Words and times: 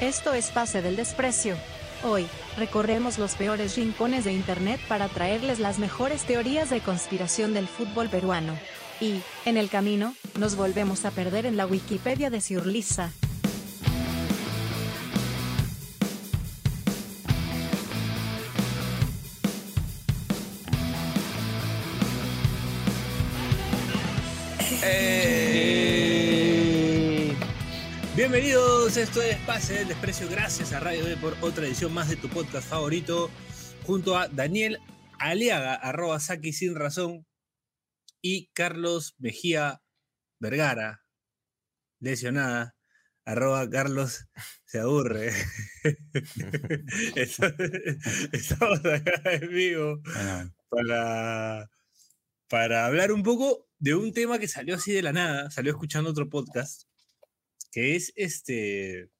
Esto 0.00 0.34
es 0.34 0.50
Pase 0.50 0.82
del 0.82 0.94
Desprecio. 0.94 1.56
Hoy, 2.04 2.26
recorremos 2.58 3.18
los 3.18 3.34
peores 3.34 3.76
rincones 3.76 4.26
de 4.26 4.32
Internet 4.34 4.78
para 4.88 5.08
traerles 5.08 5.58
las 5.58 5.78
mejores 5.78 6.24
teorías 6.24 6.68
de 6.68 6.80
conspiración 6.80 7.54
del 7.54 7.66
fútbol 7.66 8.10
peruano. 8.10 8.58
Y, 9.00 9.22
en 9.46 9.56
el 9.56 9.70
camino, 9.70 10.14
nos 10.38 10.54
volvemos 10.54 11.06
a 11.06 11.12
perder 11.12 11.46
en 11.46 11.56
la 11.56 11.66
Wikipedia 11.66 12.28
de 12.28 12.42
Ciurliza. 12.42 13.10
Bienvenidos, 28.28 28.96
esto 28.96 29.22
es 29.22 29.36
Pase 29.46 29.74
del 29.74 29.86
Desprecio. 29.86 30.28
Gracias 30.28 30.72
a 30.72 30.80
Radio 30.80 31.04
B 31.04 31.16
por 31.16 31.36
otra 31.42 31.64
edición 31.64 31.94
más 31.94 32.08
de 32.08 32.16
tu 32.16 32.28
podcast 32.28 32.68
favorito. 32.68 33.30
Junto 33.84 34.18
a 34.18 34.26
Daniel 34.26 34.80
Aliaga, 35.20 35.74
arroba 35.74 36.18
Saki 36.18 36.52
sin 36.52 36.74
razón, 36.74 37.24
y 38.20 38.48
Carlos 38.48 39.14
Mejía 39.18 39.80
Vergara, 40.40 41.04
lesionada, 42.00 42.74
arroba 43.24 43.70
Carlos 43.70 44.26
se 44.64 44.80
aburre. 44.80 45.30
Estamos 48.32 48.80
acá 48.86 49.34
en 49.34 49.48
vivo 49.50 50.00
para, 50.68 51.70
para 52.48 52.86
hablar 52.86 53.12
un 53.12 53.22
poco 53.22 53.68
de 53.78 53.94
un 53.94 54.12
tema 54.12 54.40
que 54.40 54.48
salió 54.48 54.74
así 54.74 54.90
de 54.92 55.02
la 55.02 55.12
nada, 55.12 55.48
salió 55.52 55.70
escuchando 55.70 56.10
otro 56.10 56.28
podcast, 56.28 56.85
que 57.76 57.94
es 57.94 58.10
este 58.16 59.10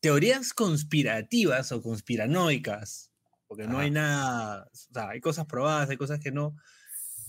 teorías 0.00 0.52
conspirativas 0.52 1.70
o 1.70 1.80
conspiranoicas, 1.80 3.12
porque 3.46 3.68
no 3.68 3.78
hay 3.78 3.92
nada, 3.92 4.64
o 4.64 4.74
sea, 4.74 5.10
hay 5.10 5.20
cosas 5.20 5.46
probadas, 5.46 5.88
hay 5.88 5.96
cosas 5.96 6.18
que 6.18 6.32
no. 6.32 6.56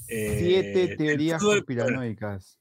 eh, 0.08 0.38
siete 0.40 0.88
del 0.88 0.98
teorías 0.98 1.40
fútbol- 1.40 1.58
conspiranoicas. 1.58 2.58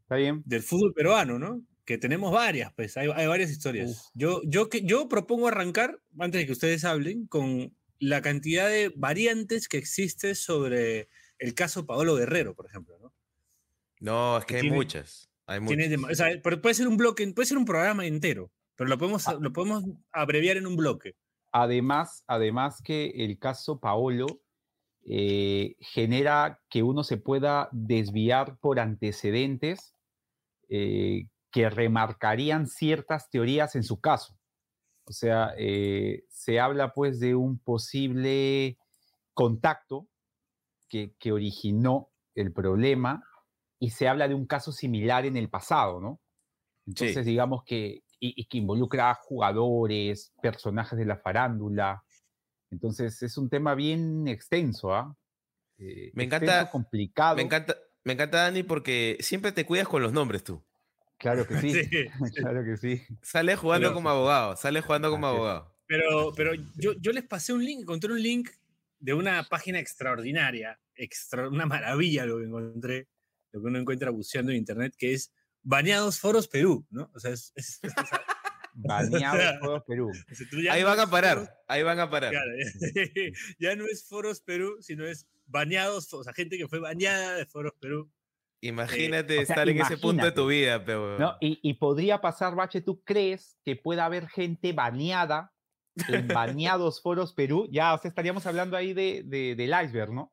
¿Está 0.00 0.16
bien? 0.16 0.42
Del 0.46 0.62
fútbol 0.62 0.94
peruano, 0.94 1.38
¿no? 1.38 1.62
Que 1.84 1.98
tenemos 1.98 2.32
varias, 2.32 2.72
pues, 2.72 2.96
hay, 2.96 3.10
hay 3.14 3.26
varias 3.26 3.50
historias. 3.50 3.90
Uf. 3.90 3.98
Yo, 4.14 4.40
yo, 4.46 4.70
que- 4.70 4.80
yo 4.82 5.10
propongo 5.10 5.48
arrancar, 5.48 6.00
antes 6.18 6.40
de 6.40 6.46
que 6.46 6.52
ustedes 6.52 6.86
hablen, 6.86 7.26
con 7.26 7.76
la 7.98 8.22
cantidad 8.22 8.66
de 8.66 8.90
variantes 8.96 9.68
que 9.68 9.76
existe 9.76 10.34
sobre 10.34 11.10
el 11.38 11.52
caso 11.52 11.84
Paolo 11.84 12.14
Guerrero, 12.14 12.54
por 12.54 12.64
ejemplo, 12.64 12.98
¿no? 12.98 13.12
No, 14.00 14.38
es 14.38 14.46
que 14.46 14.54
hay 14.54 14.60
Tiene- 14.62 14.76
muchas. 14.76 15.28
Hay 15.48 15.58
muchas. 15.60 15.76
Tiene 15.78 15.96
dema- 15.96 16.12
o 16.12 16.14
sea, 16.14 16.28
pero 16.42 16.60
puede 16.60 16.74
ser 16.74 16.86
un 16.86 16.96
bloque, 16.96 17.26
puede 17.32 17.46
ser 17.46 17.58
un 17.58 17.64
programa 17.64 18.06
entero, 18.06 18.52
pero 18.76 18.88
lo 18.88 18.98
podemos, 18.98 19.26
Ah. 19.26 19.36
lo 19.40 19.52
podemos 19.52 19.82
abreviar 20.12 20.56
en 20.58 20.66
un 20.66 20.76
bloque. 20.76 21.16
Además, 21.50 22.22
además 22.28 22.80
que 22.84 23.06
el 23.24 23.38
caso 23.38 23.80
Paolo 23.80 24.26
eh, 25.10 25.74
genera 25.80 26.60
que 26.68 26.82
uno 26.82 27.02
se 27.02 27.16
pueda 27.16 27.70
desviar 27.72 28.58
por 28.58 28.78
antecedentes 28.78 29.94
eh, 30.68 31.28
que 31.50 31.70
remarcarían 31.70 32.66
ciertas 32.66 33.30
teorías 33.30 33.74
en 33.74 33.84
su 33.84 34.00
caso. 34.02 34.36
O 35.06 35.12
sea, 35.12 35.54
eh, 35.56 36.24
se 36.28 36.60
habla 36.60 36.92
pues 36.92 37.20
de 37.20 37.34
un 37.34 37.58
posible 37.58 38.76
contacto 39.32 40.08
que, 40.90 41.14
que 41.18 41.32
originó 41.32 42.10
el 42.34 42.52
problema 42.52 43.24
y 43.78 43.90
se 43.90 44.08
habla 44.08 44.28
de 44.28 44.34
un 44.34 44.46
caso 44.46 44.72
similar 44.72 45.24
en 45.26 45.36
el 45.36 45.48
pasado, 45.48 46.00
¿no? 46.00 46.20
Entonces, 46.86 47.24
digamos 47.26 47.62
que, 47.64 48.02
y, 48.20 48.34
y 48.40 48.46
que 48.46 48.58
involucra 48.58 49.10
a 49.10 49.14
jugadores, 49.14 50.32
personajes 50.42 50.98
de 50.98 51.04
la 51.04 51.16
farándula. 51.18 52.02
Entonces, 52.70 53.22
es 53.22 53.36
un 53.38 53.48
tema 53.48 53.74
bien 53.74 54.26
extenso, 54.28 54.94
¿ah? 54.94 55.14
Eh, 55.78 56.10
Me 56.14 56.24
extenso, 56.24 56.46
encanta- 56.46 56.70
complicado. 56.70 57.36
Me 57.36 57.42
encanta, 57.42 57.76
me 58.04 58.12
encanta, 58.14 58.38
Dani, 58.42 58.62
porque 58.62 59.16
siempre 59.20 59.52
te 59.52 59.64
cuidas 59.66 59.86
con 59.88 60.02
los 60.02 60.12
nombres 60.12 60.42
tú. 60.44 60.64
Claro 61.18 61.46
que 61.46 61.58
sí, 61.58 61.72
Sí, 61.84 62.08
claro 62.36 62.64
que 62.64 62.76
sí. 62.76 63.02
Sales 63.22 63.58
jugando 63.58 63.88
Pero- 63.88 63.94
como 63.94 64.08
abogado, 64.10 64.56
sales 64.56 64.84
jugando 64.84 65.10
como 65.10 65.26
abogado. 65.26 65.74
Pero, 65.86 66.32
pero 66.36 66.52
yo, 66.76 66.92
yo 67.00 67.12
les 67.12 67.24
pasé 67.24 67.52
un 67.54 67.64
link, 67.64 67.80
encontré 67.80 68.12
un 68.12 68.22
link 68.22 68.50
de 68.98 69.14
una 69.14 69.44
página 69.44 69.78
extraordinaria, 69.78 70.78
extra, 70.94 71.48
una 71.48 71.64
maravilla 71.66 72.26
lo 72.26 72.38
que 72.38 72.44
encontré, 72.44 73.08
lo 73.52 73.60
que 73.60 73.66
uno 73.66 73.78
encuentra 73.78 74.10
buceando 74.10 74.52
en 74.52 74.58
internet, 74.58 74.94
que 74.96 75.12
es 75.14 75.32
Baneados 75.62 76.18
Foros 76.20 76.48
Perú, 76.48 76.86
¿no? 76.90 77.10
O 77.14 77.18
sea, 77.20 77.32
es, 77.32 77.52
es- 77.56 77.80
es- 77.82 77.92
o 77.98 78.06
sea, 78.06 78.24
Baneado 78.74 79.38
de 79.38 79.58
Juegos 79.58 79.82
Perú. 79.86 80.10
o 80.10 80.34
sea, 80.34 80.46
tú 80.50 80.60
ya 80.62 80.72
Ahí 80.74 80.82
no 80.82 80.88
van 80.88 81.00
a 81.00 81.02
foros- 81.06 81.10
parar, 81.10 81.56
ahí 81.66 81.82
van 81.82 81.98
a 82.00 82.08
parar. 82.10 82.30
claro, 82.30 82.50
ya 83.58 83.74
no 83.76 83.86
es 83.86 84.06
Foros 84.06 84.40
Perú, 84.40 84.76
sino 84.80 85.04
es 85.06 85.26
baneados, 85.46 86.12
o 86.14 86.22
sea, 86.22 86.32
gente 86.32 86.56
que 86.58 86.68
fue 86.68 86.78
baneada 86.78 87.34
de 87.36 87.46
Foros 87.46 87.72
Perú. 87.80 88.10
Imagínate 88.60 89.34
o 89.38 89.46
sea, 89.46 89.54
estar 89.54 89.68
en 89.68 89.80
ese 89.80 89.98
punto 89.98 90.24
de 90.24 90.32
tu 90.32 90.42
imagínate. 90.42 90.48
vida, 90.48 90.84
pero. 90.84 91.18
¿no? 91.18 91.36
Y, 91.40 91.58
y 91.62 91.74
podría 91.74 92.20
pasar, 92.20 92.54
Bache, 92.56 92.80
¿tú 92.80 93.02
crees 93.04 93.56
que 93.64 93.76
pueda 93.76 94.04
haber 94.04 94.28
gente 94.28 94.72
baneada 94.72 95.52
en 96.08 96.26
baneados 96.28 97.00
foros 97.02 97.32
Perú? 97.34 97.68
Ya, 97.70 97.94
o 97.94 97.98
sea, 97.98 98.08
estaríamos 98.08 98.46
hablando 98.46 98.76
ahí 98.76 98.94
de, 98.94 99.22
de- 99.24 99.54
del 99.56 99.70
iceberg, 99.84 100.12
¿no? 100.12 100.32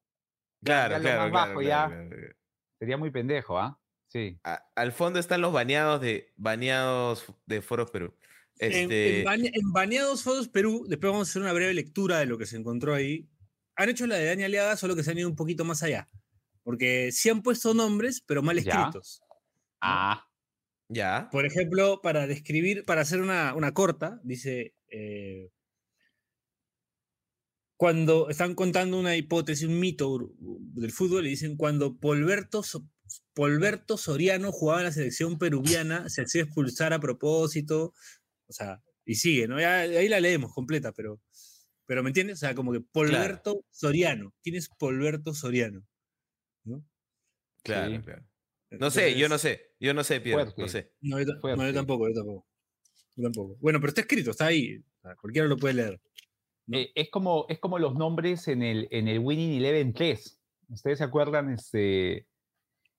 Ya- 0.61 0.87
claro, 0.87 0.91
ya 0.93 0.97
lo 0.97 1.03
claro, 1.03 1.19
más 1.21 1.29
claro, 1.31 1.47
bajo, 1.49 1.59
claro, 1.61 1.91
ya. 1.93 2.07
claro. 2.09 2.35
Sería 2.79 2.97
muy 2.97 3.11
pendejo, 3.11 3.57
¿ah? 3.59 3.79
Sí. 4.07 4.39
A- 4.43 4.63
al 4.75 4.91
fondo 4.91 5.19
están 5.19 5.41
los 5.41 5.51
baneados 5.53 6.01
de 6.01 6.31
baneados 6.35 7.25
de 7.45 7.61
Foros 7.61 7.91
Perú. 7.91 8.13
En- 8.59 8.71
Este, 8.71 9.19
En, 9.19 9.25
bane- 9.25 9.51
en 9.53 9.71
Baneados 9.73 10.23
Foros 10.23 10.47
Perú, 10.47 10.85
después 10.87 11.11
vamos 11.11 11.27
a 11.27 11.31
hacer 11.31 11.41
una 11.41 11.51
breve 11.53 11.73
lectura 11.73 12.19
de 12.19 12.25
lo 12.25 12.37
que 12.37 12.45
se 12.45 12.55
encontró 12.57 12.93
ahí. 12.93 13.27
Han 13.75 13.89
hecho 13.89 14.07
la 14.07 14.15
de 14.15 14.25
Dani 14.25 14.43
Aliaga, 14.43 14.77
solo 14.77 14.95
que 14.95 15.03
se 15.03 15.11
han 15.11 15.17
ido 15.17 15.27
un 15.29 15.35
poquito 15.35 15.65
más 15.65 15.83
allá. 15.83 16.07
Porque 16.63 17.11
sí 17.11 17.29
han 17.29 17.41
puesto 17.43 17.73
nombres, 17.73 18.21
pero 18.25 18.41
mal 18.41 18.57
Ya. 18.63 18.71
escritos. 18.71 19.21
Ah, 19.81 20.25
ya. 20.87 21.27
Por 21.31 21.45
ejemplo, 21.45 21.99
para 22.01 22.25
describir, 22.27 22.85
para 22.85 23.01
hacer 23.01 23.21
una, 23.21 23.53
una 23.55 23.73
corta, 23.73 24.19
dice. 24.23 24.73
eh, 24.89 25.49
cuando 27.77 28.29
están 28.29 28.55
contando 28.55 28.99
una 28.99 29.15
hipótesis, 29.15 29.67
un 29.67 29.79
mito 29.79 30.31
del 30.39 30.91
fútbol, 30.91 31.27
y 31.27 31.31
dicen 31.31 31.57
cuando 31.57 31.97
Polberto, 31.97 32.61
Polberto 33.33 33.97
Soriano 33.97 34.51
jugaba 34.51 34.81
en 34.81 34.85
la 34.85 34.91
selección 34.91 35.37
peruviana, 35.37 36.09
se 36.09 36.21
hacía 36.23 36.43
expulsar 36.43 36.93
a 36.93 36.99
propósito. 36.99 37.93
O 38.47 38.53
sea, 38.53 38.81
y 39.05 39.15
sigue, 39.15 39.47
¿no? 39.47 39.59
Ya, 39.59 39.79
ahí 39.79 40.07
la 40.09 40.19
leemos 40.19 40.53
completa, 40.53 40.91
pero. 40.91 41.21
Pero 41.87 42.01
¿me 42.01 42.09
entiendes? 42.09 42.37
O 42.37 42.39
sea, 42.39 42.55
como 42.55 42.71
que 42.71 42.81
Polberto 42.81 43.63
Soriano. 43.69 44.33
¿Quién 44.41 44.55
es 44.55 44.69
Polberto 44.69 45.35
Soriano? 45.35 45.85
¿No? 46.63 46.83
Claro, 47.63 47.91
Sí. 47.95 48.01
claro. 48.01 48.25
No 48.71 48.89
sé, 48.89 49.17
yo 49.17 49.29
no 49.29 49.37
sé. 49.37 49.73
Yo 49.79 49.93
no 49.93 50.03
sé, 50.03 50.19
Piero. 50.19 50.51
No 50.57 50.67
sé. 50.67 50.91
No, 51.01 51.19
yo, 51.21 51.27
no, 51.55 51.67
yo 51.67 51.73
tampoco, 51.73 52.07
yo 52.07 52.15
tampoco. 52.15 52.47
Yo 53.15 53.23
tampoco. 53.23 53.57
Bueno, 53.61 53.79
pero 53.79 53.89
está 53.89 54.01
escrito, 54.01 54.31
está 54.31 54.47
ahí. 54.47 54.77
O 54.77 55.01
sea, 55.01 55.15
cualquiera 55.15 55.47
lo 55.47 55.57
puede 55.57 55.75
leer. 55.75 56.01
¿No? 56.67 56.77
eh, 56.77 56.91
es, 56.95 57.09
como, 57.09 57.45
es 57.49 57.59
como 57.59 57.79
los 57.79 57.95
nombres 57.95 58.47
en 58.47 58.61
el, 58.63 58.87
en 58.91 59.07
el 59.07 59.19
Winning 59.19 59.53
Eleven 59.57 59.93
3. 59.93 60.41
¿Ustedes 60.69 60.97
se 60.99 61.03
acuerdan? 61.03 61.51
Este, 61.53 62.27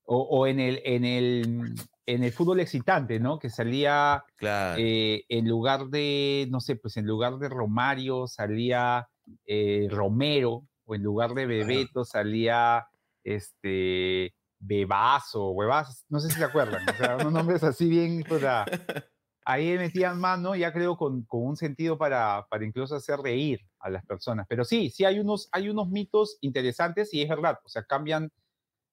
o, 0.04 0.20
o 0.22 0.46
en, 0.46 0.60
el, 0.60 0.80
en, 0.84 1.04
el, 1.04 1.74
en 2.06 2.22
el 2.24 2.32
fútbol 2.32 2.60
excitante, 2.60 3.18
¿no? 3.18 3.38
Que 3.38 3.50
salía 3.50 4.24
Claro. 4.36 4.80
eh, 4.80 5.24
en 5.28 5.48
lugar 5.48 5.86
de, 5.86 6.46
no 6.50 6.60
sé, 6.60 6.76
pues 6.76 6.96
en 6.96 7.06
lugar 7.06 7.38
de 7.38 7.48
Romario 7.48 8.26
salía 8.28 9.08
eh, 9.46 9.88
Romero, 9.90 10.64
o 10.84 10.94
en 10.94 11.02
lugar 11.02 11.34
de 11.34 11.46
Bebeto 11.46 12.04
salía 12.04 12.86
este 13.24 14.32
Bebazo, 14.60 15.50
Huevaz, 15.50 16.04
no 16.08 16.20
sé 16.20 16.28
si 16.30 16.38
se 16.38 16.44
acuerdan, 16.44 16.88
o 16.88 16.92
sea, 16.94 17.16
unos 17.16 17.32
nombres 17.32 17.64
así 17.64 17.88
bien, 17.88 18.24
o 18.30 18.38
sea, 18.38 18.64
ahí 19.46 19.78
metían 19.78 20.18
mano, 20.20 20.54
ya 20.56 20.72
creo, 20.72 20.96
con, 20.96 21.22
con 21.22 21.42
un 21.46 21.56
sentido 21.56 21.96
para, 21.96 22.46
para 22.50 22.64
incluso 22.66 22.96
hacer 22.96 23.18
reír 23.20 23.60
a 23.78 23.88
las 23.90 24.04
personas. 24.04 24.44
Pero 24.48 24.64
sí, 24.64 24.90
sí 24.90 25.04
hay 25.04 25.18
unos, 25.20 25.48
hay 25.52 25.68
unos 25.68 25.88
mitos 25.88 26.36
interesantes 26.40 27.14
y 27.14 27.22
es 27.22 27.28
verdad, 27.28 27.58
o 27.64 27.68
sea, 27.68 27.84
cambian, 27.84 28.30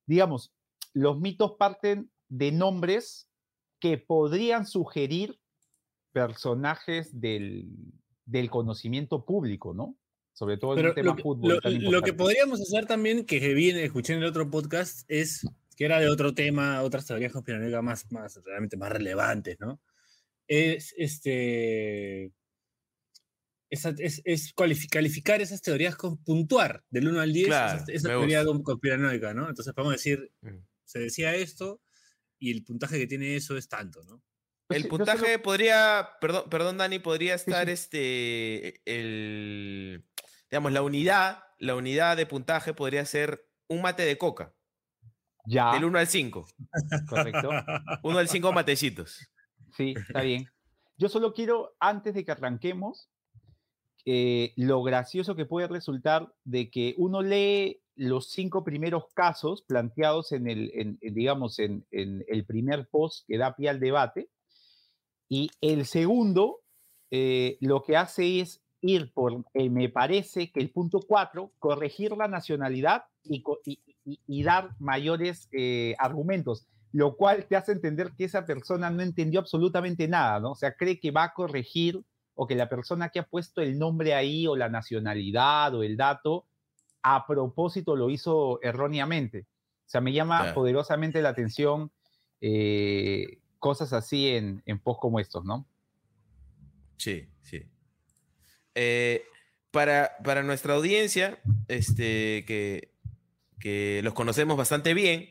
digamos, 0.06 0.54
los 0.94 1.20
mitos 1.20 1.54
parten 1.58 2.12
de 2.30 2.52
nombres 2.52 3.28
que 3.80 3.98
podrían 3.98 4.66
sugerir 4.66 5.40
personajes 6.12 7.20
del, 7.20 7.68
del 8.26 8.50
conocimiento 8.50 9.26
público, 9.26 9.74
¿no? 9.74 9.96
Sobre 10.34 10.58
todo 10.58 10.78
en 10.78 10.88
un 10.88 10.94
tema 10.96 11.16
que- 11.16 11.22
fútbol. 11.24 11.60
lo- 11.64 11.92
lo 11.92 12.02
que 12.02 12.14
podríamos 12.14 12.62
hacer 12.62 12.86
también, 12.86 13.26
que 13.26 13.54
viene, 13.54 13.84
escuché 13.84 14.14
en 14.14 14.20
el 14.20 14.26
otro 14.26 14.50
podcast, 14.50 15.04
es 15.08 15.48
que 15.76 15.86
era 15.86 16.00
de 16.00 16.10
otro 16.10 16.34
tema, 16.34 16.82
otras 16.84 17.06
teorías 17.06 17.32
conspiranoicas 17.32 17.84
más, 17.84 18.12
más, 18.12 18.40
realmente 18.46 18.78
más 18.78 18.92
relevantes, 18.92 19.60
¿no? 19.60 19.80
Es 20.48 20.94
este. 20.98 22.31
es, 23.69 24.22
es 24.25 24.56
cualifi- 24.56 24.90
calificar 24.90 25.42
esas 25.42 25.62
teorías 25.62 25.95
con 25.95 26.18
puntuar 26.24 26.84
del 26.90 27.07
1 27.07 27.22
al 27.22 27.34
10 27.34 27.48
Claro, 27.48 27.81
esa, 27.81 27.92
esa 27.92 28.07
teoría 28.10 28.44
conspiranoica, 28.63 29.34
¿no? 29.34 29.50
Entonces 29.50 29.74
podemos 29.74 29.94
decir, 29.95 30.31
Mm. 30.42 30.57
se 30.86 31.00
decía 31.00 31.34
esto 31.36 31.81
y 32.40 32.51
el 32.51 32.63
puntaje 32.63 33.00
que 33.00 33.07
tiene 33.07 33.36
eso 33.36 33.57
es 33.57 33.68
tanto, 33.69 34.04
¿no? 34.04 34.22
Pues 34.68 34.81
El 34.84 34.90
puntaje 34.90 35.25
solo- 35.25 35.42
podría, 35.42 36.10
perdón, 36.22 36.50
perdón 36.50 36.78
Dani, 36.78 37.00
podría 37.00 37.38
Sí, 37.38 37.50
estar 37.50 37.66
sí. 37.68 37.74
este, 37.74 38.81
el, 38.86 40.06
digamos, 40.51 40.72
la 40.72 40.81
unidad, 40.84 41.44
la 41.60 41.75
unidad 41.75 42.16
de 42.18 42.25
puntaje 42.25 42.74
podría 42.74 43.06
ser 43.06 43.48
un 43.68 43.81
mate 43.81 44.04
de 44.04 44.18
coca, 44.18 44.54
Ya, 45.45 45.74
del 45.74 45.86
1 45.86 45.98
al 46.00 46.07
5. 46.07 46.45
correcto. 47.10 47.50
1 48.04 48.19
al 48.19 48.30
5 48.30 48.51
matecitos. 48.54 49.18
Sí, 49.75 49.94
está 50.08 50.22
bien. 50.24 50.48
Yo 50.98 51.10
solo 51.10 51.34
quiero, 51.34 51.75
antes 51.80 52.14
de 52.14 52.24
que 52.24 52.31
arranquemos, 52.31 53.10
eh, 54.06 54.54
lo 54.58 54.84
gracioso 54.84 55.36
que 55.36 55.46
puede 55.46 55.68
resultar 55.68 56.34
de 56.44 56.70
que 56.70 56.94
uno 56.98 57.22
lee 57.22 57.81
los 57.96 58.30
cinco 58.31 58.64
primeros 58.64 59.06
casos 59.14 59.62
planteados 59.64 60.31
en 60.31 60.48
el, 60.50 60.72
en- 60.74 61.00
digamos, 61.02 61.60
en, 61.60 61.86
en 61.92 62.24
el 62.28 62.46
primer 62.46 62.88
post 62.90 63.25
que 63.28 63.38
da 63.38 63.56
pie 63.56 63.70
al 63.70 63.80
debate, 63.80 64.30
y 65.30 65.50
el 65.62 65.86
segundo 65.86 66.62
eh, 67.12 67.58
lo 67.62 67.84
que 67.84 67.96
hace 67.98 68.40
es 68.40 68.62
ir 68.81 69.14
por, 69.14 69.46
eh, 69.54 69.69
me 69.69 69.90
parece 69.90 70.52
que 70.52 70.60
el 70.60 70.72
punto 70.72 71.00
4, 71.08 71.52
corregir 71.60 72.12
la 72.18 72.28
nacionalidad 72.28 73.06
y, 73.24 73.44
y- 73.66 73.80
y- 74.28 74.44
dar 74.44 74.72
mayores 74.80 75.48
argumentos, 75.98 76.68
lo 76.94 77.16
cual 77.18 77.45
te 77.48 77.56
hace 77.56 77.72
entender 77.72 78.12
que 78.16 78.24
esa 78.25 78.45
persona 78.45 78.90
no 78.92 79.01
entendió 79.01 79.40
absolutamente 79.40 80.07
nada, 80.07 80.40
¿no? 80.40 80.51
O 80.51 80.56
sea, 80.56 80.75
cree 80.75 81.00
que 81.00 81.12
va 81.12 81.24
a 81.24 81.34
corregir 81.34 82.01
o 82.36 82.48
que 82.48 82.56
la 82.56 82.69
persona 82.69 83.10
que 83.10 83.19
ha 83.19 83.24
puesto 83.28 83.62
el 83.62 83.78
nombre 83.80 84.13
ahí 84.13 84.45
o 84.48 84.56
la 84.56 84.69
nacionalidad 84.69 85.74
o 85.75 85.84
el 85.84 85.98
dato 85.98 86.45
a 87.01 87.25
propósito 87.28 87.95
lo 87.95 88.10
hizo 88.12 88.60
erróneamente. 88.62 89.48
O 89.86 89.90
sea, 89.90 90.01
me 90.01 90.13
llama 90.13 90.40
Claro. 90.40 90.54
poderosamente 90.56 91.22
la 91.22 91.30
atención 91.30 91.92
eh, 92.42 93.40
cosas 93.60 93.92
así 93.92 94.30
en, 94.30 94.62
en 94.66 94.80
posts 94.80 95.01
como 95.01 95.19
estos, 95.19 95.44
¿no? 95.45 95.66
Sí, 96.98 97.28
sí. 97.42 97.63
Eh, 98.75 99.24
para, 99.72 100.12
para 100.24 100.44
nuestra 100.44 100.75
audiencia, 100.75 101.40
este, 101.68 102.45
que, 102.45 102.92
que 103.60 104.01
los 104.04 104.13
conocemos 104.13 104.57
bastante 104.57 104.94
bien 104.94 105.30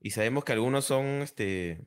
y 0.00 0.10
sabemos 0.10 0.44
que 0.44 0.52
algunos 0.52 0.84
son 0.84 1.22
este, 1.22 1.86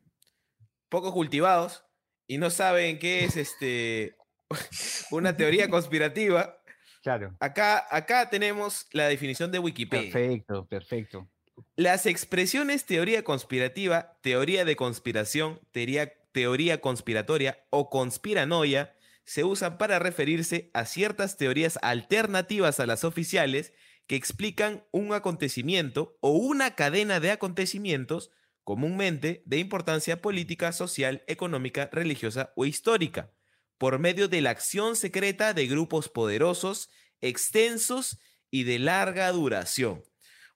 poco 0.89 1.13
cultivados 1.13 1.86
y 2.27 2.38
no 2.38 2.50
saben 2.50 3.00
qué 3.00 3.25
es 3.25 3.36
este, 3.38 4.15
una 5.12 5.36
teoría 5.36 5.69
conspirativa, 5.69 6.60
Claro. 7.01 7.36
acá, 7.42 7.86
acá 7.92 8.30
tenemos 8.30 8.88
la 8.94 9.10
definición 9.10 9.51
de 9.51 9.60
Wikipedia. 9.60 10.12
Perfecto, 10.13 10.65
perfecto. 10.68 11.30
Las 11.75 12.06
expresiones 12.06 12.86
teoría 12.86 13.24
conspirativa, 13.24 14.18
teoría 14.21 14.63
de 14.63 14.75
conspiración, 14.77 15.60
teoría, 15.71 16.13
teoría 16.31 16.80
conspiratoria 16.80 17.65
o 17.71 17.89
conspiranoia 17.89 18.95
se 19.25 19.44
usan 19.44 19.77
para 19.77 20.00
referirse 20.00 20.71
a 20.74 20.86
ciertas 20.86 21.38
teorías 21.38 21.77
alternativas 21.81 22.80
a 22.80 22.86
las 22.86 23.04
oficiales 23.04 23.74
que 24.07 24.15
explican 24.15 24.85
un 24.91 25.13
acontecimiento 25.13 26.17
o 26.21 26.31
una 26.31 26.75
cadena 26.75 27.19
de 27.19 27.31
acontecimientos 27.31 28.31
comúnmente 28.63 29.44
de 29.45 29.57
importancia 29.57 30.21
política, 30.21 30.71
social, 30.71 31.23
económica, 31.27 31.89
religiosa 31.91 32.53
o 32.55 32.65
histórica, 32.65 33.31
por 33.77 34.00
medio 34.00 34.27
de 34.27 34.41
la 34.41 34.51
acción 34.51 34.95
secreta 34.95 35.53
de 35.53 35.67
grupos 35.67 36.09
poderosos, 36.09 36.89
extensos 37.21 38.19
y 38.50 38.63
de 38.63 38.79
larga 38.79 39.31
duración. 39.31 40.03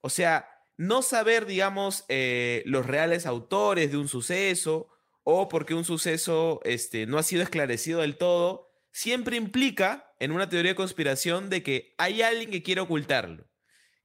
O 0.02 0.10
sea, 0.10 0.50
no 0.78 1.02
saber, 1.02 1.46
digamos, 1.46 2.06
eh, 2.08 2.64
los 2.66 2.86
reales 2.86 3.26
autores 3.26 3.92
de 3.92 3.98
un 3.98 4.08
suceso 4.08 4.90
o 5.24 5.50
porque 5.50 5.74
un 5.74 5.84
suceso 5.84 6.62
este, 6.64 7.06
no 7.06 7.18
ha 7.18 7.24
sido 7.24 7.44
esclarecido 7.44 8.02
del 8.02 8.16
todo, 8.16 8.67
siempre 8.98 9.38
implica 9.38 10.12
en 10.20 10.32
una 10.32 10.50
teoría 10.50 10.72
de 10.72 10.76
conspiración 10.76 11.52
de 11.52 11.62
que 11.62 11.94
hay 12.00 12.24
alguien 12.24 12.50
que 12.50 12.64
quiere 12.64 12.82
ocultarlo. 12.82 13.48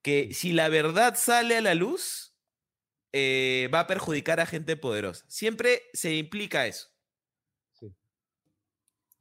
Que 0.02 0.34
si 0.34 0.52
la 0.52 0.68
verdad 0.68 1.14
sale 1.16 1.56
a 1.56 1.62
la 1.62 1.74
luz, 1.74 2.36
eh, 3.12 3.70
va 3.72 3.80
a 3.80 3.86
perjudicar 3.86 4.38
a 4.38 4.44
gente 4.44 4.76
poderosa. 4.76 5.24
Siempre 5.28 5.80
se 5.94 6.14
implica 6.14 6.66
eso. 6.66 6.88
Sí. 7.72 7.86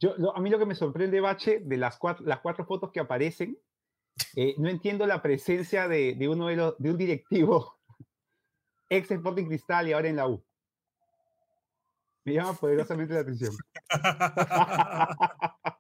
Yo, 0.02 0.14
lo- 0.18 0.36
a 0.36 0.42
mí 0.42 0.50
lo 0.50 0.60
que 0.60 0.66
me 0.66 0.76
sorprende, 0.76 1.22
Bache, 1.22 1.62
de 1.64 1.78
las 1.78 1.98
cuatro, 1.98 2.26
las 2.26 2.42
cuatro 2.42 2.66
fotos 2.66 2.92
que 2.92 3.00
aparecen, 3.00 3.58
eh, 4.36 4.56
no 4.58 4.68
entiendo 4.68 5.08
la 5.08 5.22
presencia 5.22 5.88
de, 5.88 6.16
de 6.16 6.28
uno 6.28 6.48
de, 6.48 6.58
los, 6.58 6.76
de 6.80 6.92
un 6.92 6.98
directivo 6.98 7.80
ex 8.90 9.10
Sporting 9.10 9.46
Cristal 9.46 9.88
y 9.88 9.94
ahora 9.94 10.10
en 10.10 10.18
la 10.18 10.28
U. 10.28 10.44
Me 12.24 12.34
llama 12.34 12.54
poderosamente 12.54 13.14
la 13.14 13.22
atención. 13.22 13.54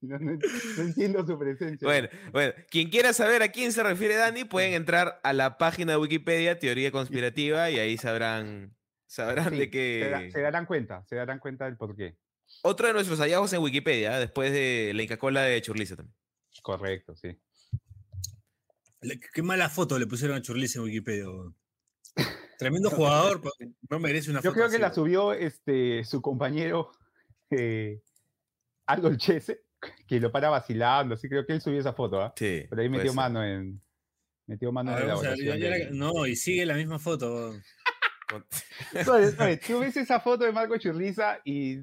No, 0.00 0.16
no- 0.20 0.38
no 0.76 0.82
entiendo 0.84 1.26
su 1.26 1.36
presencia. 1.36 1.84
Bueno, 1.86 2.08
bueno, 2.30 2.52
quien 2.70 2.88
quiera 2.88 3.12
saber 3.12 3.42
a 3.42 3.48
quién 3.48 3.72
se 3.72 3.82
refiere 3.82 4.14
Dani, 4.14 4.44
pueden 4.44 4.74
entrar 4.74 5.18
a 5.24 5.32
la 5.32 5.58
página 5.58 5.92
de 5.92 5.98
Wikipedia, 5.98 6.56
Teoría 6.58 6.92
Conspirativa, 6.92 7.68
y 7.68 7.80
ahí 7.80 7.98
sabrán, 7.98 8.76
sabrán 9.08 9.50
Sí, 9.50 9.56
de 9.58 9.64
se, 9.64 10.08
da- 10.10 10.18
qué... 10.20 10.30
se 10.30 10.40
darán 10.40 10.66
cuenta, 10.66 11.04
se 11.08 11.16
darán 11.16 11.40
cuenta 11.40 11.64
del 11.64 11.76
por 11.76 11.96
qué. 11.96 12.16
Otro 12.62 12.86
de 12.86 12.92
nuestros 12.92 13.18
hallazgos 13.18 13.52
en 13.54 13.60
Wikipedia, 13.60 14.16
¿eh? 14.16 14.20
después 14.20 14.52
de 14.52 14.92
la 14.94 15.02
Inca 15.02 15.16
Cola 15.18 15.42
de 15.42 15.60
Churliza 15.62 15.96
también. 15.96 16.14
Correcto, 16.62 17.16
sí. 17.16 17.36
Le- 19.00 19.18
Qué 19.18 19.42
mala 19.42 19.68
foto 19.68 19.98
le 19.98 20.06
pusieron 20.06 20.36
a 20.36 20.42
Churlis 20.42 20.76
en 20.76 20.82
Wikipedia. 20.82 21.24
Tremendo 22.58 22.90
jugador, 22.90 23.40
pero 23.40 23.70
no 23.88 24.00
merece 24.00 24.30
una 24.30 24.40
Yo 24.42 24.52
creo 24.52 24.68
que 24.68 24.80
la 24.80 24.92
subió 24.92 25.32
este, 25.32 26.04
su 26.04 26.20
compañero 26.20 26.90
eh, 27.50 28.02
Aldo 28.86 29.14
Chese, 29.16 29.62
que 30.08 30.18
lo 30.18 30.32
para 30.32 30.50
vacilando, 30.50 31.14
así 31.14 31.28
creo 31.28 31.46
que 31.46 31.52
él 31.52 31.60
subió 31.60 31.78
esa 31.78 31.92
foto, 31.92 32.20
¿ah? 32.20 32.34
Sí. 32.36 32.64
Pero 32.68 32.82
ahí 32.82 32.88
metió 32.88 33.10
ser. 33.10 33.16
mano 33.16 33.44
en. 33.44 33.80
Metió 34.46 34.72
mano 34.72 34.98
en 34.98 35.06
la 35.06 35.20
del- 35.20 35.96
No, 35.96 36.26
y 36.26 36.34
sigue 36.34 36.66
la 36.66 36.74
misma 36.74 36.98
foto. 36.98 37.50
oye, 37.50 37.62
Tú 39.66 39.78
ves 39.78 39.96
esa 39.96 40.18
foto 40.18 40.44
de 40.44 40.52
Marco 40.52 40.76
Churliza 40.78 41.38
y 41.44 41.78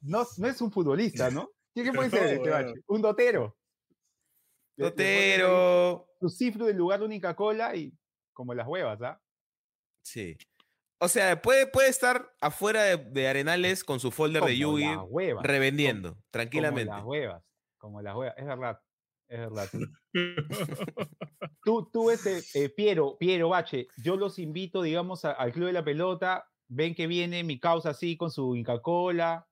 no, 0.00 0.26
no 0.38 0.48
es 0.48 0.60
un 0.60 0.72
futbolista, 0.72 1.30
¿no? 1.30 1.50
¿Qué, 1.74 1.92
puede 1.92 2.10
ser 2.10 2.26
este 2.26 2.50
bache? 2.50 2.74
Un 2.88 3.02
dotero. 3.02 3.56
Totero. 4.76 6.08
Su 6.18 6.28
cifro 6.28 6.66
del 6.66 6.76
lugar 6.76 7.02
única 7.02 7.36
cola 7.36 7.76
y 7.76 7.92
como 8.32 8.52
las 8.52 8.66
huevas, 8.66 9.00
¿ah? 9.02 9.20
Sí. 10.06 10.36
O 11.00 11.08
sea, 11.08 11.42
puede, 11.42 11.66
puede 11.66 11.88
estar 11.88 12.32
afuera 12.40 12.84
de, 12.84 12.96
de 12.96 13.26
Arenales 13.28 13.82
con 13.82 13.98
su 13.98 14.12
folder 14.12 14.42
de 14.44 14.58
Como 14.60 14.78
Yugi 14.78 14.84
las 14.84 15.04
huevas. 15.08 15.44
revendiendo, 15.44 16.10
Como 16.10 16.24
tranquilamente. 16.30 16.92
las 16.92 17.04
huevas. 17.04 17.42
Como 17.76 18.00
las 18.02 18.14
huevas. 18.14 18.34
Es 18.38 18.46
verdad. 18.46 18.80
Es 19.28 19.40
verdad. 19.40 19.68
tú, 21.64 21.90
tú 21.92 22.10
ese, 22.10 22.42
eh, 22.54 22.68
Piero, 22.68 23.16
Piero 23.18 23.48
Bache, 23.48 23.88
yo 23.96 24.16
los 24.16 24.38
invito, 24.38 24.82
digamos, 24.82 25.24
a- 25.24 25.32
al 25.32 25.52
Club 25.52 25.66
de 25.66 25.72
la 25.72 25.84
Pelota, 25.84 26.48
ven 26.68 26.94
que 26.94 27.06
viene 27.08 27.42
mi 27.44 27.58
causa 27.58 27.90
así 27.90 28.16
con 28.16 28.30
su 28.30 28.54
Inca 28.54 28.80
Cola, 28.80 29.46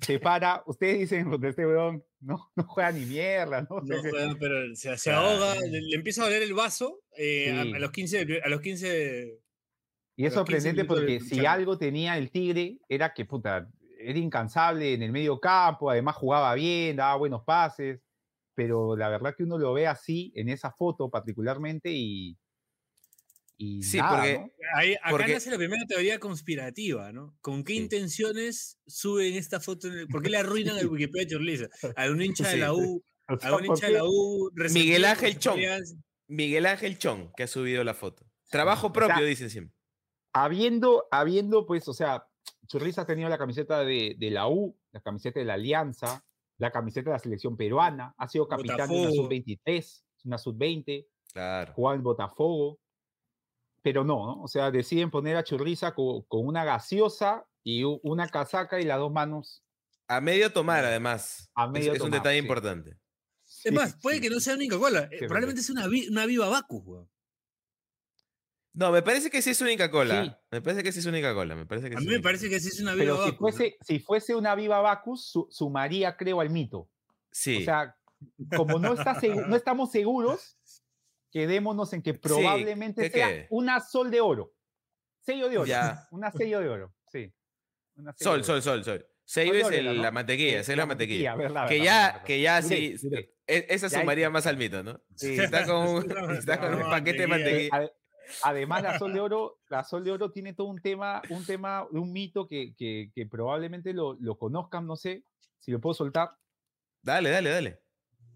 se 0.00 0.18
para, 0.18 0.62
ustedes 0.66 0.98
dicen, 0.98 1.30
"Puta, 1.30 1.48
este 1.48 1.66
weón 1.66 2.04
no, 2.20 2.50
no 2.56 2.64
juega 2.64 2.92
ni 2.92 3.06
mierda, 3.06 3.62
¿no? 3.62 3.80
No, 3.80 3.96
weón, 4.34 4.38
pero 4.38 4.74
se, 4.76 5.10
ahoga, 5.10 5.54
le, 5.60 5.80
le 5.80 5.96
empieza 5.96 6.22
a 6.22 6.26
doler 6.26 6.42
el 6.42 6.52
vaso 6.54 7.00
eh, 7.16 7.50
a- 7.52 7.62
Sí. 7.62 7.72
a, 7.74 7.78
los 7.78 7.90
15, 7.90 8.18
de 8.18 8.26
pri- 8.26 8.40
a 8.44 8.48
los 8.48 8.60
15 8.60 9.40
y 10.16 10.26
es 10.26 10.32
a 10.34 10.40
los 10.40 10.44
15 10.46 10.60
sorprendente 10.60 10.84
porque 10.84 11.20
si 11.20 11.44
algo 11.46 11.76
tenía 11.78 12.16
el 12.18 12.30
Tigre, 12.30 12.78
era 12.88 13.12
que, 13.14 13.24
puta, 13.24 13.68
era 13.98 14.18
incansable 14.18 14.94
en 14.94 15.02
el 15.02 15.12
medio 15.12 15.40
campo, 15.40 15.90
además 15.90 16.16
jugaba 16.16 16.54
bien, 16.54 16.96
daba 16.96 17.16
buenos 17.16 17.42
pases, 17.44 18.00
pero 18.54 18.96
la 18.96 19.08
verdad 19.08 19.34
que 19.36 19.42
uno 19.44 19.58
lo 19.58 19.72
ve 19.72 19.86
así, 19.86 20.32
en 20.36 20.48
esa 20.48 20.70
foto 20.70 21.10
particularmente, 21.10 21.90
y... 21.92 22.36
y 23.56 23.82
Sí, 23.82 23.96
nada, 23.98 24.16
porque- 24.18 24.38
¿no? 24.38 24.50
Ahí, 24.76 24.94
acá 24.94 25.10
Porque- 25.10 25.32
nace 25.34 25.50
la 25.50 25.56
primera 25.56 25.84
teoría 25.86 26.18
conspirativa, 26.20 27.12
¿no? 27.12 27.34
¿Con 27.40 27.64
qué 27.64 27.74
Sí. 27.74 27.78
intenciones 27.80 28.78
suben 28.86 29.34
esta 29.34 29.58
foto? 29.60 29.88
en 29.88 29.98
el- 30.00 30.08
¿Por 30.08 30.22
qué 30.22 30.30
le 30.30 30.38
arruinan 30.38 30.76
el 30.78 30.86
Wikipedia? 30.90 31.38
A 31.96 32.10
un 32.10 32.22
hincha 32.22 32.48
de 32.48 32.56
la 32.58 32.72
U, 32.74 33.02
O 33.28 33.38
sea, 33.38 33.48
a 33.50 33.52
un 33.56 33.58
¿por 33.58 33.66
hincha 33.66 33.86
de 33.86 33.92
la 33.94 34.04
U. 34.04 34.50
Miguel 34.72 35.04
Ángel 35.06 35.38
Chong. 35.38 35.58
Miguel 36.28 36.66
Ángel 36.66 36.98
Chong, 36.98 37.30
que 37.36 37.44
ha 37.44 37.46
subido 37.46 37.82
la 37.84 37.94
foto. 37.94 38.26
Trabajo 38.50 38.88
O 38.88 38.90
sea, 38.94 39.06
propio, 39.08 39.24
dicen 39.26 39.48
siempre. 39.50 39.74
Habiendo, 40.34 41.06
habiendo, 41.10 41.64
pues, 41.64 41.88
o 41.88 41.94
sea, 41.94 42.26
Churriza 42.66 43.02
ha 43.02 43.06
tenido 43.06 43.28
la 43.28 43.38
camiseta 43.38 43.80
de, 43.84 44.16
de 44.18 44.30
la 44.30 44.48
U, 44.48 44.76
la 44.92 45.00
camiseta 45.00 45.38
de 45.40 45.46
la 45.46 45.54
Alianza, 45.54 46.24
la 46.58 46.70
camiseta 46.70 47.10
de 47.10 47.14
la 47.14 47.18
selección 47.18 47.56
peruana, 47.56 48.14
ha 48.18 48.28
sido 48.28 48.46
capitán 48.48 48.88
de 48.88 48.94
una 48.96 49.08
Botafogo. 49.08 49.22
sub-23, 49.28 50.02
una 50.24 50.38
sub-20, 50.38 51.06
Claro. 51.32 51.72
jugaba 51.74 51.96
en 51.96 52.02
Botafogo, 52.04 52.78
pero 53.82 54.04
no, 54.04 54.24
¿no? 54.26 54.42
O 54.42 54.48
sea, 54.48 54.70
deciden 54.70 55.10
poner 55.10 55.36
a 55.36 55.42
Churriza 55.44 55.92
co- 55.94 56.24
con, 56.28 56.46
una 56.46 56.64
gaseosa 56.64 57.44
y 57.64 57.82
una 57.84 58.28
casaca 58.28 58.80
y 58.80 58.84
las 58.84 58.98
dos 58.98 59.12
manos. 59.12 59.62
A 60.08 60.20
medio 60.20 60.52
tomar, 60.52 60.84
además. 60.84 61.50
A 61.54 61.64
Es- 61.66 61.70
medio 61.72 61.92
es, 61.92 62.00
un 62.00 62.06
tomar, 62.06 62.20
detalle 62.20 62.38
sí. 62.38 62.44
importante. 62.44 62.98
Es 63.64 63.72
más, 63.72 63.96
puede 64.00 64.16
Sí, 64.16 64.22
que 64.22 64.30
no 64.30 64.36
sí. 64.36 64.42
sea 64.42 64.54
una 64.54 64.64
Coca-Cola. 64.68 65.08
Sí, 65.10 65.16
probablemente 65.26 65.62
sea 65.62 65.74
una, 65.74 65.86
una 66.10 66.26
Viva 66.26 66.48
Bacus, 66.48 66.82
weón. 66.86 67.10
No, 68.76 68.90
me 68.90 69.02
parece 69.02 69.30
que 69.30 69.40
sí 69.40 69.50
es 69.50 69.60
una 69.60 69.70
Inca 69.72 69.88
Cola. 69.90 70.24
Sí. 70.24 70.32
Me 70.50 70.60
parece 70.60 70.82
que 70.82 70.90
sí 70.92 70.98
es 70.98 71.06
una 71.06 71.18
Inca 71.18 71.32
Cola. 71.32 71.54
Me 71.54 71.64
parece 71.64 71.88
que 71.90 71.96
A 71.96 72.00
sí 72.00 72.06
mí 72.06 72.12
me 72.12 72.20
parece 72.20 72.50
que 72.50 72.58
sí 72.60 72.68
es 72.68 72.80
una 72.80 72.92
Pero 72.94 73.14
viva 73.14 73.24
si 73.26 73.30
Bacus, 73.30 73.40
¿no? 73.40 73.56
fuese, 73.56 73.76
si 73.82 73.98
fuese 74.00 74.34
una 74.34 74.54
viva 74.56 74.80
Bacus, 74.80 75.30
su- 75.30 75.46
sumaría, 75.50 76.16
creo, 76.16 76.40
al 76.40 76.50
mito. 76.50 76.90
Sí. 77.30 77.58
O 77.62 77.64
sea, 77.64 77.96
como 78.56 78.78
no, 78.80 78.94
está 78.94 79.14
segu- 79.20 79.46
no 79.46 79.54
estamos 79.56 79.92
seguros, 79.92 80.58
quedémonos 81.30 81.92
en 81.92 82.02
que 82.02 82.14
probablemente 82.14 83.02
¿qué 83.10 83.18
sea 83.18 83.46
una 83.50 83.80
sol 83.80 84.10
de 84.10 84.20
oro. 84.20 84.52
Sello 85.20 85.48
de 85.48 85.58
oro. 85.58 85.66
Ya. 85.66 86.06
Una 86.10 86.30
sello 86.32 86.60
de 86.60 86.68
oro, 86.68 86.94
sí. 87.06 87.32
Una 87.96 88.12
sello 88.12 88.30
sol, 88.30 88.38
de 88.40 88.44
sol, 88.44 88.54
oro. 88.54 88.62
sol, 88.62 88.84
sol. 88.84 89.06
De 89.36 89.58
es 89.58 89.64
oro 89.66 89.74
el- 89.76 89.86
era, 89.86 89.92
¿no? 89.94 90.02
la 90.02 90.10
mantequilla, 90.10 90.56
Eh, 90.58 90.60
es 90.60 90.68
la 90.76 90.86
mantequilla. 90.86 91.34
verdad, 91.36 91.68
Que 91.68 91.74
verdad, 91.78 91.84
ya, 91.86 92.06
verdad, 92.12 92.24
que 92.24 92.40
ya 92.40 92.62
sí. 92.62 92.96
Esa 93.46 93.88
sumaría 93.88 94.30
más 94.30 94.46
al 94.46 94.56
mito, 94.56 94.82
¿no? 94.82 95.00
Sí. 95.14 95.38
Está 95.38 95.64
con, 95.64 95.86
un- 95.88 96.04
está 96.38 96.58
con 96.60 96.74
un 96.74 96.82
paquete 96.82 97.18
de 97.18 97.24
Eh, 97.24 97.28
mantequilla. 97.28 97.92
Ade- 98.42 98.58
Además, 98.58 98.82
la 98.82 98.98
Sol 98.98 99.12
de 99.12 99.20
Oro, 99.20 99.58
la 99.68 99.84
Sol 99.84 100.04
de 100.04 100.12
Oro 100.12 100.30
tiene 100.30 100.54
todo 100.54 100.68
un 100.68 100.80
tema, 100.80 101.22
un 101.30 101.44
tema, 101.44 101.86
un 101.90 102.12
mito 102.12 102.46
que, 102.46 102.74
que, 102.76 103.10
que 103.14 103.26
probablemente 103.26 103.92
lo, 103.92 104.14
lo 104.14 104.36
conozcan, 104.38 104.86
no 104.86 104.96
sé 104.96 105.24
si 105.58 105.70
lo 105.72 105.80
puedo 105.80 105.94
soltar. 105.94 106.30
Dale, 107.02 107.30
dale, 107.30 107.50
dale. 107.50 107.80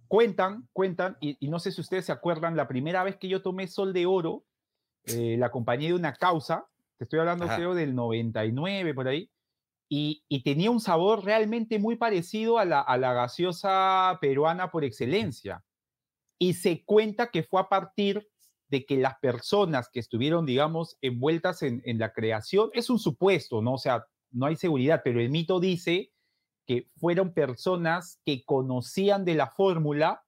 Cuentan, 0.08 0.68
cuentan, 0.72 1.16
y, 1.20 1.36
y 1.38 1.48
no 1.48 1.58
sé 1.58 1.70
si 1.70 1.80
ustedes 1.82 2.06
se 2.06 2.12
acuerdan, 2.12 2.56
la 2.56 2.66
primera 2.66 3.04
vez 3.04 3.16
que 3.16 3.28
yo 3.28 3.42
tomé 3.42 3.66
Sol 3.68 3.92
de 3.92 4.06
Oro, 4.06 4.46
eh, 5.04 5.36
la 5.38 5.46
acompañé 5.46 5.88
de 5.88 5.94
una 5.94 6.14
causa, 6.14 6.66
te 6.96 7.04
estoy 7.04 7.20
hablando 7.20 7.44
Ajá. 7.44 7.56
creo 7.56 7.74
del 7.74 7.94
99 7.94 8.94
por 8.94 9.08
ahí, 9.08 9.30
y, 9.90 10.24
y 10.28 10.42
tenía 10.42 10.70
un 10.70 10.80
sabor 10.80 11.24
realmente 11.24 11.78
muy 11.78 11.96
parecido 11.96 12.58
a 12.58 12.64
la, 12.64 12.80
a 12.80 12.96
la 12.98 13.12
gaseosa 13.14 14.18
peruana 14.20 14.70
por 14.70 14.84
excelencia. 14.84 15.64
Y 16.38 16.54
se 16.54 16.84
cuenta 16.84 17.30
que 17.30 17.42
fue 17.42 17.60
a 17.60 17.68
partir 17.68 18.28
de 18.68 18.84
que 18.84 18.96
las 18.96 19.18
personas 19.18 19.88
que 19.88 20.00
estuvieron, 20.00 20.46
digamos, 20.46 20.96
envueltas 21.00 21.62
en, 21.62 21.82
en 21.84 21.98
la 21.98 22.12
creación, 22.12 22.70
es 22.74 22.90
un 22.90 22.98
supuesto, 22.98 23.62
¿no? 23.62 23.74
O 23.74 23.78
sea, 23.78 24.06
no 24.30 24.46
hay 24.46 24.56
seguridad, 24.56 25.02
pero 25.02 25.20
el 25.20 25.30
mito 25.30 25.58
dice 25.60 26.12
que 26.66 26.86
fueron 26.96 27.32
personas 27.32 28.20
que 28.26 28.44
conocían 28.44 29.24
de 29.24 29.34
la 29.34 29.48
fórmula 29.48 30.22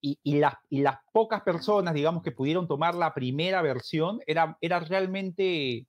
y, 0.00 0.18
y, 0.22 0.38
las, 0.38 0.54
y 0.68 0.80
las 0.82 0.96
pocas 1.12 1.42
personas, 1.42 1.94
digamos, 1.94 2.22
que 2.22 2.32
pudieron 2.32 2.66
tomar 2.66 2.94
la 2.94 3.14
primera 3.14 3.62
versión, 3.62 4.20
era, 4.26 4.58
era 4.60 4.80
realmente 4.80 5.86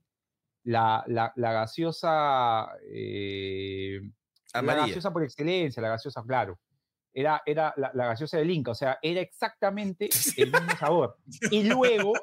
la, 0.63 1.03
la, 1.07 1.33
la 1.35 1.51
gaseosa, 1.53 2.69
eh, 2.91 4.01
la 4.53 4.61
gaseosa 4.61 5.11
por 5.11 5.23
excelencia, 5.23 5.81
la 5.81 5.89
gaseosa, 5.89 6.23
claro. 6.23 6.59
Era, 7.11 7.41
era 7.45 7.73
la, 7.75 7.91
la 7.95 8.05
gaseosa 8.07 8.37
del 8.37 8.51
Inca, 8.51 8.71
o 8.71 8.75
sea, 8.75 8.99
era 9.01 9.19
exactamente 9.19 10.09
el 10.37 10.51
mismo 10.51 10.77
sabor. 10.77 11.17
Y 11.49 11.63
luego, 11.63 12.13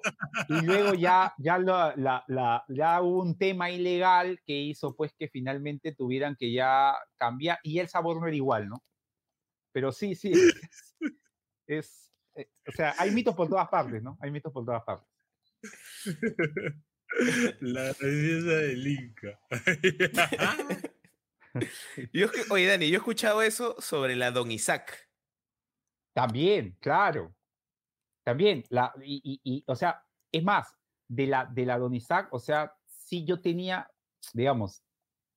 y 0.48 0.60
luego 0.64 0.94
ya, 0.94 1.34
ya, 1.38 1.58
la, 1.58 1.92
la, 1.96 2.22
la- 2.28 2.64
ya 2.68 3.02
hubo 3.02 3.20
un 3.22 3.36
tema 3.36 3.70
ilegal 3.70 4.40
que 4.46 4.54
hizo 4.54 4.94
pues 4.94 5.12
que 5.18 5.28
finalmente 5.28 5.92
tuvieran 5.92 6.36
que 6.36 6.52
ya 6.52 6.94
cambiar, 7.16 7.58
y 7.64 7.78
el 7.80 7.88
sabor 7.88 8.20
no 8.20 8.26
era 8.28 8.36
igual, 8.36 8.68
¿no? 8.68 8.82
Pero 9.72 9.90
sí, 9.92 10.14
sí, 10.14 10.32
es, 10.32 10.96
es, 11.66 12.12
eh, 12.36 12.48
o 12.68 12.72
sea, 12.72 12.94
hay 12.98 13.10
mitos 13.10 13.34
por 13.34 13.48
todas 13.48 13.68
partes, 13.68 14.02
¿no? 14.02 14.16
Hay 14.20 14.30
mitos 14.30 14.52
por 14.52 14.64
todas 14.64 14.84
partes. 14.84 15.08
La 17.60 17.82
gaseosa 17.88 18.56
del 18.56 18.86
Inca. 18.86 19.40
Yo 22.12 22.28
oye, 22.50 22.66
Dani, 22.66 22.88
yo 22.88 22.94
he 22.94 22.98
escuchado 22.98 23.42
eso 23.42 23.76
sobre 23.80 24.16
la 24.16 24.30
Don 24.30 24.50
Isaac. 24.50 25.08
También, 26.14 26.76
claro. 26.80 27.34
También, 28.24 28.64
la, 28.70 28.92
y, 29.02 29.20
y- 29.22 29.40
y, 29.44 29.64
o 29.66 29.76
sea, 29.76 30.04
es 30.32 30.42
más, 30.42 30.74
de 31.08 31.26
la, 31.26 31.44
de 31.44 31.66
la 31.66 31.78
Don 31.78 31.94
Isaac, 31.94 32.28
o 32.32 32.38
sea, 32.38 32.74
sí 32.86 33.24
yo 33.24 33.40
tenía, 33.40 33.90
digamos, 34.32 34.82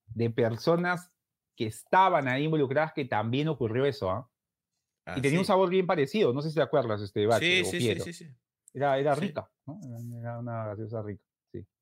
de 0.08 0.30
personas 0.30 1.12
que 1.56 1.68
estaban 1.68 2.28
ahí 2.28 2.46
involucradas 2.46 2.94
que 2.94 3.06
también 3.06 3.48
ocurrió 3.48 3.86
eso, 3.86 4.10
¿ah? 4.10 4.30
Ah, 5.06 5.16
y 5.18 5.22
tenía 5.22 5.40
un 5.40 5.46
sabor 5.46 5.70
bien 5.70 5.86
parecido, 5.86 6.34
no 6.34 6.42
sé 6.42 6.50
si 6.50 6.56
te 6.56 6.62
acuerdas, 6.62 7.02
este 7.02 7.28
Sí, 7.40 7.66
sí, 7.66 8.14
sí. 8.14 8.28
Era, 8.74 8.98
era 8.98 9.16
rica, 9.16 9.52
¿no? 9.66 9.80
Era- 10.20 10.40
una 10.40 10.66
gaseosa 10.68 11.02
rica. 11.02 11.24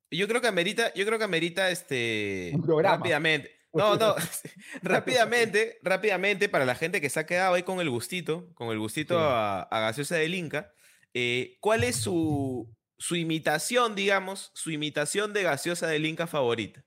Yo 0.10 0.28
creo 0.28 0.40
que 0.40 0.48
amerita, 0.48 0.94
yo 0.94 1.06
creo 1.06 1.18
que 1.18 1.26
amerita 1.26 1.70
este 1.70 2.52
Un 2.56 2.62
programa. 2.62 2.96
rápidamente. 2.98 3.57
No, 3.74 3.96
no, 3.96 4.16
rápidamente, 4.82 5.80
rápidamente 5.84 6.50
para 6.50 6.66
la 6.66 6.76
gente 6.76 7.02
que 7.02 7.10
se 7.10 7.20
ha 7.20 7.26
quedado 7.26 7.56
ahí 7.56 7.64
con 7.64 7.80
el 7.80 7.90
gustito, 7.90 8.54
con 8.56 8.70
el 8.70 8.80
gustito 8.80 9.16
Sí. 9.16 9.20
a, 9.20 9.62
a 9.64 9.80
gaseosa 9.82 10.16
del 10.16 10.36
Inca, 10.36 10.74
eh, 11.14 11.58
¿cuál 11.60 11.84
es 11.84 11.98
su, 11.98 12.76
su 12.98 13.16
imitación, 13.16 13.96
digamos, 13.96 14.52
su 14.56 14.72
imitación 14.72 15.34
de 15.34 15.44
gaseosa 15.44 15.88
del 15.88 16.06
Inca 16.06 16.28
favorita? 16.28 16.84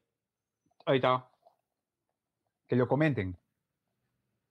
Ahí 0.86 0.96
está. 0.96 1.30
Que 2.66 2.76
lo 2.76 2.86
comenten. 2.88 3.38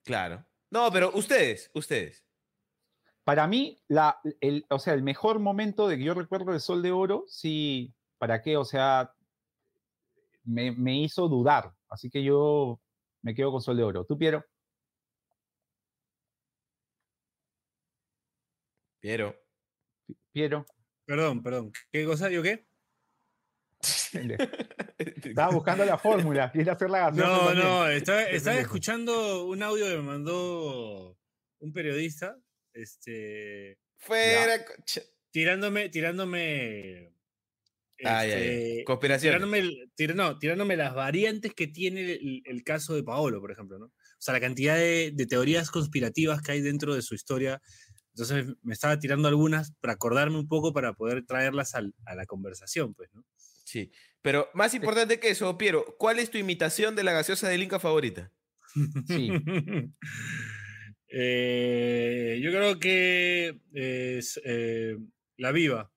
Claro. 0.04 0.46
No, 0.72 0.92
pero 0.92 1.12
ustedes, 1.14 1.72
ustedes. 1.74 2.26
Para 3.24 3.48
mí, 3.48 3.84
la, 3.88 4.20
el, 4.42 4.66
o 4.70 4.80
sea, 4.80 4.94
el 4.94 5.04
mejor 5.04 5.40
momento 5.40 5.88
de 5.88 5.98
que 5.98 6.04
yo 6.04 6.14
recuerdo 6.14 6.52
de 6.52 6.60
Sol 6.60 6.82
de 6.82 6.92
Oro, 6.92 7.26
sí, 7.28 7.94
¿para 8.18 8.42
qué? 8.42 8.58
O 8.58 8.66
sea, 8.66 9.14
me, 10.44 10.72
me 10.72 10.98
hizo 11.04 11.28
dudar. 11.28 11.74
Así 11.90 12.10
que 12.10 12.24
yo 12.24 12.80
me 13.24 13.34
quedo 13.34 13.52
con 13.52 13.62
Sol 13.62 13.78
de 13.78 13.84
Oro. 13.84 14.06
¿Tú, 14.06 14.18
Piero? 14.18 14.46
Piero. 19.02 19.36
Pi- 20.06 20.18
Piero. 20.32 20.66
Perdón, 21.06 21.42
perdón. 21.42 21.72
¿Qué 21.92 22.06
cosa? 22.06 22.30
¿Yo 22.30 22.44
qué? 22.44 22.68
Estaba 24.98 25.54
buscando 25.54 25.86
la 25.86 25.98
fórmula. 25.98 26.52
Quiere 26.54 26.72
hacer 26.72 26.90
la 26.90 27.10
No, 27.12 27.54
no, 27.54 27.88
estaba, 27.88 28.24
escuchando 28.24 29.46
un 29.46 29.64
audio 29.64 29.86
que 29.86 29.96
me 29.98 30.02
mandó 30.04 31.18
un 31.60 31.74
periodista, 31.74 32.38
este, 32.74 33.80
Fuera. 33.98 34.66
concha- 34.66 35.04
tirándome, 35.32 35.90
tirándome, 35.90 37.14
Ah, 38.06 38.26
ya, 38.26 38.38
ya. 38.38 38.38
este, 38.40 38.84
Conspiración. 38.86 39.34
tirándome, 39.34 39.64
no, 40.16 40.38
tirándome 40.40 40.78
las 40.78 40.94
variantes 40.94 41.54
que 41.54 41.68
tiene 41.68 42.14
el, 42.14 42.42
el 42.46 42.64
caso 42.64 42.96
de 42.96 43.04
Paolo, 43.04 43.40
por 43.42 43.52
ejemplo, 43.52 43.78
¿no? 43.80 43.86
O 43.88 43.92
sea, 44.22 44.34
la 44.34 44.40
cantidad 44.40 44.76
de, 44.78 45.12
de 45.14 45.26
teorías 45.28 45.72
conspirativas 45.72 46.42
que 46.42 46.52
hay 46.54 46.62
dentro 46.62 46.94
de 46.96 47.02
su 47.02 47.16
historia. 47.16 47.62
Entonces 48.14 48.48
me 48.64 48.74
estaba 48.74 49.00
tirando 49.00 49.28
algunas 49.28 49.72
para 49.80 49.94
acordarme 49.94 50.38
un 50.40 50.48
poco 50.48 50.74
para 50.74 50.94
poder 50.94 51.26
traerlas 51.26 51.76
al- 51.76 51.94
a 52.06 52.16
la 52.16 52.26
conversación, 52.26 52.94
pues, 52.94 53.10
¿no? 53.14 53.24
Sí. 53.66 53.92
Pero 54.22 54.50
más 54.54 54.74
importante 54.74 55.20
que 55.20 55.30
eso, 55.30 55.58
Piero, 55.58 55.96
¿cuál 55.98 56.20
es 56.20 56.30
tu 56.32 56.38
imitación 56.38 56.96
de 56.96 57.04
la 57.04 57.14
gaseosa 57.14 57.48
del 57.48 57.64
Inca 57.64 57.80
favorita? 57.80 58.32
Sí. 59.08 59.30
Eh, 61.12 62.40
yo 62.44 62.52
creo 62.52 62.80
que 62.80 63.60
es 63.74 64.40
eh, 64.46 64.96
la 65.38 65.52
viva. 65.52 65.92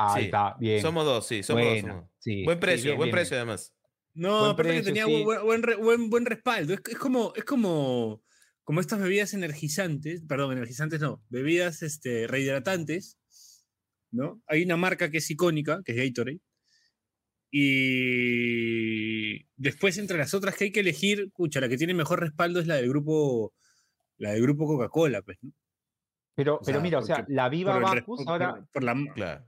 Ahí 0.00 0.20
Sí, 0.20 0.24
está, 0.26 0.54
bien. 0.60 0.80
Somos 0.80 1.04
dos, 1.04 1.26
sí, 1.26 1.42
somos 1.42 1.62
dos. 1.64 1.72
Bueno, 1.72 1.88
somos 1.88 2.02
dos. 2.04 2.10
sí, 2.20 2.44
Buen 2.44 2.56
sí, 2.56 2.60
precio, 2.60 2.84
bien, 2.90 2.96
buen 2.98 3.06
bien, 3.08 3.14
precio 3.16 3.34
bien. 3.36 3.40
además. 3.40 3.74
No, 4.14 4.38
Buen 4.40 4.50
aparte 4.52 4.62
que 4.62 4.76
precio, 4.82 4.84
tenía 4.94 5.04
sí. 5.06 5.24
buen, 5.24 5.44
buen, 5.44 5.62
buen- 5.80 6.10
buen 6.10 6.26
respaldo. 6.26 6.72
Es, 6.74 6.80
es 6.88 6.98
como, 6.98 7.32
es 7.36 7.44
como, 7.44 8.22
como 8.64 8.80
estas 8.80 9.00
bebidas 9.00 9.34
energizantes, 9.34 10.22
perdón, 10.28 10.52
energizantes 10.52 11.00
no, 11.00 11.22
bebidas 11.28 11.82
este, 11.82 12.26
rehidratantes, 12.28 13.18
¿no? 14.12 14.40
Hay 14.46 14.62
una 14.64 14.76
marca 14.76 15.10
que 15.10 15.18
es 15.18 15.30
icónica, 15.30 15.82
que 15.84 15.92
es 15.92 15.98
Gatorade. 15.98 16.40
Y 17.50 19.44
después, 19.56 19.98
entre 19.98 20.18
las 20.18 20.34
otras 20.34 20.54
que 20.56 20.64
hay 20.64 20.72
que 20.72 20.80
elegir, 20.80 21.30
pucha, 21.32 21.60
la 21.60 21.68
que 21.68 21.76
tiene 21.78 21.94
mejor 21.94 22.20
respaldo 22.20 22.60
es 22.60 22.66
la 22.66 22.76
del 22.76 22.88
grupo, 22.88 23.54
la 24.16 24.32
del 24.32 24.42
grupo 24.42 24.66
Coca-Cola, 24.66 25.22
pues, 25.22 25.38
¿no? 25.42 25.52
Pero, 26.34 26.56
O 26.56 26.60
pero 26.60 26.76
sea, 26.78 26.82
mira, 26.82 26.98
o 26.98 27.02
sea, 27.02 27.24
la 27.28 27.48
Viva 27.48 27.78
Bacus, 27.78 28.24
por- 28.24 28.28
ahora, 28.32 28.64
por 28.72 28.84
la, 28.84 28.94
Claro. 29.14 29.44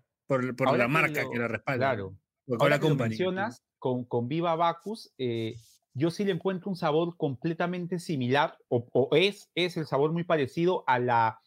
Por, 0.56 0.76
la 0.78 0.84
que 0.84 0.88
marca 0.88 1.22
lo- 1.25 1.30
que 1.30 1.38
la 1.38 1.49
respalda. 1.49 1.78
claro, 1.94 2.16
ahora 2.60 2.78
que 2.78 2.84
lo 2.84 2.88
Company. 2.90 3.08
mencionas, 3.10 3.64
con, 3.78 4.04
con 4.04 4.28
Viva 4.28 4.54
Bacus, 4.54 5.12
eh, 5.18 5.56
yo 5.94 6.10
sí 6.10 6.25
le 6.25 6.32
encuentro 6.32 6.70
un 6.70 6.76
sabor 6.76 7.16
completamente 7.16 7.99
similar, 7.99 8.56
o, 8.68 8.87
o 8.92 9.08
es, 9.16 9.50
es 9.54 9.76
el 9.76 9.87
sabor 9.87 10.12
muy 10.12 10.25
parecido 10.25 10.84
a 10.87 10.99
la, 10.99 11.40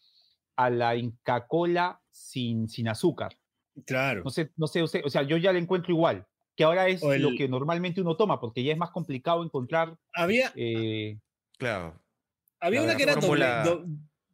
a 0.57 0.69
la 0.69 0.95
Inca 0.95 1.47
Cola 1.47 2.01
sin, 2.11 2.67
sin 2.67 2.87
azúcar. 2.89 3.37
Claro. 3.85 4.23
No 4.23 4.29
sé, 4.29 4.51
no 4.57 4.67
sé, 4.67 4.81
o 4.83 4.87
sea, 5.09 5.23
yo 5.23 5.37
ya 5.37 5.53
le 5.53 5.59
encuentro 5.59 5.91
igual, 5.93 6.27
que 6.55 6.63
ahora 6.63 6.87
es 6.87 7.01
lo 7.01 7.31
que 7.37 7.47
normalmente 7.47 8.01
uno 8.01 8.15
toma, 8.17 8.39
porque 8.39 8.63
ya 8.63 8.73
es 8.73 8.77
más 8.77 8.91
complicado 8.91 9.43
encontrar. 9.43 9.97
Había, 10.13 10.51
eh, 10.55 11.19
Claro. 11.57 11.99
Había 12.59 12.81
La 12.81 12.85
una 12.87 12.95
que 12.97 13.03
era 13.03 13.15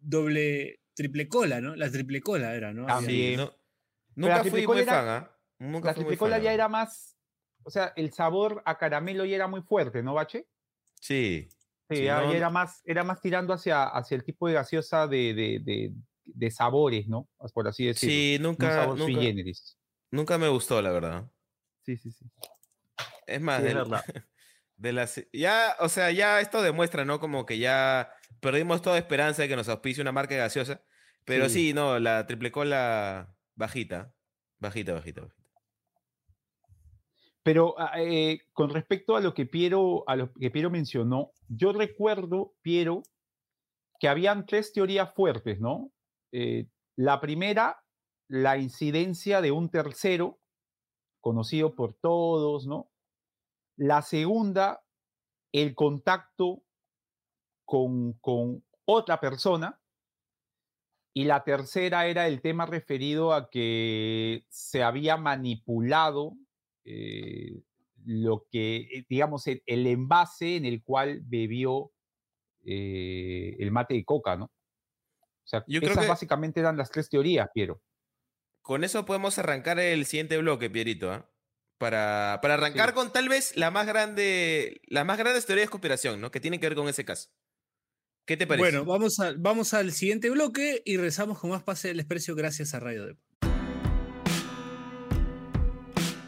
doble, 0.02 0.80
triple 0.94 1.28
cola, 1.28 1.62
¿no? 1.62 1.76
La 1.76 1.90
triple 1.92 2.22
cola 2.22 2.56
era, 2.56 2.74
¿no? 2.74 2.86
También. 2.88 3.40
Había- 3.40 3.46
no- 3.46 3.52
la 3.52 3.59
nunca 4.20 4.44
fui 4.44 4.68
muy 4.68 4.80
era- 4.80 4.94
fan, 4.94 5.08
¿ah? 5.08 5.32
Nunca 5.60 5.88
la 5.88 5.94
fui 5.94 6.04
muy 6.04 6.10
triple 6.12 6.18
cola 6.18 6.36
fan, 6.38 6.44
ya 6.44 6.54
era 6.54 6.68
más, 6.70 7.18
o 7.64 7.70
sea, 7.70 7.94
el 7.96 8.14
sabor 8.14 8.62
a 8.66 8.78
caramelo 8.78 9.26
ya 9.26 9.36
era 9.36 9.48
muy 9.48 9.62
fuerte, 9.62 10.02
¿no, 10.04 10.14
Bache? 10.14 10.48
Sí. 11.02 11.48
Sí, 11.90 11.96
Sí, 11.98 12.04
ya, 12.04 12.18
no, 12.18 12.22
ya 12.24 12.28
no- 12.28 12.34
era, 12.36 12.50
más, 12.50 12.82
era 12.86 13.04
más 13.04 13.20
tirando 13.20 13.52
hacia, 13.54 13.84
hacia 13.86 14.16
el 14.16 14.24
tipo 14.24 14.48
de 14.48 14.54
gaseosa 14.54 15.08
de, 15.08 15.34
de, 15.34 15.60
de- 15.64 15.92
de 16.26 16.52
sabores, 16.52 17.08
¿no? 17.08 17.28
Por 17.54 17.68
así 17.68 17.86
decirlo. 17.88 18.12
Sí, 18.14 18.36
Un 18.38 18.44
nunca, 18.44 18.72
sabor 18.74 19.00
sui 19.00 19.14
nunca. 19.16 19.52
Nunca 20.12 20.38
me 20.38 20.48
gustó, 20.50 20.82
la 20.82 20.92
verdad. 20.92 21.32
Sí, 21.84 21.98
sí, 21.98 22.12
sí. 22.12 22.26
Es 23.26 23.42
más, 23.42 23.62
Sí, 23.64 23.68
es 23.70 23.74
de 24.78 24.94
las, 24.94 25.22
ya, 25.34 25.76
o 25.80 25.90
sea, 25.90 26.12
ya 26.12 26.40
esto 26.42 26.62
demuestra, 26.62 27.06
¿no? 27.06 27.20
Como 27.20 27.46
que 27.48 27.58
ya 27.58 28.14
perdimos 28.40 28.82
toda 28.84 28.98
esperanza 29.00 29.42
de 29.42 29.48
que 29.48 29.56
nos 29.56 29.68
auspicie 29.70 30.02
una 30.02 30.12
marca 30.12 30.36
gaseosa. 30.36 30.84
Pero 31.26 31.50
Sí. 31.50 31.70
sí, 31.70 31.74
no, 31.74 32.00
la 32.00 32.26
triple 32.28 32.52
cola 32.52 33.36
bajita. 33.60 34.14
Bajita, 34.58 34.94
bajita, 34.94 35.22
bajita. 35.22 35.50
Pero 37.44 37.76
ah, 37.78 37.92
eh, 37.98 38.42
con 38.54 38.70
respecto 38.70 39.16
a 39.16 39.22
lo 39.22 39.34
que 39.34 39.46
Piero, 39.46 40.04
a 40.08 40.16
lo 40.16 40.34
que 40.34 40.52
Piero 40.52 40.70
mencionó, 40.70 41.32
yo 41.48 41.72
recuerdo, 41.72 42.54
Piero, 42.62 43.04
que 44.00 44.08
habían 44.08 44.46
tres 44.46 44.72
teorías 44.74 45.14
fuertes, 45.14 45.60
¿no? 45.60 45.92
Eh, 46.32 46.68
la 46.96 47.20
primera, 47.20 47.84
la 48.28 48.58
incidencia 48.58 49.42
de 49.42 49.52
un 49.52 49.70
tercero, 49.70 50.40
conocido 51.22 51.76
por 51.76 51.94
todos, 51.94 52.66
¿no? 52.68 52.92
La 53.78 54.02
segunda, 54.02 54.84
el 55.52 55.76
contacto 55.76 56.64
con, 57.66 58.14
con 58.14 58.64
otra 58.86 59.20
persona. 59.20 59.79
Y 61.20 61.26
la 61.26 61.44
tercera 61.44 62.08
era 62.08 62.28
el 62.28 62.40
tema 62.42 62.66
referido 62.66 63.34
a 63.34 63.50
que 63.50 64.46
se 64.50 64.84
había 64.84 65.18
manipulado 65.18 66.38
eh, 66.86 67.62
lo 68.06 68.46
que, 68.50 68.78
eh, 68.78 69.06
digamos, 69.10 69.46
el, 69.48 69.62
el 69.66 69.86
envase 69.88 70.56
en 70.56 70.66
el 70.66 70.82
cual 70.82 71.20
bebió 71.26 71.92
eh, 72.66 73.56
el 73.60 73.72
mate 73.72 73.96
de 73.96 74.06
coca, 74.06 74.38
¿no? 74.38 74.46
O 74.46 75.48
sea, 75.50 75.64
Yo 75.68 75.80
creo 75.82 75.92
esas 75.92 76.06
que- 76.06 76.10
básicamente 76.10 76.60
eran 76.62 76.78
las 76.78 76.90
tres 76.90 77.10
teorías, 77.10 77.50
Piero. 77.54 77.82
Con 78.62 78.84
eso 78.84 79.04
podemos 79.06 79.38
arrancar 79.40 79.78
el 79.80 80.06
siguiente 80.06 80.38
bloque, 80.38 80.70
Pierito, 80.70 81.12
¿ah? 81.12 81.30
Para, 81.80 82.40
para 82.42 82.54
arrancar 82.54 82.90
Sí. 82.90 82.96
con 82.96 83.12
tal 83.12 83.28
vez 83.28 83.56
la 83.58 83.72
más 83.72 83.88
grande, 83.88 84.80
las 84.88 85.06
más 85.06 85.18
grandes 85.18 85.46
teorías 85.46 85.68
de 85.68 85.72
conspiración, 85.72 86.22
¿no? 86.22 86.32
Que 86.32 86.40
tienen 86.40 86.60
que 86.62 86.68
ver 86.70 86.76
con 86.78 86.88
ese 86.88 87.04
caso. 87.04 87.30
¿Qué 88.30 88.38
te 88.38 88.46
parece? 88.46 88.78
Bueno, 88.78 88.86
vamos, 88.86 89.20
a, 89.20 89.34
vamos 89.36 89.74
al 89.74 89.92
siguiente 89.92 90.30
bloque 90.30 90.84
y 90.86 90.98
rezamos 90.98 91.40
con 91.40 91.50
más 91.50 91.64
pase 91.64 91.88
del 91.88 91.98
desprecio 91.98 92.36
gracias 92.36 92.76
a 92.76 92.80
Radio 92.80 93.08
Dep. 93.08 93.18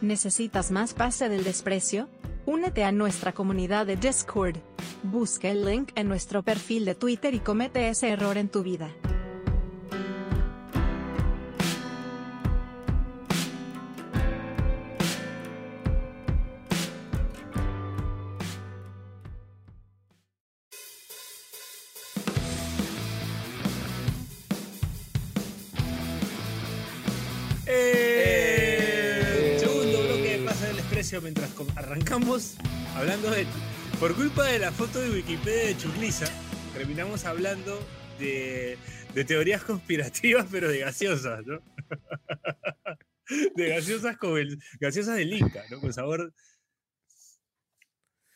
¿Necesitas 0.02 0.72
más 0.72 0.96
pase 0.96 1.30
del 1.30 1.44
desprecio? 1.44 2.10
Únete 2.48 2.84
a 2.86 2.92
nuestra 2.92 3.34
comunidad 3.34 3.86
de 3.86 3.98
Discord. 3.98 4.58
Busca 5.04 5.50
el 5.50 5.64
link 5.64 5.92
en 5.94 6.08
nuestro 6.08 6.42
perfil 6.42 6.86
de 6.86 6.96
Twitter 6.96 7.36
y 7.36 7.40
comete 7.40 7.88
ese 7.88 8.10
error 8.10 8.40
en 8.40 8.50
tu 8.50 8.64
vida. 8.64 8.90
Mientras 31.22 31.52
arrancamos 31.76 32.56
hablando 32.96 33.30
de... 33.32 33.46
Por 34.00 34.16
culpa 34.16 34.46
de 34.46 34.60
la 34.60 34.72
foto 34.72 35.00
de 35.00 35.12
Wikipedia 35.12 35.66
de 35.66 35.78
Churliza, 35.78 36.26
terminamos 36.74 37.26
hablando 37.26 37.80
de, 38.18 38.78
de 39.14 39.26
teorías 39.26 39.64
conspirativas, 39.64 40.48
pero 40.52 40.70
de 40.70 40.80
gaseosas, 40.80 41.46
¿no? 41.46 41.62
De 43.56 43.70
gaseosas 43.70 44.18
como 44.18 44.36
el, 44.38 44.62
gaseosas 44.82 45.16
del 45.16 45.32
Inca, 45.32 45.64
¿no? 45.70 45.80
Con 45.80 45.94
sabor... 45.94 46.34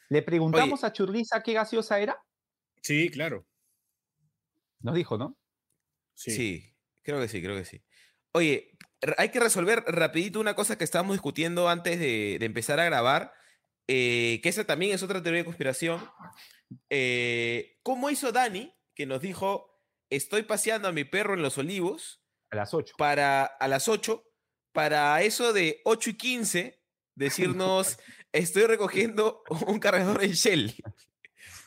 Le 0.08 0.22
preguntamos 0.22 0.86
a 0.86 0.94
Churliza 0.94 1.44
qué 1.44 1.52
gaseosa 1.52 2.00
era. 2.00 2.18
Sí, 2.82 3.10
claro. 3.10 3.46
Nos 4.80 4.96
dijo, 4.96 5.18
¿no? 5.18 5.38
Sí. 6.14 6.74
creo 7.02 7.20
que 7.20 7.28
sí, 7.28 7.42
creo 7.42 7.58
que 7.58 7.66
sí. 7.66 7.84
Oye, 8.32 8.75
hay 9.18 9.30
que 9.30 9.40
resolver 9.40 9.84
rapidito 9.88 10.40
una 10.40 10.56
cosa 10.56 10.78
que 10.78 10.84
estábamos 10.84 11.16
discutiendo 11.16 11.70
antes 11.70 12.00
de, 12.00 12.38
de 12.40 12.46
empezar 12.46 12.80
a 12.80 12.86
grabar, 12.86 13.34
eh, 13.88 14.40
que 14.42 14.50
esa 14.50 14.64
también 14.64 14.94
es 14.94 15.04
otra 15.04 15.22
teoría 15.22 15.42
de 15.42 15.46
conspiración. 15.46 16.10
Eh, 16.90 17.78
¿Cómo 17.84 18.10
hizo 18.10 18.32
Dani, 18.32 18.74
que 18.96 19.06
nos 19.06 19.22
dijo, 19.22 19.80
estoy 20.10 20.44
paseando 20.44 20.88
a 20.88 20.92
mi 20.92 21.04
perro 21.04 21.36
en 21.36 21.44
los 21.44 21.58
olivos 21.58 22.24
A 22.50 22.56
las 22.56 22.74
8. 22.74 22.96
para 22.98 23.46
a 23.46 23.68
las 23.68 23.88
8, 23.88 24.24
para 24.72 25.22
eso 25.22 25.54
de 25.54 25.82
8 25.86 26.10
y 26.12 26.14
15, 26.18 26.82
decirnos, 27.16 28.00
estoy 28.32 28.64
recogiendo 28.66 29.44
un 29.68 29.80
cargador 29.80 30.24
en 30.24 30.32
Shell? 30.32 30.76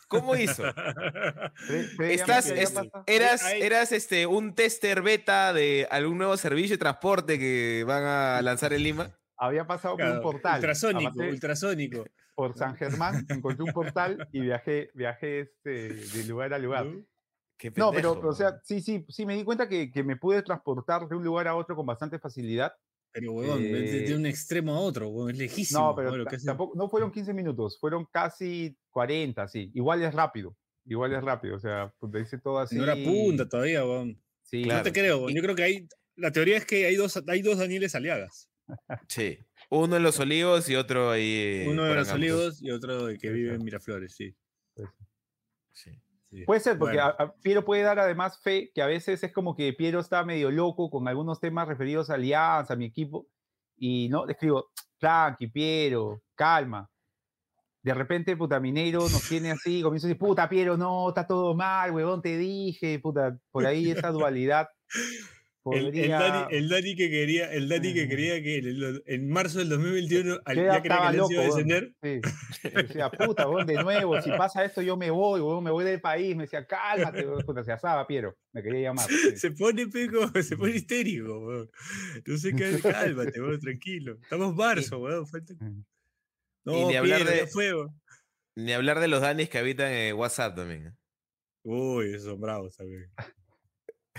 ¿Cómo 0.09 0.35
hizo? 0.37 0.65
Estás, 2.01 2.47
es- 2.51 2.75
eras, 3.07 3.43
eras 3.53 3.93
este, 3.93 4.27
un 4.27 4.55
tester 4.55 5.03
beta 5.03 5.53
de 5.53 5.87
algún 5.91 6.19
nuevo 6.19 6.37
servicio 6.37 6.75
de 6.75 6.79
transporte 6.79 7.39
que 7.39 7.85
van 7.87 8.05
a 8.05 8.43
lanzar 8.43 8.73
en 8.73 8.83
Lima. 8.83 9.11
Había 9.37 9.67
pasado 9.67 9.95
por 9.97 10.05
Claro, 10.05 10.17
un 10.17 10.23
portal. 10.23 10.55
Ultrasónico, 10.57 11.21
ultrasónico. 11.21 12.05
por 12.35 12.57
San 12.57 12.77
Germán, 12.77 13.27
encontré 13.29 13.65
un 13.65 13.73
portal 13.73 14.29
y 14.33 14.41
viajé, 14.41 14.91
viajé 14.95 15.41
este, 15.41 15.93
de 15.95 16.25
lugar 16.25 16.55
a 16.55 16.59
lugar. 16.59 16.87
¿no? 16.87 17.05
Qué 17.57 17.73
No, 17.77 17.91
pero, 17.91 18.13
pendejo, 18.13 18.29
o 18.29 18.33
sea, 18.33 18.61
sí, 18.63 18.81
sí, 18.81 19.05
sí, 19.09 19.27
me 19.27 19.35
di 19.35 19.43
cuenta 19.45 19.69
que, 19.69 19.91
que 19.91 20.05
me 20.05 20.17
pude 20.17 20.43
transportar 20.43 21.09
de 21.09 21.17
un 21.17 21.25
lugar 21.25 21.49
a 21.49 21.57
otro 21.57 21.75
con 21.77 21.85
bastante 21.85 22.19
facilidad. 22.19 22.73
Pero, 23.13 23.33
huevón, 23.33 23.63
de, 23.63 23.69
de- 23.73 24.01
de 24.03 24.11
Eh, 24.13 24.17
un 24.17 24.27
extremo 24.27 24.75
a 24.75 24.81
otro, 24.81 25.09
huevón, 25.09 25.31
es 25.33 25.39
lejísimo. 25.39 25.81
No, 25.81 25.95
pero 25.97 26.25
tampoco, 26.45 26.77
no 26.77 26.89
fueron 26.89 27.11
15 27.11 27.33
minutos, 27.33 27.79
fueron 27.81 28.05
casi 28.13 28.77
40, 28.91 29.49
sí. 29.49 29.71
Igual 29.75 30.03
es 30.03 30.15
rápido, 30.15 30.57
igual 30.85 31.13
es 31.15 31.23
rápido, 31.23 31.57
o 31.57 31.59
sea, 31.61 31.93
pues 31.99 32.13
te 32.13 32.19
dice 32.19 32.39
todo 32.39 32.59
así. 32.59 32.77
No 32.77 32.85
era 32.85 32.95
punta 32.95 33.49
todavía, 33.49 33.85
huevón. 33.85 34.23
Sí, 34.43 34.63
No 34.65 34.83
te 34.83 34.93
creo, 34.93 35.17
huevón. 35.17 35.33
Y- 35.33 35.37
Yo 35.37 35.43
creo 35.43 35.55
que 35.55 35.63
hay. 35.63 35.89
La 36.17 36.33
teoría 36.33 36.57
es 36.57 36.67
que 36.67 36.87
hay 36.87 36.97
dos, 36.97 37.23
hay 37.29 37.43
dos 37.43 37.59
Danieles 37.59 37.95
Aliagas. 37.95 38.51
Sí. 39.09 39.39
Uno 39.71 39.97
en 39.97 40.03
los 40.03 40.19
olivos 40.21 40.69
y 40.69 40.77
otro 40.77 41.11
ahí. 41.11 41.65
Uno 41.67 41.85
de 41.85 41.95
los 41.95 42.11
olivos 42.13 42.63
y 42.63 42.71
otro 42.71 43.07
de 43.07 43.17
que 43.19 43.31
vive 43.31 43.55
en 43.55 43.65
Miraflores, 43.65 44.15
sí. 44.15 44.35
Sí. 45.73 45.91
Sí. 46.31 46.45
Puede 46.45 46.61
ser, 46.61 46.79
porque 46.79 46.97
Bueno. 46.97 47.15
a- 47.19 47.23
a 47.23 47.35
Piero 47.35 47.65
puede 47.65 47.83
dar 47.83 47.99
además 47.99 48.41
fe 48.43 48.71
que 48.75 48.83
a 48.83 48.87
veces 48.87 49.23
es 49.23 49.33
como 49.33 49.55
que 49.57 49.73
Piero 49.73 50.01
está 50.01 50.25
medio 50.25 50.51
loco 50.51 50.91
con 50.91 51.07
algunos 51.09 51.41
temas 51.41 51.67
referidos 51.69 52.11
a 52.11 52.15
Alianza, 52.15 52.75
a 52.75 52.77
mi 52.77 52.85
equipo, 52.87 53.27
y 53.77 54.09
no, 54.09 54.27
le 54.27 54.33
escribo, 54.33 54.71
tranqui, 54.99 55.47
Piero, 55.49 56.23
calma. 56.35 56.91
De 57.83 57.95
repente, 57.95 58.37
puta, 58.37 58.59
Mineiro 58.61 59.01
nos 59.01 59.27
tiene 59.29 59.53
así, 59.53 59.83
comienza 59.83 60.07
a 60.07 60.09
decir, 60.09 60.19
puta, 60.19 60.49
Piero, 60.49 60.77
no, 60.77 61.09
está 61.09 61.27
todo 61.27 61.55
mal, 61.55 61.93
huevón, 61.93 62.21
te 62.21 62.37
dije, 62.37 62.99
puta, 62.99 63.39
por 63.51 63.65
ahí 63.67 63.91
esa 63.93 64.11
dualidad. 64.11 64.69
El, 65.73 65.79
el 65.79 65.93
podría- 65.93 66.19
Dani, 66.21 66.57
el 66.57 66.69
Dani 66.69 66.97
que 66.97 67.11
quería, 67.11 67.53
el 67.53 67.69
Dani 67.69 67.95
que 67.95 68.09
quería 68.09 68.43
que 68.43 68.59
en, 68.59 68.67
el- 68.67 69.03
en 69.07 69.29
marzo 69.29 69.59
del 69.59 69.69
2021 69.69 70.39
al- 70.45 70.57
ya 70.57 70.63
estaba 70.63 70.83
que 70.83 70.89
Alianza 70.93 71.33
iba 71.33 71.43
a 71.43 71.47
loco, 71.47 71.57
descender. 71.57 71.95
Sí. 72.03 72.21
Decía, 72.75 73.11
puta, 73.11 73.49
weón, 73.49 73.67
de 73.67 73.75
nuevo, 73.83 74.21
si 74.23 74.31
pasa 74.31 74.65
esto, 74.65 74.83
yo 74.83 74.97
me 74.97 75.11
voy, 75.11 75.41
weón, 75.41 75.63
me 75.65 75.71
voy 75.71 75.85
del 75.85 76.01
país. 76.01 76.35
Me 76.37 76.45
decía, 76.45 76.67
cálmate, 76.67 77.25
puta, 77.45 77.63
se 77.65 77.73
asaba, 77.73 78.07
Piero. 78.07 78.37
Me 78.53 78.63
quería 78.63 78.89
llamar. 78.91 79.07
sí. 79.09 79.37
Se 79.37 79.51
pone 79.53 79.87
pico, 79.89 80.31
se 80.43 80.57
pone 80.57 80.77
histérico, 80.77 81.39
weón. 81.47 81.71
No 82.27 82.37
sé 82.37 82.53
qué, 82.55 82.79
cálmate, 82.83 83.41
weón, 83.41 83.61
tranquilo. 83.61 84.19
Estamos 84.23 84.55
marzo, 84.55 84.99
weón. 84.99 85.27
Falta... 85.27 85.55
Mm. 85.61 85.85
No, 86.65 86.89
ni 86.89 86.97
hablar 86.97 87.23
Piero, 87.25 87.31
de- 87.43 87.47
fue, 87.47 87.75
weón. 87.75 88.01
Ni 88.57 88.73
hablar 88.73 88.99
de 89.01 89.09
los 89.09 89.21
danis 89.21 89.49
que 89.49 89.59
habitan 89.59 89.93
en 89.93 90.17
WhatsApp 90.17 90.57
también. 90.57 90.87
¿eh? 90.89 90.93
Uy, 91.65 92.11
esos 92.11 92.25
son 92.25 92.41
bravos 92.41 92.77
también. 92.77 93.11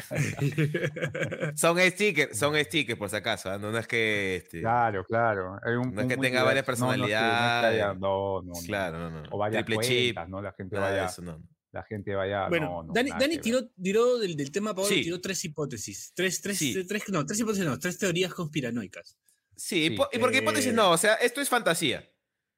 Son 1.56 1.78
stickers, 1.80 2.38
son 2.38 2.56
stickers 2.64 2.98
por 2.98 3.10
si 3.10 3.16
acaso. 3.16 3.50
¿ah? 3.52 3.58
No, 3.58 3.72
no 3.72 3.78
es 3.78 3.88
que. 3.88 4.38
este, 4.38 4.62
Claro, 4.62 5.04
claro. 5.06 5.60
Hay 5.64 5.76
un- 5.76 5.94
No 5.94 6.02
es 6.02 6.08
que 6.08 6.16
un 6.16 6.22
tenga 6.22 6.44
varias 6.44 6.66
personalidades. 6.66 7.84
No, 8.00 8.42
no, 8.42 8.42
no. 8.44 8.54
Claro, 8.66 8.98
no, 9.00 9.10
no. 9.22 9.24
O 9.32 9.38
varias 9.38 9.66
Triple 9.66 9.86
chip. 9.86 10.16
cuentas, 10.16 10.30
¿no? 10.30 10.42
La 10.42 10.54
gente 10.54 10.78
vaya, 10.78 11.06
eso, 11.06 11.22
no. 11.22 11.42
la 11.72 11.84
gente 11.84 12.16
vaya, 12.16 12.48
bueno, 12.50 12.68
no, 12.68 12.84
no, 12.84 12.94
Dani, 12.94 13.12
Dani 13.20 13.38
tiró, 13.38 13.68
tiró 13.82 14.18
del, 14.18 14.36
del 14.36 14.52
tema 14.52 14.74
Pablo, 14.74 14.90
Sí. 14.90 15.02
tiró 15.04 15.20
tres 15.22 15.44
hipótesis. 15.46 16.12
Tres, 16.16 16.42
tres, 16.42 16.58
Sí. 16.58 16.86
tres, 16.88 17.04
no, 17.10 17.26
tres 17.26 17.40
hipótesis 17.40 17.66
no, 17.66 17.78
tres 17.78 17.98
teorías 18.00 18.34
conspiranoicas. 18.34 19.18
Sí, 19.56 19.96
¿y 20.12 20.20
por 20.20 20.32
qué 20.32 20.38
hipótesis 20.40 20.72
eh, 20.72 20.76
no? 20.76 20.92
O 20.92 20.98
sea, 20.98 21.16
esto 21.16 21.42
es 21.42 21.50
fantasía. 21.50 22.10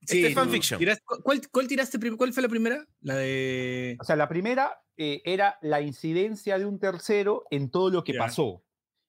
Este 0.02 0.28
es 0.28 0.36
no, 0.36 0.42
fanfiction. 0.44 0.80
tiraste- 0.80 1.04
cu- 1.06 1.22
¿cuál, 1.24 1.42
cuál 1.52 1.68
tiraste 1.68 2.00
¿Cuál 2.18 2.34
fue 2.34 2.44
la 2.44 2.50
primera? 2.50 2.86
La 3.02 3.16
de. 3.18 3.98
O 4.00 4.04
sea, 4.04 4.16
la 4.16 4.28
primera 4.28 4.82
eh, 4.98 5.22
era 5.26 5.58
la 5.62 5.82
incidencia 5.82 6.58
de 6.60 6.66
un 6.66 6.80
tercero 6.80 7.44
en 7.52 7.70
todo 7.72 7.90
lo 7.90 8.04
que 8.04 8.14
Ya. 8.14 8.20
pasó. 8.20 8.64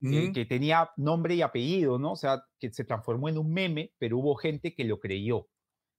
eh, 0.04 0.24
Ujú. 0.24 0.32
que 0.32 0.44
tenía 0.46 0.90
nombre 0.96 1.36
y 1.36 1.42
apellido, 1.42 1.96
¿no? 1.96 2.12
O 2.12 2.16
sea, 2.16 2.42
que 2.58 2.72
se 2.72 2.82
transformó 2.84 3.28
en 3.28 3.38
un 3.38 3.52
meme, 3.52 3.92
pero 3.98 4.18
hubo 4.18 4.34
gente 4.34 4.74
que 4.74 4.82
lo 4.82 4.98
creyó. 4.98 5.46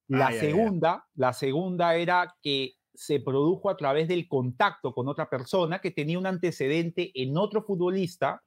La 0.09 0.27
Ah, 0.27 0.33
segunda, 0.33 1.07
la 1.15 1.31
segunda 1.31 1.95
era 1.95 2.35
que 2.41 2.73
se 2.93 3.21
produjo 3.21 3.69
a 3.69 3.77
través 3.77 4.09
del 4.09 4.27
contacto 4.27 4.93
con 4.93 5.07
otra 5.07 5.29
persona 5.29 5.79
que 5.79 5.91
tenía 5.91 6.19
un 6.19 6.25
antecedente 6.25 7.11
en 7.15 7.37
otro 7.37 7.63
futbolista 7.63 8.43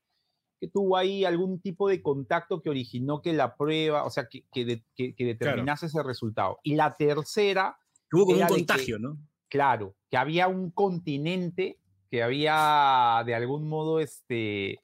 que 0.61 0.69
tuvo 0.69 0.97
ahí 0.97 1.25
algún 1.25 1.61
tipo 1.61 1.89
de 1.89 2.03
contacto 2.03 2.63
que 2.63 2.71
originó 2.71 3.21
que 3.21 3.33
la 3.33 3.57
prueba, 3.57 4.05
o 4.05 4.11
sea, 4.11 4.29
que, 4.29 4.45
que, 4.53 4.83
que, 4.95 5.25
determinase 5.25 5.87
ese 5.87 6.03
resultado. 6.03 6.59
Y 6.63 6.75
la 6.75 6.97
tercera... 6.97 7.79
Hubo 8.13 8.27
como 8.27 8.41
un 8.41 8.47
contagio, 8.47 8.99
¿no? 8.99 9.19
Claro, 9.49 9.95
que 10.11 10.17
había 10.17 10.49
un 10.49 10.71
continente 10.71 11.79
que 12.11 12.23
había 12.23 13.23
de 13.27 13.35
algún 13.35 13.69
modo 13.69 14.01
este, 14.01 14.81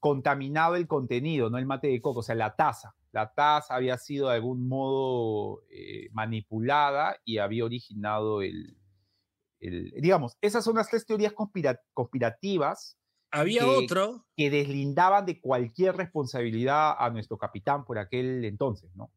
contaminado 0.00 0.76
el 0.76 0.86
contenido, 0.86 1.50
no 1.50 1.58
el 1.58 1.66
mate 1.66 1.88
de 1.88 2.00
coco, 2.00 2.20
o 2.20 2.22
sea, 2.22 2.34
la 2.34 2.56
taza. 2.56 2.94
La 3.12 3.32
taza 3.32 3.74
había 3.74 3.96
sido 3.96 4.28
de 4.28 4.34
algún 4.34 4.68
modo 4.68 5.62
eh, 5.70 6.08
manipulada 6.12 7.16
y 7.24 7.38
había 7.38 7.64
originado 7.64 8.42
el, 8.42 8.76
el, 9.60 9.92
Digamos, 10.00 10.36
esas 10.40 10.64
son 10.64 10.76
las 10.76 10.88
tres 10.90 11.06
teorías 11.06 11.32
conspirativas. 11.32 12.98
Había 13.30 13.66
otro. 13.66 14.26
Que 14.36 14.50
deslindaban 14.50 15.26
de 15.26 15.40
cualquier 15.40 15.96
responsabilidad 15.96 16.94
a 16.98 17.10
nuestro 17.10 17.36
capitán 17.38 17.84
por 17.84 17.98
aquel 17.98 18.44
entonces, 18.44 18.90
¿no? 18.94 19.10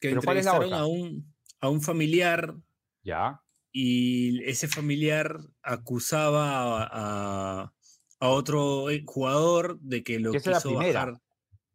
Que 0.00 0.10
entrevistaron 0.10 0.72
a 0.72 0.86
un, 0.86 1.34
a 1.60 1.68
un 1.68 1.80
familiar. 1.80 2.54
Ya. 3.02 3.42
Y 3.72 4.42
ese 4.44 4.66
familiar 4.66 5.38
acusaba 5.62 6.88
a, 6.90 7.72
a 8.20 8.28
otro 8.28 8.90
eh, 8.90 9.02
jugador 9.06 9.80
de 9.80 10.02
que 10.02 10.18
lo 10.18 10.32
quiso 10.32 10.74
bajar. 10.74 11.20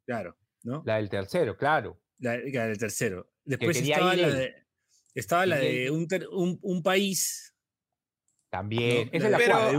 Claro, 0.05 0.37
¿no? 0.63 0.83
La 0.85 0.97
del 0.97 1.09
tercero, 1.09 1.57
claro. 1.57 1.99
La, 2.19 2.37
del 2.37 2.77
tercero. 2.77 3.31
Después 3.43 3.77
estaba 3.77 4.15
la, 4.15 4.29
de, 4.29 4.55
estaba 5.13 5.45
la 5.45 5.57
de, 5.57 5.89
un, 5.91 6.07
un, 6.61 6.83
país. 6.83 7.55
También. 8.49 9.09
Esa, 9.11 9.25
es 9.25 9.31
la 9.31 9.37
cuarta. 9.37 9.71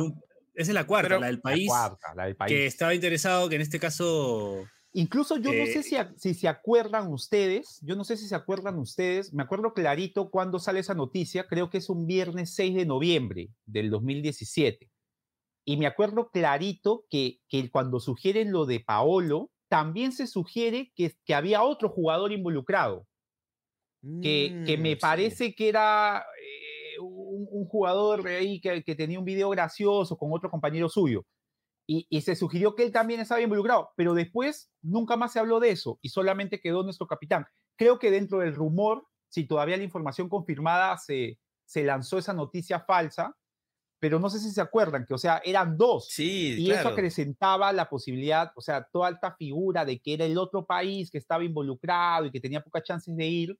Esa 0.57 0.71
es 0.71 0.75
la 0.75 0.87
cuarta, 0.87 1.19
la, 1.19 1.27
del 1.27 1.41
país, 1.41 1.71
la 2.15 2.25
del 2.25 2.37
país. 2.37 2.53
Que 2.53 2.67
estaba 2.67 2.95
interesado, 2.95 3.49
que 3.49 3.57
en 3.57 3.63
este 3.63 3.79
caso. 3.79 4.67
Incluso 4.93 5.37
yo 5.37 5.53
no 5.53 5.67
sé 5.67 5.81
eh, 5.81 5.83
si, 5.83 5.97
si, 6.17 6.35
se 6.35 6.49
acuerdan 6.49 7.13
ustedes, 7.13 7.79
yo 7.83 7.97
no 7.97 8.05
sé 8.05 8.17
si 8.17 8.27
se 8.27 8.35
acuerdan 8.35 8.79
ustedes, 8.79 9.33
me 9.35 9.43
acuerdo 9.43 9.75
clarito 9.75 10.31
cuando 10.31 10.59
sale 10.59 10.81
esa 10.81 10.95
noticia, 10.95 11.47
creo 11.47 11.69
que 11.69 11.79
es 11.79 11.91
un 11.91 12.07
viernes 12.07 12.55
6 12.55 12.75
de 12.75 12.87
noviembre 12.87 13.51
del 13.67 13.91
2017 13.91 14.91
y 15.67 15.77
me 15.77 15.87
acuerdo 15.87 16.31
clarito 16.31 17.05
que, 17.11 17.41
que 17.49 17.71
cuando 17.71 17.99
sugieren 17.99 18.53
lo 18.53 18.67
de 18.67 18.81
Paolo, 18.81 19.51
también 19.69 20.13
se 20.13 20.29
sugiere 20.29 20.93
que, 20.95 21.15
que 21.25 21.35
había 21.35 21.63
otro 21.63 21.89
jugador 21.89 22.33
involucrado, 22.33 23.07
que, 24.23 24.63
que, 24.65 24.79
me 24.79 24.95
mm, 24.95 24.99
parece 25.01 25.55
que 25.57 25.69
era 25.69 26.25
un, 27.01 27.67
jugador 27.69 28.27
ahí 28.27 28.61
que, 28.61 28.83
que, 28.83 28.95
tenía 28.95 29.19
un 29.19 29.25
video 29.25 29.51
gracioso 29.51 30.17
con 30.17 30.33
otro 30.33 30.51
compañero 30.51 30.89
suyo. 30.89 31.25
Y, 31.89 32.07
y, 32.11 32.21
se 32.23 32.35
sugirió 32.35 32.75
que 32.75 32.83
él 32.83 32.93
también 32.93 33.21
estaba 33.21 33.41
involucrado, 33.41 33.91
pero 33.97 34.15
después 34.15 34.71
nunca 34.83 35.17
más 35.17 35.33
se 35.33 35.39
habló 35.39 35.61
de 35.61 35.71
eso 35.71 35.99
y 36.03 36.09
solamente 36.09 36.61
quedó 36.61 36.83
nuestro 36.83 37.07
capitán. 37.07 37.47
Creo 37.77 37.99
que 37.99 38.11
dentro 38.11 38.39
del 38.39 38.55
rumor, 38.55 39.07
si 39.29 39.47
todavía 39.47 39.77
la 39.77 39.85
información 39.85 40.29
confirmada 40.29 40.97
se, 40.99 41.39
se 41.65 41.85
lanzó 41.85 42.19
esa 42.19 42.33
noticia 42.33 42.81
falsa, 42.81 43.37
pero 43.99 44.19
no 44.19 44.29
sé 44.29 44.39
si 44.39 44.51
se 44.51 44.61
acuerdan 44.61 45.07
que, 45.07 45.15
o 45.15 45.19
sea, 45.19 45.41
eran 45.45 45.77
dos. 45.77 46.09
Sí, 46.11 46.57
y 46.59 46.71
eso 46.71 46.89
acrecentaba 46.89 47.73
la 47.73 47.89
posibilidad, 47.89 48.53
o 48.55 48.61
sea, 48.61 48.87
toda 48.93 49.11
esta 49.11 49.35
figura 49.37 49.85
de 49.85 49.99
que 50.01 50.15
era 50.15 50.25
el 50.25 50.39
otro 50.39 50.67
país 50.67 51.11
que 51.11 51.19
estaba 51.19 51.45
involucrado 51.45 52.27
y 52.27 52.31
que 52.31 52.41
tenía 52.41 52.63
pocas 52.63 52.83
chances 52.83 53.17
de 53.17 53.27
ir, 53.27 53.59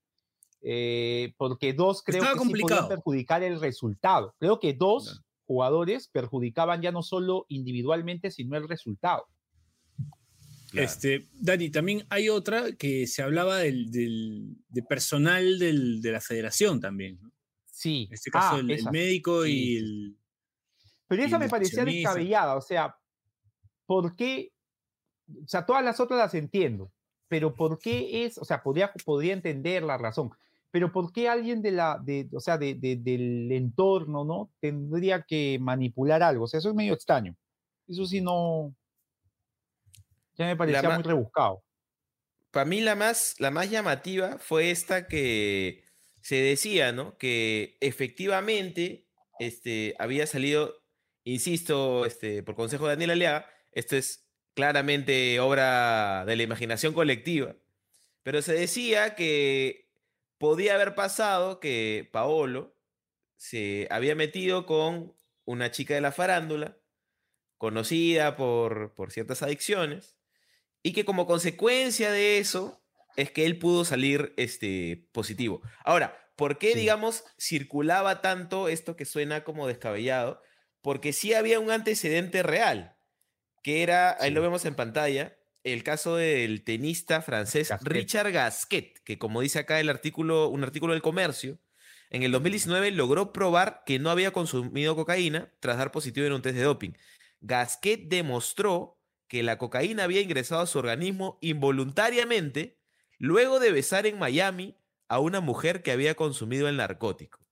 eh, 0.69 1.33
porque 1.37 1.75
dos 1.75 2.03
creo 2.03 2.23
que 2.23 2.41
sí 2.41 2.61
podían 2.61 2.89
perjudicar 2.89 3.45
el 3.45 3.61
resultado. 3.61 4.35
Creo 4.41 4.59
que 4.59 4.75
dos 4.75 5.23
jugadores 5.47 6.09
perjudicaban 6.09 6.83
ya 6.83 6.91
no 6.91 7.05
solo 7.05 7.47
individualmente, 7.49 8.33
sino 8.33 8.57
el 8.57 8.69
resultado. 8.69 9.29
Este, 10.73 11.29
Dani, 11.35 11.71
también 11.71 12.05
hay 12.11 12.29
otra 12.29 12.73
que 12.73 13.07
se 13.07 13.23
hablaba 13.23 13.59
del, 13.59 13.93
de 13.93 14.83
personal 14.83 15.61
del, 15.61 16.03
de 16.03 16.11
la 16.11 16.21
federación 16.21 16.81
también. 16.81 17.21
Sí. 17.67 18.07
En 18.09 18.15
este 18.15 18.33
caso, 18.33 18.57
ah, 18.57 18.59
el, 18.59 18.91
médico 18.91 19.47
y 19.47 19.77
el, 19.77 20.17
pero 21.07 21.23
esa 21.23 21.39
me 21.39 21.49
parecía 21.49 21.85
descabellada, 21.85 22.57
o 22.57 22.61
sea, 22.61 22.97
¿por 23.87 24.17
qué? 24.17 24.53
O 25.45 25.47
sea, 25.47 25.65
todas 25.65 25.85
las 25.85 26.01
otras 26.01 26.19
las 26.19 26.35
entiendo, 26.35 26.93
pero 27.29 27.55
¿por 27.55 27.79
qué 27.79 28.25
es? 28.25 28.37
O 28.39 28.45
sea, 28.45 28.65
podría, 28.65 28.93
podría 29.05 29.33
entender 29.33 29.85
la 29.85 29.97
razón, 29.97 30.33
pero 30.71 30.93
¿por 30.93 31.13
qué 31.13 31.29
alguien 31.29 31.63
de 31.63 31.73
la, 31.73 31.99
de, 32.03 32.29
o 32.33 32.41
sea, 32.41 32.59
de, 32.59 32.75
del 32.75 33.51
entorno, 33.53 34.25
¿no? 34.25 34.51
Tendría 34.61 35.23
que 35.23 35.59
manipular 35.61 36.23
algo, 36.23 36.45
o 36.45 36.47
sea, 36.49 36.59
eso 36.59 36.71
es 36.71 36.75
medio 36.75 36.95
extraño. 36.95 37.35
Eso 37.87 38.05
sí 38.05 38.21
no, 38.21 38.75
ya 40.37 40.47
me 40.47 40.57
parecía 40.57 40.91
muy 40.91 41.03
rebuscado. 41.03 41.63
Para 42.51 42.65
mí 42.65 42.81
la 42.81 42.95
más, 42.95 43.37
la 43.39 43.51
más 43.51 43.71
llamativa 43.71 44.39
fue 44.39 44.71
esta 44.71 45.07
que 45.07 45.85
se 46.21 46.37
decía, 46.37 46.93
¿no? 46.93 47.17
Que 47.19 47.77
efectivamente 47.81 49.07
este, 49.39 49.95
había 49.99 50.27
salido 50.27 50.75
insisto, 51.25 52.07
este, 52.07 52.43
por 52.43 52.55
consejo 52.55 52.85
de 52.85 52.93
Daniel 52.93 53.11
Aliaga, 53.11 53.51
esto 53.73 53.97
es 53.97 54.29
claramente 54.55 55.39
obra 55.41 56.25
de 56.25 56.37
la 56.37 56.43
imaginación 56.45 56.95
colectiva, 56.95 57.57
pero 58.23 58.41
se 58.43 58.55
decía 58.55 59.17
que 59.17 59.86
podía 60.39 60.75
haber 60.75 60.95
pasado 60.95 61.61
que 61.61 62.09
Paolo 62.13 62.77
se 63.37 63.87
había 63.91 64.15
metido 64.15 64.67
con 64.67 65.15
una 65.45 65.71
chica 65.71 65.95
de 65.95 66.01
la 66.01 66.13
farándula, 66.13 66.79
conocida 67.59 68.37
por, 68.37 68.95
por 68.95 69.13
ciertas 69.13 69.43
adicciones, 69.43 70.17
y 70.83 70.93
que 70.93 71.05
como 71.05 71.27
consecuencia 71.27 72.11
de 72.11 72.39
eso 72.39 72.83
es 73.17 73.31
que 73.31 73.47
él 73.47 73.59
pudo 73.59 73.85
salir 73.85 74.35
este, 74.37 75.09
positivo. 75.13 75.63
Ahora, 75.85 76.31
¿por 76.37 76.59
qué, 76.59 76.75
digamos, 76.75 77.25
circulaba 77.39 78.21
tanto 78.21 78.69
esto 78.69 78.97
que 78.97 79.05
suena 79.05 79.43
como 79.43 79.67
descabellado? 79.67 80.43
porque 80.87 81.13
sí 81.13 81.35
había 81.35 81.59
un 81.59 81.73
antecedente 81.73 82.45
real, 82.45 82.97
que 83.65 83.83
era, 83.83 84.17
ahí 84.21 84.31
lo 84.31 84.41
vemos 84.41 84.65
en 84.67 84.77
pantalla, 84.77 85.37
el 85.73 85.83
caso 85.83 86.17
del 86.17 86.63
tenista 86.63 87.23
francés 87.23 87.73
Richard 87.83 88.31
Gasquet, 88.31 89.03
que 89.03 89.19
como 89.19 89.41
dice 89.41 89.59
acá 89.59 89.81
el 89.81 89.89
artículo, 89.89 90.49
un 90.49 90.63
artículo 90.63 90.93
del 90.93 91.03
comercio, 91.03 91.59
en 92.09 92.23
el 92.23 92.31
2019 92.31 92.93
logró 92.93 93.33
probar 93.33 93.83
que 93.85 93.99
no 93.99 94.11
había 94.11 94.31
consumido 94.31 94.95
cocaína 94.95 95.53
tras 95.59 95.77
dar 95.77 95.91
positivo 95.91 96.25
en 96.25 96.35
un 96.35 96.43
test 96.43 96.57
de 96.57 96.63
doping. 96.63 96.93
Gasquet 97.41 98.09
demostró 98.09 99.01
que 99.27 99.43
la 99.43 99.59
cocaína 99.59 100.05
había 100.05 100.21
ingresado 100.21 100.63
a 100.63 100.67
su 100.67 100.79
organismo 100.79 101.37
involuntariamente 101.41 102.79
luego 103.19 103.59
de 103.59 103.73
besar 103.73 104.07
en 104.07 104.21
Miami 104.21 104.77
a 105.09 105.19
una 105.19 105.41
mujer 105.41 105.83
que 105.83 105.91
había 105.91 106.15
consumido 106.15 106.69
el 106.69 106.77
narcótico. 106.77 107.45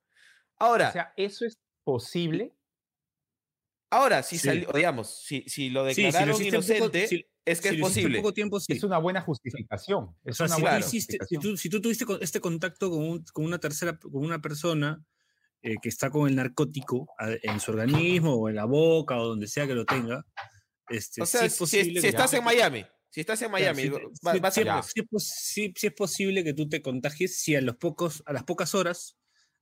Ahora, 0.57 0.91
o 0.91 0.93
sea, 0.93 1.13
eso 1.17 1.45
es 1.45 1.59
posible 1.83 2.55
Ahora, 3.95 4.25
si 4.25 4.39
salió, 4.39 4.73
digamos, 4.75 5.23
si, 5.23 5.45
si 5.47 5.71
lo 5.71 5.85
declararon 5.85 6.43
inocente, 6.43 7.29
es 7.45 7.61
que 7.61 7.69
es 7.71 7.81
posible. 7.81 8.23
Es 8.69 8.83
una 8.85 8.99
buena 8.99 9.21
justificación. 9.21 10.15
si, 11.57 11.69
tú 11.69 11.81
tuviste 11.81 12.05
este 12.21 12.41
contacto 12.41 12.91
con, 12.91 13.23
con, 13.33 13.45
una 13.45 13.59
tercera, 13.59 13.99
con 13.99 14.25
una 14.25 14.41
persona 14.41 15.05
eh, 15.63 15.77
que 15.81 15.89
está 15.89 16.11
con 16.11 16.29
el 16.29 16.37
narcótico 16.37 17.07
en 17.19 17.59
su 17.59 17.71
organismo 17.71 18.35
o 18.35 18.49
en 18.49 18.57
la 18.57 18.67
boca 18.67 19.17
o 19.19 19.29
donde 19.29 19.47
sea 19.47 19.67
que 19.67 19.75
lo 19.75 19.87
tenga, 19.87 20.27
este, 20.89 21.23
o 21.23 21.27
sea, 21.27 21.49
si, 21.49 21.97
estás 22.07 22.35
en 22.35 22.45
Miami, 22.45 22.85
si 23.09 23.21
estás 23.21 23.41
en 23.41 23.51
Miami, 23.51 23.91
vas 24.21 24.59
a 24.59 24.83
si, 24.83 25.73
es 25.83 25.95
posible 25.95 26.45
que 26.45 26.53
tú 26.53 26.69
te 26.69 26.83
contagies 26.83 27.41
si 27.41 27.57
a, 27.57 27.63
los 27.63 27.77
pocos, 27.77 28.23
a 28.27 28.35
las 28.35 28.45
pocas 28.45 28.75
horas 28.75 29.17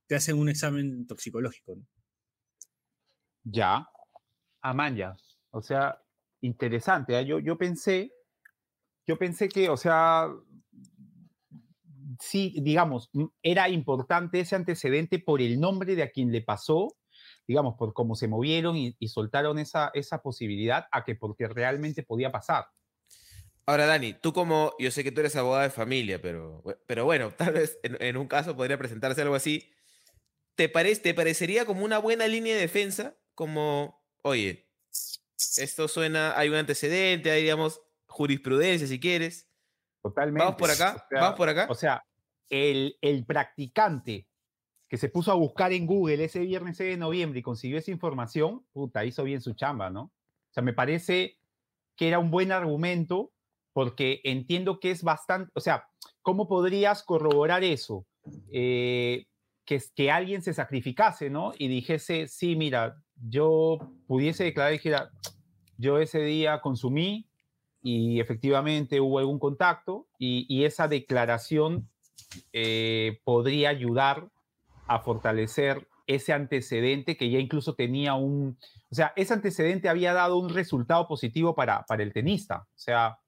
te 0.07 0.15
hacen 0.15 0.37
un 0.37 0.49
examen 0.49 1.07
toxicológico. 1.07 1.77
Ya, 3.45 3.87
Amanya. 4.61 5.15
O 5.51 5.61
sea, 5.61 6.02
interesante. 6.43 7.17
¿eh? 7.17 7.25
Yo, 7.25 7.39
yo 7.39 7.57
pensé, 7.57 8.13
yo 9.07 9.17
pensé 9.17 9.49
que, 9.49 9.69
o 9.69 9.77
sea, 9.77 10.29
sí, 12.19 12.55
digamos, 12.61 13.09
era 13.41 13.69
importante 13.69 14.39
ese 14.39 14.55
antecedente 14.55 15.19
por 15.19 15.41
el 15.41 15.59
nombre 15.59 15.95
de 15.95 16.03
a 16.03 16.11
quien 16.11 16.31
le 16.31 16.41
pasó, 16.41 16.95
digamos, 17.47 17.75
por 17.77 17.93
cómo 17.93 18.15
se 18.15 18.27
movieron 18.27 18.77
y, 18.77 18.95
soltaron 19.07 19.59
esa, 19.59 19.91
esa 19.93 20.21
posibilidad 20.21 20.85
a 20.91 21.03
que 21.03 21.15
porque 21.15 21.47
realmente 21.47 22.03
podía 22.03 22.31
pasar. 22.31 22.65
Ahora, 23.65 23.85
Dani, 23.85 24.13
tú 24.13 24.33
como, 24.33 24.73
yo 24.77 24.91
sé 24.91 25.03
que 25.03 25.11
tú 25.11 25.21
eres 25.21 25.35
abogada 25.37 25.63
de 25.63 25.69
familia, 25.69 26.21
pero, 26.21 26.63
pero 26.85 27.05
bueno, 27.05 27.31
tal 27.37 27.53
vez 27.53 27.79
en, 27.83 27.97
en 28.01 28.17
un 28.17 28.27
caso 28.27 28.55
podría 28.55 28.77
presentarse 28.77 29.21
algo 29.21 29.35
así. 29.35 29.69
¿Te, 30.55 30.69
parece, 30.69 31.01
¿Te 31.01 31.13
parecería 31.13 31.65
como 31.65 31.83
una 31.83 31.97
buena 31.97 32.27
línea 32.27 32.53
de 32.53 32.61
defensa? 32.61 33.17
Como, 33.33 34.05
oye, 34.21 34.72
esto 35.57 35.87
suena, 35.87 36.37
hay 36.37 36.49
un 36.49 36.55
antecedente, 36.55 37.31
hay, 37.31 37.43
digamos, 37.43 37.81
jurisprudencia, 38.07 38.87
si 38.87 38.99
quieres. 38.99 39.49
Totalmente. 40.01 40.43
Vamos 40.43 40.59
por 40.59 40.71
acá, 40.71 41.07
vamos 41.11 41.37
por 41.37 41.49
acá. 41.49 41.67
O 41.69 41.75
sea, 41.75 42.03
el, 42.49 42.97
el 43.01 43.25
practicante 43.25 44.27
que 44.87 44.97
se 44.97 45.09
puso 45.09 45.31
a 45.31 45.35
buscar 45.35 45.73
en 45.73 45.87
Google 45.87 46.23
ese 46.23 46.39
viernes 46.41 46.77
de 46.77 46.97
noviembre 46.97 47.39
y 47.39 47.43
consiguió 47.43 47.79
esa 47.79 47.89
información, 47.89 48.63
puta, 48.73 49.03
hizo 49.05 49.23
bien 49.23 49.41
su 49.41 49.53
chamba, 49.53 49.89
¿no? 49.89 50.03
O 50.03 50.53
sea, 50.53 50.61
me 50.61 50.73
parece 50.73 51.39
que 51.95 52.07
era 52.07 52.19
un 52.19 52.29
buen 52.29 52.51
argumento 52.51 53.31
porque 53.73 54.21
entiendo 54.23 54.79
que 54.79 54.91
es 54.91 55.01
bastante, 55.01 55.51
o 55.55 55.59
sea, 55.59 55.87
¿cómo 56.21 56.47
podrías 56.47 57.01
corroborar 57.01 57.63
eso? 57.63 58.05
Eh, 58.51 59.25
que, 59.65 59.81
que 59.95 60.11
alguien 60.11 60.43
se 60.43 60.53
sacrificase, 60.53 61.29
¿no? 61.31 61.53
Y 61.57 61.69
dijese, 61.69 62.27
sí, 62.27 62.55
mira, 62.55 63.01
yo 63.15 63.79
pudiese 64.05 64.43
declarar 64.43 64.73
y 64.73 64.77
dijera, 64.77 65.11
yo 65.77 65.99
ese 65.99 66.19
día 66.21 66.61
consumí 66.61 67.27
y 67.81 68.19
efectivamente 68.19 69.01
hubo 69.01 69.19
algún 69.19 69.39
contacto 69.39 70.07
y, 70.17 70.45
y 70.47 70.65
esa 70.65 70.87
declaración 70.87 71.89
eh, 72.51 73.19
podría 73.23 73.69
ayudar 73.69 74.29
a 74.87 74.99
fortalecer 74.99 75.87
ese 76.07 76.33
antecedente 76.33 77.15
que 77.17 77.29
ya 77.29 77.39
incluso 77.39 77.75
tenía 77.75 78.13
un, 78.15 78.57
o 78.91 78.95
sea, 78.95 79.13
ese 79.15 79.33
antecedente 79.33 79.89
había 79.89 80.13
dado 80.13 80.37
un 80.37 80.49
resultado 80.49 81.07
positivo 81.07 81.55
para, 81.55 81.85
para 81.85 82.03
el 82.03 82.13
tenista, 82.13 82.67
o 82.69 82.77
sea, 82.77 83.19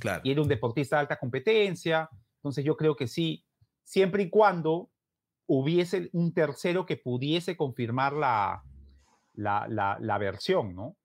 Claro. 0.00 0.22
y 0.24 0.32
era 0.32 0.42
un 0.42 0.48
deportista 0.48 0.96
de 0.96 1.00
alta 1.02 1.20
competencia, 1.20 2.10
entonces 2.38 2.64
yo 2.64 2.76
creo 2.76 2.96
que 2.96 3.06
sí, 3.06 3.44
siempre 3.84 4.24
y 4.24 4.30
cuando 4.30 4.90
hubiese 5.46 6.10
un 6.12 6.34
tercero 6.34 6.84
que 6.84 6.96
pudiese 6.96 7.56
confirmar 7.56 8.12
la, 8.14 8.64
la, 9.34 9.68
la, 9.68 9.96
la 10.00 10.18
versión, 10.18 10.74
¿no? 10.74 10.96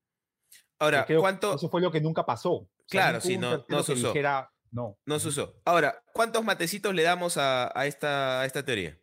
Ahora, 0.80 1.04
Creo 1.06 1.20
¿cuánto? 1.20 1.54
Eso 1.54 1.68
fue 1.68 1.80
lo 1.80 1.92
que 1.92 2.00
nunca 2.00 2.24
pasó. 2.26 2.52
O 2.52 2.68
sea, 2.86 3.02
Claro, 3.02 3.12
nunca 3.18 3.26
sí, 3.26 3.38
no- 3.38 3.64
no 3.68 3.82
se 3.84 3.92
usó. 3.92 4.08
dijera, 4.08 4.50
no. 4.72 4.98
No 5.04 5.18
se 5.20 5.28
usó. 5.28 5.54
Ahora, 5.64 6.02
¿cuántos 6.12 6.42
matecitos 6.42 6.94
le 6.94 7.02
damos 7.02 7.36
a, 7.36 7.70
a 7.78 7.86
esta, 7.86 8.40
a 8.40 8.46
esta 8.46 8.64
teoría? 8.64 8.98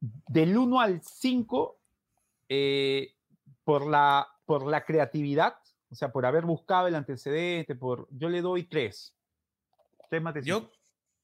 Del 0.00 0.56
1 0.58 0.80
al 0.80 1.00
5, 1.02 1.78
eh, 2.48 3.14
por, 3.64 3.86
la, 3.86 4.26
por 4.44 4.66
la 4.66 4.84
creatividad, 4.84 5.54
o 5.90 5.94
sea, 5.94 6.10
por 6.10 6.26
haber 6.26 6.44
buscado 6.44 6.88
el 6.88 6.96
antecedente, 6.96 7.76
por, 7.76 8.08
yo 8.10 8.28
le 8.28 8.40
doy 8.42 8.64
3. 8.64 9.14
Tres 10.10 10.22
matecitos. 10.22 10.62
Yo, 10.62 10.70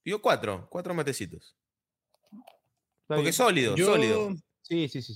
yo 0.04 0.22
cuatro, 0.22 0.68
cuatro 0.70 0.94
matecitos. 0.94 1.56
Está 3.02 3.16
Porque 3.16 3.32
sólido, 3.32 3.74
Yo, 3.74 3.86
sólido. 3.86 4.30
Sí, 4.62 4.88
sí, 4.88 5.02
sí. 5.02 5.14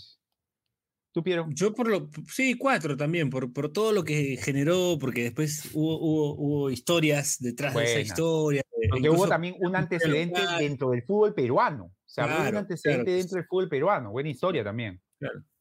Sí. 1.12 1.14
¿Tú, 1.14 1.22
Piero? 1.22 1.46
yo 1.50 1.74
por 1.74 1.88
lo, 1.88 2.08
sí, 2.28 2.56
cuatro 2.56 2.96
también, 2.96 3.28
por, 3.30 3.52
por 3.52 3.72
todo 3.72 3.92
lo 3.92 4.02
que 4.04 4.36
generó, 4.36 4.96
porque 5.00 5.24
después 5.24 5.70
hubo, 5.74 5.98
hubo, 6.00 6.34
hubo 6.34 6.70
historias 6.70 7.36
detrás 7.38 7.74
de 7.74 7.84
esa 7.84 8.00
historia. 8.00 8.62
Porque 8.90 9.10
hubo 9.10 9.28
también 9.28 9.54
un 9.60 9.76
antecedente 9.76 10.40
dentro 10.58 10.90
del 10.90 11.02
fútbol 11.02 11.34
peruano. 11.34 11.84
O 11.84 11.94
sea, 12.06 12.26
hubo 12.26 12.34
un 12.34 12.40
Claro, 12.40 12.58
antecedente 12.58 13.04
claro. 13.04 13.18
dentro 13.18 13.36
del 13.36 13.46
fútbol 13.46 13.68
peruano. 13.68 14.10
Buena 14.10 14.30
historia 14.30 14.64
también. 14.64 15.00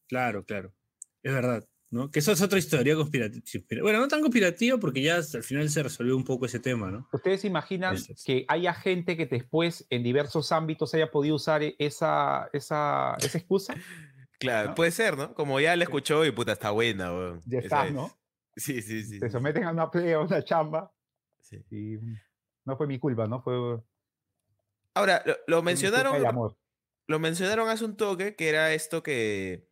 Claro, 0.07 0.43
claro. 0.43 0.73
Es 1.23 1.33
verdad, 1.33 1.63
¿no? 1.91 2.09
Que 2.09 2.19
eso 2.19 2.31
es 2.31 2.41
otra 2.41 2.57
historia 2.57 2.95
conspirativa. 2.95 3.63
Bueno, 3.81 3.99
no 3.99 4.07
tan 4.07 4.21
conspirativa 4.21 4.77
porque 4.77 5.01
ya 5.01 5.17
al 5.17 5.43
final 5.43 5.69
se 5.69 5.83
resolvió 5.83 6.17
un 6.17 6.23
poco 6.23 6.45
ese 6.45 6.59
tema, 6.59 6.89
¿no? 6.89 7.07
¿Ustedes 7.13 7.45
imaginan 7.45 7.95
que 8.25 8.43
haya 8.47 8.73
gente 8.73 9.15
que 9.15 9.27
después 9.27 9.85
en 9.89 10.01
diversos 10.03 10.51
ámbitos 10.51 10.93
haya 10.93 11.11
podido 11.11 11.35
usar 11.35 11.61
e- 11.61 11.75
esa, 11.77 12.49
esa, 12.53 13.15
esa 13.19 13.37
excusa? 13.37 13.75
Claro, 14.41 14.69
¿no? 14.69 14.75
puede 14.75 14.91
ser, 14.91 15.17
¿no? 15.17 15.33
Como 15.35 15.59
ya 15.59 15.75
la 15.75 15.83
escuchó 15.85 16.25
y 16.25 16.31
puta, 16.31 16.51
está 16.53 16.71
buena, 16.71 17.11
weón. 17.13 17.41
Ya 17.45 17.59
Esa 17.59 17.65
está, 17.67 17.87
es. 17.87 17.93
¿no? 17.93 18.11
Sí, 18.55 18.81
sí, 18.81 19.03
sí. 19.03 19.19
Se 19.19 19.27
sí, 19.27 19.31
someten 19.31 19.63
a 19.63 19.71
una 19.71 19.89
plea, 19.89 20.17
a 20.17 20.21
una 20.21 20.43
chamba 20.43 20.91
sí. 21.39 21.63
y 21.69 21.97
mm, 21.97 22.17
no 22.65 22.75
fue 22.75 22.87
mi 22.87 22.99
culpa, 22.99 23.27
¿no? 23.27 23.41
Fue 23.41 23.53
Ahora, 24.93 25.23
lo, 25.25 25.35
lo 25.47 25.61
mencionaron, 25.63 26.15
el 26.15 26.25
amor. 26.25 26.57
lo 27.07 27.19
mencionaron 27.19 27.69
hace 27.69 27.85
un 27.85 27.95
toque, 27.95 28.35
que 28.35 28.49
era 28.49 28.73
esto 28.73 29.03
que, 29.03 29.69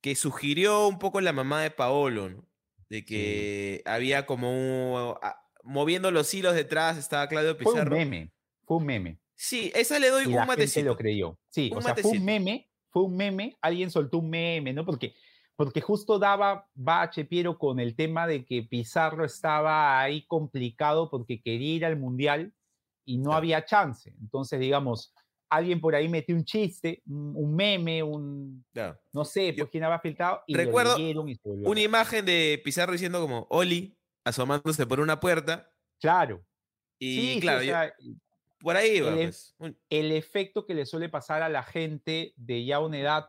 que 0.00 0.14
sugirió 0.14 0.86
un 0.88 0.98
poco 0.98 1.20
la 1.20 1.32
mamá 1.32 1.62
de 1.62 1.70
Paolo, 1.70 2.30
¿no? 2.30 2.48
De 2.88 3.04
que 3.04 3.82
había 3.84 4.24
como 4.26 4.50
un- 4.50 5.14
a- 5.22 5.36
moviendo 5.62 6.10
los 6.10 6.32
hilos 6.34 6.54
detrás 6.54 6.96
estaba 6.98 7.28
Claudio 7.28 7.56
Fue 7.56 7.72
un 7.72 7.72
Pizarro. 7.74 7.96
meme, 7.96 8.32
fue 8.64 8.76
un 8.78 8.86
meme. 8.86 9.20
Sí, 9.34 9.72
esa 9.74 9.98
le 9.98 10.08
doy 10.08 10.24
Y 10.24 10.26
un 10.28 10.32
la 10.34 10.40
gente 10.42 10.52
matecito. 10.56 10.86
lo 10.86 10.96
creyó. 10.96 11.38
Sí, 11.50 11.68
Un 11.72 11.78
o 11.78 11.82
sea, 11.82 11.94
fue 11.96 12.02
un 12.12 12.18
matecito. 12.18 12.24
meme, 12.24 12.70
fue 12.92 13.02
un 13.02 13.16
meme, 13.16 13.56
alguien 13.60 13.90
soltó 13.90 14.18
un 14.18 14.30
meme, 14.30 14.72
¿no? 14.72 14.84
Porque, 14.84 15.14
porque 15.56 15.80
justo 15.80 16.18
daba 16.18 16.68
bache 16.74 17.24
Piero 17.24 17.58
con 17.58 17.80
el 17.80 17.96
tema 17.96 18.26
de 18.26 18.44
que 18.44 18.62
Pizarro 18.62 19.24
estaba 19.24 20.00
ahí 20.00 20.26
complicado 20.26 21.10
porque 21.10 21.40
quería 21.40 21.74
ir 21.74 21.84
al 21.86 21.96
Mundial 21.98 22.52
y 23.04 23.18
no 23.18 23.32
había 23.32 23.64
chance. 23.64 24.14
Entonces, 24.20 24.60
digamos, 24.60 25.14
alguien 25.48 25.80
por 25.80 25.94
ahí 25.94 26.08
metió 26.08 26.36
un 26.36 26.44
chiste, 26.44 27.02
un, 27.06 27.54
meme, 27.54 28.02
un, 28.02 28.64
Claro. 28.72 28.98
no 29.12 29.24
sé, 29.24 29.54
pues 29.56 29.68
quién 29.70 29.84
había 29.84 29.98
filtrado 29.98 30.42
y 30.46 30.54
recuerdo 30.54 30.96
lo 30.98 31.28
y 31.28 31.40
Una 31.44 31.80
imagen 31.80 32.24
de 32.24 32.60
Pizarro 32.62 32.92
diciendo 32.92 33.20
como 33.20 33.46
Oli 33.50 33.96
asomándose 34.24 34.86
por 34.86 35.00
una 35.00 35.18
puerta. 35.18 35.70
Claro. 36.00 36.44
Y 36.98 37.14
sí, 37.14 37.34
sí, 37.34 37.40
claro, 37.40 37.62
yo- 37.62 37.74
por 38.62 38.76
ahí 38.76 39.00
va, 39.00 39.10
el 39.10 39.18
e- 39.18 39.24
pues. 39.24 39.56
El 39.90 40.12
efecto 40.12 40.64
que 40.64 40.74
le 40.74 40.86
suele 40.86 41.08
pasar 41.08 41.42
a 41.42 41.48
la 41.48 41.62
gente 41.62 42.32
de 42.36 42.64
ya 42.64 42.80
una 42.80 42.98
edad 42.98 43.28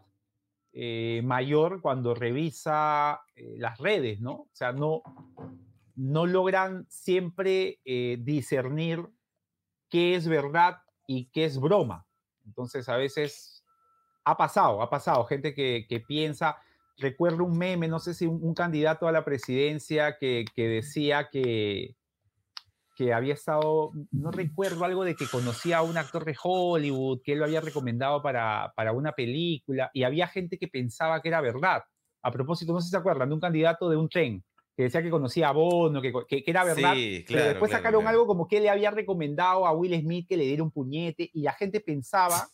eh, 0.72 1.22
mayor 1.24 1.82
cuando 1.82 2.16
revisa 2.16 3.22
eh, 3.36 3.56
las 3.58 3.78
redes, 3.78 4.22
¿no? 4.22 4.34
O 4.34 4.50
sea, 4.54 4.72
no, 4.72 5.04
no 5.96 6.26
logran 6.26 6.86
siempre 6.90 7.80
eh, 7.86 8.18
discernir 8.20 9.08
qué 9.90 10.16
es 10.16 10.28
verdad 10.28 10.82
y 11.06 11.26
qué 11.26 11.46
es 11.46 11.60
broma. 11.60 12.08
Entonces, 12.46 12.90
a 12.90 12.98
veces 12.98 13.64
ha 14.24 14.36
pasado, 14.36 14.82
ha 14.82 14.90
pasado, 14.90 15.24
gente 15.26 15.54
que, 15.54 15.86
que 15.88 16.00
piensa, 16.00 16.58
recuerdo 16.98 17.44
un 17.44 17.58
meme, 17.58 17.88
no 17.88 18.00
sé 18.00 18.14
si 18.14 18.26
un, 18.26 18.40
un 18.42 18.54
candidato 18.54 19.08
a 19.08 19.12
la 19.12 19.24
presidencia 19.26 20.18
que, 20.18 20.46
que 20.56 20.68
decía 20.68 21.30
que, 21.32 21.96
que 22.96 23.14
había 23.14 23.34
estado, 23.34 23.92
no 24.12 24.32
recuerdo 24.32 24.86
algo 24.86 25.04
de 25.04 25.16
que 25.16 25.28
conocía 25.28 25.80
a 25.80 25.82
un 25.82 25.98
actor 25.98 26.26
de 26.26 26.36
Hollywood, 26.42 27.22
que 27.24 27.34
él 27.34 27.40
lo 27.40 27.46
había 27.46 27.62
recomendado 27.62 28.22
para, 28.22 28.72
para 28.76 28.92
una 28.92 29.14
película, 29.14 29.90
y 29.94 30.04
había 30.04 30.28
gente 30.28 30.58
que 30.58 30.68
pensaba 30.68 31.22
que 31.22 31.30
era 31.30 31.42
verdad. 31.42 31.82
A 32.22 32.32
propósito, 32.32 32.72
no 32.72 32.80
sé 32.80 32.86
si 32.86 32.92
se 32.92 32.98
acuerdan 32.98 33.30
de 33.30 33.36
un 33.36 33.42
candidato 33.42 33.90
de 33.90 33.98
un 33.98 34.10
tren 34.10 34.44
que 34.76 34.84
decía 34.84 35.04
que 35.04 35.12
conocía 35.12 35.50
a 35.50 35.52
Bono, 35.52 36.02
que, 36.02 36.12
que, 36.28 36.44
que 36.44 36.52
era 36.52 36.64
verdad, 36.64 36.94
Sí, 36.96 37.24
pero 37.28 37.40
claro, 37.40 37.50
después 37.50 37.70
claro, 37.70 37.82
sacaron 37.82 38.02
claro. 38.02 38.18
algo 38.18 38.28
como 38.28 38.48
que 38.48 38.60
le 38.60 38.70
había 38.70 38.92
recomendado 38.92 39.68
a 39.68 39.72
Will 39.72 40.00
Smith 40.00 40.28
que 40.28 40.38
le 40.38 40.46
diera 40.46 40.64
un 40.64 40.72
puñete, 40.72 41.30
y 41.34 41.42
la 41.42 41.54
gente 41.54 41.80
pensaba 41.80 42.48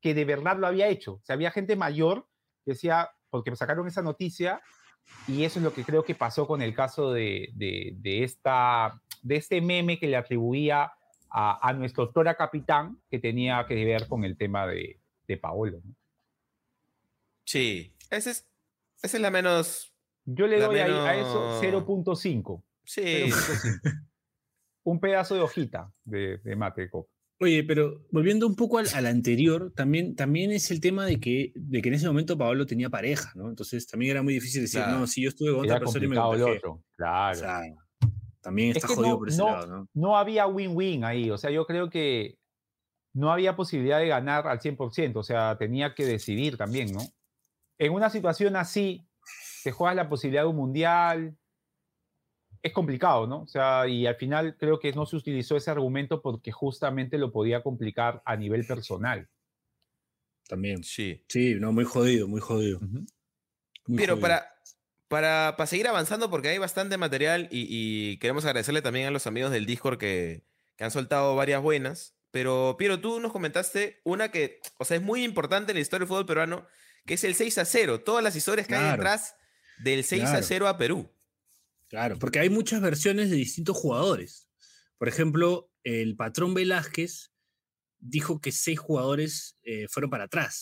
que 0.00 0.14
de 0.14 0.24
verdad 0.24 0.56
lo 0.56 0.66
había 0.66 0.88
hecho. 0.88 1.14
O 1.14 1.20
sea, 1.22 1.34
había 1.34 1.50
gente 1.50 1.76
mayor 1.76 2.26
que 2.64 2.72
decía, 2.72 3.10
porque 3.28 3.54
sacaron 3.54 3.86
esa 3.86 4.02
noticia, 4.02 4.60
y 5.28 5.44
eso 5.44 5.58
es 5.58 5.64
lo 5.64 5.72
que 5.72 5.84
creo 5.84 6.04
que 6.04 6.14
pasó 6.14 6.46
con 6.46 6.62
el 6.62 6.74
caso 6.74 7.12
de, 7.12 7.50
de, 7.54 7.94
de 7.96 8.24
esta, 8.24 9.00
de 9.22 9.36
este 9.36 9.60
meme 9.60 9.98
que 9.98 10.06
le 10.08 10.16
atribuía 10.16 10.92
a, 11.30 11.68
a 11.68 11.72
nuestro 11.72 12.10
Tora 12.10 12.34
Capitán, 12.34 13.00
que 13.10 13.18
tenía 13.18 13.64
que 13.66 13.84
ver 13.84 14.08
con 14.08 14.24
el 14.24 14.36
tema 14.36 14.66
de, 14.66 14.98
de 15.28 15.36
Paolo. 15.36 15.80
¿no? 15.84 15.94
Sí, 17.44 17.94
esa 18.10 18.30
es, 18.30 18.46
esa 19.02 19.16
es 19.16 19.20
la 19.22 19.30
menos. 19.30 19.92
Yo 20.24 20.46
le 20.46 20.60
doy 20.60 20.78
ahí 20.78 20.90
a 20.92 21.14
eso 21.16 21.60
menos- 21.60 21.84
0.5. 21.86 22.62
Sí, 22.84 23.02
0.5. 23.30 24.06
Un 24.84 24.98
pedazo 25.00 25.34
de 25.34 25.40
hojita 25.42 25.92
de, 26.04 26.38
de 26.38 26.56
mate 26.56 26.82
de 26.82 26.90
coca. 26.90 27.10
Oye, 27.42 27.64
pero 27.64 28.04
volviendo 28.10 28.46
un 28.46 28.54
poco 28.54 28.76
al, 28.78 28.86
al 28.94 29.06
anterior, 29.06 29.72
también, 29.74 30.14
también 30.14 30.50
es 30.52 30.70
el 30.70 30.80
tema 30.80 31.06
de 31.06 31.18
que, 31.18 31.52
de 31.54 31.80
que 31.80 31.88
en 31.88 31.94
ese 31.94 32.06
momento 32.06 32.36
Pablo 32.36 32.66
tenía 32.66 32.90
pareja, 32.90 33.32
¿no? 33.34 33.48
Entonces 33.48 33.86
también 33.86 34.10
era 34.12 34.22
muy 34.22 34.34
difícil 34.34 34.60
decir, 34.62 34.80
Claro. 34.82 34.98
no, 34.98 35.06
si 35.06 35.22
yo 35.22 35.30
estuve 35.30 35.52
con 35.52 35.60
otra 35.64 35.78
persona 35.78 36.04
y 36.04 36.08
me 36.08 36.16
contagié. 36.16 36.56
otro. 36.58 36.84
Claro. 36.96 37.32
O 37.38 37.40
sea, 37.40 37.60
también 38.42 38.70
Es 38.72 38.76
está 38.76 38.88
que 38.88 38.94
jodido 38.94 39.12
no- 39.14 39.18
por 39.18 39.28
ese 39.30 39.38
no- 39.38 39.46
lado, 39.50 39.66
¿no? 39.66 39.88
no 39.94 40.16
había 40.18 40.46
win-win 40.46 41.04
ahí. 41.04 41.30
O 41.30 41.38
sea, 41.38 41.50
yo 41.50 41.64
creo 41.64 41.88
que 41.88 42.36
no 43.14 43.32
había 43.32 43.56
posibilidad 43.56 43.98
de 44.00 44.08
ganar 44.08 44.46
al 44.46 44.60
100%. 44.60 45.16
O 45.20 45.22
sea, 45.22 45.56
tenía 45.58 45.94
que 45.94 46.04
decidir 46.04 46.58
también, 46.58 46.92
¿no? 46.92 47.00
En 47.78 47.92
una 47.94 48.10
situación 48.10 48.54
así, 48.56 49.08
te 49.64 49.72
juegas 49.72 49.96
la 49.96 50.10
posibilidad 50.10 50.42
de 50.42 50.48
un 50.48 50.56
mundial. 50.56 51.36
Es 52.62 52.72
complicado, 52.72 53.26
¿no? 53.26 53.42
O 53.42 53.46
sea, 53.46 53.88
y 53.88 54.06
al 54.06 54.16
final 54.16 54.56
creo 54.58 54.78
que 54.78 54.92
no 54.92 55.06
se 55.06 55.16
utilizó 55.16 55.56
ese 55.56 55.70
argumento 55.70 56.20
porque 56.20 56.52
justamente 56.52 57.16
lo 57.18 57.32
podía 57.32 57.62
complicar 57.62 58.22
a 58.26 58.36
nivel 58.36 58.66
personal. 58.66 59.28
También. 60.48 60.82
sí. 60.82 61.24
Sí, 61.28 61.54
no, 61.58 61.72
muy 61.72 61.84
jodido, 61.84 62.26
muy 62.28 62.40
jodido. 62.40 62.80
Muy 62.80 63.96
Pero 63.96 64.14
jodido. 64.14 64.20
para, 64.20 64.54
para, 65.08 65.54
para 65.56 65.66
seguir 65.66 65.86
avanzando, 65.88 66.28
porque 66.28 66.48
hay 66.48 66.58
bastante 66.58 66.98
material 66.98 67.48
y, 67.50 67.66
y 67.70 68.18
queremos 68.18 68.44
agradecerle 68.44 68.82
también 68.82 69.06
a 69.06 69.10
los 69.10 69.26
amigos 69.26 69.52
del 69.52 69.64
Discord 69.66 69.98
que, 69.98 70.42
que 70.76 70.84
han 70.84 70.90
soltado 70.90 71.36
varias 71.36 71.62
buenas. 71.62 72.14
Pero, 72.32 72.76
Piero, 72.78 73.00
tú 73.00 73.20
nos 73.20 73.32
comentaste 73.32 74.00
una 74.04 74.30
que, 74.30 74.60
o 74.78 74.84
sea, 74.84 74.96
es 74.96 75.02
muy 75.02 75.24
importante 75.24 75.72
en 75.72 75.76
la 75.76 75.80
historia 75.82 76.00
del 76.00 76.08
fútbol 76.08 76.26
peruano, 76.26 76.66
que 77.06 77.14
es 77.14 77.24
el 77.24 77.34
6 77.34 77.58
a 77.58 77.64
0. 77.64 78.00
Todas 78.02 78.22
las 78.22 78.36
historias 78.36 78.66
que 78.66 78.74
hay 78.74 78.80
Claro. 78.82 78.96
detrás 78.98 79.34
del 79.78 80.04
6 80.04 80.22
a 80.24 80.26
Claro. 80.30 80.46
0 80.46 80.68
a 80.68 80.76
Perú. 80.76 81.10
Claro, 81.90 82.18
porque 82.18 82.38
hay 82.38 82.48
muchas 82.48 82.80
versiones 82.80 83.28
de 83.30 83.36
distintos 83.36 83.76
jugadores. 83.76 84.48
Por 84.96 85.08
ejemplo, 85.08 85.70
el 85.84 86.16
patrón 86.16 86.54
Velázquez 86.54 87.32
dijo 87.98 88.40
que 88.40 88.52
seis 88.52 88.78
jugadores 88.78 89.58
eh, 89.62 89.86
fueron 89.88 90.08
para 90.10 90.24
atrás. 90.24 90.60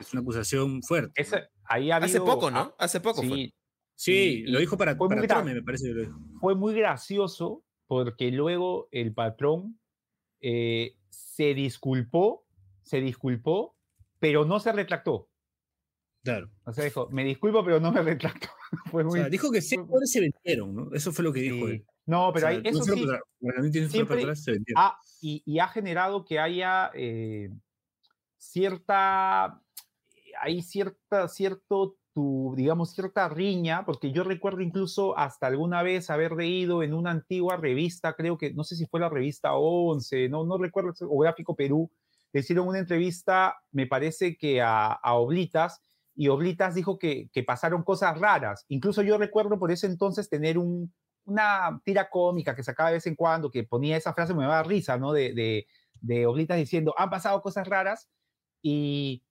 Es 0.00 0.12
una 0.12 0.20
acusación 0.20 0.82
fuerte. 0.82 1.20
Esa- 1.20 1.40
¿no? 1.40 1.46
ahí 1.64 1.90
ha 1.90 1.96
Hace 1.96 2.18
habido- 2.18 2.24
poco, 2.26 2.48
ah, 2.48 2.50
¿no? 2.50 2.74
Hace 2.78 3.00
poco 3.00 3.22
fue. 3.22 3.36
Sí, 3.36 3.54
Sí, 3.98 4.12
Y- 4.12 4.46
lo 4.48 4.58
dijo 4.60 4.76
para, 4.76 4.94
fue 4.94 5.08
para 5.08 5.42
muy 5.42 5.54
me 5.54 5.62
parece 5.62 5.86
que 5.88 5.94
lo 5.94 6.00
dijo. 6.02 6.20
Fue 6.38 6.54
muy 6.54 6.74
gracioso 6.74 7.64
porque 7.86 8.30
luego 8.30 8.88
el 8.92 9.14
patrón 9.14 9.80
eh, 10.40 10.98
se 11.08 11.54
disculpó, 11.54 12.46
se 12.82 13.00
disculpó, 13.00 13.74
pero 14.18 14.44
no 14.44 14.60
se 14.60 14.70
retractó. 14.72 15.30
Claro. 16.22 16.50
O 16.64 16.72
sea, 16.74 16.84
dijo, 16.84 17.08
me 17.10 17.24
disculpo, 17.24 17.64
pero 17.64 17.80
no 17.80 17.90
me 17.90 18.02
retracto. 18.02 18.48
Fue 18.90 19.02
O 19.02 19.06
muy... 19.06 19.20
sea, 19.20 19.28
dijo 19.28 19.50
que 19.50 19.60
fue- 19.62 19.78
jugadores 19.78 20.10
se 20.12 20.20
vendieron, 20.20 20.74
¿no? 20.74 20.92
Eso 20.94 21.12
fue 21.12 21.24
lo 21.24 21.32
que 21.32 21.40
dijo 21.40 21.66
sí. 21.66 21.72
él. 21.72 21.86
No, 22.06 22.30
pero 22.32 22.46
O 22.46 22.50
sea, 22.50 22.58
ahí- 22.58 22.62
eso 22.64 22.82
sí, 22.84 23.04
para- 23.06 23.20
siempre- 23.88 24.20
atrás, 24.22 24.42
se 24.44 24.52
vendieron. 24.52 24.82
ha- 24.82 24.98
y, 25.20 25.42
y 25.44 25.58
ha 25.58 25.68
generado 25.68 26.24
que 26.24 26.38
haya 26.38 26.90
eh, 26.94 27.50
cierta, 28.38 29.60
hay 30.40 30.62
cierta, 30.62 31.28
cierto, 31.28 31.96
tu, 32.12 32.54
digamos, 32.56 32.92
cierta 32.92 33.28
riña, 33.28 33.84
porque 33.84 34.10
yo 34.10 34.24
recuerdo 34.24 34.62
incluso 34.62 35.18
hasta 35.18 35.46
alguna 35.48 35.82
vez 35.82 36.08
haber 36.08 36.32
leído 36.32 36.82
en 36.82 36.94
una 36.94 37.10
antigua 37.10 37.56
revista, 37.58 38.14
creo 38.14 38.38
que, 38.38 38.54
no 38.54 38.64
sé 38.64 38.74
si 38.76 38.86
fue 38.86 39.00
la 39.00 39.10
revista 39.10 39.54
11, 39.54 40.28
no, 40.30 40.44
no 40.44 40.56
recuerdo, 40.56 40.94
o 41.00 41.18
Gráfico 41.18 41.54
Perú, 41.54 41.90
hicieron 42.32 42.68
una 42.68 42.78
entrevista, 42.78 43.56
me 43.70 43.86
parece 43.86 44.36
que 44.36 44.62
a, 44.62 44.92
a 44.92 45.14
Oblitas, 45.14 45.82
y 46.16 46.28
Oblitas 46.28 46.74
dijo 46.74 46.98
que, 46.98 47.30
pasaron 47.46 47.84
cosas 47.84 48.18
raras. 48.18 48.64
Incluso 48.68 49.02
yo 49.02 49.18
recuerdo 49.18 49.58
por 49.58 49.70
ese 49.70 49.86
entonces 49.86 50.30
tener 50.30 50.56
un, 50.56 50.92
una 51.26 51.80
tira 51.84 52.08
cómica 52.08 52.56
que 52.56 52.64
sacaba 52.64 52.88
de 52.88 52.96
vez 52.96 53.06
en 53.06 53.14
cuando, 53.14 53.50
que 53.50 53.64
ponía 53.64 53.98
esa 53.98 54.14
frase, 54.14 54.34
me 54.34 54.44
daba 54.44 54.62
risa, 54.62 54.96
¿no? 54.96 55.12
De, 55.12 55.34
de, 55.34 55.66
de 56.00 56.26
Oblitas 56.26 56.56
diciendo, 56.56 56.94
han 56.96 57.10
pasado 57.10 57.42
cosas 57.42 57.68
raras, 57.68 58.08
y, 58.62 59.22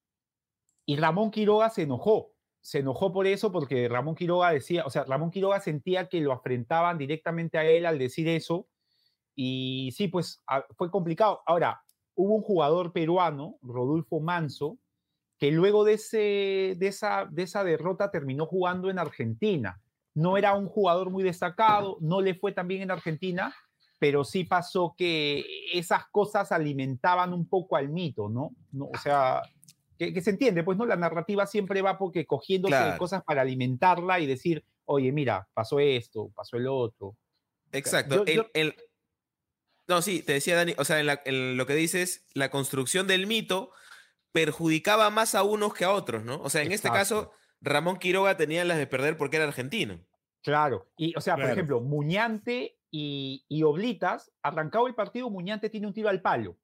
y 0.86 0.95
Ramón 0.98 1.32
Quiroga 1.32 1.69
se 1.71 1.82
enojó. 1.82 2.32
Se 2.62 2.80
enojó 2.80 3.12
por 3.12 3.28
eso 3.28 3.52
porque 3.52 3.89
Ramón 3.89 4.15
Quiroga 4.15 4.52
decía, 4.52 4.86
o 4.86 4.89
sea, 4.89 5.04
Ramón 5.06 5.32
Quiroga 5.32 5.60
sentía 5.60 6.08
que 6.08 6.21
lo 6.21 6.34
afrentaban 6.34 6.98
directamente 6.98 7.58
a 7.58 7.65
él 7.65 7.86
al 7.86 8.00
decir 8.00 8.28
eso. 8.28 8.67
Y 9.36 9.91
sí, 9.95 10.08
pues 10.08 10.43
fue 10.78 10.89
complicado. 10.89 11.41
Ahora, 11.45 11.82
hubo 12.15 12.36
un 12.36 12.41
jugador 12.43 12.93
peruano, 12.93 13.58
Rodolfo 13.62 14.19
Manso, 14.19 14.80
que 15.38 15.52
luego 15.52 15.84
de, 15.84 15.93
ese, 15.93 16.76
de, 16.78 16.88
esa, 16.88 17.28
de 17.30 17.43
esa 17.43 17.63
derrota 17.63 18.12
terminó 18.12 18.45
jugando 18.45 18.89
en 18.89 19.00
Argentina. 19.00 19.82
No 20.13 20.38
era 20.38 20.54
un 20.54 20.67
jugador 20.67 21.10
muy 21.10 21.24
destacado, 21.24 21.98
no 22.00 22.21
le 22.21 22.36
fue 22.36 22.54
tan 22.54 22.67
bien 22.67 22.82
en 22.84 22.91
Argentina, 22.91 23.54
pero 24.00 24.24
sí 24.24 24.45
pasó 24.45 24.95
que 24.98 25.43
esas 25.74 26.06
cosas 26.08 26.52
alimentaban 26.52 27.34
un 27.34 27.48
poco 27.48 27.76
al 27.76 27.89
mito, 27.89 28.30
¿no? 28.30 28.52
no 28.71 28.86
o 28.93 28.98
sea, 28.98 29.41
que, 29.98 30.13
que 30.13 30.21
se 30.21 30.30
entiende, 30.30 30.63
pues, 30.63 30.78
¿no? 30.78 30.86
La 30.86 30.95
narrativa 30.95 31.45
siempre 31.48 31.82
va 31.82 31.98
porque 31.98 32.26
Claro. 32.26 32.98
cosas 32.98 33.24
para 33.24 33.41
alimentarla 33.41 34.19
y 34.19 34.26
decir, 34.26 34.63
oye, 34.86 35.12
mira, 35.12 35.48
pasó 35.54 35.80
esto, 35.80 36.30
pasó 36.36 36.58
el 36.58 36.67
otro. 36.67 37.15
Exacto. 37.71 38.17
yo- 38.17 38.24
el- 38.26 38.36
yo- 38.36 38.48
el- 38.54 38.76
No, 39.88 40.02
sí, 40.02 40.24
te 40.24 40.34
decía 40.34 40.56
Dani, 40.56 40.74
o 40.78 40.84
sea, 40.86 41.00
en, 41.00 41.06
la- 41.08 41.21
en 41.26 41.58
lo 41.58 41.65
que 41.65 41.76
dices, 41.76 42.26
la 42.34 42.50
construcción 42.50 43.06
del 43.06 43.28
mito 43.28 43.71
perjudicaba 44.36 45.10
más 45.10 45.34
a 45.34 45.43
unos 45.43 45.74
que 45.74 45.86
a 45.86 45.93
otros, 45.93 46.26
¿no? 46.26 46.41
O 46.41 46.50
sea, 46.50 46.62
en 46.62 46.74
este 46.74 46.89
caso, 46.89 47.32
Ramón 47.62 47.95
Quiroga 47.98 48.36
tenía 48.36 48.65
las 48.65 48.78
de 48.78 48.86
perder 48.86 49.15
porque 49.15 49.38
era 49.38 49.45
argentino. 49.45 49.98
Claro. 50.43 50.91
Y, 50.98 51.15
o 51.17 51.21
sea, 51.21 51.38
por 51.38 51.45
ejemplo, 51.50 51.80
Muñante 51.80 52.78
y, 52.91 53.45
y 53.48 53.63
Oblitas, 53.63 54.34
arrancado 54.43 54.88
el 54.88 54.93
partido, 54.93 55.30
Muñante 55.30 55.69
tiene 55.69 55.88
un 55.88 55.93
tiro 55.93 56.10
al 56.10 56.21
palo. 56.21 56.58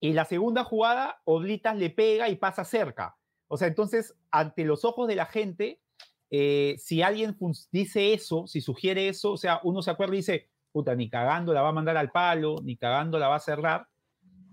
Y 0.00 0.14
la 0.14 0.24
segunda 0.24 0.64
jugada, 0.64 1.20
Oblitas 1.24 1.76
le 1.76 1.90
pega 1.90 2.30
y 2.30 2.36
pasa 2.36 2.64
cerca. 2.64 3.16
O 3.48 3.58
sea, 3.58 3.68
entonces, 3.68 4.14
ante 4.30 4.64
los 4.64 4.86
ojos 4.86 5.06
de 5.06 5.16
la 5.16 5.26
gente, 5.26 5.82
eh, 6.30 6.74
si 6.78 7.02
alguien 7.02 7.36
dice 7.70 8.14
eso, 8.14 8.46
si 8.46 8.62
sugiere 8.62 9.08
eso, 9.08 9.32
o 9.32 9.36
sea, 9.36 9.60
uno 9.62 9.82
se 9.82 9.90
acuerda 9.90 10.14
y 10.14 10.18
dice, 10.18 10.48
puta, 10.72 10.94
ni 10.94 11.10
cagando 11.10 11.52
la 11.52 11.60
va 11.60 11.68
a 11.68 11.72
mandar 11.72 11.98
al 11.98 12.10
palo, 12.10 12.56
ni 12.64 12.78
cagando 12.78 13.18
la 13.18 13.28
va 13.28 13.36
a 13.36 13.40
cerrar. 13.40 13.88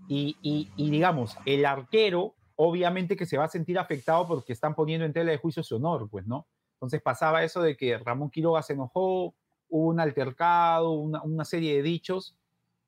Y, 0.06 0.36
y- 0.42 0.70
y 0.76 0.90
digamos, 0.90 1.34
el 1.46 1.64
arquero, 1.64 2.36
obviamente 2.62 3.16
que 3.16 3.26
se 3.26 3.36
va 3.38 3.44
a 3.44 3.48
sentir 3.48 3.78
afectado 3.78 4.26
porque 4.26 4.52
están 4.52 4.74
poniendo 4.74 5.04
en 5.04 5.12
tela 5.12 5.30
de 5.32 5.38
juicio 5.38 5.62
su 5.62 5.76
honor, 5.76 6.08
pues, 6.10 6.26
¿no? 6.26 6.46
Entonces 6.74 7.00
pasaba 7.02 7.42
eso 7.44 7.62
de 7.62 7.76
que 7.76 7.98
Ramón 7.98 8.30
Quiroga 8.30 8.62
se 8.62 8.72
enojó, 8.74 9.34
hubo 9.68 9.88
un 9.88 10.00
altercado, 10.00 10.90
una, 10.92 11.22
una 11.22 11.44
serie 11.44 11.76
de 11.76 11.82
dichos, 11.82 12.36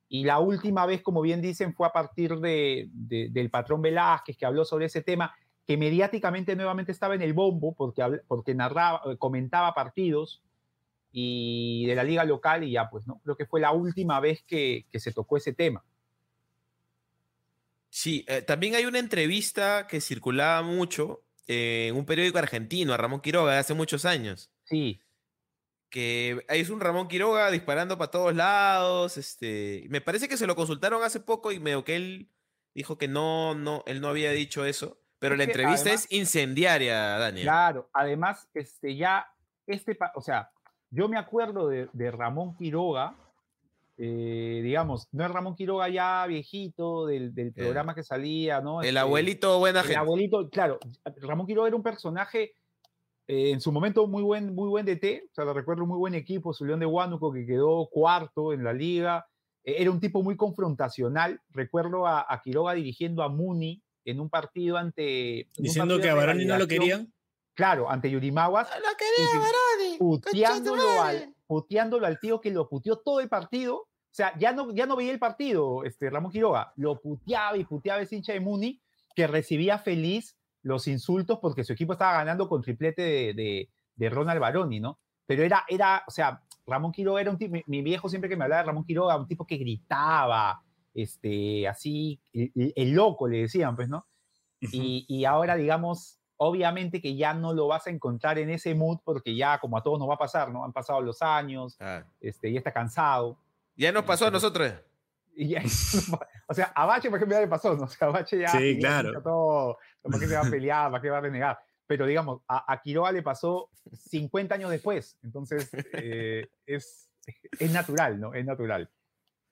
y 0.08 0.24
la 0.24 0.38
última 0.38 0.86
vez, 0.86 1.02
como 1.02 1.22
bien 1.22 1.40
dicen, 1.40 1.74
fue 1.74 1.86
a 1.86 1.92
partir 1.92 2.36
de, 2.38 2.88
de- 2.92 3.28
del 3.30 3.50
patrón 3.50 3.82
Velázquez 3.82 4.36
que 4.36 4.46
habló 4.46 4.64
sobre 4.64 4.86
ese 4.86 5.00
tema, 5.02 5.34
que 5.66 5.76
mediáticamente 5.76 6.54
nuevamente 6.54 6.92
estaba 6.92 7.14
en 7.14 7.22
el 7.22 7.32
bombo 7.32 7.74
porque, 7.74 8.02
porque 8.28 8.54
narraba, 8.54 9.00
eh, 9.06 9.16
comentaba 9.16 9.72
partidos 9.74 10.42
y 11.10 11.86
de 11.86 11.94
la 11.94 12.04
liga 12.04 12.24
local 12.24 12.64
y 12.64 12.72
ya 12.72 12.90
pues, 12.90 13.06
¿no? 13.06 13.20
Creo 13.24 13.36
que 13.36 13.46
fue 13.46 13.60
la 13.60 13.72
última 13.72 14.20
vez 14.20 14.42
que, 14.42 14.86
que 14.90 15.00
se 15.00 15.12
tocó 15.12 15.36
ese 15.36 15.52
tema. 15.52 15.82
Sí, 17.96 18.24
eh, 18.26 18.42
también 18.42 18.74
hay 18.74 18.86
una 18.86 18.98
entrevista 18.98 19.86
que 19.86 20.00
circulaba 20.00 20.62
mucho 20.62 21.22
eh, 21.46 21.86
en 21.90 21.96
un 21.96 22.04
periódico 22.04 22.38
argentino 22.38 22.92
a 22.92 22.96
Ramón 22.96 23.20
Quiroga 23.20 23.52
de 23.52 23.58
hace 23.58 23.72
muchos 23.72 24.04
años. 24.04 24.50
Sí, 24.64 25.00
Que 25.90 26.44
es 26.48 26.70
un 26.70 26.80
Ramón 26.80 27.06
Quiroga 27.06 27.52
disparando 27.52 27.96
para 27.96 28.10
todos 28.10 28.34
lados. 28.34 29.16
Este, 29.16 29.86
me 29.90 30.00
parece 30.00 30.28
que 30.28 30.36
se 30.36 30.48
lo 30.48 30.56
consultaron 30.56 31.04
hace 31.04 31.20
poco 31.20 31.52
y 31.52 31.60
medio 31.60 31.84
que 31.84 31.94
él 31.94 32.30
dijo 32.74 32.98
que 32.98 33.06
no, 33.06 33.54
no, 33.54 33.84
él 33.86 34.00
no 34.00 34.08
había 34.08 34.32
dicho 34.32 34.64
eso. 34.64 35.00
Pero 35.20 35.34
Es 35.34 35.38
la 35.38 35.44
entrevista 35.44 35.82
además- 35.90 36.04
es 36.06 36.12
incendiaria, 36.12 36.98
Daniel. 37.18 37.44
Claro, 37.44 37.88
además, 37.92 38.48
este, 38.54 38.96
ya, 38.96 39.32
este, 39.68 39.96
o 40.16 40.20
sea, 40.20 40.50
yo 40.90 41.08
me 41.08 41.16
acuerdo 41.16 41.68
de, 41.68 41.88
de 41.92 42.10
Ramón 42.10 42.56
Quiroga, 42.56 43.14
eh, 43.96 44.60
digamos, 44.62 45.08
no 45.12 45.24
es 45.24 45.30
Ramón 45.30 45.54
Quiroga 45.54 45.88
ya 45.88 46.26
viejito 46.26 47.06
del, 47.06 47.34
del 47.34 47.52
programa 47.52 47.94
que 47.94 48.02
salía, 48.02 48.60
¿no? 48.60 48.80
El 48.82 48.88
Este, 48.88 48.98
abuelito 48.98 49.58
buena 49.58 49.80
el 49.80 49.86
gente. 49.86 49.98
abuelito, 49.98 50.48
claro, 50.50 50.78
Ramón 51.22 51.46
Quiroga 51.46 51.68
era 51.68 51.76
un 51.76 51.82
personaje, 51.82 52.54
eh, 53.28 53.50
en 53.50 53.60
su 53.60 53.70
momento 53.72 54.06
muy 54.06 54.22
buen, 54.22 54.54
muy 54.54 54.68
buen 54.68 54.84
DT, 54.86 55.24
o 55.30 55.34
sea, 55.34 55.44
lo 55.44 55.54
recuerdo, 55.54 55.86
muy 55.86 55.98
buen 55.98 56.14
equipo, 56.14 56.52
su 56.52 56.64
León 56.64 56.80
de 56.80 56.86
Huánuco 56.86 57.32
que 57.32 57.46
quedó 57.46 57.88
cuarto 57.90 58.52
en 58.52 58.64
la 58.64 58.72
liga, 58.72 59.26
eh, 59.62 59.76
era 59.78 59.90
un 59.90 60.00
tipo 60.00 60.22
muy 60.22 60.36
confrontacional, 60.36 61.40
recuerdo 61.50 62.06
a, 62.06 62.26
a 62.28 62.40
Quiroga 62.42 62.74
dirigiendo 62.74 63.22
a 63.22 63.28
Muni 63.28 63.80
en 64.04 64.20
un 64.20 64.28
partido 64.28 64.76
ante... 64.76 65.48
Diciendo 65.56 65.94
partido 65.94 66.00
que 66.02 66.10
a 66.10 66.14
Baroni 66.14 66.44
no 66.44 66.58
lo 66.58 66.66
querían. 66.68 67.10
Claro, 67.54 67.88
ante 67.88 68.10
Yurimaguas, 68.10 68.68
¡Lo 68.68 68.96
quería 68.96 69.38
Baroni! 69.38 69.96
puteándolo 69.98 71.02
al, 71.02 71.33
puteándolo 71.46 72.06
al 72.06 72.18
tío 72.18 72.40
que 72.40 72.50
lo 72.50 72.68
puteó 72.68 72.98
todo 72.98 73.20
el 73.20 73.28
partido. 73.28 73.76
O 73.76 74.16
sea, 74.16 74.36
ya 74.38 74.52
no, 74.52 74.72
ya 74.72 74.86
no 74.86 74.96
veía 74.96 75.12
el 75.12 75.18
partido, 75.18 75.84
este, 75.84 76.08
Ramón 76.08 76.30
Quiroga. 76.30 76.72
Lo 76.76 77.00
puteaba 77.00 77.56
y 77.56 77.64
puteaba 77.64 78.00
ese 78.00 78.16
hincha 78.16 78.32
de 78.32 78.40
Muni 78.40 78.80
que 79.14 79.26
recibía 79.26 79.78
feliz 79.78 80.36
los 80.62 80.86
insultos 80.88 81.38
porque 81.40 81.64
su 81.64 81.72
equipo 81.72 81.92
estaba 81.92 82.14
ganando 82.14 82.48
con 82.48 82.62
triplete 82.62 83.02
de, 83.02 83.34
de, 83.34 83.70
de 83.94 84.10
Ronald 84.10 84.40
Baroni, 84.40 84.80
¿no? 84.80 84.98
Pero 85.26 85.42
era, 85.42 85.64
era, 85.68 86.04
o 86.06 86.10
sea, 86.10 86.42
Ramón 86.66 86.92
Quiroga 86.92 87.20
era 87.20 87.30
un 87.30 87.38
tipo, 87.38 87.52
mi, 87.52 87.62
mi 87.66 87.82
viejo 87.82 88.08
siempre 88.08 88.28
que 88.28 88.36
me 88.36 88.44
hablaba 88.44 88.62
de 88.62 88.66
Ramón 88.66 88.84
Quiroga, 88.84 89.16
un 89.16 89.26
tipo 89.26 89.46
que 89.46 89.56
gritaba, 89.56 90.62
este, 90.94 91.68
así, 91.68 92.20
el, 92.32 92.72
el 92.74 92.92
loco 92.92 93.28
le 93.28 93.42
decían, 93.42 93.76
pues, 93.76 93.88
¿no? 93.88 94.06
Y, 94.60 95.04
y 95.08 95.24
ahora, 95.24 95.56
digamos, 95.56 96.18
obviamente 96.36 97.00
que 97.00 97.16
ya 97.16 97.32
no 97.34 97.52
lo 97.54 97.66
vas 97.68 97.86
a 97.86 97.90
encontrar 97.90 98.38
en 98.38 98.50
ese 98.50 98.74
mood 98.74 98.98
porque 99.04 99.34
ya, 99.36 99.58
como 99.58 99.76
a 99.78 99.82
todos 99.82 99.98
nos 99.98 100.08
va 100.08 100.14
a 100.14 100.18
pasar, 100.18 100.50
¿no? 100.52 100.64
Han 100.64 100.72
pasado 100.72 101.00
los 101.00 101.22
años, 101.22 101.76
Ah, 101.80 102.04
este, 102.20 102.52
ya 102.52 102.58
está 102.58 102.72
cansado. 102.72 103.38
ya 103.76 103.92
nos 103.92 104.04
pasó 104.04 104.26
a 104.26 104.30
nosotros. 104.30 104.72
Y 105.36 105.48
ya- 105.48 105.62
o 106.46 106.54
sea, 106.54 106.66
a 106.76 106.86
Bache, 106.86 107.10
por 107.10 107.18
ejemplo, 107.18 107.36
ya 107.36 107.40
le 107.40 107.48
pasó, 107.48 107.74
¿no? 107.76 107.82
O 107.84 107.88
sea, 107.88 108.06
a 108.06 108.10
Bache 108.12 108.38
ya. 108.38 108.48
Sí, 108.50 108.74
ya 108.74 108.78
claro. 108.78 109.08
pinta 109.08 109.22
Todo, 109.24 109.78
¿Para 110.02 110.18
qué 110.20 110.28
se 110.28 110.34
va 110.36 110.46
a 110.46 110.50
pelear? 110.50 110.90
¿Para 110.92 111.02
qué 111.02 111.10
va 111.10 111.18
a 111.18 111.22
renegar? 111.22 111.58
Pero 111.88 112.06
digamos, 112.06 112.42
a, 112.46 112.72
a 112.72 112.80
Quiroga 112.80 113.10
le 113.10 113.22
pasó 113.22 113.68
50 114.10 114.54
años 114.54 114.70
después. 114.70 115.18
Entonces, 115.24 115.70
eh, 115.94 116.46
es, 116.66 117.10
es 117.58 117.70
natural, 117.72 118.20
¿no? 118.20 118.32
Es 118.32 118.44
natural. 118.44 118.88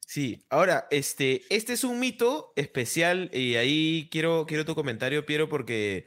Sí, 0.06 0.44
ahora, 0.50 0.86
este, 0.90 1.42
este 1.50 1.72
es 1.72 1.82
un 1.82 1.98
mito 1.98 2.52
especial 2.54 3.28
y 3.32 3.56
ahí 3.56 4.09
quiero, 4.12 4.44
quiero 4.46 4.64
tu 4.64 4.76
comentario, 4.76 5.26
Piero, 5.26 5.48
porque 5.48 6.06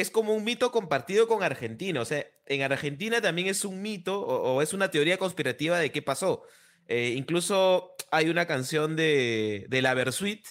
es 0.00 0.10
como 0.10 0.34
un 0.34 0.44
mito 0.44 0.70
compartido 0.70 1.26
con 1.26 1.42
Argentina. 1.42 2.00
O 2.00 2.04
sea, 2.04 2.24
en 2.46 2.62
Argentina 2.62 3.20
también 3.20 3.48
es 3.48 3.64
un 3.64 3.82
mito 3.82 4.20
o, 4.20 4.54
o 4.56 4.62
es 4.62 4.72
una 4.72 4.90
teoría 4.90 5.18
conspirativa 5.18 5.78
de 5.78 5.90
qué 5.90 6.02
pasó. 6.02 6.42
Eh, 6.88 7.14
incluso 7.16 7.94
hay 8.10 8.28
una 8.28 8.46
canción 8.46 8.94
de, 8.96 9.66
de 9.68 9.82
la 9.82 9.94
Versuit 9.94 10.46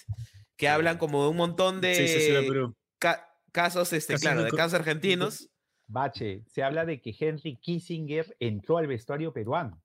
que 0.56 0.68
hablan 0.68 0.98
como 0.98 1.22
de 1.24 1.30
un 1.30 1.36
montón 1.36 1.80
de 1.80 1.94
Sí, 1.94 2.08
sí, 2.08 2.20
sí, 2.20 2.32
la 2.32 2.40
Perú. 2.40 2.74
ca- 2.98 3.28
casos, 3.52 3.92
este, 3.92 4.14
Casos 4.14 4.22
claro, 4.22 4.44
de 4.44 4.50
casos 4.50 4.74
argentinos. 4.74 5.48
Bache, 5.86 6.42
se 6.48 6.62
habla 6.62 6.84
de 6.84 7.00
que 7.00 7.14
Henry 7.18 7.56
Kissinger 7.58 8.36
entró 8.40 8.78
al 8.78 8.86
vestuario 8.86 9.32
peruano. 9.32 9.80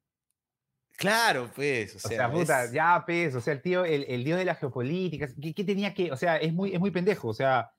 Claro, 0.97 1.49
pues. 1.55 1.93
O 1.95 1.97
O 1.97 1.99
sea, 2.01 2.17
sea, 2.17 2.31
puta, 2.31 2.63
es- 2.65 2.71
ya, 2.73 3.03
pues, 3.05 3.33
o 3.35 3.41
sea, 3.41 3.53
el 3.53 3.61
tío, 3.61 3.85
el, 3.85 4.05
el 4.07 4.23
dios 4.23 4.37
de 4.37 4.45
la 4.45 4.55
geopolítica, 4.55 5.27
¿qué, 5.41 5.53
qué 5.53 5.63
tenía 5.63 5.93
que, 5.93 6.11
o 6.11 6.17
sea, 6.17 6.37
es 6.37 6.53
muy, 6.53 6.73
es 6.73 6.79
muy 6.79 6.91
pendejo, 6.91 7.27
o 7.29 7.33
sea, 7.33 7.71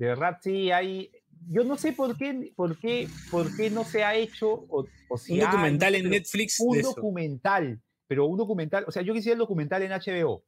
de 0.00 0.06
verdad 0.06 0.38
sí 0.40 0.70
hay, 0.72 1.10
yo 1.50 1.62
no 1.62 1.76
sé 1.76 1.92
por 1.92 2.16
qué, 2.16 2.54
por 2.56 2.78
qué, 2.78 3.06
por 3.30 3.54
qué 3.54 3.68
no 3.68 3.84
se 3.84 4.02
ha 4.02 4.14
hecho 4.14 4.48
o, 4.50 4.86
o 5.10 5.18
si 5.18 5.34
Un 5.34 5.40
documental 5.40 5.94
en 5.94 6.08
Netflix 6.08 6.58
Un 6.58 6.72
de 6.72 6.80
eso. 6.80 6.94
documental, 6.94 7.82
pero 8.06 8.24
un 8.24 8.38
documental, 8.38 8.84
o 8.88 8.90
sea, 8.90 9.02
yo 9.02 9.12
quisiera 9.12 9.34
el 9.34 9.40
documental 9.40 9.82
en 9.82 9.92
HBO. 9.92 10.42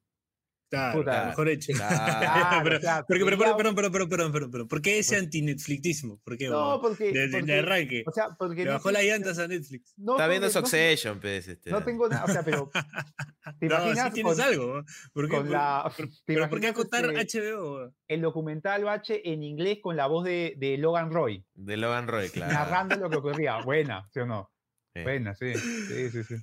Claro, 0.73 1.27
mejor 1.29 1.49
hecho. 1.51 1.73
Claro, 1.75 2.63
pero, 2.65 2.81
claro, 2.81 3.05
pero, 3.07 3.25
pero, 3.27 3.37
pero, 3.39 3.57
pero, 3.57 3.91
pero, 3.93 4.09
pero, 4.09 4.33
pero, 4.33 4.51
pero, 4.51 4.69
¿por 4.69 4.81
qué 4.81 4.99
ese 4.99 5.17
anti-Netflixismo? 5.17 6.19
¿Por 6.25 6.39
qué? 6.39 6.49
No, 6.49 6.81
porque, 6.81 7.13
de, 7.13 7.13
de- 7.13 7.29
de 7.29 7.39
porque- 7.41 7.59
arranque. 7.59 8.05
o 8.07 8.11
sea, 8.13 8.29
porque 8.39 8.61
Le 8.65 8.67
no 8.67 8.73
bajó 8.73 8.89
sé- 8.89 8.93
las 8.95 9.05
llantas 9.05 9.39
a 9.39 9.49
Netflix. 9.49 9.93
no, 9.99 10.13
Está 10.13 10.29
viendo 10.29 10.47
porque 10.47 10.61
no- 10.61 10.67
Succession, 10.67 11.21
pues. 11.21 11.49
Este, 11.49 11.71
No 11.71 11.83
tengo 11.85 12.09
nada, 12.09 12.25
o 12.25 12.29
sea, 12.29 12.43
pero 12.43 12.71
¿te 13.61 13.67
No, 13.69 13.75
imaginas 13.77 14.07
sí 14.09 14.15
tienes 14.15 14.33
con- 14.37 14.41
algo. 14.41 14.77
¿no? 14.79 14.85
¿Por 15.13 15.29
qué, 15.29 15.37
por- 15.37 15.51
la- 15.51 15.93
por- 15.97 16.09
¿te 16.09 16.15
pero 16.25 16.49
¿por 16.49 16.61
qué 16.61 16.67
acotar 16.69 17.05
este- 17.15 17.39
HBO? 17.53 17.93
el 18.09 18.21
documental 18.23 18.85
Bache 18.85 19.21
en 19.31 19.43
inglés 19.43 19.79
con 19.83 19.97
la 19.97 20.07
voz 20.07 20.25
de, 20.25 20.55
de 20.57 20.79
Logan 20.79 21.11
Roy, 21.11 21.45
De 21.55 21.77
Logan 21.77 22.09
Roy, 22.09 22.29
claro. 22.31 22.53
narrando 22.53 22.97
lo 22.97 23.11
que 23.11 23.17
ocurría? 23.19 23.59
Buena, 23.63 24.09
¿sí 24.13 24.21
o 24.21 24.27
no? 24.27 24.51
Sí. 24.95 25.03
Buena, 25.03 25.35
sí, 25.35 25.55
sí, 25.55 26.11
sí, 26.11 26.25
sí. 26.25 26.35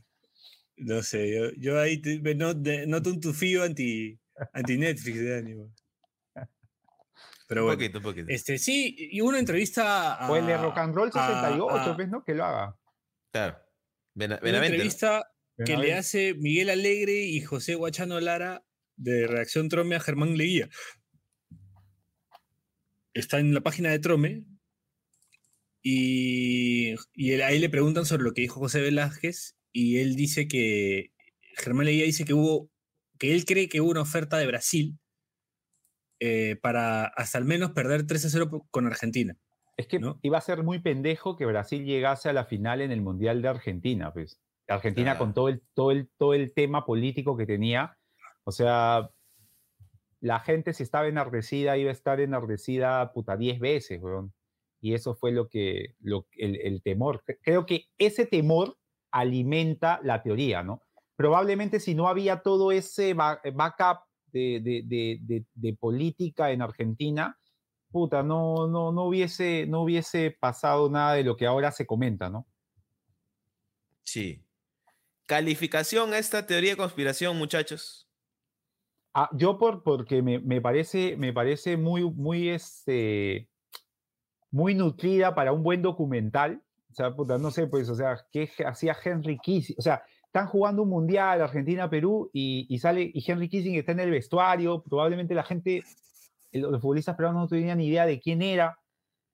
No 0.79 1.03
sé, 1.03 1.33
yo, 1.35 1.51
yo 1.57 1.79
ahí 1.79 1.97
de- 1.97 2.85
noto 2.87 3.09
un 3.09 3.19
tufío 3.19 3.63
anti, 3.63 4.17
anti 4.53 4.77
Netflix 4.77 5.19
de 5.19 5.37
ánimo. 5.37 5.73
Pero 7.47 7.61
Un 7.63 7.67
bueno. 7.67 7.77
poquito, 7.79 7.97
un 7.97 8.03
poquito. 8.03 8.27
Este, 8.29 8.57
sí, 8.59 8.95
y 9.11 9.21
una 9.21 9.39
entrevista 9.39 10.13
a. 10.13 10.29
O 10.31 10.35
el 10.35 10.45
de 10.45 10.55
Rock 10.57 10.77
and 10.77 10.93
Roll 10.95 11.09
a- 11.13 11.27
68, 11.27 11.69
a- 11.91 11.95
pues, 11.95 12.09
¿no? 12.09 12.23
Que 12.23 12.35
lo 12.35 12.45
haga. 12.45 12.77
Claro. 13.31 13.57
Bena- 14.13 14.35
una 14.35 14.43
Benavente, 14.43 14.69
¿no? 14.69 14.75
entrevista 14.83 15.31
que 15.65 15.75
le 15.77 15.93
hace 15.95 16.35
Miguel 16.35 16.69
Alegre 16.69 17.13
y 17.23 17.41
José 17.41 17.75
Guachano 17.75 18.19
Lara 18.19 18.63
de 18.95 19.27
Reacción 19.27 19.67
Trome 19.67 19.95
a 19.95 19.99
Germán 19.99 20.37
Leguía. 20.37 20.69
Está 23.13 23.39
en 23.39 23.53
la 23.53 23.61
página 23.61 23.89
de 23.89 23.99
Trome 23.99 24.43
y, 25.81 26.95
y 27.13 27.31
ahí 27.41 27.59
le 27.59 27.69
preguntan 27.69 28.05
sobre 28.05 28.23
lo 28.23 28.33
que 28.33 28.41
dijo 28.41 28.59
José 28.59 28.81
Velázquez 28.81 29.55
y 29.71 29.97
él 29.99 30.15
dice 30.15 30.47
que 30.47 31.11
Germán 31.57 31.85
Leguía 31.85 32.05
dice 32.05 32.25
que 32.25 32.33
hubo 32.33 32.69
que 33.17 33.33
él 33.33 33.45
cree 33.45 33.67
que 33.69 33.81
hubo 33.81 33.91
una 33.91 34.01
oferta 34.01 34.37
de 34.37 34.47
Brasil 34.47 34.97
eh, 36.19 36.57
para 36.61 37.05
hasta 37.05 37.37
al 37.37 37.45
menos 37.45 37.71
perder 37.71 38.05
3 38.05 38.25
a 38.25 38.29
0 38.29 38.67
con 38.71 38.87
Argentina. 38.87 39.37
Es 39.77 39.87
que 39.87 39.99
¿no? 39.99 40.19
iba 40.21 40.37
a 40.37 40.41
ser 40.41 40.63
muy 40.63 40.79
pendejo 40.79 41.37
que 41.37 41.45
Brasil 41.45 41.85
llegase 41.85 42.27
a 42.29 42.33
la 42.33 42.45
final 42.45 42.81
en 42.81 42.91
el 42.91 43.01
Mundial 43.01 43.41
de 43.41 43.47
Argentina, 43.47 44.11
pues. 44.13 44.39
Argentina 44.67 45.11
Claro. 45.11 45.19
con 45.19 45.33
todo 45.33 45.49
el, 45.49 45.61
todo, 45.73 45.91
el, 45.91 46.09
todo 46.17 46.33
el 46.33 46.53
tema 46.53 46.85
político 46.85 47.35
que 47.37 47.45
tenía. 47.45 47.97
O 48.43 48.51
sea, 48.51 49.09
la 50.19 50.39
gente 50.41 50.73
si 50.73 50.83
estaba 50.83 51.07
enardecida 51.07 51.77
iba 51.77 51.89
a 51.89 51.93
estar 51.93 52.19
enardecida 52.19 53.11
puta 53.13 53.37
10 53.37 53.59
veces, 53.59 54.01
weón. 54.01 54.33
Y 54.81 54.93
eso 54.93 55.15
fue 55.15 55.31
lo 55.31 55.47
que, 55.49 55.95
lo, 55.99 56.27
el, 56.37 56.55
el 56.61 56.81
temor. 56.83 57.23
Cre- 57.25 57.39
Creo 57.41 57.65
que 57.65 57.85
ese 57.97 58.25
temor 58.25 58.77
alimenta 59.11 59.99
la 60.03 60.21
teoría, 60.23 60.63
¿no? 60.63 60.83
Probablemente 61.15 61.79
si 61.79 61.95
no 61.95 62.07
había 62.07 62.41
todo 62.41 62.71
ese 62.71 63.13
ba- 63.13 63.41
backup 63.53 63.99
de, 64.31 64.61
de- 64.61 65.45
de 65.53 65.73
política 65.75 66.51
en 66.51 66.61
Argentina, 66.61 67.37
puta, 67.91 68.21
no, 68.23 68.67
no, 68.67 68.91
no, 68.91 69.03
hubiese, 69.05 69.65
no 69.67 69.81
hubiese 69.81 70.35
pasado 70.39 70.89
nada 70.89 71.13
de 71.15 71.23
lo 71.23 71.35
que 71.35 71.47
ahora 71.47 71.71
se 71.71 71.85
comenta, 71.87 72.29
¿no? 72.29 72.47
Sí. 74.03 74.45
Calificación 75.25 76.13
a 76.13 76.17
esta 76.17 76.45
teoría 76.47 76.71
de 76.71 76.77
conspiración, 76.77 77.37
muchachos. 77.37 78.09
Ah, 79.13 79.29
yo 79.33 79.57
por, 79.57 79.83
porque 79.83 80.21
me, 80.21 80.39
me 80.39 80.61
parece, 80.61 81.17
me 81.17 81.33
parece 81.33 81.77
muy, 81.77 82.03
muy, 82.03 82.49
este, 82.49 83.49
muy 84.51 84.75
nutrida 84.75 85.35
para 85.35 85.51
un 85.51 85.63
buen 85.63 85.81
documental. 85.81 86.63
O 86.91 86.93
sea, 86.93 87.15
puta, 87.15 87.37
no 87.37 87.51
sé, 87.51 87.67
pues, 87.67 87.89
o 87.89 87.95
sea, 87.95 88.25
¿qué 88.31 88.49
hacía 88.65 88.97
Henry 89.03 89.37
Kissinger? 89.37 89.79
O 89.79 89.81
sea, 89.81 90.03
están 90.25 90.47
jugando 90.47 90.83
un 90.83 90.89
mundial 90.89 91.41
Argentina-Perú 91.41 92.29
y, 92.33 92.65
y 92.69 92.79
sale, 92.79 93.09
y 93.13 93.23
Henry 93.29 93.47
Kissinger 93.49 93.79
está 93.81 93.91
en 93.93 93.99
el 94.01 94.11
vestuario. 94.11 94.83
Probablemente 94.83 95.33
la 95.35 95.43
gente, 95.43 95.83
los 96.51 96.81
futbolistas 96.81 97.15
peruanos 97.15 97.43
no 97.43 97.47
tenían 97.47 97.77
ni 97.77 97.87
idea 97.87 98.05
de 98.05 98.19
quién 98.19 98.41
era. 98.41 98.79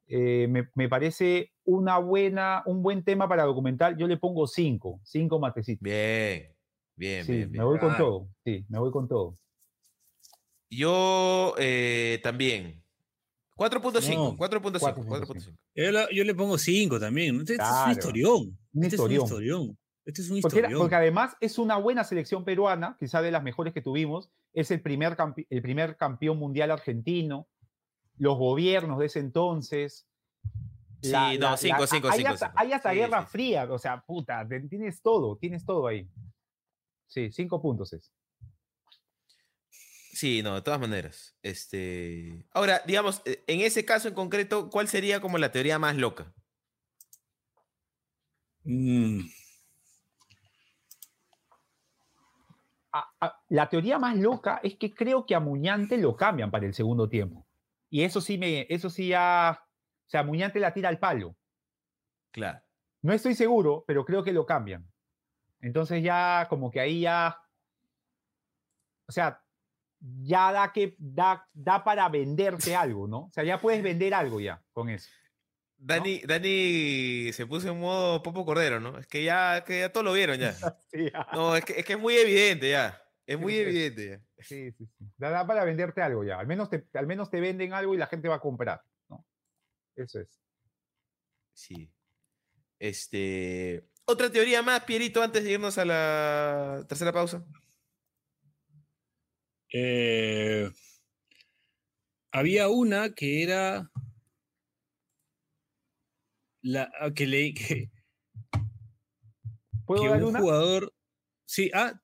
Eh, 0.08 0.48
me, 0.50 0.70
me 0.76 0.88
parece 0.88 1.54
una 1.64 1.98
buena, 1.98 2.62
un 2.66 2.84
buen 2.84 3.04
tema 3.04 3.28
para 3.28 3.44
documental. 3.44 3.98
Yo 3.98 4.08
le 4.08 4.18
pongo 4.18 4.46
cinco, 4.48 5.00
cinco 5.04 5.40
matecitos. 5.40 5.82
Bien, 5.82 6.54
bien, 6.96 7.26
Sí, 7.26 7.32
bien, 7.32 7.46
me 7.48 7.54
bien. 7.54 7.64
voy 7.66 7.80
con 7.80 7.90
Claro. 7.90 8.06
todo. 8.06 8.28
Sí, 8.44 8.66
me 8.70 8.80
voy 8.80 8.92
con 8.92 9.08
todo. 9.08 9.38
Yo 10.70 11.56
eh, 11.58 12.20
también. 12.24 12.84
4.5, 13.58 14.16
No, 14.16 14.36
4.5, 14.38 14.80
4.5. 14.96 15.56
4.5. 15.76 16.08
Yo, 16.14 16.24
le 16.24 16.36
pongo 16.36 16.58
5 16.58 17.00
también. 17.00 17.40
Este, 17.40 17.54
este 17.54 17.64
es 17.64 17.70
un 17.86 17.92
historión. 17.92 18.58
Un 18.74 18.84
Este 18.84 18.96
historión. 18.96 19.24
es 19.26 19.32
un 19.32 19.38
historión. 19.38 19.78
Este 20.06 20.22
es 20.22 20.30
un 20.30 20.42
Porque, 20.42 20.60
era- 20.60 20.70
porque 20.78 20.96
además 20.96 21.36
es 21.40 21.58
una 21.58 21.78
buena 21.78 22.04
selección 22.04 22.44
peruana, 22.46 22.96
quizá 23.00 23.22
de 23.22 23.32
las 23.32 23.42
mejores 23.44 23.74
que 23.74 23.82
tuvimos. 23.82 24.30
Es 24.54 24.70
el 24.72 24.82
primer, 24.82 25.16
el 25.50 25.62
primer 25.62 25.98
campeón 25.98 26.38
mundial 26.38 26.72
argentino. 26.72 27.48
Los 28.18 28.38
gobiernos 28.38 29.00
de 29.00 29.08
ese 29.08 29.20
entonces. 29.20 30.06
Sí, 31.02 31.12
no, 31.40 31.56
cinco, 31.58 31.86
cinco, 31.88 32.10
hay 32.10 32.18
cinco, 32.20 32.30
hasta, 32.34 32.48
cinco. 32.48 32.54
hay 32.60 32.72
hasta 32.74 32.90
Sí, 32.92 32.96
Guerra 32.98 33.22
sí. 33.24 33.28
Fría, 33.30 33.68
o 33.72 33.78
sea, 33.78 34.02
puta, 34.02 34.48
tienes 34.70 35.02
todo, 35.02 35.38
tienes 35.38 35.64
todo 35.66 35.86
ahí. 35.88 36.08
Sí, 37.08 37.32
cinco 37.32 37.62
puntos 37.62 37.94
es. 37.94 38.12
Sí, 40.16 40.42
no, 40.42 40.56
de 40.56 40.62
todas 40.62 40.80
maneras. 40.80 41.38
Este. 41.44 42.46
Ahora, 42.54 42.82
digamos, 42.88 43.22
eh, 43.26 43.44
en 43.48 43.60
ese 43.60 43.84
caso 43.86 44.08
en 44.08 44.14
concreto, 44.14 44.70
¿cuál 44.70 44.88
sería 44.88 45.20
como 45.20 45.38
la 45.38 45.52
teoría 45.52 45.78
más 45.78 45.98
loca? 45.98 46.34
Mm, 48.66 49.30
a- 52.92 53.10
a- 53.22 53.42
la 53.50 53.70
teoría 53.70 54.00
más 54.00 54.16
loca 54.18 54.60
es 54.64 54.76
que 54.78 54.94
creo 54.94 55.26
que 55.26 55.36
a 55.36 55.40
Muñante 55.40 55.98
lo 55.98 56.16
cambian 56.16 56.52
para 56.52 56.66
el 56.66 56.74
segundo 56.74 57.10
tiempo. 57.10 57.46
Y 57.90 58.04
eso 58.04 58.22
sí 58.22 58.38
me, 58.38 58.66
eso 58.70 58.90
sí 58.90 59.10
ya, 59.10 59.60
o 59.62 60.10
sea, 60.10 60.24
Muñante 60.24 60.60
la 60.60 60.74
tira 60.74 60.90
al 60.90 61.00
palo. 61.00 61.36
Claro. 62.32 62.62
No 63.04 63.14
estoy 63.14 63.36
seguro, 63.36 63.84
pero 63.88 64.06
creo 64.06 64.24
que 64.24 64.34
lo 64.34 64.46
cambian. 64.46 64.86
Entonces 65.62 66.04
ya 66.04 66.48
como 66.50 66.72
que 66.72 66.82
ahí 66.82 67.02
ya, 67.02 67.38
o 69.08 69.12
sea, 69.12 69.45
ya 70.00 70.52
da 70.52 70.72
que 70.74 70.96
da, 70.98 71.48
da 71.54 71.84
para 71.84 72.10
venderte 72.10 72.76
algo, 72.76 73.08
¿no? 73.08 73.26
O 73.26 73.32
sea, 73.32 73.44
ya 73.44 73.60
puedes 73.60 73.82
vender 73.82 74.14
algo 74.14 74.40
ya 74.40 74.62
con 74.72 74.90
eso. 74.90 75.10
Dani, 75.78 76.22
Dani 76.22 77.32
se 77.34 77.46
puso 77.46 77.70
en 77.70 77.80
modo 77.80 78.24
Popo 78.24 78.46
Cordero, 78.46 78.80
¿no? 78.80 78.98
Es 78.98 79.08
que 79.08 79.24
ya, 79.24 79.64
que 79.66 79.82
ya 79.82 79.92
todo 79.92 80.04
lo 80.04 80.14
vieron 80.14 80.38
ya. 80.40 80.56
Sí, 80.92 81.10
ya. 81.12 81.28
No, 81.34 81.56
es 81.56 81.66
que, 81.66 81.80
es 81.80 81.86
que 81.86 81.94
es 81.94 82.00
muy 82.00 82.16
evidente 82.16 82.70
ya. 82.70 83.02
Es 83.26 83.40
muy 83.40 83.56
evidente 83.56 84.10
ya. 84.10 84.44
sí, 84.44 84.72
sí, 84.72 84.86
sí. 84.86 85.06
Da, 85.18 85.30
da 85.30 85.48
para 85.48 85.64
venderte 85.64 86.02
algo 86.02 86.24
ya. 86.24 86.40
Al 86.40 86.48
menos 86.48 86.70
te, 86.70 86.88
al 86.94 87.08
menos 87.08 87.30
te 87.30 87.40
venden 87.40 87.74
algo 87.74 87.94
y 87.94 87.98
la 87.98 88.08
gente 88.08 88.28
va 88.28 88.36
a 88.36 88.40
comprar, 88.40 88.82
¿no? 89.10 89.26
Eso 89.96 90.20
es. 90.20 90.40
Sí. 91.54 91.92
Este. 92.80 93.90
Otra 94.06 94.32
teoría 94.32 94.62
más, 94.62 94.84
Pierito, 94.84 95.24
antes 95.24 95.44
de 95.44 95.52
irnos 95.52 95.78
a 95.78 95.86
la 95.86 96.86
tercera 96.88 97.12
pausa. 97.12 97.44
Eh, 99.78 100.72
había 102.32 102.70
una 102.70 103.14
que 103.14 103.44
era. 103.44 103.92
La, 106.62 106.90
ah, 107.00 107.12
que 107.14 107.28
leí 107.28 107.54
que, 107.54 107.92
¿Puedo 109.86 110.02
que 110.04 110.10
dar 110.10 110.24
un 110.24 110.30
una? 110.30 110.40
jugador. 110.40 110.94
Sí, 111.46 111.70
ah, 111.74 112.02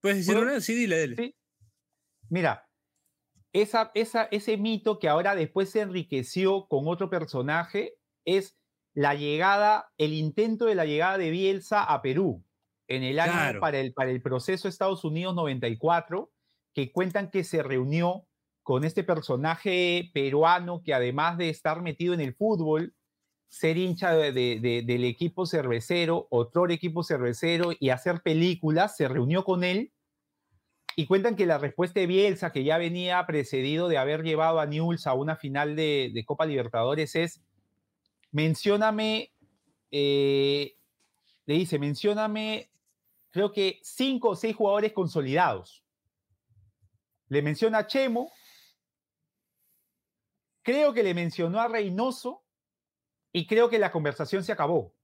¿puedes 0.00 0.18
decir 0.18 0.34
¿Puedo? 0.34 0.46
una? 0.48 0.60
Sí, 0.60 0.74
dile, 0.74 1.00
dile. 1.02 1.16
Sí. 1.16 1.36
Mira, 2.28 2.68
esa, 3.52 3.92
esa, 3.94 4.24
ese 4.32 4.56
mito 4.56 4.98
que 4.98 5.08
ahora 5.08 5.36
después 5.36 5.70
se 5.70 5.80
enriqueció 5.80 6.66
con 6.66 6.88
otro 6.88 7.08
personaje 7.10 7.94
es 8.24 8.56
la 8.94 9.14
llegada, 9.14 9.92
el 9.98 10.12
intento 10.12 10.64
de 10.64 10.74
la 10.74 10.86
llegada 10.86 11.18
de 11.18 11.30
Bielsa 11.30 11.84
a 11.84 12.02
Perú 12.02 12.44
en 12.88 13.04
el 13.04 13.20
año 13.20 13.32
Claro. 13.32 13.60
para, 13.60 13.78
el, 13.78 13.92
para 13.92 14.10
el 14.10 14.22
proceso 14.22 14.66
Estados 14.68 15.04
Unidos 15.04 15.34
94, 15.36 16.32
que 16.74 16.92
cuentan 16.92 17.30
que 17.30 17.44
se 17.44 17.62
reunió 17.62 18.26
con 18.62 18.84
este 18.84 19.04
personaje 19.04 20.10
peruano 20.12 20.82
que 20.82 20.94
además 20.94 21.38
de 21.38 21.50
estar 21.50 21.82
metido 21.82 22.14
en 22.14 22.20
el 22.20 22.34
fútbol, 22.34 22.94
ser 23.48 23.76
hincha 23.76 24.14
de- 24.14 24.32
de- 24.32 24.58
de- 24.60 24.82
del 24.82 25.04
equipo 25.04 25.46
cervecero, 25.46 26.26
otro 26.30 26.68
equipo 26.70 27.04
cervecero 27.04 27.70
y 27.78 27.90
hacer 27.90 28.20
películas, 28.22 28.96
se 28.96 29.06
reunió 29.06 29.44
con 29.44 29.62
él 29.64 29.92
y 30.96 31.06
cuentan 31.06 31.36
que 31.36 31.46
la 31.46 31.58
respuesta 31.58 32.00
de 32.00 32.06
Bielsa, 32.06 32.52
que 32.52 32.64
ya 32.64 32.78
venía 32.78 33.24
precedido 33.26 33.88
de 33.88 33.98
haber 33.98 34.22
llevado 34.22 34.60
a 34.60 34.66
Newell's 34.66 35.06
a 35.06 35.14
una 35.14 35.36
final 35.36 35.76
de, 35.76 36.10
de 36.12 36.24
Copa 36.24 36.46
Libertadores, 36.46 37.14
es, 37.16 37.42
mencióname, 38.32 39.32
eh, 39.90 40.76
le 41.46 41.54
dice, 41.54 41.78
mencióname, 41.78 42.70
creo 43.30 43.52
que 43.52 43.78
cinco 43.82 44.30
o 44.30 44.36
seis 44.36 44.56
jugadores 44.56 44.92
consolidados. 44.92 45.83
Le 47.34 47.42
menciona 47.42 47.78
a 47.78 47.86
Chemo, 47.88 48.30
creo 50.62 50.94
que 50.94 51.02
le 51.02 51.14
mencionó 51.14 51.60
a 51.60 51.66
Reynoso 51.66 52.44
y 53.32 53.48
creo 53.48 53.68
que 53.68 53.80
la 53.80 53.90
conversación 53.90 54.44
se 54.44 54.52
acabó. 54.52 54.94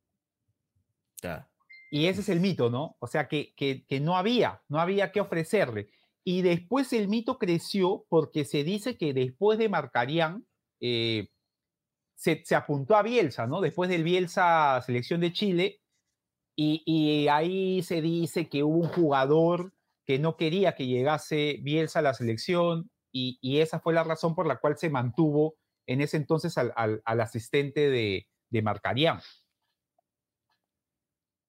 Y 1.91 2.07
ese 2.07 2.20
es 2.20 2.28
el 2.28 2.39
mito, 2.39 2.70
¿no? 2.70 2.97
O 3.01 3.09
sea, 3.09 3.26
que, 3.26 3.53
que, 3.57 3.85
que 3.85 3.99
no 3.99 4.16
había, 4.16 4.62
no 4.68 4.81
había 4.81 5.11
que 5.11 5.20
ofrecerle. 5.20 5.91
Y 6.22 6.43
después 6.43 6.93
el 6.93 7.09
mito 7.09 7.37
creció 7.37 8.07
porque 8.09 8.45
se 8.45 8.62
dice 8.62 8.97
que 8.97 9.12
después 9.12 9.59
de 9.59 9.68
Marcarián 9.68 10.47
eh, 10.78 11.31
se, 12.14 12.45
se, 12.45 12.55
apuntó 12.55 12.95
a 12.95 13.03
Bielsa, 13.03 13.49
¿no? 13.49 13.61
Después 13.61 13.91
del 13.91 14.05
Bielsa 14.05 14.81
selección 14.87 15.20
de 15.20 15.33
Chile. 15.33 15.81
Y, 16.55 16.85
y, 16.87 17.26
ahí 17.26 17.83
se 17.83 18.01
dice 18.01 18.49
que 18.49 18.62
hubo 18.62 18.78
un 18.78 18.89
jugador 18.89 19.72
que 20.11 20.19
no 20.19 20.37
quería 20.37 20.75
que 20.75 20.89
llegase 20.89 21.61
Bielsa 21.63 22.01
a 22.01 22.03
la 22.03 22.15
selección 22.15 22.91
y, 23.13 23.39
y 23.41 23.61
esa 23.61 23.79
fue 23.79 23.95
la 23.95 24.03
razón 24.03 24.35
por 24.35 24.45
la 24.45 24.59
cual 24.59 24.77
se 24.77 24.91
mantuvo 24.91 25.55
en 25.87 26.01
ese 26.01 26.17
entonces 26.17 26.59
al, 26.59 26.73
al, 26.75 27.01
al 27.05 27.21
asistente 27.21 27.89
de, 27.89 28.27
de 28.49 28.63
Marcarián. 28.63 29.21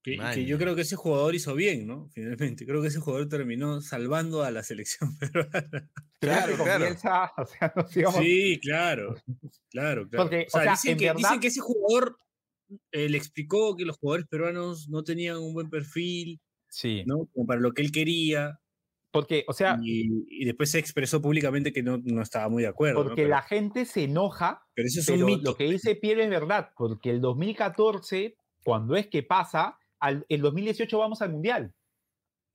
Que, 0.03 0.19
que, 0.35 0.45
yo 0.45 0.59
creo 0.59 0.75
que 0.75 0.83
ese 0.83 0.95
jugador 0.95 1.33
hizo 1.33 1.55
bien, 1.55 1.87
¿no? 1.87 2.07
Finalmente, 2.09 2.67
creo 2.67 2.83
que 2.83 2.89
ese 2.89 2.99
jugador 2.99 3.27
terminó 3.29 3.81
salvando 3.81 4.43
a 4.43 4.51
la 4.51 4.61
selección 4.61 5.17
peruana. 5.17 5.89
Claro, 6.19 6.55
claro. 6.55 6.85
Bielsa, 6.85 7.31
o 7.37 7.45
sea, 7.47 7.73
no 7.75 7.87
sigamos... 7.87 8.19
Sí, 8.23 8.59
claro, 8.61 9.15
claro, 9.71 10.07
claro. 10.07 10.23
Porque, 10.29 10.45
o 10.45 10.49
sea, 10.51 10.61
o 10.61 10.63
sea 10.65 10.71
dicen, 10.73 10.97
que, 10.99 11.05
verdad... 11.05 11.17
dicen, 11.17 11.39
que, 11.39 11.47
ese 11.47 11.61
jugador 11.61 12.15
eh, 12.91 13.09
le 13.09 13.17
explicó 13.17 13.75
que 13.75 13.85
los 13.85 13.97
jugadores 13.97 14.27
peruanos 14.27 14.87
no 14.87 15.03
tenían 15.03 15.37
un 15.37 15.55
buen 15.55 15.71
perfil, 15.71 16.39
sí. 16.71 17.03
¿no? 17.05 17.27
Como 17.33 17.45
para 17.45 17.59
lo 17.59 17.73
que 17.73 17.81
él 17.83 17.91
quería. 17.91 18.59
Porque, 19.11 19.43
o 19.47 19.53
sea. 19.53 19.77
Y, 19.83 20.25
y 20.29 20.45
después 20.45 20.71
se 20.71 20.79
expresó 20.79 21.21
públicamente 21.21 21.73
que 21.73 21.83
no, 21.83 21.99
no 22.03 22.21
estaba 22.21 22.49
muy 22.49 22.63
de 22.63 22.69
acuerdo. 22.69 23.03
Porque 23.03 23.09
¿no? 23.09 23.15
pero, 23.15 23.29
la 23.29 23.41
gente 23.41 23.85
se 23.85 24.05
enoja. 24.05 24.65
Pero 24.73 24.87
eso 24.87 25.01
es 25.01 25.05
pero 25.05 25.19
un 25.19 25.25
mito. 25.25 25.51
Lo 25.51 25.57
que 25.57 25.69
dice 25.69 25.95
Pierre 25.95 26.23
es 26.23 26.29
verdad, 26.29 26.71
porque 26.77 27.09
el 27.11 27.21
2014, 27.21 28.37
cuando 28.63 28.95
es 28.95 29.07
que 29.07 29.21
pasa, 29.21 29.77
al, 29.99 30.25
el 30.29 30.41
2018 30.41 30.97
vamos 30.97 31.21
al 31.21 31.31
Mundial. 31.31 31.75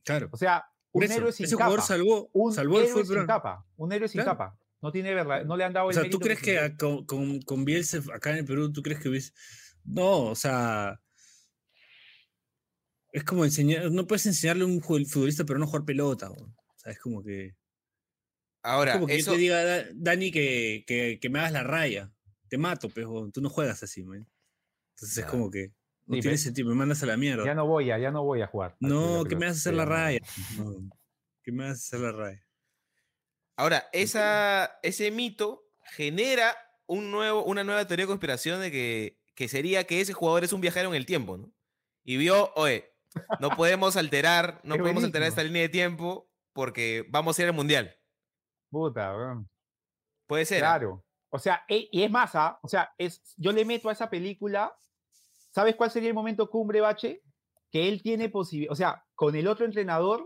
Claro. 0.05 0.29
O 0.33 0.37
sea, 0.37 0.65
un 0.93 1.03
eso, 1.03 1.15
héroe 1.15 1.33
sin 1.33 1.45
ese 1.45 1.57
capa. 1.57 1.67
jugador 1.67 1.87
salvó, 1.87 2.31
un 2.33 2.53
salvó 2.53 2.81
héroe 2.81 3.01
el 3.01 3.07
sin 3.07 3.27
capa. 3.27 3.67
Un 3.77 3.93
héroe 3.93 4.09
sin 4.09 4.23
Claro. 4.23 4.39
capa. 4.39 4.59
No 4.81 4.93
tiene 4.93 5.15
verdad, 5.15 5.45
no 5.45 5.57
le 5.57 5.65
han 5.65 5.73
dado 5.73 5.87
O 5.87 5.91
el 5.91 5.95
sea, 5.95 6.09
¿tú 6.09 6.19
crees 6.19 6.41
que 6.41 6.75
con, 6.79 7.05
con, 7.05 7.41
con 7.43 7.65
Bielsa 7.65 7.99
acá 8.15 8.31
en 8.31 8.39
el 8.39 8.45
Perú, 8.45 8.73
tú 8.73 8.83
crees 8.83 9.01
que 9.01 9.09
hubiese. 9.09 9.33
No, 9.85 10.25
o 10.25 10.35
sea. 10.35 11.01
Es 13.17 13.25
como 13.25 13.47
enseñar. 13.47 13.91
No 13.91 14.07
puedes 14.07 14.27
enseñarle 14.27 14.65
a 14.65 14.67
un 14.67 14.83
futbolista 14.83 15.45
pero 15.45 15.59
no 15.59 15.67
jugar 15.67 15.87
pelota. 15.87 16.29
O 16.31 16.37
sea, 16.77 16.93
es 16.93 16.99
como 16.99 17.23
que. 17.23 17.57
Ahora, 18.63 18.93
es 18.93 18.97
como 18.97 19.07
que 19.07 19.17
eso, 19.17 19.31
yo 19.31 19.37
te 19.37 19.41
diga, 19.41 19.65
"Da- 19.65 19.87
Dani, 19.95 20.31
que, 20.31 20.85
que, 20.87 21.19
que 21.19 21.29
me 21.31 21.39
hagas 21.39 21.53
la 21.53 21.63
raya. 21.63 22.13
Te 22.49 22.59
mato, 22.59 22.91
pero 22.91 23.31
tú 23.33 23.41
no 23.41 23.49
juegas 23.49 23.83
así, 23.83 24.03
man. 24.05 24.29
Entonces 24.97 25.19
es 25.19 25.25
como 25.25 25.51
que. 25.51 25.73
No 26.05 26.21
tiene 26.21 26.37
sentido, 26.37 26.69
me 26.69 26.75
mandas 26.75 27.03
a 27.03 27.07
la 27.07 27.17
mierda. 27.17 27.45
Ya 27.45 27.55
no 27.55 27.67
voy 27.67 27.91
a, 27.91 27.99
ya 27.99 28.11
no 28.11 28.23
voy 28.23 28.43
a 28.43 28.47
jugar. 28.49 28.77
no, 28.81 29.25
que 29.25 29.35
me 29.35 29.47
vas 29.47 29.57
a 29.57 29.59
hacer 29.61 29.75
la 29.75 29.85
raya. 29.87 30.21
No, 30.59 30.91
que 31.43 31.53
me 31.53 31.65
vas 31.65 31.71
a 31.71 31.73
hacer 31.73 32.01
la 32.01 32.13
raya. 32.13 32.47
ahora 33.57 33.89
esa, 33.95 34.79
ese 34.83 35.11
mito 35.11 35.65
genera 35.93 36.55
un 36.87 37.11
nuevo, 37.11 37.45
una 37.45 37.65
nueva 37.65 37.87
teoría 37.87 38.05
de 38.05 38.09
conspiración 38.09 38.61
de 38.61 38.71
que, 38.71 39.19
que 39.35 39.49
sería 39.49 39.85
que 39.85 40.01
ese 40.03 40.13
jugador 40.13 40.45
es 40.45 40.53
un 40.53 40.61
viajero 40.61 40.91
en 40.91 40.97
el 40.97 41.07
tiempo, 41.07 41.39
¿no? 41.39 41.51
Y 42.05 42.19
vio, 42.19 42.53
oye, 42.57 42.93
no 43.41 43.51
podemos 43.51 43.97
alterar, 43.97 44.61
no 44.65 44.77
podemos 44.77 45.05
alterar 45.05 45.29
esta 45.29 45.43
línea 45.43 45.63
de 45.63 45.69
tiempo 45.69 46.29
porque 46.53 47.05
vamos 47.11 47.39
a 47.39 47.43
ir 47.43 47.49
al 47.49 47.55
mundial. 47.55 47.95
Puta, 48.71 49.17
weón. 49.17 49.49
Puede 50.27 50.45
ser. 50.45 50.65
¿ah? 50.65 50.79
Claro. 50.79 51.05
O 51.31 51.39
sea, 51.39 51.65
e- 51.69 51.89
y 51.91 52.03
es 52.03 52.11
más, 52.11 52.35
¿ah? 52.35 52.59
o 52.63 52.69
sea, 52.69 52.91
es, 52.99 53.35
yo 53.37 53.53
le 53.53 53.65
meto 53.65 53.89
a 53.89 53.93
esa 53.93 54.09
película, 54.09 54.73
¿sabes 55.51 55.77
cuál 55.77 55.91
sería 55.91 56.09
el 56.09 56.15
momento 56.15 56.49
cumbre, 56.49 56.81
Bache? 56.81 57.23
Que 57.71 57.89
él 57.89 58.03
tiene 58.03 58.29
posibilidad, 58.29 58.73
o 58.73 58.77
sea, 58.77 59.05
con 59.15 59.35
el 59.37 59.47
otro 59.49 59.65
entrenador 59.67 60.25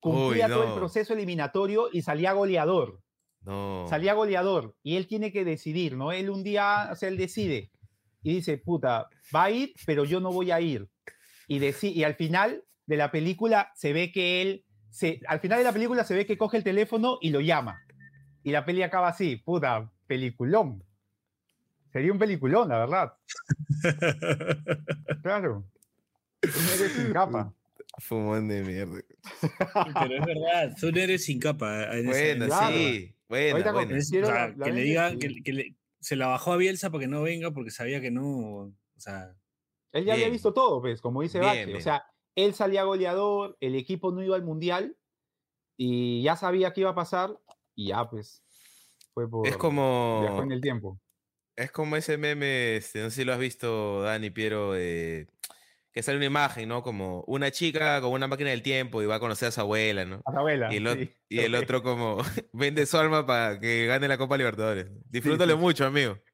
cumplía 0.00 0.48
todo 0.48 0.64
el 0.64 0.74
proceso 0.74 1.12
eliminatorio 1.14 1.88
y 1.92 2.02
salía 2.02 2.32
goleador, 2.32 3.00
No. 3.42 3.86
salía 3.88 4.14
goleador 4.14 4.74
y 4.82 4.96
él 4.96 5.06
tiene 5.06 5.30
que 5.32 5.44
decidir, 5.44 5.96
¿no? 5.96 6.10
Él 6.12 6.30
un 6.30 6.42
día, 6.42 6.88
o 6.92 6.96
sea, 6.96 7.08
él 7.08 7.16
decide 7.16 7.70
y 8.22 8.34
dice, 8.34 8.58
puta, 8.58 9.08
va 9.34 9.44
a 9.44 9.50
ir, 9.50 9.72
pero 9.86 10.04
yo 10.04 10.20
no 10.20 10.32
voy 10.32 10.50
a 10.50 10.60
ir. 10.60 10.88
Y, 11.50 11.58
deci- 11.58 11.92
y 11.92 12.04
al 12.04 12.14
final 12.14 12.62
de 12.86 12.96
la 12.96 13.10
película 13.10 13.72
se 13.74 13.92
ve 13.92 14.12
que 14.12 14.40
él, 14.40 14.64
se, 14.88 15.20
al 15.26 15.40
final 15.40 15.58
de 15.58 15.64
la 15.64 15.72
película 15.72 16.04
se 16.04 16.14
ve 16.14 16.24
que 16.26 16.38
coge 16.38 16.56
el 16.58 16.62
teléfono 16.64 17.18
y 17.20 17.30
lo 17.30 17.40
llama. 17.40 17.82
Y 18.44 18.52
la 18.52 18.64
peli 18.64 18.82
acaba 18.84 19.08
así, 19.08 19.34
puta, 19.36 19.90
peliculón. 20.06 20.84
Sería 21.92 22.12
un 22.12 22.18
peliculón, 22.20 22.68
la 22.68 22.78
verdad. 22.78 23.12
Claro. 25.22 25.64
Héroe 26.42 26.88
sin 26.88 27.12
capa. 27.12 27.52
Fumón 27.98 28.48
de 28.48 28.62
mierda. 28.62 29.00
Pero 30.00 30.14
es 30.16 30.24
verdad, 30.26 30.76
son 30.78 30.96
héroes 30.96 31.24
sin 31.24 31.38
capa. 31.40 31.84
en 31.96 32.08
ese- 32.08 32.36
Bueno, 32.36 32.46
Claro. 32.46 32.76
sí. 32.76 33.14
Buena, 33.28 33.72
buena. 33.72 33.96
Es- 33.98 34.08
o 34.08 34.24
sea, 34.26 34.48
la- 34.48 34.54
la 34.56 34.64
que 34.66 34.72
le 34.72 34.76
ven- 34.80 34.84
diga 34.84 35.10
sí. 35.10 35.18
que, 35.18 35.42
que 35.42 35.52
le- 35.52 35.74
se 36.00 36.16
la 36.16 36.28
bajó 36.28 36.52
a 36.52 36.56
Bielsa 36.56 36.90
para 36.90 37.02
que 37.02 37.08
no 37.08 37.22
venga 37.22 37.50
porque 37.50 37.70
sabía 37.70 38.00
que 38.00 38.10
no. 38.10 38.24
O 38.28 38.72
sea, 38.96 39.34
Él 39.92 40.04
ya 40.04 40.14
había 40.14 40.28
visto 40.28 40.52
todo, 40.52 40.80
pues, 40.80 41.00
como 41.00 41.22
dice 41.22 41.40
Bien, 41.40 41.66
Bache. 41.66 41.76
O 41.76 41.80
sea, 41.80 42.06
él 42.34 42.54
salía 42.54 42.84
goleador, 42.84 43.56
el 43.60 43.74
equipo 43.74 44.12
no 44.12 44.22
iba 44.22 44.36
al 44.36 44.44
mundial 44.44 44.96
y 45.76 46.22
ya 46.22 46.36
sabía 46.36 46.72
qué 46.72 46.82
iba 46.82 46.90
a 46.90 46.94
pasar 46.94 47.38
y 47.74 47.88
ya, 47.88 48.08
pues, 48.08 48.44
fue 49.14 49.28
por. 49.28 49.46
Es 49.46 49.56
como. 49.56 50.20
Viajó 50.22 50.42
en 50.42 50.52
el 50.52 50.60
tiempo. 50.60 51.00
Es 51.56 51.72
como 51.72 51.96
ese 51.96 52.16
meme, 52.16 52.76
este, 52.76 53.02
no 53.02 53.10
sé 53.10 53.16
si 53.16 53.24
lo 53.24 53.32
has 53.32 53.38
visto, 53.38 54.02
Dani 54.02 54.30
Piero, 54.30 54.74
eh, 54.76 55.26
que 55.92 56.02
sale 56.02 56.16
una 56.16 56.26
imagen, 56.26 56.68
¿no? 56.68 56.82
Como 56.82 57.22
una 57.26 57.50
chica 57.50 58.00
con 58.00 58.12
una 58.12 58.28
máquina 58.28 58.50
del 58.50 58.62
tiempo 58.62 59.02
y 59.02 59.06
va 59.06 59.16
a 59.16 59.20
conocer 59.20 59.48
a 59.48 59.50
su 59.50 59.60
abuela, 59.60 60.04
¿no? 60.06 60.22
A 60.24 60.32
la 60.32 60.38
abuela. 60.38 60.72
Y 60.72 60.76
el, 60.76 60.86
ot- 60.86 60.98
sí. 60.98 61.12
y 61.28 61.40
el 61.40 61.54
otro 61.54 61.82
como 61.82 62.18
vende 62.52 62.86
su 62.86 62.96
alma 62.96 63.26
para 63.26 63.58
que 63.58 63.86
gane 63.86 64.08
la 64.08 64.16
Copa 64.16 64.38
Libertadores. 64.38 64.86
Disfrútalo 65.10 65.54
sí. 65.54 65.58
mucho, 65.58 65.84
amigo. 65.84 66.18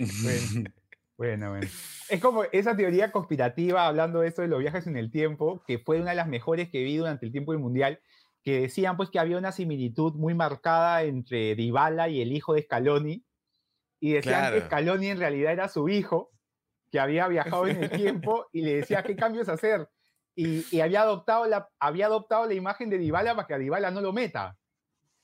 Bueno, 0.00 0.10
bueno, 0.22 0.70
bueno, 1.16 1.50
bueno. 1.50 1.66
Es 2.10 2.20
como 2.20 2.44
esa 2.44 2.76
teoría 2.76 3.10
conspirativa, 3.10 3.86
hablando 3.86 4.20
de 4.20 4.28
esto 4.28 4.42
de 4.42 4.48
los 4.48 4.60
viajes 4.60 4.86
en 4.86 4.96
el 4.98 5.10
tiempo, 5.10 5.62
que 5.66 5.78
fue 5.78 6.00
una 6.00 6.10
de 6.10 6.16
las 6.16 6.28
mejores 6.28 6.68
que 6.70 6.82
vi 6.84 6.98
durante 6.98 7.24
el 7.24 7.32
tiempo 7.32 7.52
del 7.52 7.62
Mundial, 7.62 7.98
que 8.42 8.60
decían 8.60 8.98
pues 8.98 9.08
que 9.08 9.18
había 9.18 9.38
una 9.38 9.52
similitud 9.52 10.12
muy 10.14 10.34
marcada 10.34 11.02
entre 11.04 11.54
Dybala 11.54 12.10
y 12.10 12.20
el 12.20 12.30
hijo 12.32 12.52
de 12.52 12.62
Scaloni, 12.62 13.24
y 14.00 14.12
decían 14.12 14.40
Claro. 14.40 14.56
que 14.56 14.66
Scaloni 14.66 15.06
en 15.08 15.18
realidad 15.18 15.52
era 15.52 15.68
su 15.68 15.88
hijo, 15.88 16.30
que 16.92 17.00
había 17.00 17.26
viajado 17.26 17.66
en 17.68 17.82
el 17.84 17.90
tiempo 18.20 18.46
y 18.52 18.60
le 18.60 18.76
decía 18.76 19.02
qué 19.02 19.16
cambios 19.16 19.48
hacer. 19.48 19.88
Y, 20.36 20.64
y 20.76 20.80
había, 20.80 21.00
adoptado 21.02 21.46
la, 21.46 21.70
había 21.78 22.06
adoptado 22.06 22.44
la 22.46 22.52
imagen 22.54 22.90
de 22.90 22.98
Dybala 22.98 23.34
para 23.34 23.46
que 23.48 23.54
a 23.54 23.58
Dybala 23.58 23.90
no 23.90 24.02
lo 24.02 24.12
meta. 24.12 24.58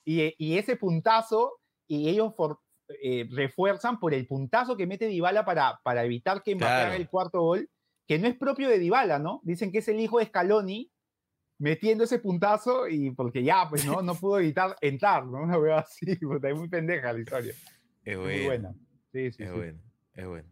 Y, 0.03 0.35
y 0.39 0.57
ese 0.57 0.77
puntazo, 0.77 1.61
y 1.87 2.09
ellos 2.09 2.33
for- 2.37 2.59
eh, 3.03 3.27
refuerzan 3.31 3.99
por 4.01 4.15
el 4.15 4.27
puntazo 4.27 4.77
que 4.77 4.87
mete 4.87 5.07
Dybala 5.07 5.45
para, 5.45 5.81
para 5.83 6.05
evitar 6.05 6.43
que 6.43 6.55
Mbappé 6.55 6.73
Claro. 6.73 6.95
el 6.95 7.09
cuarto 7.09 7.41
gol, 7.41 7.69
que 8.07 8.19
no 8.19 8.27
es 8.27 8.37
propio 8.37 8.69
de 8.69 8.79
Dybala, 8.79 9.19
¿no? 9.19 9.41
Dicen 9.45 9.71
que 9.73 9.79
es 9.79 9.89
el 9.89 10.01
hijo 10.01 10.19
de 10.19 10.27
Scaloni 10.27 10.91
metiendo 11.59 12.05
ese 12.05 12.19
puntazo 12.19 12.89
y 12.89 13.11
porque 13.11 13.43
ya, 13.43 13.67
pues, 13.69 13.85
¿no? 13.87 14.01
No 14.03 14.15
pudo 14.15 14.39
evitar 14.39 14.77
entrar, 14.81 15.27
¿no? 15.27 15.43
Una 15.43 15.59
wea 15.59 15.79
así, 15.81 16.17
puta, 16.17 16.49
es 16.49 16.57
muy 16.59 16.69
pendeja 16.69 17.13
la 17.13 17.21
historia. 17.21 17.53
Es 17.53 18.15
Es 18.15 18.19
muy 18.19 18.45
buena. 18.47 18.73
Sí, 19.13 19.31
sí, 19.33 19.43
Es 19.43 19.51
sí. 19.51 19.57
bueno, 19.57 19.79
es 20.15 20.27
bueno. 20.27 20.49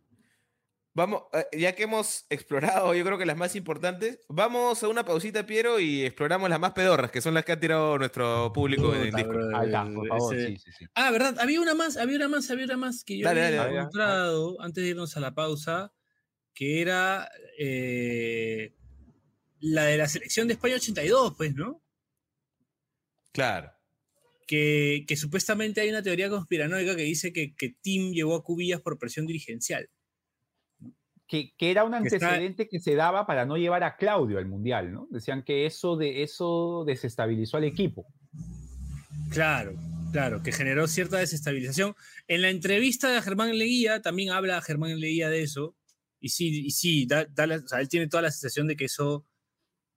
Vamos, 0.94 1.22
eh, 1.32 1.46
ya 1.58 1.74
que 1.76 1.84
hemos 1.84 2.26
explorado, 2.28 2.92
yo 2.94 3.04
creo 3.04 3.18
que 3.18 3.26
las 3.26 3.36
más 3.36 3.54
importantes, 3.54 4.18
vamos 4.28 4.82
a 4.82 4.88
una 4.88 5.04
pausita, 5.04 5.46
Piero, 5.46 5.78
y 5.78 6.04
exploramos 6.04 6.50
las 6.50 6.58
más 6.58 6.72
pedorras, 6.72 7.10
que 7.12 7.20
son 7.20 7.34
las 7.34 7.44
que 7.44 7.52
ha 7.52 7.60
tirado 7.60 7.98
nuestro 7.98 8.52
público 8.52 8.92
en 8.94 9.02
el 9.02 9.12
Discord. 9.12 9.28
brother, 9.36 9.54
Ahí 9.56 9.66
está, 9.66 9.84
por 9.94 10.08
favor, 10.08 10.36
ese- 10.36 10.46
sí, 10.48 10.56
sí, 10.58 10.72
sí. 10.78 10.86
Ah, 10.94 11.10
¿verdad? 11.12 11.36
Había 11.38 11.60
una 11.60 11.74
más, 11.74 11.96
había 11.96 12.16
una 12.16 12.28
más, 12.28 12.50
había 12.50 12.64
una 12.64 12.76
más 12.78 13.04
que 13.04 13.18
yo 13.18 13.24
Dale, 13.26 13.44
había 13.46 13.58
dale, 13.58 13.68
dale. 13.68 13.78
encontrado 13.80 14.60
antes 14.60 14.82
de 14.82 14.90
irnos 14.90 15.16
a 15.16 15.20
la 15.20 15.34
pausa, 15.34 15.92
que 16.52 16.80
era 16.80 17.30
eh, 17.58 18.74
la 19.60 19.84
de 19.84 19.98
la 19.98 20.08
selección 20.08 20.48
de 20.48 20.54
España 20.54 20.74
82, 20.76 21.34
pues, 21.36 21.54
¿no? 21.54 21.80
Claro. 23.32 23.70
Que, 24.48 25.04
que 25.06 25.16
supuestamente 25.16 25.80
hay 25.80 25.90
una 25.90 26.02
teoría 26.02 26.28
conspiranoica 26.30 26.96
que 26.96 27.02
dice 27.02 27.32
que, 27.32 27.54
que 27.54 27.76
Tim 27.82 28.12
llevó 28.12 28.34
a 28.34 28.42
Cubillas 28.42 28.80
por 28.80 28.98
presión 28.98 29.26
dirigencial. 29.26 29.88
Que, 31.28 31.52
que 31.58 31.70
era 31.70 31.84
un 31.84 31.92
está- 31.94 32.16
antecedente 32.16 32.68
que 32.68 32.80
se 32.80 32.94
daba 32.94 33.26
para 33.26 33.44
no 33.44 33.56
llevar 33.58 33.84
a 33.84 33.96
Claudio 33.96 34.38
al 34.38 34.46
Mundial, 34.46 34.90
¿no? 34.92 35.06
Decían 35.10 35.42
que 35.42 35.66
eso, 35.66 35.96
de, 35.96 36.22
eso 36.22 36.84
desestabilizó 36.86 37.58
al 37.58 37.64
equipo. 37.64 38.06
Claro, 39.30 39.74
claro, 40.10 40.42
que 40.42 40.52
generó 40.52 40.86
cierta 40.88 41.18
desestabilización. 41.18 41.94
En 42.28 42.40
la 42.42 42.48
entrevista 42.50 43.10
de 43.12 43.20
Germán 43.20 43.56
Leguía 43.58 44.00
también 44.00 44.30
habla 44.30 44.60
Germán 44.62 44.98
Leguía 44.98 45.28
de 45.28 45.42
eso. 45.42 45.76
Y 46.20 46.30
sí, 46.30 46.64
y 46.66 46.70
sí 46.70 47.06
da- 47.06 47.26
da 47.26 47.46
la- 47.46 47.56
o 47.56 47.68
sea, 47.68 47.80
él 47.80 47.88
tiene 47.88 48.08
toda 48.08 48.22
la 48.22 48.30
sensación 48.30 48.66
de 48.66 48.76
que 48.76 48.86
eso. 48.86 49.26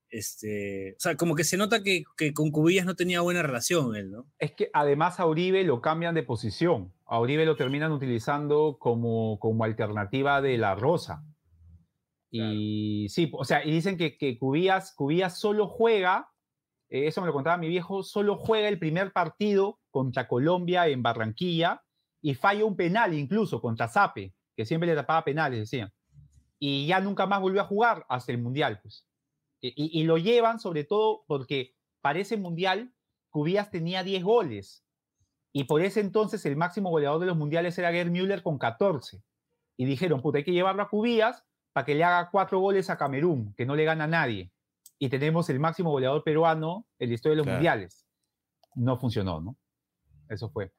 Este, 0.10 0.92
o 0.98 1.00
sea, 1.00 1.16
como 1.16 1.36
que 1.36 1.46
se 1.46 1.56
nota 1.56 1.82
que, 1.82 2.04
que 2.18 2.34
con 2.34 2.52
Cubillas 2.52 2.86
no 2.86 2.96
tenía 2.98 3.22
buena 3.22 3.42
relación 3.42 3.96
él, 3.96 4.12
¿no? 4.12 4.28
Es 4.38 4.52
que 4.52 4.70
además 4.74 5.22
a 5.22 5.26
Uribe 5.26 5.64
lo 5.64 5.80
cambian 5.80 6.14
de 6.14 6.24
posición. 6.24 6.92
A 7.12 7.20
Uribe 7.20 7.46
lo 7.46 7.58
terminan 7.58 7.92
utilizando 7.92 8.78
como, 8.80 9.38
como 9.38 9.66
alternativa 9.66 10.42
de 10.42 10.58
la 10.58 10.76
Rosa. 10.76 11.26
Y 12.30 13.08
sí, 13.10 13.30
o 13.34 13.44
sea, 13.44 13.66
y 13.66 13.72
dicen 13.72 13.98
que, 13.98 14.18
que 14.18 14.40
Cubías, 14.40 14.96
Cubías 14.96 15.38
solo 15.38 15.68
juega, 15.68 16.32
eh, 16.88 17.08
eso 17.08 17.20
me 17.20 17.28
lo 17.28 17.34
contaba 17.34 17.58
mi 17.58 17.68
viejo, 17.68 18.02
solo 18.04 18.38
juega 18.38 18.70
el 18.70 18.80
primer 18.80 19.12
partido 19.12 19.82
contra 19.90 20.30
Colombia 20.30 20.88
en 20.88 21.04
Barranquilla 21.04 21.84
y 22.22 22.34
falla 22.34 22.64
un 22.64 22.78
penal 22.78 23.14
incluso 23.14 23.60
contra 23.60 23.90
Zape, 23.90 24.34
que 24.56 24.66
siempre 24.66 24.88
le 24.88 24.96
tapaba 24.96 25.26
penales, 25.26 25.60
decían. 25.60 25.92
Y 26.60 26.88
ya 26.88 27.02
nunca 27.02 27.26
más 27.26 27.42
volvió 27.42 27.60
a 27.60 27.66
jugar 27.66 28.06
hasta 28.08 28.32
el 28.32 28.38
Mundial, 28.38 28.80
pues. 28.82 29.06
Y, 29.60 30.00
y 30.00 30.04
lo 30.06 30.18
llevan 30.18 30.62
sobre 30.62 30.86
todo 30.86 31.26
porque 31.28 31.76
para 32.00 32.20
ese 32.20 32.38
Mundial 32.38 32.94
Cubías 33.32 33.70
tenía 33.70 34.02
10 34.02 34.24
goles 34.24 34.86
y 35.54 35.66
por 35.66 35.82
ese 35.82 36.00
entonces 36.00 36.46
el 36.46 36.56
máximo 36.56 36.90
goleador 36.90 37.20
de 37.20 37.26
los 37.26 37.38
mundiales 37.38 37.78
era 37.78 37.92
Gerd 37.92 38.10
Müller 38.10 38.42
con 38.42 38.58
14. 38.58 39.22
Y 39.78 39.86
dijeron, 39.86 40.22
puta, 40.22 40.38
hay 40.38 40.44
que 40.44 40.54
llevarlo 40.54 40.84
a 40.84 40.90
Cubías 40.90 41.44
para 41.74 41.86
que 41.86 41.96
le 41.96 42.04
haga 42.04 42.30
cuatro 42.32 42.60
goles 42.60 42.90
a 42.90 42.98
Camerún, 42.98 43.54
que 43.56 43.66
no 43.66 43.76
le 43.76 43.84
gana 43.84 44.06
a 44.06 44.08
nadie. 44.08 44.52
Y 44.98 45.10
tenemos 45.10 45.50
el 45.50 45.60
máximo 45.60 45.92
goleador 45.92 46.24
peruano 46.24 46.88
en 47.00 47.10
la 47.10 47.16
historia 47.16 47.36
de 47.36 47.44
los 47.44 47.48
mundiales. 47.48 48.06
No 48.76 48.98
funcionó, 49.00 49.42
¿no? 49.42 49.58
Eso 50.30 50.50
fue. 50.50 50.72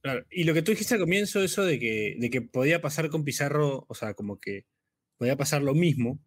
Claro. 0.00 0.24
Y 0.30 0.44
lo 0.44 0.54
que 0.54 0.62
tú 0.62 0.72
dijiste 0.72 0.94
al 0.94 1.00
comienzo, 1.00 1.40
eso 1.40 1.62
de 1.64 1.78
que, 1.78 2.16
de 2.18 2.30
que 2.30 2.42
podía 2.42 2.80
pasar 2.80 3.08
con 3.08 3.24
Pizarro, 3.24 3.84
o 3.88 3.94
sea, 3.94 4.14
como 4.14 4.40
que 4.40 4.66
podía 5.16 5.36
pasar 5.36 5.62
lo 5.62 5.74
mismo. 5.74 6.18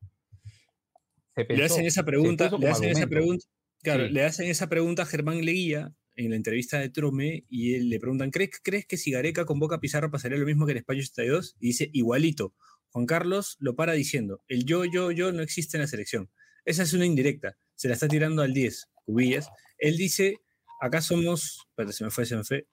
le 1.35 1.65
hacen 1.65 1.85
esa 1.85 2.03
pregunta, 2.03 2.49
le 2.57 2.69
hacen 2.69 2.89
esa 2.89 3.07
pregunta, 3.07 3.45
claro, 3.83 4.07
le 4.07 4.23
hacen 4.23 4.47
esa 4.47 4.69
pregunta 4.69 5.03
a 5.03 5.05
Germán 5.05 5.43
Leguía 5.43 5.93
en 6.15 6.29
la 6.29 6.35
entrevista 6.35 6.79
de 6.79 6.89
Trome 6.89 7.45
y 7.49 7.73
él 7.75 7.89
le 7.89 7.99
preguntan, 7.99 8.31
¿crees, 8.31 8.51
¿crees 8.63 8.85
que 8.85 8.97
si 8.97 9.11
Gareca 9.11 9.45
convoca 9.45 9.75
a 9.75 9.79
Pizarro 9.79 10.11
pasaría 10.11 10.37
lo 10.37 10.45
mismo 10.45 10.65
que 10.65 10.71
en 10.73 10.79
España 10.79 10.99
82? 10.99 11.55
Y 11.59 11.67
dice, 11.67 11.89
igualito. 11.93 12.53
Juan 12.89 13.05
Carlos 13.05 13.57
lo 13.59 13.75
para 13.75 13.91
diciendo, 13.91 14.41
el 14.47 14.63
yo, 14.63 14.85
yo, 14.85 15.11
yo 15.11 15.33
no 15.33 15.41
existe 15.41 15.75
en 15.75 15.81
la 15.81 15.87
selección. 15.87 16.29
Esa 16.63 16.83
es 16.83 16.93
una 16.93 17.05
indirecta, 17.05 17.57
se 17.75 17.89
la 17.89 17.95
está 17.95 18.07
tirando 18.07 18.41
al 18.41 18.53
10, 18.53 18.87
Cubillas. 19.03 19.49
Él 19.77 19.97
dice, 19.97 20.37
acá 20.81 21.01
somos, 21.01 21.59
espérate, 21.69 21.93
se 21.93 22.03
me 22.05 22.09
fue, 22.09 22.25
se 22.25 22.37
me 22.37 22.45
fue. 22.45 22.67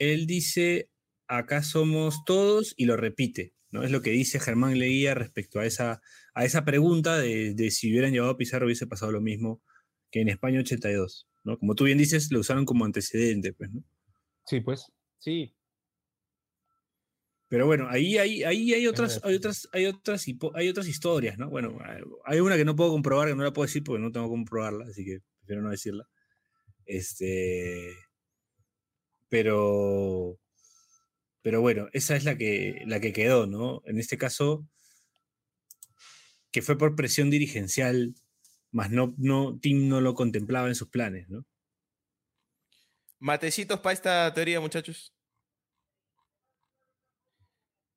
Él 0.00 0.26
dice, 0.26 0.90
acá 1.28 1.62
somos 1.62 2.24
todos 2.24 2.74
y 2.76 2.86
lo 2.86 2.96
repite, 2.96 3.54
¿no? 3.70 3.84
Es 3.84 3.92
lo 3.92 4.02
que 4.02 4.10
dice 4.10 4.40
Germán 4.40 4.78
Leguía 4.78 5.14
respecto 5.14 5.60
a 5.60 5.66
esa, 5.66 6.00
a 6.34 6.44
esa 6.44 6.64
pregunta 6.64 7.16
de, 7.16 7.54
de 7.54 7.70
si 7.70 7.92
hubieran 7.92 8.12
llevado 8.12 8.32
a 8.32 8.36
Pizarro 8.36 8.66
hubiese 8.66 8.88
pasado 8.88 9.12
lo 9.12 9.20
mismo 9.20 9.62
que 10.10 10.20
en 10.20 10.28
España 10.28 10.58
82. 10.58 11.27
Como 11.56 11.74
tú 11.74 11.84
bien 11.84 11.98
dices, 11.98 12.30
lo 12.32 12.40
usaron 12.40 12.64
como 12.64 12.84
antecedente, 12.84 13.52
pues, 13.52 13.70
¿no? 13.72 13.84
Sí, 14.44 14.60
pues, 14.60 14.84
sí. 15.18 15.54
Pero 17.48 17.64
bueno, 17.64 17.88
ahí, 17.88 18.18
ahí, 18.18 18.42
ahí 18.44 18.74
hay 18.74 18.86
otras, 18.86 19.20
hay 19.24 19.36
otras, 19.36 19.68
hay 19.72 19.86
otras, 19.86 20.26
hay 20.54 20.68
otras 20.68 20.86
historias, 20.86 21.38
¿no? 21.38 21.48
Bueno, 21.48 21.78
hay 22.26 22.40
una 22.40 22.56
que 22.56 22.64
no 22.66 22.76
puedo 22.76 22.90
comprobar, 22.90 23.28
que 23.28 23.34
no 23.34 23.42
la 23.42 23.54
puedo 23.54 23.66
decir 23.66 23.82
porque 23.82 24.02
no 24.02 24.12
tengo 24.12 24.26
que 24.26 24.32
comprobarla, 24.32 24.84
así 24.84 25.04
que 25.04 25.20
prefiero 25.38 25.62
no 25.62 25.70
decirla. 25.70 26.06
Este. 26.84 27.96
Pero. 29.28 30.38
Pero 31.40 31.60
bueno, 31.62 31.88
esa 31.92 32.16
es 32.16 32.24
la 32.24 32.36
que, 32.36 32.82
la 32.86 33.00
que 33.00 33.12
quedó, 33.14 33.46
¿no? 33.46 33.80
En 33.86 33.98
este 33.98 34.18
caso, 34.18 34.68
que 36.50 36.60
fue 36.60 36.76
por 36.76 36.96
presión 36.96 37.30
dirigencial 37.30 38.14
más 38.70 38.90
no, 38.90 39.14
no, 39.16 39.58
Tim 39.60 39.88
no 39.88 40.00
lo 40.00 40.14
contemplaba 40.14 40.68
en 40.68 40.74
sus 40.74 40.88
planes, 40.88 41.28
¿no? 41.28 41.44
Matecitos 43.18 43.80
para 43.80 43.94
esta 43.94 44.32
teoría, 44.32 44.60
muchachos. 44.60 45.12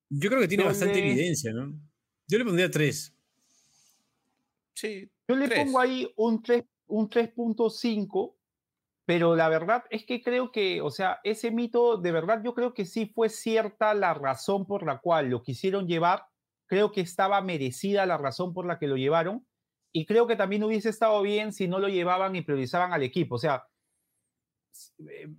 Yo 0.10 0.30
creo 0.30 0.42
que 0.42 0.48
tiene 0.48 0.64
bastante 0.64 1.00
evidencia, 1.00 1.54
¿no? 1.54 1.74
Yo 2.28 2.38
le 2.38 2.46
pondría 2.46 2.72
tres. 2.72 3.16
Sí. 4.74 5.10
Yo 5.28 5.36
le 5.36 5.48
pongo 5.48 5.80
ahí 5.80 6.12
un 6.16 6.42
3.5, 6.42 6.68
un 6.88 7.10
3.5, 7.10 8.36
pero 9.06 9.36
la 9.36 9.48
verdad 9.48 9.84
es 9.90 10.06
que 10.06 10.22
creo 10.22 10.52
que, 10.52 10.82
o 10.82 10.90
sea, 10.90 11.20
ese 11.24 11.52
mito, 11.52 11.98
de 11.98 12.12
verdad, 12.12 12.42
yo 12.44 12.54
creo 12.54 12.74
que 12.74 12.86
sí 12.86 13.06
fue 13.06 13.30
cierta 13.30 13.94
la 13.94 14.14
razón 14.14 14.66
por 14.66 14.86
la 14.86 15.00
cual 15.00 15.30
lo 15.30 15.44
quisieron 15.44 15.88
llevar. 15.88 16.26
Creo 16.66 16.92
que 16.92 17.02
estaba 17.02 17.42
merecida 17.42 18.06
la 18.06 18.18
razón 18.18 18.54
por 18.54 18.66
la 18.66 18.80
que 18.80 18.88
lo 18.88 18.98
llevaron 18.98 19.46
y 19.92 20.06
creo 20.06 20.28
que 20.28 20.36
también 20.36 20.64
hubiese 20.64 20.90
estado 20.90 21.22
bien 21.22 21.54
si 21.54 21.68
no 21.68 21.80
lo 21.80 21.90
llevaban 21.90 22.36
y 22.36 22.42
priorizaban 22.42 22.94
al 22.94 23.04
equipo. 23.04 23.36
O 23.36 23.40
sea, 23.40 23.68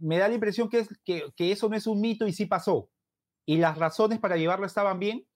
me 0.00 0.18
da 0.18 0.28
la 0.28 0.34
impresión 0.34 0.68
que, 0.68 0.80
es, 0.80 0.88
que, 1.04 1.32
que 1.36 1.52
eso 1.52 1.68
no 1.68 1.76
es 1.76 1.86
un 1.86 2.00
mito 2.00 2.26
y 2.26 2.32
sí 2.32 2.46
pasó. 2.46 2.90
Y 3.46 3.56
las 3.56 3.78
razones 3.78 4.18
para 4.18 4.36
llevarlo 4.36 4.66
estaban 4.66 4.98
bien 4.98 5.26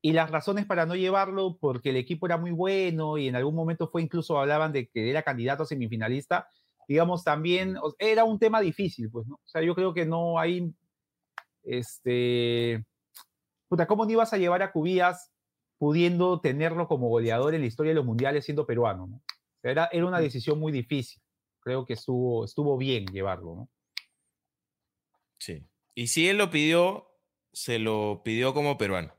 y 0.00 0.12
las 0.12 0.30
razones 0.30 0.66
para 0.66 0.86
no 0.86 0.96
llevarlo 0.96 1.56
porque 1.58 1.90
el 1.90 1.96
equipo 1.96 2.26
era 2.26 2.36
muy 2.36 2.50
bueno 2.50 3.18
y 3.18 3.28
en 3.28 3.36
algún 3.36 3.54
momento 3.54 3.88
fue 3.88 4.02
incluso 4.02 4.38
hablaban 4.38 4.72
de 4.72 4.88
que 4.88 5.08
era 5.08 5.22
candidato 5.22 5.62
a 5.62 5.66
semifinalista, 5.66 6.48
digamos 6.88 7.22
también 7.22 7.76
era 7.98 8.24
un 8.24 8.38
tema 8.38 8.60
difícil, 8.60 9.10
pues, 9.10 9.26
¿no? 9.28 9.36
O 9.36 9.46
sea, 9.46 9.62
yo 9.62 9.74
creo 9.76 9.94
que 9.94 10.04
no 10.04 10.38
hay, 10.40 10.74
este, 11.62 12.84
puta, 13.68 13.86
¿cómo 13.86 14.04
no 14.04 14.10
ibas 14.10 14.32
a 14.32 14.38
llevar 14.38 14.62
a 14.62 14.72
Cubías 14.72 15.31
pudiendo 15.82 16.40
tenerlo 16.40 16.86
como 16.86 17.08
goleador 17.08 17.56
en 17.56 17.62
la 17.62 17.66
historia 17.66 17.90
de 17.90 17.96
los 17.96 18.04
mundiales 18.04 18.44
siendo 18.44 18.64
peruano. 18.64 19.08
¿no? 19.08 19.22
Era, 19.64 19.88
era 19.90 20.06
una 20.06 20.20
decisión 20.20 20.60
muy 20.60 20.70
difícil. 20.70 21.20
Creo 21.58 21.84
que 21.84 21.94
estuvo, 21.94 22.44
estuvo 22.44 22.78
bien 22.78 23.04
llevarlo. 23.06 23.56
¿no? 23.56 23.70
Sí. 25.40 25.66
Y 25.96 26.06
si 26.06 26.28
él 26.28 26.38
lo 26.38 26.50
pidió, 26.50 27.10
se 27.52 27.80
lo 27.80 28.22
pidió 28.24 28.54
como 28.54 28.78
peruano. 28.78 29.12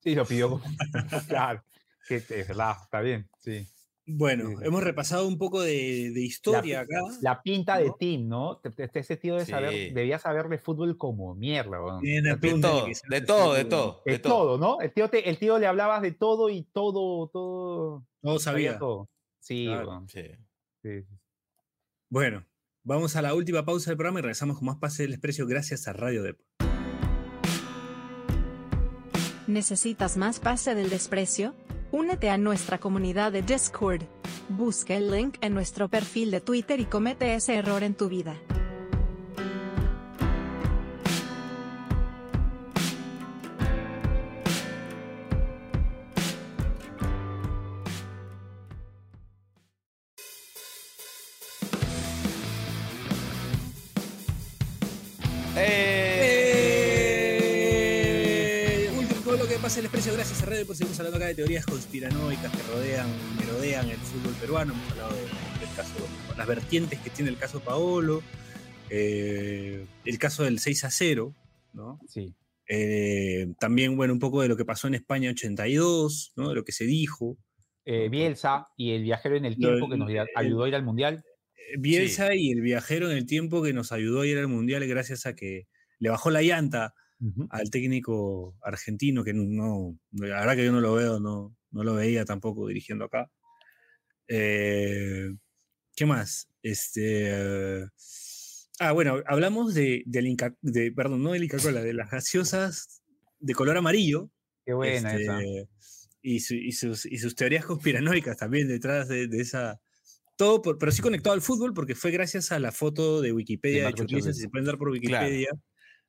Sí, 0.00 0.16
lo 0.16 0.26
pidió 0.26 0.50
como 0.50 0.64
Claro, 1.28 1.62
que 2.08 2.16
es 2.16 2.28
verdad, 2.48 2.78
está 2.82 3.00
bien, 3.00 3.30
sí. 3.38 3.64
Bueno, 4.08 4.60
hemos 4.62 4.84
repasado 4.84 5.26
un 5.26 5.36
poco 5.36 5.62
de, 5.62 6.12
historia 6.14 6.80
acá. 6.80 7.00
La 7.22 7.42
pinta 7.42 7.78
de 7.78 7.92
Tim, 7.98 8.28
¿no? 8.28 8.60
Este 8.62 9.16
tío 9.16 9.34
de 9.34 9.44
saber, 9.44 9.92
debía 9.92 10.20
saber 10.20 10.48
de 10.48 10.58
fútbol 10.58 10.96
como 10.96 11.34
mierda. 11.34 11.78
De, 12.00 12.36
todo, 12.60 12.86
de 12.86 13.20
todo, 13.20 13.54
de 13.54 13.64
todo, 13.64 14.02
de 14.06 14.18
todo. 14.20 14.58
¿no? 14.58 14.80
El 14.80 14.92
tío, 14.92 15.10
el 15.12 15.38
tío 15.38 15.58
le 15.58 15.66
hablabas 15.66 16.02
de 16.02 16.12
todo 16.12 16.50
y 16.50 16.62
todo, 16.62 17.28
todo. 17.30 18.06
Todo 18.22 18.38
sabía. 18.38 18.78
todo. 18.78 19.08
Sí, 19.40 19.68
sí. 20.06 21.04
Bueno, 22.08 22.46
vamos 22.84 23.16
a 23.16 23.22
la 23.22 23.34
última 23.34 23.64
pausa 23.64 23.90
del 23.90 23.96
programa 23.96 24.20
y 24.20 24.22
regresamos 24.22 24.58
con 24.58 24.66
más 24.66 24.76
Pase 24.76 25.02
del 25.02 25.12
Desprecio 25.12 25.48
gracias 25.48 25.88
a 25.88 25.92
Radio 25.92 26.22
Deport. 26.22 26.46
¿Necesitas 29.48 30.16
más 30.16 30.38
Pase 30.38 30.76
del 30.76 30.90
Desprecio? 30.90 31.54
Únete 31.96 32.28
a 32.28 32.36
nuestra 32.36 32.76
comunidad 32.76 33.32
de 33.32 33.40
Discord. 33.40 34.02
Busca 34.50 34.92
el 34.92 35.10
link 35.10 35.38
en 35.40 35.54
nuestro 35.54 35.88
perfil 35.88 36.30
de 36.30 36.42
Twitter 36.42 36.78
y 36.78 36.84
comete 36.84 37.34
ese 37.34 37.54
error 37.54 37.82
en 37.82 37.94
tu 37.94 38.10
vida. 38.10 38.34
Gracias 60.26 60.42
a 60.42 60.50
Radio 60.50 60.66
por 60.66 60.74
seguimos 60.74 60.98
hablando 60.98 61.18
acá 61.18 61.26
de 61.28 61.34
teorías 61.36 61.64
conspiranoicas 61.64 62.50
que 62.50 62.62
rodean, 62.72 63.06
merodean 63.38 63.88
el 63.88 63.96
fútbol 63.96 64.34
peruano. 64.40 64.72
Hemos 64.72 64.90
hablado 64.90 65.14
del 65.14 65.76
caso, 65.76 65.94
las 66.36 66.46
vertientes 66.48 66.98
que 66.98 67.10
tiene 67.10 67.30
el 67.30 67.38
caso 67.38 67.60
Paolo, 67.60 68.24
eh, 68.90 69.86
el 70.04 70.18
caso 70.18 70.42
del 70.42 70.58
6 70.58 70.82
a 70.82 70.90
0, 70.90 71.32
¿no? 71.74 72.00
Sí. 72.08 72.34
Eh, 72.68 73.54
también, 73.60 73.96
bueno, 73.96 74.14
un 74.14 74.18
poco 74.18 74.42
de 74.42 74.48
lo 74.48 74.56
que 74.56 74.64
pasó 74.64 74.88
en 74.88 74.94
España 74.94 75.30
82, 75.30 76.32
¿no? 76.34 76.48
De 76.48 76.56
lo 76.56 76.64
que 76.64 76.72
se 76.72 76.86
dijo. 76.86 77.38
Eh, 77.84 78.08
Bielsa 78.08 78.66
y 78.76 78.94
el 78.94 79.04
viajero 79.04 79.36
en 79.36 79.44
el 79.44 79.56
tiempo 79.56 79.88
que 79.88 79.96
nos 79.96 80.10
ayudó 80.34 80.64
a 80.64 80.68
ir 80.68 80.74
al 80.74 80.82
Mundial. 80.82 81.22
Bielsa 81.78 82.34
y 82.34 82.50
el 82.50 82.62
viajero 82.62 83.08
en 83.08 83.16
el 83.16 83.26
tiempo 83.26 83.62
que 83.62 83.72
nos 83.72 83.92
ayudó 83.92 84.22
a 84.22 84.26
ir 84.26 84.38
al 84.38 84.48
Mundial 84.48 84.84
gracias 84.88 85.24
a 85.24 85.36
que 85.36 85.68
le 86.00 86.10
bajó 86.10 86.30
la 86.30 86.42
llanta 86.42 86.94
al 87.50 87.70
técnico 87.70 88.56
argentino, 88.62 89.24
que 89.24 89.32
no, 89.32 89.98
la 90.12 90.40
verdad 90.40 90.56
que 90.56 90.64
yo 90.64 90.72
no 90.72 90.80
lo 90.80 90.94
veo, 90.94 91.18
no, 91.20 91.56
no 91.70 91.84
lo 91.84 91.94
veía 91.94 92.24
tampoco 92.24 92.66
dirigiendo 92.66 93.06
acá. 93.06 93.30
Eh, 94.28 95.28
¿Qué 95.94 96.06
más? 96.06 96.48
Este. 96.62 97.86
ah, 98.80 98.92
bueno, 98.92 99.22
hablamos 99.26 99.74
de, 99.74 100.02
del 100.06 100.36
de, 100.60 100.92
perdón, 100.92 101.22
no 101.22 101.32
del 101.32 101.44
Inca 101.44 101.58
Cola, 101.58 101.82
de 101.82 101.94
las 101.94 102.10
gaseosas 102.10 103.02
de 103.38 103.54
color 103.54 103.76
amarillo. 103.76 104.30
Qué 104.64 104.74
buena 104.74 105.14
esa. 105.14 105.40
Este, 105.40 105.68
y, 106.22 106.40
sus, 106.40 107.06
y, 107.06 107.18
sus, 107.18 107.34
teorías 107.36 107.64
conspiranoicas 107.64 108.36
también 108.36 108.66
detrás 108.66 109.08
de, 109.08 109.28
esa, 109.32 109.80
todo, 110.36 110.60
por- 110.60 110.76
pero 110.76 110.90
sí 110.90 111.00
conectado 111.00 111.34
al 111.34 111.40
fútbol 111.40 111.72
porque 111.72 111.94
fue 111.94 112.10
gracias 112.10 112.50
a 112.50 112.58
la 112.58 112.72
foto 112.72 113.22
de 113.22 113.32
Wikipedia 113.32 113.86
de. 113.86 113.94
Churliza. 113.94 114.32
Si 114.32 114.40
se 114.40 114.48
pueden 114.48 114.66
dar 114.66 114.76
por 114.76 114.88
Wikipedia, 114.88 115.48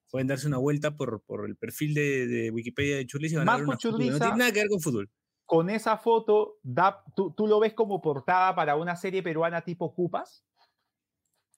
pueden 0.09 0.27
darse 0.27 0.47
una 0.47 0.57
vuelta 0.57 0.95
por, 0.95 1.21
por 1.23 1.45
el 1.45 1.55
perfil 1.55 1.93
de, 1.93 2.27
de 2.27 2.51
Wikipedia 2.51 2.97
de 2.97 3.05
Churliza. 3.05 3.35
y 3.35 3.37
van 3.37 3.49
a 3.49 3.57
ver 3.57 3.65
Marco 3.65 3.69
una 3.71 3.77
foto 3.91 3.97
que 3.97 4.11
No 4.11 4.19
tiene 4.19 4.37
nada 4.37 4.51
que 4.51 4.59
ver 4.59 4.69
con 4.69 4.81
fútbol. 4.81 5.09
Con 5.45 5.69
esa 5.69 5.97
foto, 5.97 6.59
da, 6.61 7.03
tú, 7.15 7.33
tú 7.33 7.47
lo 7.47 7.59
ves 7.59 7.73
como 7.73 8.01
portada 8.01 8.53
para 8.55 8.75
una 8.75 8.95
serie 8.95 9.23
peruana 9.23 9.63
tipo 9.63 9.93
Cupas. 9.93 10.45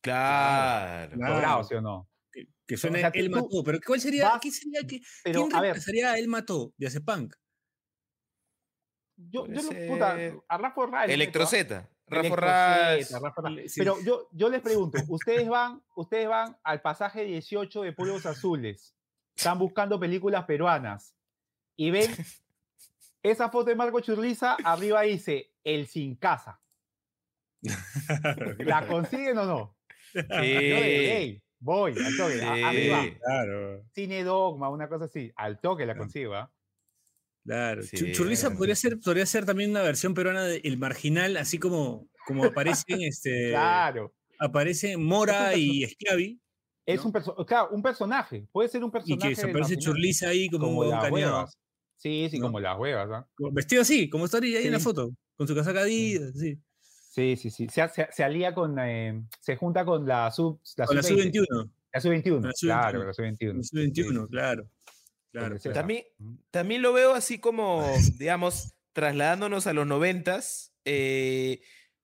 Claro. 0.01 1.15
Claro. 1.15 1.33
¿Logrado, 1.33 1.63
sí 1.63 1.75
o 1.75 1.81
no? 1.81 2.09
Que, 2.31 2.47
que 2.67 2.77
sea, 2.77 3.11
tú 3.11 3.19
Mató. 3.29 3.63
Pero 3.63 3.79
¿cuál 3.85 3.99
sería? 3.99 4.29
vas- 4.29 4.39
¿Qué 4.39 4.51
sería? 4.51 4.81
que 4.87 5.01
Pero, 5.23 5.41
¿Quién 5.41 5.55
a 5.55 5.61
ver, 5.61 5.73
reemplazaría 5.73 6.11
a 6.11 6.17
Él 6.19 6.27
Mató 6.27 6.73
de 6.77 6.87
Acepunk? 6.87 7.35
yo, 9.17 9.47
yo 9.47 9.61
no, 9.61 9.69
puta, 9.87 10.17
a 10.47 10.57
Rafa 10.57 10.85
Ral. 10.85 11.11
Rafa 12.09 12.19
Electro 12.19 12.41
Raz. 12.41 13.07
Z, 13.07 13.19
Rafa 13.19 13.41
Raz. 13.41 13.53
Sí. 13.71 13.79
Pero 13.79 13.95
yo, 14.03 14.27
yo 14.31 14.49
les 14.49 14.61
pregunto, 14.61 14.97
ustedes 15.07 15.47
van, 15.47 15.81
ustedes 15.95 16.27
van 16.27 16.57
al 16.63 16.81
pasaje 16.81 17.23
18 17.23 17.81
de 17.83 17.93
Polvos 17.93 18.25
Azules, 18.25 18.95
están 19.35 19.57
buscando 19.59 19.99
películas 19.99 20.45
peruanas 20.45 21.15
y 21.75 21.91
ven 21.91 22.11
esa 23.23 23.49
foto 23.49 23.69
de 23.69 23.75
Marco 23.75 23.99
Churliza, 24.01 24.57
arriba 24.63 25.01
dice 25.03 25.51
el 25.63 25.87
sin 25.87 26.15
casa. 26.15 26.59
¿La 28.59 28.87
consiguen 28.87 29.37
o 29.37 29.45
no? 29.45 29.75
Yo 30.13 30.21
de 30.23 30.43
Sí. 30.43 30.69
ley, 30.69 31.43
voy, 31.59 31.91
al 31.91 32.17
toque, 32.17 32.41
a- 32.41 32.55
Sí. 32.55 32.63
arriba, 32.63 33.03
Claro, 33.23 33.83
cine 33.93 34.23
dogma, 34.23 34.69
una 34.69 34.87
cosa 34.89 35.05
así, 35.05 35.31
al 35.35 35.59
toque 35.59 35.85
la 35.85 35.95
consigo, 35.97 36.33
¿ah? 36.35 36.51
Claro. 37.43 37.83
Sí, 37.83 38.11
Churliza 38.11 38.51
podría 38.51 38.75
ser, 38.75 38.99
podría 38.99 39.25
ser 39.25 39.45
también 39.45 39.71
una 39.71 39.81
versión 39.81 40.13
peruana 40.13 40.43
de 40.43 40.61
El 40.63 40.77
Marginal, 40.77 41.37
así 41.37 41.57
como, 41.57 42.07
como 42.27 42.45
aparecen, 42.45 43.01
este, 43.01 43.49
Claro. 43.51 44.13
aparecen 44.39 45.03
Mora 45.03 45.55
y 45.55 45.85
Schiavi, 45.85 46.39
Es 46.85 46.99
¿no? 47.01 47.07
un, 47.07 47.13
perso- 47.13 47.45
claro, 47.45 47.69
un 47.71 47.81
personaje, 47.81 48.47
puede 48.51 48.69
ser 48.69 48.83
un 48.83 48.89
y 48.89 48.91
personaje. 48.91 49.29
que 49.29 49.35
se 49.35 49.49
aparece 49.49 49.77
Churliza 49.77 50.29
ahí 50.29 50.49
como, 50.49 50.65
como 50.67 50.79
un 50.81 51.11
huevas. 51.11 51.57
Sí, 51.97 52.27
sí, 52.31 52.39
¿no? 52.39 52.45
como 52.47 52.59
las 52.61 52.79
huevas. 52.79 53.25
Como 53.35 53.51
Vestido 53.51 53.81
así, 53.81 54.09
como 54.09 54.25
está 54.25 54.37
ahí 54.37 54.55
en 54.55 54.71
la 54.71 54.79
Sí. 54.79 54.85
foto, 54.85 55.11
con 55.35 55.47
su 55.47 55.53
casaca 55.55 55.81
Adidas, 55.81 56.31
sí. 56.37 56.57
Sí, 57.11 57.35
sí, 57.35 57.49
sí. 57.49 57.67
Se, 57.69 57.85
se- 57.89 58.07
se 58.11 58.23
alía 58.23 58.53
con. 58.53 58.77
eh, 58.79 59.21
se 59.41 59.57
junta 59.57 59.83
con 59.83 60.05
la 60.07 60.31
sub. 60.31 60.61
La 60.77 60.85
Con 60.85 60.95
la 60.95 61.03
sub-20. 61.03 61.33
sub-21. 61.33 61.69
La 61.91 61.99
sub-21. 61.99 62.41
la 62.45 62.51
Claro, 62.53 62.99
sub-21. 63.01 63.05
la 63.07 63.13
sub-21. 63.13 63.53
La 63.57 63.63
sub-21, 63.63 64.21
Sí, 64.25 64.29
claro. 64.31 64.69
Claro, 65.31 65.57
claro. 65.57 65.73
También, 65.75 66.03
también 66.51 66.81
lo 66.81 66.91
veo 66.93 67.13
así 67.13 67.39
como, 67.39 67.85
digamos, 68.17 68.73
trasladándonos 68.93 69.67
a 69.67 69.73
los 69.73 69.85
noventas, 69.85 70.73
eh, 70.85 71.61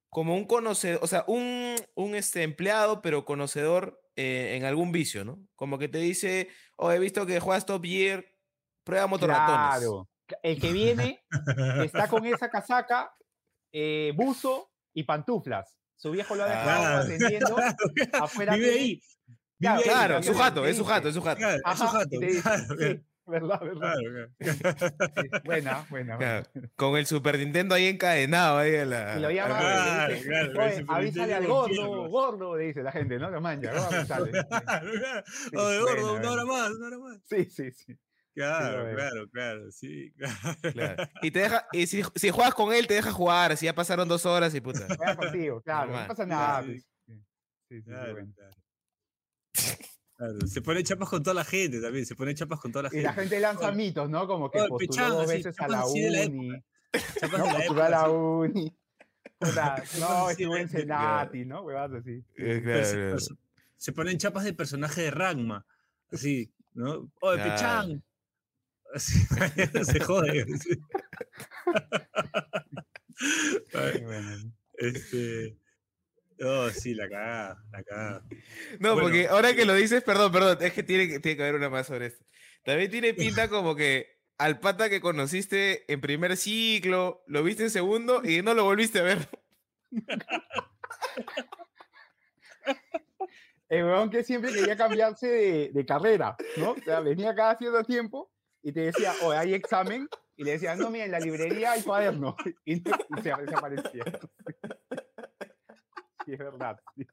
como 0.09 0.35
un 0.35 0.45
conocedor, 0.45 0.99
o 1.03 1.07
sea, 1.07 1.25
un, 1.27 1.75
un 1.95 2.15
este, 2.15 2.43
empleado, 2.43 3.01
pero 3.01 3.25
conocedor 3.25 4.01
eh, 4.15 4.53
en 4.55 4.63
algún 4.63 4.91
vicio, 4.91 5.25
¿no? 5.25 5.39
Como 5.55 5.77
que 5.77 5.89
te 5.89 5.97
dice, 5.97 6.49
oh, 6.77 6.91
he 6.91 6.99
visto 6.99 7.25
que 7.25 7.39
juegas 7.39 7.65
Top 7.65 7.83
Gear, 7.83 8.25
prueba 8.83 9.07
motorratones. 9.07 9.79
Claro. 9.79 10.09
El 10.41 10.59
que 10.59 10.71
viene 10.71 11.23
está 11.83 12.07
con 12.07 12.25
esa 12.25 12.49
casaca, 12.49 13.11
eh, 13.71 14.13
buzo 14.15 14.71
y 14.93 15.03
pantuflas. 15.03 15.77
Su 15.97 16.11
viejo 16.11 16.35
lo 16.35 16.43
ha 16.43 16.47
dejado 16.49 16.81
Claro. 16.81 16.97
atendiendo 17.03 17.55
afuera. 18.13 18.55
Vive 18.55 18.69
ahí. 18.71 19.01
Claro, 19.59 19.77
ahí, 19.79 19.83
Claro, 19.83 20.23
su 20.23 20.33
jato, 20.33 20.65
es 20.65 20.77
su 20.77 20.85
jato, 20.85 21.09
es 21.09 21.15
su 21.15 21.21
jato. 21.21 21.37
Claro, 21.39 21.55
es 21.55 21.77
su 21.77 21.83
Ajá, 21.83 21.87
jato, 21.87 22.19
claro, 22.41 23.01
verdad, 23.27 23.59
verdad. 23.61 23.95
claro, 23.95 24.29
claro. 24.37 24.93
Sí, 25.21 25.29
buena, 25.43 25.85
buena. 25.89 26.17
Claro, 26.17 26.43
buena. 26.53 26.71
Con 26.75 26.97
el 26.97 27.05
Super 27.05 27.37
Nintendo 27.39 27.75
ahí 27.75 27.87
encadenado 27.87 28.57
ahí 28.59 28.75
a 28.75 28.85
la. 28.85 29.17
Y 29.17 29.21
lo 29.21 29.31
llama. 29.31 29.59
Claro, 29.59 30.07
le 30.09 30.15
dice, 30.15 30.27
claro, 30.29 30.51
"Oye, 30.65 30.85
avísale 30.87 31.33
al 31.33 31.47
gordo, 31.47 32.09
gordo, 32.09 32.57
le 32.57 32.63
dice 32.65 32.83
la 32.83 32.91
gente, 32.91 33.17
¿no? 33.19 33.29
Lo 33.29 33.41
manja, 33.41 33.71
gordo, 33.73 34.05
sale. 34.05 34.31
Claro, 34.31 34.91
claro. 34.91 35.23
Sí, 35.27 35.55
Oye, 35.55 35.81
buena, 35.81 36.01
gordo, 36.01 36.13
una 36.15 36.31
hora 36.31 36.43
buena. 36.43 36.63
más, 36.63 36.71
una 36.75 36.87
hora 36.87 36.97
más. 36.99 37.17
Sí, 37.25 37.45
sí, 37.45 37.71
sí. 37.71 37.97
Claro, 38.35 38.83
veo. 38.83 38.95
claro, 38.95 39.29
claro, 39.29 39.71
sí. 39.71 40.13
Claro. 40.73 41.03
Y 41.21 41.31
te 41.31 41.39
deja, 41.39 41.67
y 41.71 41.87
si, 41.87 42.03
si 42.15 42.29
juegas 42.31 42.53
con 42.53 42.73
él, 42.73 42.85
te 42.85 42.95
deja 42.95 43.11
jugar. 43.11 43.55
Si 43.55 43.65
ya 43.65 43.73
pasaron 43.73 44.07
dos 44.09 44.25
horas 44.25 44.53
y 44.53 44.59
puta. 44.61 44.85
Juega 44.97 45.15
contigo, 45.15 45.61
claro, 45.61 45.85
Normal. 45.87 46.01
no 46.03 46.07
pasa 46.09 46.25
nada. 46.25 46.59
Claro. 46.61 46.67
pues. 46.67 46.81
Sí, 46.83 47.13
sí, 47.15 47.23
sí, 47.69 47.81
sí, 47.81 47.83
Claro, 47.83 48.11
bueno. 48.13 48.33
claro. 50.17 50.47
Se 50.47 50.61
pone 50.61 50.83
chapas 50.83 51.09
con 51.09 51.23
toda 51.23 51.33
la 51.33 51.43
gente 51.45 51.81
también, 51.81 52.05
se 52.05 52.15
pone 52.15 52.33
chapas 52.35 52.59
con 52.59 52.71
toda 52.71 52.83
la 52.83 52.89
Y 52.89 52.91
gente. 52.91 53.03
la 53.03 53.13
gente 53.13 53.39
lanza 53.39 53.67
Oye, 53.69 53.77
mitos, 53.77 54.09
¿no? 54.09 54.27
Como 54.27 54.49
que 54.51 54.59
postuló 54.59 54.77
Pechán, 54.77 55.09
dos 55.11 55.27
veces 55.27 55.47
a 55.47 55.51
chapas 55.53 55.71
la 55.71 55.79
así 55.81 56.01
de 56.01 56.11
la 56.11 56.25
uni. 56.25 56.49
chapas 57.19 57.39
No, 57.39 57.45
de 57.45 57.53
postuló 57.53 57.83
a 57.83 57.89
la 57.89 58.09
uni. 58.09 58.75
No, 59.99 60.29
estuvo 60.29 60.55
de- 60.55 60.61
en 60.61 60.67
de- 60.67 60.79
Senati, 60.79 61.45
¿no? 61.45 61.61
Huevas 61.63 61.91
así. 61.91 62.23
Eh, 62.37 62.55
se- 62.83 62.93
claro. 62.93 63.17
se- 63.77 63.91
ponen 63.93 64.17
chapas 64.17 64.43
de 64.45 64.53
personaje 64.53 65.01
de 65.01 65.11
Ragma, 65.11 65.65
así, 66.11 66.53
¿no? 66.73 67.11
Oye, 67.21 67.41
Claro. 67.41 67.51
Pechán. 67.55 68.03
Así, 68.93 69.19
se 69.83 69.99
jode. 69.99 70.45
así. 70.53 70.79
Qué 73.71 74.03
bueno. 74.05 74.51
Este. 74.73 75.57
Oh, 76.43 76.69
sí, 76.69 76.93
la 76.93 77.07
cagada, 77.09 77.63
la 77.71 77.83
cagada. 77.83 78.23
No, 78.79 78.93
Bueno, 78.93 79.01
porque 79.03 79.27
ahora 79.27 79.55
que 79.55 79.65
lo 79.65 79.73
dices, 79.73 80.03
perdón, 80.03 80.31
perdón, 80.31 80.57
es 80.61 80.73
que 80.73 80.83
tiene, 80.83 81.07
que- 81.07 81.19
tiene 81.19 81.37
que 81.37 81.43
haber 81.43 81.55
una 81.55 81.69
más 81.69 81.87
sobre 81.87 82.07
esto. 82.07 82.25
También 82.63 82.91
tiene 82.91 83.13
pinta 83.13 83.47
como 83.49 83.75
que 83.75 84.19
al 84.37 84.59
pata 84.59 84.89
que 84.89 84.99
conociste 84.99 85.91
en 85.91 86.01
primer 86.01 86.35
ciclo, 86.35 87.23
lo 87.27 87.41
viste 87.43 87.63
en 87.63 87.69
segundo 87.69 88.21
y 88.23 88.41
no 88.41 88.53
lo 88.53 88.65
volviste 88.65 88.99
a 88.99 89.03
ver. 89.03 89.29
El 93.67 93.83
weón 93.83 94.09
que 94.11 94.23
siempre 94.23 94.53
quería 94.53 94.77
cambiarse 94.77 95.27
de, 95.27 95.69
de 95.73 95.85
carrera, 95.85 96.35
¿no? 96.57 96.71
O 96.71 96.77
sea, 96.83 96.99
venía 96.99 97.33
cada 97.33 97.57
cierto 97.57 97.83
tiempo 97.83 98.31
y 98.61 98.71
te 98.71 98.81
decía, 98.81 99.13
oye, 99.23 99.37
hay 99.39 99.53
examen. 99.55 100.07
Y 100.37 100.43
le 100.43 100.51
decía, 100.51 100.75
no, 100.75 100.91
mira, 100.91 101.05
en 101.05 101.11
la 101.11 101.19
librería 101.19 101.71
hay 101.71 101.81
cuaderno. 101.81 102.35
Y, 102.65 102.75
no- 102.81 102.97
y 103.17 103.21
se 103.21 103.33
desaparecía. 103.33 104.03
Sí, 106.25 106.33
es 106.33 106.39
verdad. 106.39 106.79
sí. 106.95 107.05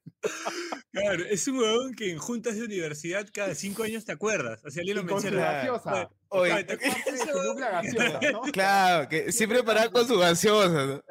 Claro, 0.93 1.25
es 1.25 1.47
un 1.49 1.59
huevón 1.59 1.95
que 1.95 2.11
en 2.13 2.19
juntas 2.19 2.55
de 2.57 2.65
universidad 2.65 3.27
cada 3.33 3.55
cinco 3.55 3.83
años 3.83 4.05
te 4.05 4.13
acuerdas. 4.13 4.65
Así 4.65 4.79
alguien 4.81 4.97
lo 4.97 5.03
Y 5.03 5.07
con 5.07 5.21
su 5.21 5.25
menciona. 5.27 5.53
gaseosa. 5.53 6.11
Oye, 6.29 6.53
Oye, 6.55 6.65
¿te 6.65 6.79
su 6.79 7.55
gaseosa, 7.57 8.21
¿no? 8.33 8.41
Claro, 8.53 9.09
que 9.09 9.33
siempre 9.33 9.63
paraba 9.63 9.91
con 9.91 10.07
su 10.07 10.19
gaseosa. 10.19 10.87
¿no? 10.87 11.03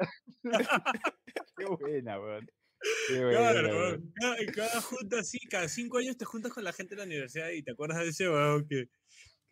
Qué 1.56 1.64
buena, 1.66 2.18
weón. 2.20 2.46
Qué 3.08 3.24
buena, 3.24 3.38
Claro, 3.38 3.68
weón. 3.68 3.78
huevón. 3.80 4.12
cada, 4.20 4.36
cada 4.68 4.80
junta 4.80 5.18
así, 5.20 5.38
cada 5.48 5.68
cinco 5.68 5.98
años 5.98 6.16
te 6.16 6.24
juntas 6.24 6.52
con 6.52 6.64
la 6.64 6.72
gente 6.72 6.94
de 6.94 7.00
la 7.00 7.06
universidad 7.06 7.50
y 7.50 7.62
te 7.62 7.72
acuerdas 7.72 7.98
de 8.00 8.08
ese 8.08 8.28
huevón 8.28 8.66
que, 8.68 8.88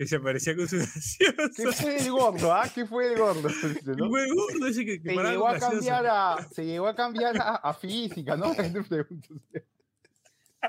que 0.01 0.07
se 0.07 0.17
aparecía 0.17 0.57
con 0.57 0.67
su 0.67 0.77
¿Qué 1.19 1.31
gaseosa. 1.33 1.83
fue 1.83 1.97
el 1.99 2.11
gordo, 2.11 2.55
ah? 2.55 2.67
¿Qué 2.75 2.87
fue 2.87 3.13
el 3.13 3.19
gordo? 3.19 3.51
¿no? 3.85 4.07
Un 4.07 4.11
huevón 4.11 4.35
gordo 4.35 4.67
ese 4.69 4.87
que, 4.87 5.03
que 5.03 5.11
Se 5.11 5.23
llegó 5.23 5.47
a 5.47 5.59
cambiar 5.59 6.07
a, 6.07 6.49
se 6.55 6.65
llegó 6.65 6.89
a 6.89 6.95
cambiar 6.97 7.37
a, 7.37 7.57
a 7.57 7.75
física, 7.75 8.35
¿no? 8.35 8.55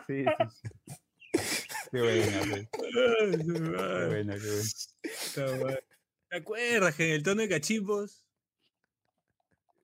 Sí, 0.07 0.25
sí. 0.25 0.69
Qué 1.91 2.01
buena, 2.01 2.43
su 2.43 2.67
qué 2.71 4.09
buena, 4.09 4.35
qué 4.35 5.45
buena. 5.59 5.79
¿Te 6.29 6.35
acuerdas 6.37 6.95
que 6.95 7.07
en 7.07 7.11
el 7.13 7.23
tono 7.23 7.41
de 7.41 7.47
cachimbos? 7.49 8.25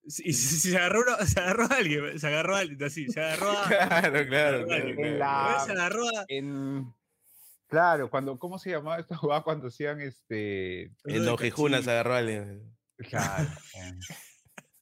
Y 0.03 0.33
se, 0.33 0.57
se 0.71 0.77
agarró 0.77 1.03
se 1.25 1.39
agarró 1.39 1.63
a 1.71 1.75
alguien, 1.77 2.19
se 2.19 2.27
agarró 2.27 2.55
a 2.57 2.59
alguien, 2.59 2.83
así, 2.83 3.07
se 3.07 3.21
agarró 3.21 3.51
a. 3.51 3.65
Claro, 3.67 4.27
claro, 4.27 4.65
claro, 4.65 4.95
claro. 4.95 5.17
la- 5.17 5.63
Se 5.65 5.71
agarró 5.71 6.03
a. 6.07 6.25
En, 6.27 6.93
claro, 7.67 8.09
cuando, 8.09 8.37
¿cómo 8.39 8.57
se 8.59 8.71
llamaba 8.71 8.99
esta 8.99 9.15
jugada 9.15 9.41
cuando 9.43 9.67
hacían 9.67 10.01
este? 10.01 10.83
El 10.83 10.93
de 11.05 11.19
Don 11.19 11.37
cachimbo. 11.37 11.67
agarró 11.67 12.13
a 12.13 12.17
alguien. 12.19 12.77
Claro. 12.97 13.49
eh, 13.75 13.91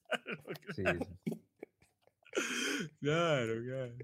Sí, 0.75 0.83
sí. 0.83 1.31
Claro, 3.01 3.53
claro. 3.63 3.95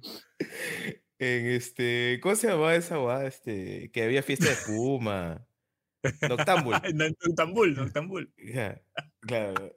En 1.19 1.45
este. 1.47 2.19
¿Cómo 2.21 2.35
se 2.35 2.47
llamaba 2.47 2.75
esa 2.75 2.97
guada? 2.97 3.27
Este. 3.27 3.91
Que 3.91 4.03
había 4.03 4.23
fiesta 4.23 4.45
de 4.45 4.53
espuma. 4.53 5.47
En 6.03 6.97
Noctambul, 6.97 7.75
Noctambul. 7.75 8.33
Ya, 8.37 8.81
claro. 9.21 9.73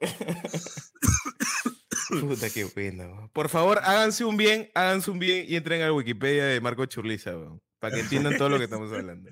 Puta, 2.09 2.49
qué 2.49 2.65
bueno. 2.65 3.29
Por 3.33 3.49
favor, 3.49 3.79
háganse 3.83 4.25
un 4.25 4.37
bien, 4.37 4.71
háganse 4.73 5.11
un 5.11 5.19
bien 5.19 5.45
y 5.47 5.55
entren 5.55 5.81
a 5.81 5.85
la 5.85 5.93
Wikipedia 5.93 6.45
de 6.45 6.61
Marco 6.61 6.85
Churliza, 6.85 7.33
para 7.79 7.95
que 7.95 8.01
entiendan 8.01 8.37
todo 8.37 8.49
lo 8.49 8.57
que 8.57 8.65
estamos 8.65 8.91
hablando. 8.91 9.29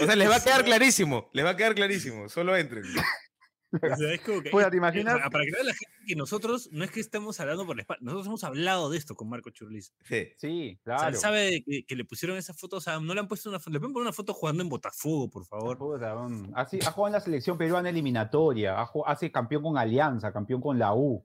O 0.00 0.06
sea, 0.06 0.16
les 0.16 0.28
va 0.30 0.36
a 0.36 0.42
quedar 0.44 0.64
clarísimo, 0.64 1.30
les 1.32 1.44
va 1.44 1.50
a 1.50 1.56
quedar 1.56 1.74
clarísimo, 1.74 2.28
solo 2.28 2.56
entren. 2.56 2.84
O 3.74 3.96
sea, 3.96 4.12
es 4.12 4.20
como 4.20 4.42
que. 4.42 4.50
¿te 4.50 4.76
imaginas? 4.76 5.14
Para, 5.14 5.30
para 5.30 5.44
que 5.44 5.50
vea 5.50 5.62
la 5.62 5.72
gente 5.72 5.92
que 6.06 6.14
nosotros 6.14 6.68
no 6.72 6.84
es 6.84 6.90
que 6.90 7.00
estemos 7.00 7.40
hablando 7.40 7.64
por 7.64 7.74
la 7.76 7.82
espalda, 7.82 8.02
nosotros 8.02 8.26
hemos 8.26 8.44
hablado 8.44 8.90
de 8.90 8.98
esto 8.98 9.14
con 9.14 9.30
Marco 9.30 9.48
Churliza. 9.48 9.92
Sí. 10.04 10.28
Sí, 10.36 10.78
O 10.82 10.84
sea, 10.84 10.96
claro. 10.96 11.08
él 11.08 11.16
sabe 11.16 11.62
que, 11.66 11.84
que 11.86 11.96
le 11.96 12.04
pusieron 12.04 12.36
esa 12.36 12.52
foto, 12.52 12.76
o 12.76 12.80
sea, 12.82 13.00
no 13.00 13.14
le 13.14 13.20
han 13.20 13.28
puesto 13.28 13.48
una 13.48 13.58
foto, 13.58 13.70
le 13.70 13.80
pueden 13.80 13.94
poner 13.94 14.08
una 14.08 14.12
foto 14.12 14.34
jugando 14.34 14.62
en 14.62 14.68
Botafogo, 14.68 15.30
por 15.30 15.46
favor. 15.46 15.78
Puta, 15.78 16.14
así, 16.54 16.78
ha 16.84 16.90
jugado 16.90 17.06
en 17.08 17.12
la 17.14 17.20
selección 17.20 17.56
peruana 17.56 17.88
eliminatoria, 17.88 18.78
ha 18.78 18.84
jugado- 18.84 19.10
hace 19.10 19.32
campeón 19.32 19.62
con 19.62 19.78
Alianza, 19.78 20.32
campeón 20.34 20.60
con 20.60 20.78
la 20.78 20.94
U. 20.94 21.24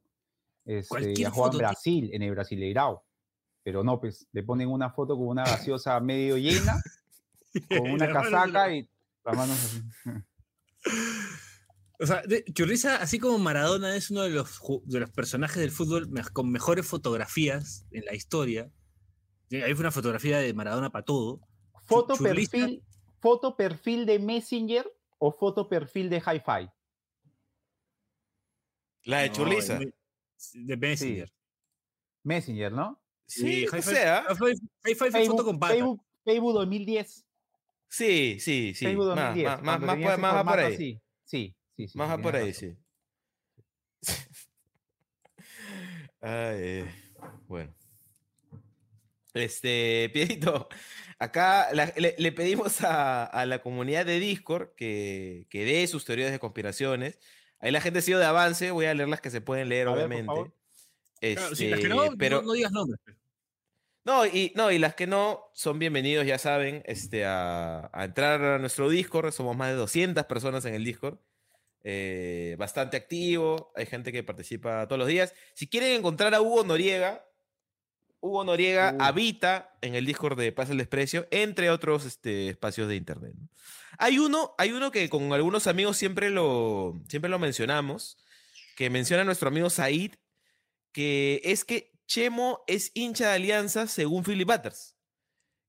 Este, 0.65 1.25
ha 1.25 1.29
jugado 1.31 1.53
en 1.53 1.57
Brasil, 1.59 2.09
en 2.13 2.21
el 2.21 2.31
Brasileirao. 2.31 3.03
Pero 3.67 3.83
no, 3.83 3.99
pues 3.99 4.25
le 4.31 4.43
ponen 4.43 4.69
una 4.69 4.89
foto 4.91 5.17
con 5.17 5.27
una 5.27 5.43
gaseosa 5.43 5.99
medio 5.99 6.37
llena, 6.37 6.81
con 7.69 7.91
una 7.91 8.09
casaca 8.13 8.73
y 8.73 8.89
las 9.25 9.35
manos 9.35 9.57
así. 9.65 10.23
O 11.99 12.05
sea, 12.05 12.23
Churriza, 12.53 12.95
así 13.01 13.19
como 13.19 13.37
Maradona, 13.39 13.93
es 13.97 14.09
uno 14.09 14.21
de 14.21 14.29
los, 14.29 14.61
de 14.85 15.01
los 15.01 15.11
personajes 15.11 15.57
del 15.57 15.71
fútbol 15.71 16.09
con 16.31 16.49
mejores 16.49 16.87
fotografías 16.87 17.85
en 17.91 18.05
la 18.05 18.15
historia. 18.15 18.71
Sí, 19.49 19.61
Hay 19.61 19.73
una 19.73 19.91
fotografía 19.91 20.37
de 20.37 20.53
Maradona 20.53 20.89
para 20.89 21.03
todo. 21.03 21.41
Foto 21.83 22.15
Churriza- 22.15 22.51
perfil, 22.51 22.83
foto 23.19 23.57
perfil 23.57 24.05
de 24.05 24.17
Messenger 24.19 24.89
o 25.17 25.33
foto 25.33 25.67
perfil 25.67 26.09
de 26.09 26.19
Hi-Fi. 26.19 26.69
La 29.03 29.19
de 29.23 29.29
No, 29.29 29.43
de- 29.43 29.93
De 30.53 30.77
Messenger. 30.77 31.33
Messenger, 32.23 32.71
¿no? 32.71 33.03
Sí, 33.27 33.65
o 33.67 33.81
sea. 33.81 34.23
Hi-Fi- 34.29 34.95
fue 34.95 34.95
foto 34.95 35.11
Facebook, 35.11 35.43
con 35.45 35.59
pata. 35.59 35.73
Facebook, 35.73 36.01
Facebook 36.23 36.53
2010. 36.53 37.25
Sí, 37.89 38.37
sí, 38.39 38.73
sí. 38.75 38.85
Facebook 38.85 39.07
Más, 39.07 39.15
2010. 39.35 39.47
más, 39.49 39.61
más, 39.61 39.79
más 39.81 40.17
por- 40.17 40.45
más 40.45 40.57
ahí. 40.57 40.77
Sí, 40.77 41.01
sí, 41.25 41.55
sí. 41.75 41.97
Más 41.97 42.07
sí, 42.09 42.11
va 42.15 42.17
por 42.21 42.35
ahí, 42.35 42.53
sí. 42.53 42.73
Ay, 46.21 46.55
eh, 46.59 46.85
bueno. 47.47 47.73
Este, 49.33 50.09
Pierito, 50.13 50.67
acá 51.19 51.67
la- 51.73 51.93
le, 51.95 52.15
le 52.17 52.31
pedimos 52.31 52.81
a, 52.81 53.23
a 53.25 53.45
la 53.45 53.61
comunidad 53.61 54.05
de 54.05 54.19
Discord 54.19 54.69
que, 54.75 55.45
que 55.49 55.63
dé 55.65 55.85
sus 55.87 56.05
teorías 56.05 56.31
de 56.31 56.39
conspiraciones. 56.39 57.19
Ahí 57.59 57.71
la 57.71 57.81
gente 57.81 57.99
ha 57.99 58.01
sido 58.01 58.19
de 58.19 58.25
avance, 58.25 58.71
voy 58.71 58.85
a 58.85 58.93
leer 58.93 59.09
las 59.09 59.21
que 59.21 59.29
se 59.29 59.41
pueden 59.41 59.69
leer, 59.69 59.87
A 59.87 59.91
ver, 59.91 59.99
por 59.99 60.05
obviamente. 60.07 60.25
favor. 60.25 60.53
Claro, 61.19 61.55
sí, 61.55 61.67
las 61.69 61.79
que 61.79 61.89
no, 61.89 62.05
no- 62.11 62.17
pero, 62.17 62.41
no, 62.41 62.53
digas 62.53 62.71
nombres. 62.71 62.99
No, 64.07 64.25
y, 64.25 64.53
no, 64.55 64.71
y 64.71 64.79
las 64.79 64.95
que 64.95 65.05
no 65.07 65.51
son 65.53 65.79
bienvenidos, 65.79 66.25
ya 66.25 66.37
saben, 66.39 66.81
este, 66.85 67.25
a, 67.25 67.89
a 67.93 68.05
entrar 68.05 68.41
a 68.43 68.59
nuestro 68.59 68.89
Discord. 68.89 69.31
Somos 69.33 69.57
más 69.57 69.69
de 69.69 69.75
200 69.75 70.25
personas 70.25 70.65
en 70.65 70.73
el 70.75 70.83
Discord. 70.85 71.19
eh, 71.83 72.55
bastante 72.59 72.97
activo. 72.97 73.71
Hay 73.75 73.85
gente 73.87 74.11
que 74.11 74.23
participa 74.23 74.87
todos 74.87 74.99
los 74.99 75.07
días. 75.09 75.33
Si 75.55 75.67
quieren 75.69 75.93
encontrar 75.93 76.33
a 76.35 76.41
Hugo 76.41 76.63
Noriega, 76.65 77.25
Hugo 78.21 78.43
Noriega 78.45 78.95
Uh. 78.97 79.01
habita 79.01 79.77
en 79.81 79.95
el 79.95 80.05
Discord 80.05 80.37
de 80.39 80.51
Paz 80.51 80.69
el 80.69 80.77
Desprecio, 80.79 81.27
entre 81.31 81.69
otros 81.71 82.05
este, 82.05 82.49
espacios 82.49 82.87
de 82.89 82.95
internet. 82.97 83.33
Hay 83.99 84.19
uno, 84.19 84.55
hay 84.57 84.71
uno 84.73 84.91
que 84.91 85.09
con 85.09 85.33
algunos 85.33 85.67
amigos 85.67 85.97
siempre 85.97 86.29
lo, 86.29 87.01
siempre 87.09 87.29
lo 87.31 87.39
mencionamos, 87.39 88.17
que 88.75 88.89
menciona 88.89 89.23
nuestro 89.23 89.49
amigo 89.49 89.69
Said, 89.69 90.13
que 90.91 91.41
es 91.43 91.65
que 91.65 91.96
Chemo 92.07 92.63
es 92.67 92.91
hincha 92.93 93.29
de 93.29 93.35
Alianza 93.35 93.87
según 93.87 94.23
Philip 94.23 94.47
Butters, 94.47 94.95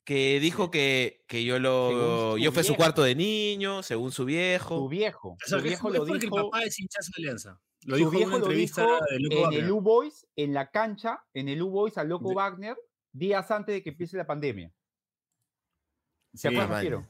que 0.06 0.38
dijo 0.40 0.70
que, 0.70 1.24
que 1.28 1.44
yo 1.44 1.58
lo 1.58 2.32
su 2.32 2.38
yo 2.38 2.52
fui 2.52 2.60
a 2.60 2.64
su 2.64 2.74
cuarto 2.76 3.02
de 3.02 3.14
niño, 3.14 3.82
según 3.82 4.12
su 4.12 4.24
viejo. 4.24 4.76
Su 4.78 4.88
viejo. 4.88 5.30
O 5.30 5.36
sea, 5.44 5.58
Su 5.58 5.64
viejo 5.64 5.88
es 5.88 5.94
lo 5.94 6.00
porque 6.06 6.12
el 6.14 6.20
dijo. 6.30 6.36
papá 6.50 6.62
es 6.62 6.78
hinchazo 6.78 7.10
de 7.16 7.22
Alianza. 7.22 7.60
Lo 7.82 7.94
Su 7.96 7.98
dijo 7.98 8.10
en 8.12 8.16
viejo 8.16 8.30
una 8.30 8.38
lo 8.38 8.44
entrevista 8.46 8.82
dijo 8.82 8.98
de 9.10 9.20
Loco 9.20 9.34
en 9.36 9.42
Wagner. 9.42 9.64
el 9.64 9.70
U-Boys, 9.72 10.26
en 10.36 10.54
la 10.54 10.70
cancha, 10.70 11.24
en 11.34 11.48
el 11.48 11.62
U-Boys 11.62 11.98
al 11.98 12.08
Loco 12.08 12.28
De- 12.30 12.34
Wagner, 12.34 12.76
días 13.12 13.50
antes 13.50 13.74
de 13.74 13.82
que 13.82 13.90
empiece 13.90 14.16
la 14.16 14.26
pandemia. 14.26 14.72
¿Se 16.34 16.48
Sí, 16.50 16.56
acuerdan? 16.56 17.08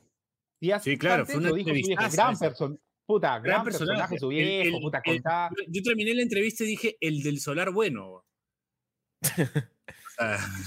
Días 0.61 0.83
Sí, 0.83 0.97
claro, 0.99 1.20
antes 1.22 1.35
fue 1.35 1.41
una 1.41 1.51
lo 1.51 1.55
dijo 1.55 1.68
su 1.68 1.74
viejo. 1.74 2.03
Gran 2.12 2.39
persona. 2.39 2.76
Puta, 3.07 3.39
gran, 3.39 3.43
Gran 3.43 3.64
personaje, 3.64 4.18
su 4.18 4.31
El- 4.31 4.37
viejo, 4.37 4.76
el- 4.76 4.83
puta, 4.83 5.01
el- 5.05 5.22
yo 5.68 5.83
terminé 5.83 6.14
la 6.14 6.22
entrevista 6.22 6.64
y 6.64 6.68
dije, 6.68 6.97
el 7.01 7.22
del 7.22 7.41
solar 7.41 7.70
bueno. 7.72 8.24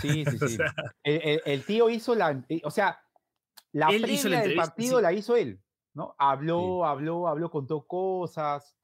Sí, 0.02 0.24
sí, 0.26 0.38
o 0.42 0.48
sí. 0.48 0.56
sea, 0.56 0.74
El, 1.04 1.22
el- 1.24 1.42
el 1.46 1.66
tío 1.66 1.90
hizo 1.90 2.16
la. 2.16 2.44
eh, 2.48 2.62
O 2.64 2.72
sea, 2.72 3.00
la 3.74 3.88
previa 3.88 4.42
del 4.42 4.56
partido 4.56 4.98
sí. 4.98 5.04
la 5.04 5.14
hizo 5.14 5.36
él, 5.36 5.62
¿no? 5.94 6.16
Habló, 6.18 6.86
habló, 6.86 7.28
habló, 7.28 7.50
contó 7.52 7.86
cosas. 7.86 8.78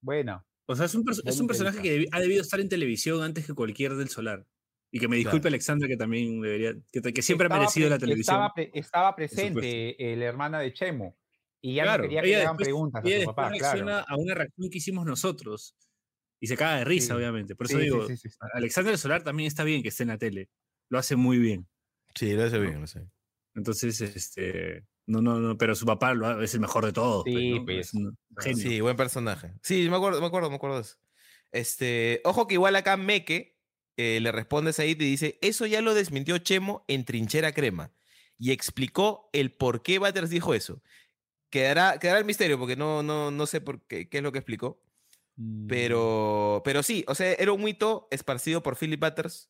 Bueno, 0.00 0.44
o 0.66 0.76
sea, 0.76 0.86
es 0.86 0.94
un, 0.94 1.04
es 1.24 1.40
un 1.40 1.46
personaje 1.46 1.80
que 1.82 2.06
ha 2.12 2.20
debido 2.20 2.42
estar 2.42 2.60
en 2.60 2.68
televisión 2.68 3.22
antes 3.22 3.46
que 3.46 3.54
cualquier 3.54 3.94
del 3.94 4.08
solar. 4.08 4.46
Y 4.92 5.00
que 5.00 5.08
me 5.08 5.16
disculpe 5.16 5.40
Claro. 5.40 5.54
Alexandra, 5.54 5.88
que 5.88 5.96
también 5.96 6.40
debería, 6.40 6.72
que, 6.92 7.00
que 7.12 7.20
siempre 7.22 7.46
estaba 7.46 7.56
ha 7.56 7.60
merecido 7.62 7.90
la 7.90 7.98
televisión. 7.98 8.36
Estaba, 8.36 8.54
pre- 8.54 8.70
estaba 8.74 9.10
supuesto. 9.10 9.34
presente 9.34 10.12
eh, 10.12 10.16
la 10.16 10.24
hermana 10.26 10.60
de 10.60 10.72
Chemo. 10.72 11.16
Y 11.60 11.74
ya 11.74 11.82
Claro, 11.82 12.04
no 12.04 12.08
quería 12.10 12.22
que 12.22 12.28
le 12.28 12.36
hagan 12.42 12.56
preguntas 12.56 13.04
a 13.04 13.08
su 13.20 13.24
papá, 13.24 13.48
reacciona 13.48 13.84
claro. 13.84 14.06
a 14.08 14.16
una 14.16 14.34
reacción 14.34 14.70
que 14.70 14.78
hicimos 14.78 15.04
nosotros. 15.04 15.74
Y 16.44 16.46
se 16.46 16.56
caga 16.56 16.76
de 16.76 16.84
risa, 16.84 17.06
Sí. 17.06 17.12
obviamente. 17.12 17.56
Por 17.56 17.66
eso 17.66 17.78
Sí, 17.78 17.84
digo, 17.84 18.06
sí, 18.06 18.16
sí, 18.18 18.28
sí. 18.28 18.36
Alexandra 18.52 18.90
del 18.90 18.98
Solar 18.98 19.22
también 19.22 19.46
está 19.46 19.64
bien 19.64 19.82
que 19.82 19.88
esté 19.88 20.02
en 20.02 20.10
la 20.10 20.18
tele. 20.18 20.50
Lo 20.90 20.98
hace 20.98 21.16
muy 21.16 21.38
bien. 21.38 21.66
Sí, 22.14 22.32
lo 22.34 22.44
hace 22.44 22.58
bien, 22.58 22.78
lo 22.78 22.84
hace. 22.84 23.06
Entonces, 23.54 24.00
este. 24.00 24.84
No, 25.06 25.20
no, 25.22 25.38
no, 25.40 25.56
pero 25.56 25.74
su 25.74 25.86
papá 25.86 26.12
lo 26.14 26.42
es 26.42 26.52
el 26.54 26.60
mejor 26.60 26.84
de 26.84 26.92
todos. 26.92 27.24
pues, 27.24 27.36
Sí, 27.36 27.50
¿no? 27.58 27.64
pues. 27.64 27.86
Es 27.88 27.94
un 27.94 28.18
genio. 28.40 28.62
Sí, 28.62 28.80
buen 28.80 28.96
personaje. 28.96 29.54
Sí, 29.62 29.88
me 29.88 29.96
acuerdo, 29.96 30.20
me 30.20 30.26
acuerdo, 30.26 30.50
me 30.50 30.56
acuerdo 30.56 30.76
de 30.76 30.82
eso. 30.82 30.96
Este, 31.52 32.20
ojo 32.24 32.46
que 32.46 32.54
igual 32.54 32.74
acá 32.76 32.96
Meque 32.96 33.56
eh, 33.96 34.18
le 34.20 34.32
responde 34.32 34.70
a 34.70 34.72
Said 34.72 35.00
y 35.00 35.04
dice, 35.04 35.38
eso 35.40 35.66
ya 35.66 35.80
lo 35.82 35.94
desmintió 35.94 36.36
Chemo 36.38 36.84
en 36.88 37.04
Trinchera 37.04 37.52
Crema 37.52 37.92
y 38.38 38.50
explicó 38.50 39.30
el 39.32 39.52
por 39.52 39.82
qué 39.82 39.98
Butters 39.98 40.30
dijo 40.30 40.52
eso. 40.52 40.82
Quedará, 41.50 41.98
quedará 42.00 42.18
el 42.18 42.24
misterio 42.24 42.58
porque 42.58 42.74
no, 42.74 43.02
no, 43.04 43.30
no 43.30 43.46
sé 43.46 43.60
por 43.60 43.86
qué, 43.86 44.08
qué 44.08 44.16
es 44.18 44.22
lo 44.24 44.32
que 44.32 44.38
explicó. 44.38 44.82
Mm, 45.36 45.66
Pero, 45.66 46.62
pero 46.64 46.82
sí, 46.82 47.04
o 47.08 47.14
sea, 47.14 47.32
era 47.34 47.52
un 47.52 47.62
mito 47.64 48.06
esparcido 48.10 48.62
por 48.62 48.76
Philip 48.76 49.00
Butters. 49.00 49.48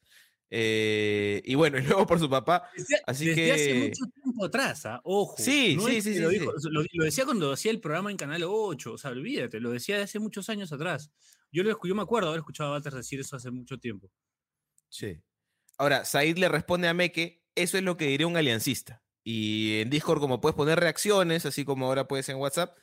eh, 0.50 1.42
y 1.44 1.54
bueno, 1.56 1.78
y 1.78 1.82
luego 1.82 2.06
por 2.06 2.18
su 2.18 2.28
papá. 2.30 2.70
Desde, 2.76 2.96
Así 3.06 3.26
desde 3.26 3.52
hace 3.52 3.72
que- 3.72 3.78
mucho 3.80 4.04
tiempo 4.22 4.44
atrás, 4.44 4.86
¿ah? 4.86 5.00
ojo. 5.04 5.34
Sí, 5.38 5.74
no 5.76 5.86
sí, 5.86 6.00
sí, 6.00 6.10
que 6.10 6.14
sí, 6.16 6.20
Lo, 6.20 6.30
sí. 6.30 6.38
lo- 6.70 6.82
lo 6.92 7.04
decía 7.04 7.24
cuando 7.24 7.52
hacía 7.52 7.70
el 7.70 7.80
programa 7.80 8.10
en 8.10 8.16
Canal 8.16 8.42
8, 8.46 8.92
o 8.94 8.98
sea, 8.98 9.10
olvídate, 9.10 9.60
lo 9.60 9.70
decía 9.70 10.02
hace 10.02 10.18
muchos 10.18 10.48
años 10.48 10.72
atrás. 10.72 11.10
Yo, 11.52 11.62
lo, 11.62 11.78
yo 11.84 11.94
me 11.94 12.02
acuerdo 12.02 12.28
haber 12.28 12.40
escuchado 12.40 12.70
a 12.70 12.72
Walter 12.74 12.92
decir 12.94 13.20
eso 13.20 13.36
hace 13.36 13.50
mucho 13.50 13.78
tiempo. 13.78 14.10
Sí. 14.88 15.20
Ahora, 15.78 16.04
Said 16.04 16.36
le 16.38 16.48
responde 16.48 16.88
a 16.88 16.94
Meque, 16.94 17.42
eso 17.54 17.76
es 17.78 17.84
lo 17.84 17.96
que 17.96 18.06
diría 18.06 18.26
un 18.26 18.36
aliancista. 18.36 19.02
Y 19.24 19.80
en 19.80 19.90
Discord, 19.90 20.20
como 20.20 20.40
puedes 20.40 20.54
poner 20.54 20.78
reacciones, 20.78 21.46
así 21.46 21.64
como 21.64 21.86
ahora 21.86 22.06
puedes 22.06 22.28
en 22.28 22.36
WhatsApp, 22.36 22.76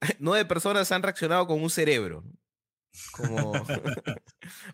nueve 0.18 0.44
personas 0.44 0.90
han 0.92 1.02
reaccionado 1.02 1.46
con 1.46 1.62
un 1.62 1.70
cerebro. 1.70 2.24
Como... 3.12 3.52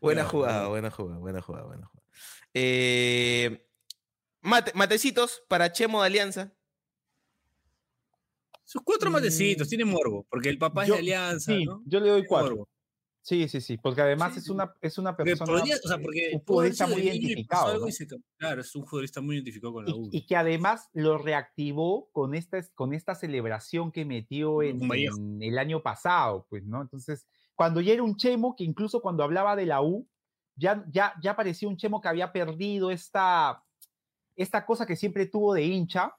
buena 0.01 0.25
jugada, 0.25 0.69
buena 0.69 0.91
jugada, 0.91 1.19
buena 1.19 1.41
jugada, 1.41 1.67
buena 1.67 1.87
jugada. 1.87 2.07
Eh, 2.55 3.67
mate- 4.43 4.73
matecitos 4.75 5.43
para 5.49 5.73
Chemo 5.73 6.01
de 6.03 6.07
Alianza. 6.07 6.53
Sus 8.65 8.83
cuatro 8.85 9.11
matecitos, 9.11 9.67
Mm. 9.67 9.71
tiene 9.71 9.85
morbo, 9.85 10.27
porque 10.31 10.49
el 10.49 10.59
papá 10.59 10.85
Yo- 10.87 10.95
es 10.95 10.99
de 10.99 11.01
Alianza, 11.15 11.53
Sí, 11.53 11.65
¿no? 11.65 11.83
yo 11.87 11.99
le 12.01 12.11
doy 12.11 12.25
cuatro. 12.27 12.69
Sí, 13.23 13.49
sí, 13.49 13.61
sí, 13.61 13.77
porque 13.77 14.01
además 14.01 14.33
Sí, 14.33 14.39
es 14.41 14.49
una, 14.49 14.75
es 14.81 14.97
una 14.99 15.15
persona, 15.17 15.53
podría- 15.53 15.77
o 15.77 15.89
sea, 15.89 15.99
porque 15.99 16.31
un 16.33 16.43
futbolista 16.43 16.87
muy 16.87 17.03
identificado, 17.03 17.87
Claro, 18.39 18.61
es 18.63 18.75
un 18.75 18.87
futbolista 18.87 19.21
muy 19.21 19.35
identificado 19.37 19.75
con 19.75 19.85
la 19.85 19.95
U. 19.95 20.09
y 20.11 20.27
que 20.27 20.37
además 20.37 20.89
lo 20.95 21.19
reactivó 21.19 22.09
con 22.13 22.35
esta, 22.35 22.59
con 22.75 22.95
esta 22.95 23.15
celebración 23.15 23.93
que 23.93 24.05
metió 24.07 24.63
en 24.63 24.79
el 25.43 25.59
año 25.59 25.83
pasado, 25.83 26.47
pues, 26.49 26.65
¿no? 26.65 26.81
Entonces, 26.81 27.27
cuando 27.55 27.83
ya 27.83 27.93
era 27.93 28.03
un 28.03 28.17
Chemo, 28.17 28.57
que 28.57 28.65
incluso 28.65 29.03
cuando 29.03 29.23
hablaba 29.23 29.55
de 29.55 29.67
la 29.67 29.83
U, 29.83 30.09
ya, 30.57 30.85
ya, 30.91 31.15
ya 31.23 31.37
parecía 31.37 31.69
un 31.69 31.77
Chemo 31.77 32.01
que 32.01 32.09
había 32.09 32.33
perdido 32.33 32.91
esta, 32.91 33.63
esta 34.35 34.65
cosa 34.65 34.87
que 34.87 34.97
siempre 34.97 35.27
tuvo 35.27 35.53
de 35.53 35.65
hincha. 35.65 36.15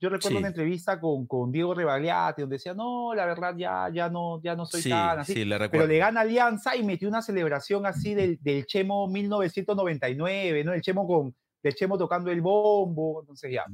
Yo 0.00 0.08
recuerdo 0.08 0.36
Sí. 0.36 0.38
una 0.38 0.48
entrevista 0.48 0.98
con, 0.98 1.26
con 1.26 1.52
Diego 1.52 1.74
Rebagliati, 1.74 2.40
donde 2.40 2.56
decía, 2.56 2.72
no, 2.72 3.14
la 3.14 3.26
verdad 3.26 3.54
ya, 3.56 3.90
ya, 3.92 4.08
no, 4.08 4.40
ya 4.42 4.56
no 4.56 4.64
soy 4.64 4.80
Sí, 4.82 4.88
tan 4.90 5.18
así. 5.18 5.34
sí, 5.34 5.44
le 5.44 5.68
pero 5.68 5.86
le 5.86 5.98
gana 5.98 6.22
Alianza 6.22 6.74
y 6.74 6.82
metió 6.82 7.06
una 7.08 7.20
celebración 7.20 7.84
así 7.84 8.14
del, 8.14 8.38
del 8.40 8.64
Chemo 8.66 9.08
1999, 9.08 10.64
¿no? 10.64 10.72
El 10.72 10.80
Chemo 10.80 11.06
con, 11.06 11.36
del 11.62 11.74
Chemo 11.74 11.98
tocando 11.98 12.30
el 12.30 12.40
bombo, 12.40 13.20
entonces 13.20 13.52
ya, 13.52 13.64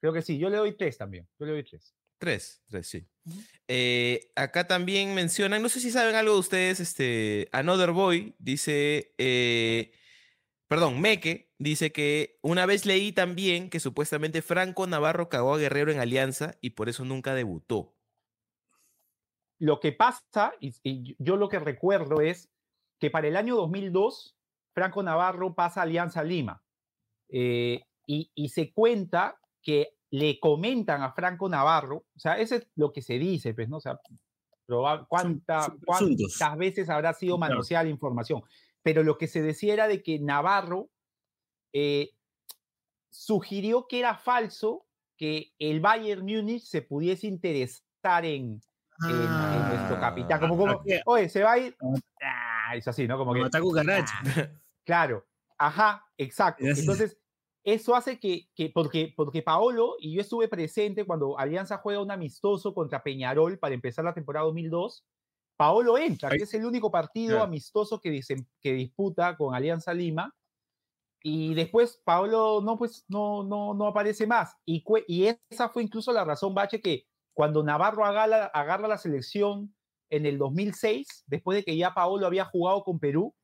creo 0.00 0.12
que 0.12 0.22
sí, 0.22 0.38
yo 0.38 0.48
le 0.50 0.56
doy 0.56 0.76
tres 0.76 0.96
también, 0.98 1.26
yo 1.38 1.46
le 1.46 1.52
doy 1.52 1.64
tres. 1.64 1.94
Tres, 2.18 2.62
tres, 2.66 2.86
sí. 2.88 3.06
Eh, 3.68 4.30
acá 4.36 4.66
también 4.66 5.14
mencionan, 5.14 5.60
no 5.62 5.68
sé 5.68 5.80
si 5.80 5.90
saben 5.90 6.14
algo 6.14 6.32
de 6.34 6.40
ustedes, 6.40 6.80
este, 6.80 7.48
Another 7.52 7.90
Boy 7.90 8.34
dice, 8.38 9.12
eh, 9.18 9.92
perdón, 10.68 11.00
Meque 11.00 11.52
dice 11.58 11.92
que 11.92 12.38
una 12.42 12.66
vez 12.66 12.86
leí 12.86 13.12
también 13.12 13.70
que 13.70 13.80
supuestamente 13.80 14.42
Franco 14.42 14.86
Navarro 14.86 15.28
cagó 15.28 15.54
a 15.54 15.58
Guerrero 15.58 15.92
en 15.92 16.00
Alianza 16.00 16.56
y 16.60 16.70
por 16.70 16.88
eso 16.88 17.04
nunca 17.04 17.34
debutó. 17.34 17.94
Lo 19.58 19.80
que 19.80 19.92
pasa, 19.92 20.52
y, 20.60 20.74
y 20.82 21.16
yo 21.18 21.36
lo 21.36 21.48
que 21.48 21.58
recuerdo 21.58 22.20
es 22.20 22.50
que 22.98 23.10
para 23.10 23.28
el 23.28 23.36
año 23.36 23.56
2002, 23.56 24.36
Franco 24.74 25.02
Navarro 25.02 25.54
pasa 25.54 25.80
a 25.80 25.82
Alianza 25.84 26.22
Lima, 26.22 26.62
eh, 27.28 27.82
y, 28.06 28.30
y 28.34 28.48
se 28.50 28.72
cuenta 28.72 29.38
que 29.62 29.96
le 30.10 30.38
comentan 30.38 31.02
a 31.02 31.12
Franco 31.12 31.48
Navarro, 31.48 32.04
o 32.14 32.18
sea, 32.18 32.38
eso 32.38 32.54
es 32.54 32.68
lo 32.76 32.92
que 32.92 33.02
se 33.02 33.18
dice, 33.18 33.54
pues, 33.54 33.68
¿no? 33.68 33.78
O 33.78 33.80
sea, 33.80 33.98
cuánta-. 35.08 35.74
¿Cuántas 35.84 36.56
veces 36.56 36.88
habrá 36.88 37.12
sido 37.12 37.38
manoseada 37.38 37.84
la 37.84 37.90
información? 37.90 38.42
Pero 38.86 39.02
lo 39.02 39.18
que 39.18 39.26
se 39.26 39.42
decía 39.42 39.72
era 39.74 39.88
de 39.88 40.00
que 40.00 40.20
Navarro 40.20 40.90
eh, 41.72 42.12
sugirió 43.10 43.86
que 43.88 43.98
era 43.98 44.14
falso 44.14 44.86
que 45.16 45.52
el 45.58 45.80
Bayern 45.80 46.24
Múnich 46.24 46.62
se 46.62 46.82
pudiese 46.82 47.26
interesar 47.26 48.24
en, 48.24 48.60
en- 49.08 49.10
en 49.10 49.68
nuestro 49.68 49.98
capitán. 49.98 50.38
Como, 50.40 50.56
como, 50.56 50.72
¿a 50.72 50.84
qué? 50.84 51.00
oye, 51.04 51.28
se 51.28 51.42
va 51.42 51.52
a 51.52 51.58
ir. 51.58 51.76
Ah, 52.22 52.76
es 52.76 52.86
así, 52.86 53.08
¿no? 53.08 53.18
Como 53.18 53.32
que. 53.34 53.40
Ah, 54.24 54.50
claro, 54.84 55.26
ajá, 55.58 56.04
exacto. 56.16 56.64
Entonces, 56.80 57.18
eso 57.64 57.96
hace 57.96 58.20
que, 58.20 58.48
que 58.54 58.70
porque, 58.70 59.12
porque 59.16 59.42
Paolo, 59.42 59.96
y 59.98 60.14
yo 60.14 60.20
estuve 60.20 60.46
presente 60.46 61.04
cuando 61.04 61.36
Alianza 61.38 61.78
juega 61.78 62.00
un 62.02 62.12
amistoso 62.12 62.72
contra 62.72 63.02
Peñarol 63.02 63.58
para 63.58 63.74
empezar 63.74 64.04
la 64.04 64.14
temporada 64.14 64.44
2002, 64.46 65.04
Paolo 65.56 65.98
entra, 65.98 66.28
que 66.30 66.44
es 66.44 66.54
el 66.54 66.64
único 66.66 66.90
partido 66.90 67.38
amistoso 67.44 68.00
que, 68.00 68.10
disem- 68.10 68.46
que 68.60 68.72
disputa 68.74 69.36
con 69.36 69.54
Alianza 69.54 69.94
Lima, 69.94 70.34
y 71.22 71.54
después 71.54 72.00
Paolo 72.04 72.60
no, 72.62 72.76
pues, 72.78 73.04
no, 73.08 73.42
no, 73.42 73.74
no 73.74 73.86
aparece 73.88 74.26
más. 74.26 74.54
Y, 74.64 74.84
y 75.08 75.26
esa 75.50 75.68
fue 75.70 75.82
incluso 75.82 76.12
la 76.12 76.24
razón, 76.24 76.54
Bache, 76.54 76.80
que 76.80 77.04
cuando 77.34 77.62
Navarro 77.64 78.04
agarra, 78.04 78.46
agarra 78.46 78.86
la 78.88 78.98
selección 78.98 79.74
en 80.10 80.24
el 80.26 80.38
2006, 80.38 81.24
después 81.26 81.56
de 81.56 81.64
que 81.64 81.76
ya 81.76 81.94
Paolo 81.94 82.26
había 82.26 82.44
jugado 82.44 82.82
con 82.84 83.00
Perú, 83.00 83.34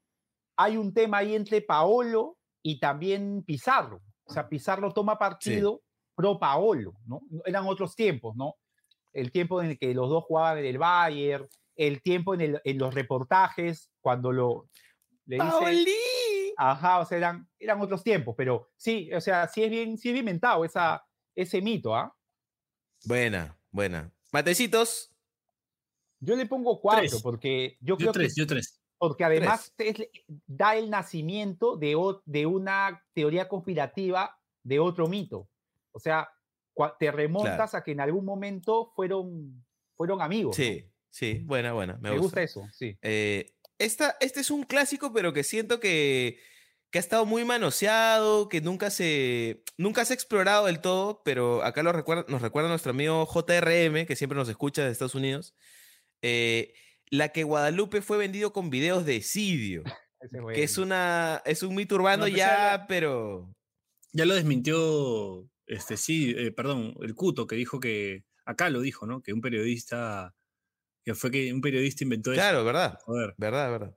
hay 0.56 0.76
un 0.76 0.94
tema 0.94 1.18
ahí 1.18 1.34
entre 1.34 1.60
Paolo 1.62 2.36
y 2.62 2.78
también 2.78 3.42
Pizarro. 3.44 4.00
O 4.24 4.32
sea, 4.32 4.48
Pizarro 4.48 4.92
toma 4.92 5.18
partido 5.18 5.82
pro 6.14 6.38
Paolo, 6.38 6.92
¿no? 7.06 7.20
Eran 7.44 7.66
otros 7.66 7.96
tiempos, 7.96 8.36
¿no? 8.36 8.54
El 9.12 9.32
tiempo 9.32 9.60
en 9.60 9.70
el 9.70 9.78
que 9.78 9.92
los 9.94 10.08
dos 10.08 10.24
jugaban 10.24 10.58
en 10.58 10.66
el 10.66 10.78
Bayern, 10.78 11.48
el 11.76 12.02
tiempo 12.02 12.34
en, 12.34 12.40
el- 12.42 12.60
en 12.64 12.78
los 12.78 12.94
reportajes, 12.94 13.90
cuando 14.00 14.32
lo... 14.32 14.68
Le 15.26 15.36
dice, 15.36 15.48
¡Paoli! 15.48 16.54
Ajá, 16.56 16.98
o 17.00 17.04
sea, 17.06 17.16
eran, 17.18 17.48
eran 17.58 17.80
otros 17.80 18.02
tiempos, 18.02 18.34
pero 18.36 18.70
sí, 18.76 19.10
o 19.12 19.20
sea, 19.20 19.48
sí 19.48 19.62
es 19.64 19.70
bien, 19.70 19.96
sí 19.96 20.08
es 20.08 20.12
bien 20.12 20.24
inventado 20.24 20.64
esa, 20.64 21.04
ese 21.34 21.62
mito, 21.62 21.94
¿ah? 21.96 22.14
Buena, 23.04 23.58
buena. 23.70 24.12
Matecitos, 24.32 25.14
Yo 26.20 26.36
le 26.36 26.46
pongo 26.46 26.80
cuatro, 26.80 27.08
Tres. 27.08 27.22
porque 27.22 27.76
yo, 27.80 27.94
Yo 27.96 27.96
creo 27.96 28.12
tres, 28.12 28.34
que, 28.34 28.40
yo 28.40 28.46
tres. 28.46 28.80
porque 28.98 29.24
además 29.24 29.72
es- 29.78 30.08
da 30.46 30.76
el 30.76 30.88
nacimiento 30.90 31.76
de, 31.76 31.94
o- 31.96 32.22
de 32.26 32.46
una 32.46 33.02
teoría 33.14 33.48
conspirativa 33.48 34.36
de 34.62 34.78
otro 34.78 35.08
mito. 35.08 35.48
O 35.92 35.98
sea, 35.98 36.28
te 36.98 37.10
remontas 37.10 37.74
a 37.74 37.82
que 37.82 37.90
en 37.92 38.00
algún 38.00 38.24
momento 38.24 38.92
fueron, 38.94 39.64
fueron 39.96 40.22
amigos. 40.22 40.56
¿no? 40.58 40.64
sí, 40.64 40.88
sí, 41.12 41.40
buena, 41.44 41.72
buena. 41.72 41.94
Me, 41.94 42.10
Me, 42.10 42.18
gusta. 42.18 42.22
gusta 42.22 42.42
eso, 42.42 42.68
sí. 42.72 42.98
Eh, 43.02 43.54
esta, 43.78 44.16
este 44.20 44.40
es 44.40 44.50
un 44.50 44.64
clásico, 44.64 45.12
pero 45.12 45.32
que 45.32 45.44
siento 45.44 45.78
que, 45.78 46.40
que 46.90 46.98
ha 46.98 47.00
estado 47.00 47.24
muy 47.24 47.44
manoseado, 47.44 48.48
que 48.48 48.60
nunca 48.60 48.90
se, 48.90 49.64
nunca 49.78 50.04
se 50.04 50.12
ha 50.12 50.14
explorado 50.14 50.66
del 50.66 50.80
todo, 50.80 51.22
pero 51.24 51.64
acá 51.64 51.82
lo 51.82 51.92
recuerda, 51.92 52.24
nos 52.28 52.42
recuerda 52.42 52.68
nuestro 52.68 52.90
amigo 52.90 53.26
JRM, 53.26 54.06
que 54.06 54.16
siempre 54.16 54.36
nos 54.36 54.48
escucha 54.48 54.84
de 54.84 54.92
Estados 54.92 55.14
Unidos, 55.14 55.54
eh, 56.20 56.74
la 57.10 57.30
que 57.30 57.44
Guadalupe 57.44 58.02
fue 58.02 58.18
vendido 58.18 58.52
con 58.52 58.70
videos 58.70 59.04
de 59.04 59.22
Sidio, 59.22 59.84
que 60.54 60.62
es, 60.62 60.78
una, 60.78 61.42
es 61.44 61.62
un 61.62 61.74
mito 61.74 61.94
urbano 61.94 62.24
No, 62.24 62.30
pues, 62.30 62.36
ya, 62.36 62.46
ya 62.78 62.86
pero... 62.86 63.54
Ya 64.14 64.26
lo 64.26 64.34
desmintió, 64.34 65.48
este, 65.66 65.96
sí, 65.96 66.34
eh, 66.36 66.52
perdón, 66.52 66.94
el 67.00 67.14
Cuto, 67.14 67.46
que 67.46 67.56
dijo 67.56 67.80
que, 67.80 68.24
acá 68.44 68.68
lo 68.68 68.82
dijo, 68.82 69.06
¿no? 69.06 69.22
Que 69.22 69.32
un 69.32 69.40
periodista, 69.40 70.34
que 71.04 71.14
fue 71.14 71.30
que 71.30 71.52
un 71.52 71.60
periodista 71.60 72.04
inventó 72.04 72.32
eso. 72.32 72.40
Claro, 72.40 72.64
verdad, 72.64 72.98
Joder. 73.04 73.34
verdad, 73.38 73.70
verdad. 73.70 73.96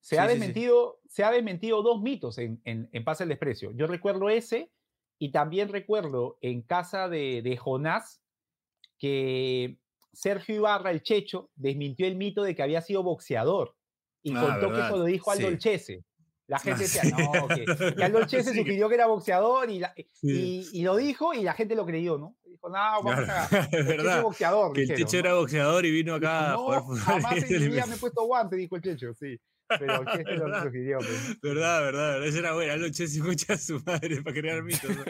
Se, 0.00 0.16
Sí, 0.16 0.16
ha 0.16 0.22
sí, 0.26 0.28
sí. 0.28 0.38
desmentido, 0.38 1.00
se 1.08 1.24
ha 1.24 1.30
desmentido 1.30 1.82
dos 1.82 2.00
mitos 2.02 2.38
en, 2.38 2.60
en, 2.64 2.88
en 2.92 3.04
Pasa 3.04 3.24
el 3.24 3.28
Desprecio. 3.28 3.72
Yo 3.76 3.86
recuerdo 3.86 4.28
ese 4.30 4.72
y 5.18 5.30
también 5.32 5.68
recuerdo 5.68 6.38
en 6.40 6.62
casa 6.62 7.08
de, 7.08 7.42
de 7.42 7.56
Jonás 7.56 8.22
que 8.98 9.78
Sergio 10.12 10.56
Ibarra, 10.56 10.90
el 10.90 11.02
Checho, 11.02 11.50
desmintió 11.54 12.06
el 12.06 12.16
mito 12.16 12.42
de 12.42 12.54
que 12.54 12.62
había 12.62 12.80
sido 12.80 13.02
boxeador 13.02 13.76
y 14.22 14.34
Ah, 14.34 14.40
contó 14.60 14.72
que 14.74 14.80
eso 14.80 14.96
lo 14.96 15.04
dijo 15.04 15.30
Aldo 15.30 15.48
Sí. 15.60 15.98
La 16.50 16.58
gente 16.58 16.80
Ah, 16.80 16.82
decía, 16.82 17.02
sí. 17.02 17.12
no, 17.12 17.46
que, 17.48 17.64
que 17.96 18.04
Aldo 18.04 18.18
Olchese 18.18 18.50
Sí, 18.50 18.56
que- 18.56 18.58
sugirió 18.62 18.88
que 18.88 18.94
era 18.96 19.06
boxeador 19.06 19.70
y, 19.70 19.78
la- 19.78 19.94
Sí. 19.96 20.68
y, 20.72 20.80
y 20.80 20.82
lo 20.82 20.96
dijo 20.96 21.32
y 21.32 21.42
la 21.44 21.54
gente 21.54 21.74
lo 21.76 21.86
creyó, 21.86 22.18
¿no? 22.18 22.36
Dijo, 22.44 22.68
no, 22.68 22.74
vamos 22.74 23.14
Claro, 23.14 23.32
a... 23.32 23.58
es 23.72 23.88
es 24.16 24.22
boxeador. 24.22 24.72
Que 24.72 24.80
el 24.82 24.88
dijeron, 24.88 25.06
Checho 25.08 25.22
¿no? 25.22 25.28
era 25.28 25.38
boxeador 25.38 25.86
y 25.86 25.90
vino 25.92 26.14
acá 26.14 26.48
a 26.48 26.52
no, 26.54 26.58
jugar 26.58 26.80
fútbol. 26.82 26.98
jamás 26.98 27.50
en 27.50 27.60
mi 27.60 27.68
vida 27.68 27.86
me 27.86 27.94
he 27.94 27.98
puesto 27.98 28.24
guante, 28.26 28.56
dijo 28.56 28.74
el 28.76 28.82
Checho, 28.82 29.14
sí. 29.14 29.40
Pero 29.68 30.00
Olchese 30.00 30.32
lo 30.34 30.62
sugirió. 30.64 30.98
pues. 30.98 31.40
Verdad, 31.40 31.80
verdad, 31.82 32.08
verdad. 32.14 32.26
Esa 32.26 32.38
era 32.40 32.52
buena. 32.54 32.76
Lo 32.76 32.88
Che 32.90 33.06
se 33.06 33.18
escucha 33.18 33.52
a 33.52 33.56
su 33.56 33.80
madre 33.86 34.20
para 34.22 34.34
crear 34.34 34.62
mitos. 34.64 34.90
¿no? 34.90 35.04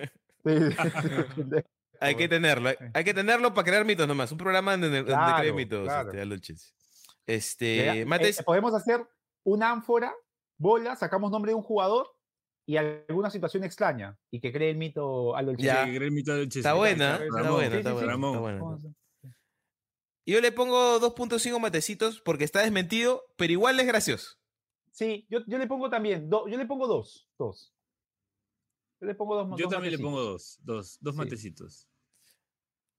Sí. 0.44 1.62
Hay 2.00 2.14
que 2.14 2.28
tenerlo, 2.28 2.68
hay, 2.70 2.76
hay 2.94 3.04
que 3.04 3.14
tenerlo 3.14 3.52
para 3.54 3.64
crear 3.66 3.84
mitos 3.84 4.06
nomás. 4.08 4.30
Un 4.32 4.38
programa 4.38 4.72
donde, 4.72 4.88
donde 4.88 5.04
cree 5.04 5.14
Claro, 5.16 5.54
mitos. 5.54 5.84
claro. 5.84 6.10
Este, 6.34 6.54
Este, 7.26 8.00
eh, 8.00 8.04
Mates, 8.06 8.42
podemos 8.42 8.74
hacer 8.74 9.00
una 9.44 9.70
ánfora, 9.70 10.12
bola, 10.60 10.94
sacamos 10.94 11.30
nombre 11.30 11.50
de 11.52 11.56
un 11.56 11.62
jugador 11.62 12.06
y 12.66 12.76
alguna 12.76 13.30
situación 13.30 13.64
extraña 13.64 14.16
y 14.30 14.40
que 14.40 14.52
cree 14.52 14.70
el 14.70 14.76
mito 14.76 15.34
Aldo 15.34 15.56
Que 15.56 15.62
Ya. 15.64 15.84
crear 15.84 16.02
el 16.02 16.12
mito 16.12 16.32
Che. 16.46 16.58
Está 16.60 16.74
buena, 16.74 17.16
está 17.16 17.50
buena, 17.50 17.76
está 17.78 17.92
buena, 17.94 18.06
Ramón. 18.08 18.30
está 18.30 18.40
buena. 18.40 18.58
Vamos 18.62 18.84
a- 18.84 18.88
Yo 20.26 20.40
le 20.40 20.52
pongo 20.52 21.00
2.5 21.00 21.58
matecitos 21.58 22.20
porque 22.20 22.44
está 22.44 22.60
desmentido, 22.60 23.24
pero 23.36 23.52
igual 23.52 23.80
es 23.80 23.86
gracioso. 23.86 24.36
Sí, 24.92 25.26
yo, 25.30 25.40
yo 25.46 25.56
le 25.58 25.66
pongo 25.66 25.88
también, 25.88 26.28
do- 26.28 26.46
yo 26.46 26.58
le 26.58 26.66
pongo 26.66 26.86
dos, 26.86 27.28
dos. 27.38 27.72
Yo 29.00 29.06
le 29.06 29.14
pongo 29.14 29.34
dos 29.36 29.48
Yo 29.58 29.64
dos 29.64 29.72
también 29.72 29.92
le 29.92 29.96
matecitos. 29.98 30.04
pongo 30.04 30.20
dos, 30.20 30.58
dos, 30.62 30.98
dos 31.00 31.14
Sí. 31.14 31.18
matecitos. 31.18 31.88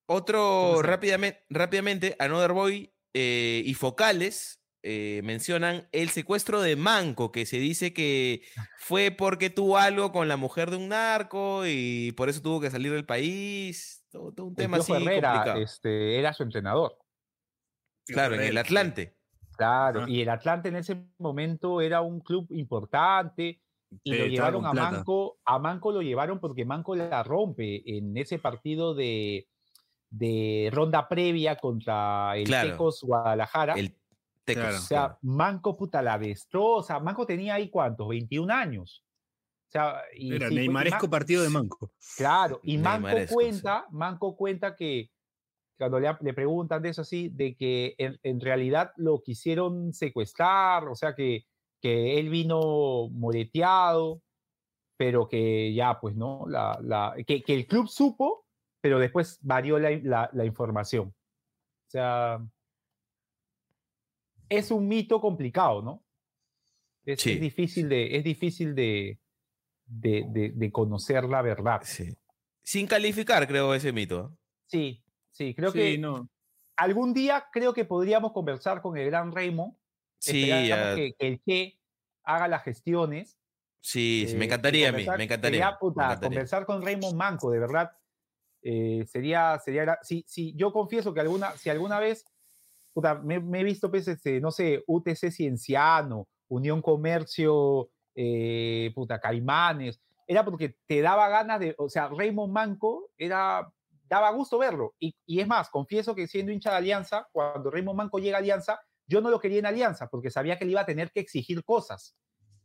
Otro 0.07 0.79
a 0.79 0.83
rápidamente, 0.83 1.45
rápidamente, 1.49 2.15
Another 2.19 2.53
Boy 2.53 2.91
eh, 3.13 3.61
y 3.65 3.73
Focales 3.75 4.60
eh, 4.83 5.21
mencionan 5.23 5.87
el 5.91 6.09
secuestro 6.09 6.61
de 6.61 6.75
Manco, 6.75 7.31
que 7.31 7.45
se 7.45 7.57
dice 7.57 7.93
que 7.93 8.41
fue 8.77 9.11
porque 9.11 9.49
tuvo 9.49 9.77
algo 9.77 10.11
con 10.11 10.27
la 10.27 10.37
mujer 10.37 10.71
de 10.71 10.77
un 10.77 10.89
narco 10.89 11.63
y 11.67 12.11
por 12.13 12.29
eso 12.29 12.41
tuvo 12.41 12.59
que 12.59 12.71
salir 12.71 12.91
del 12.91 13.05
país. 13.05 14.05
Todo, 14.11 14.31
todo 14.33 14.47
un 14.47 14.53
El 14.53 14.57
tema 14.57 14.77
así 14.77 14.91
Herrera 14.91 15.33
complicado. 15.33 15.61
este, 15.61 16.17
era 16.19 16.33
su 16.33 16.43
entrenador. 16.43 16.97
Claro, 18.07 18.35
en 18.35 18.41
el. 18.41 18.57
Atlante. 18.57 19.15
Claro, 19.57 20.07
y 20.07 20.21
el 20.21 20.29
Atlante 20.29 20.69
en 20.69 20.77
ese 20.77 21.05
momento 21.19 21.81
era 21.81 22.01
un 22.01 22.19
club 22.19 22.47
importante 22.51 23.61
y 24.03 24.11
Sí, 24.13 24.17
lo 24.17 24.25
llevaron 24.25 24.65
a 24.65 24.71
plata. 24.71 24.91
Manco, 24.91 25.37
a 25.45 25.59
Manco 25.59 25.91
lo 25.91 26.01
llevaron 26.01 26.39
porque 26.39 26.65
Manco 26.65 26.95
la 26.95 27.21
rompe 27.23 27.83
en 27.85 28.17
ese 28.17 28.39
partido 28.39 28.95
de, 28.95 29.47
de 30.09 30.69
ronda 30.73 31.07
previa 31.07 31.57
contra 31.57 32.35
el 32.37 32.45
Claro. 32.45 32.71
Tecos 32.71 33.01
Guadalajara. 33.03 33.73
El 33.75 33.95
Tecos. 34.43 34.63
Claro. 34.63 34.77
o 34.77 34.81
sea, 34.81 35.17
Manco 35.21 35.75
puta 35.77 36.01
la 36.01 36.17
destroza. 36.17 36.99
Manco 36.99 37.25
tenía 37.25 37.55
ahí 37.55 37.69
cuántos, 37.69 38.07
21 38.07 38.51
años. 38.53 39.03
O 39.69 39.71
sea, 39.71 40.01
y 40.15 40.35
Era 40.35 40.49
sí, 40.49 40.55
Neymaresco 40.55 41.09
partido 41.09 41.43
de 41.43 41.49
Manco. 41.49 41.91
Claro, 42.17 42.59
y 42.63 42.77
Manco 42.77 43.07
Neymaresco, 43.07 43.29
sí. 43.29 43.33
cuenta, 43.35 43.85
Manco 43.91 44.35
cuenta 44.35 44.75
que 44.75 45.09
cuando 45.77 45.99
le, 45.99 46.15
le 46.21 46.33
preguntan 46.33 46.81
de 46.81 46.89
eso 46.89 47.01
así, 47.01 47.29
de 47.29 47.55
que 47.55 47.95
en, 47.97 48.19
en 48.23 48.39
realidad 48.41 48.91
lo 48.97 49.21
quisieron 49.23 49.93
secuestrar, 49.93 50.87
o 50.87 50.95
sea 50.95 51.15
que, 51.15 51.45
que 51.81 52.19
él 52.19 52.29
vino 52.29 53.09
moreteado, 53.09 54.21
pero 54.97 55.27
que 55.27 55.73
ya, 55.73 55.99
pues, 55.99 56.15
¿no? 56.15 56.43
La, 56.47 56.77
la, 56.83 57.15
que, 57.25 57.41
que 57.41 57.55
el 57.55 57.65
club 57.65 57.87
supo, 57.87 58.45
pero 58.81 58.99
después 58.99 59.39
varió 59.41 59.79
la, 59.79 59.89
la- 60.03 60.29
la 60.33 60.45
información. 60.45 61.07
O 61.87 61.89
sea, 61.89 62.39
es 64.57 64.71
un 64.71 64.87
mito 64.87 65.19
complicado, 65.21 65.81
¿no? 65.81 66.03
Es, 67.05 67.19
es 67.19 67.23
Sí. 67.23 67.39
difícil 67.39 67.89
de, 67.89 68.15
es 68.17 68.23
difícil 68.23 68.75
de, 68.75 69.19
de, 69.85 70.25
de- 70.29 70.51
de 70.53 70.71
conocer 70.71 71.23
la 71.25 71.41
verdad. 71.41 71.81
Sí. 71.83 72.13
Sin 72.63 72.87
calificar, 72.87 73.47
creo, 73.47 73.73
ese 73.73 73.91
mito. 73.91 74.37
Sí, 74.67 75.03
sí, 75.31 75.55
creo 75.55 75.71
sí, 75.71 75.79
que 75.79 75.97
no. 75.97 76.29
algún 76.77 77.13
día 77.13 77.47
creo 77.51 77.73
que 77.73 77.85
podríamos 77.85 78.31
conversar 78.33 78.81
con 78.81 78.97
el 78.97 79.07
gran 79.07 79.31
Raymond. 79.31 79.75
Sí, 80.19 80.43
que, 80.43 81.15
que 81.17 81.27
el 81.27 81.41
Che 81.43 81.79
haga 82.23 82.47
las 82.47 82.63
gestiones. 82.63 83.37
sí, 83.79 84.25
sí, 84.27 84.35
me 84.37 84.45
eh, 84.45 84.45
y 84.45 84.45
encantaría 84.45 84.89
a 84.89 84.91
mí, 84.91 85.03
me 85.17 85.23
encantaría. 85.23 85.41
sería, 85.41 85.71
me 85.71 85.77
puta, 85.79 86.03
encantaría. 86.05 86.27
conversar 86.29 86.65
con 86.67 86.81
Raymond 86.83 87.15
Manco, 87.15 87.49
de 87.51 87.59
verdad. 87.59 87.91
eh, 88.61 89.05
sería, 89.07 89.57
sería, 89.59 89.97
si, 90.03 90.23
si 90.27 90.53
yo 90.55 90.71
confieso 90.71 91.13
que 91.15 91.21
alguna, 91.21 91.57
si 91.57 91.69
alguna 91.71 91.99
vez, 91.99 92.25
puta, 92.93 93.15
me, 93.15 93.39
me 93.39 93.61
he 93.61 93.63
visto, 93.63 93.89
pues, 93.89 94.07
este, 94.07 94.39
no 94.41 94.51
sé, 94.51 94.83
UTC 94.87 95.31
Cienciano, 95.31 96.27
Unión 96.47 96.81
Comercio, 96.81 97.89
eh, 98.15 98.91
puta, 98.95 99.19
Caimanes, 99.19 100.01
era 100.27 100.43
porque 100.45 100.75
te 100.87 101.01
daba 101.01 101.27
ganas 101.29 101.59
de, 101.59 101.75
o 101.77 101.89
sea, 101.89 102.09
Raymond 102.09 102.53
Manco 102.53 103.09
era 103.17 103.67
daba 104.07 104.29
gusto 104.31 104.57
verlo. 104.57 104.93
Y, 104.99 105.15
y 105.25 105.39
es 105.39 105.47
más, 105.47 105.69
confieso 105.69 106.13
que 106.13 106.27
siendo 106.27 106.51
hincha 106.51 106.71
de 106.71 106.77
Alianza, 106.77 107.27
cuando 107.31 107.71
Raymond 107.71 107.97
Manco 107.97 108.19
llega 108.19 108.37
a 108.37 108.39
Alianza, 108.39 108.79
yo 109.07 109.21
no 109.21 109.29
lo 109.29 109.39
quería 109.39 109.59
en 109.59 109.65
Alianza 109.65 110.07
porque 110.09 110.29
sabía 110.29 110.57
que 110.59 110.65
le 110.65 110.71
iba 110.71 110.81
a 110.81 110.85
tener 110.85 111.11
que 111.11 111.21
exigir 111.21 111.63
cosas. 111.63 112.15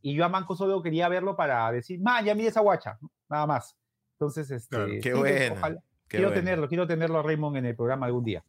Y 0.03 0.15
yo 0.15 0.25
a 0.25 0.29
Manco 0.29 0.57
solo 0.57 0.83
quería 0.83 1.09
verlo 1.09 1.37
para 1.37 1.71
decir, 1.71 2.01
man, 2.01 2.25
ya 2.25 2.35
mide 2.35 2.49
esa 2.49 2.61
guacha, 2.61 2.99
nada 3.29 3.47
más. 3.47 3.77
Entonces, 4.19 4.51
este, 4.51 4.77
Claro, 4.77 4.93
qué 5.01 5.03
sí, 5.03 5.11
bueno, 5.13 5.55
ojalá- 5.55 5.81
qué 6.09 6.17
quiero 6.19 6.29
bueno. 6.31 6.41
tenerlo, 6.43 6.69
quiero 6.69 6.87
tenerlo 6.89 7.19
a 7.21 7.23
Raymond 7.23 7.57
en 7.59 7.67
el 7.67 7.77
programa 7.77 8.07
algún 8.07 8.25
día. 8.25 8.45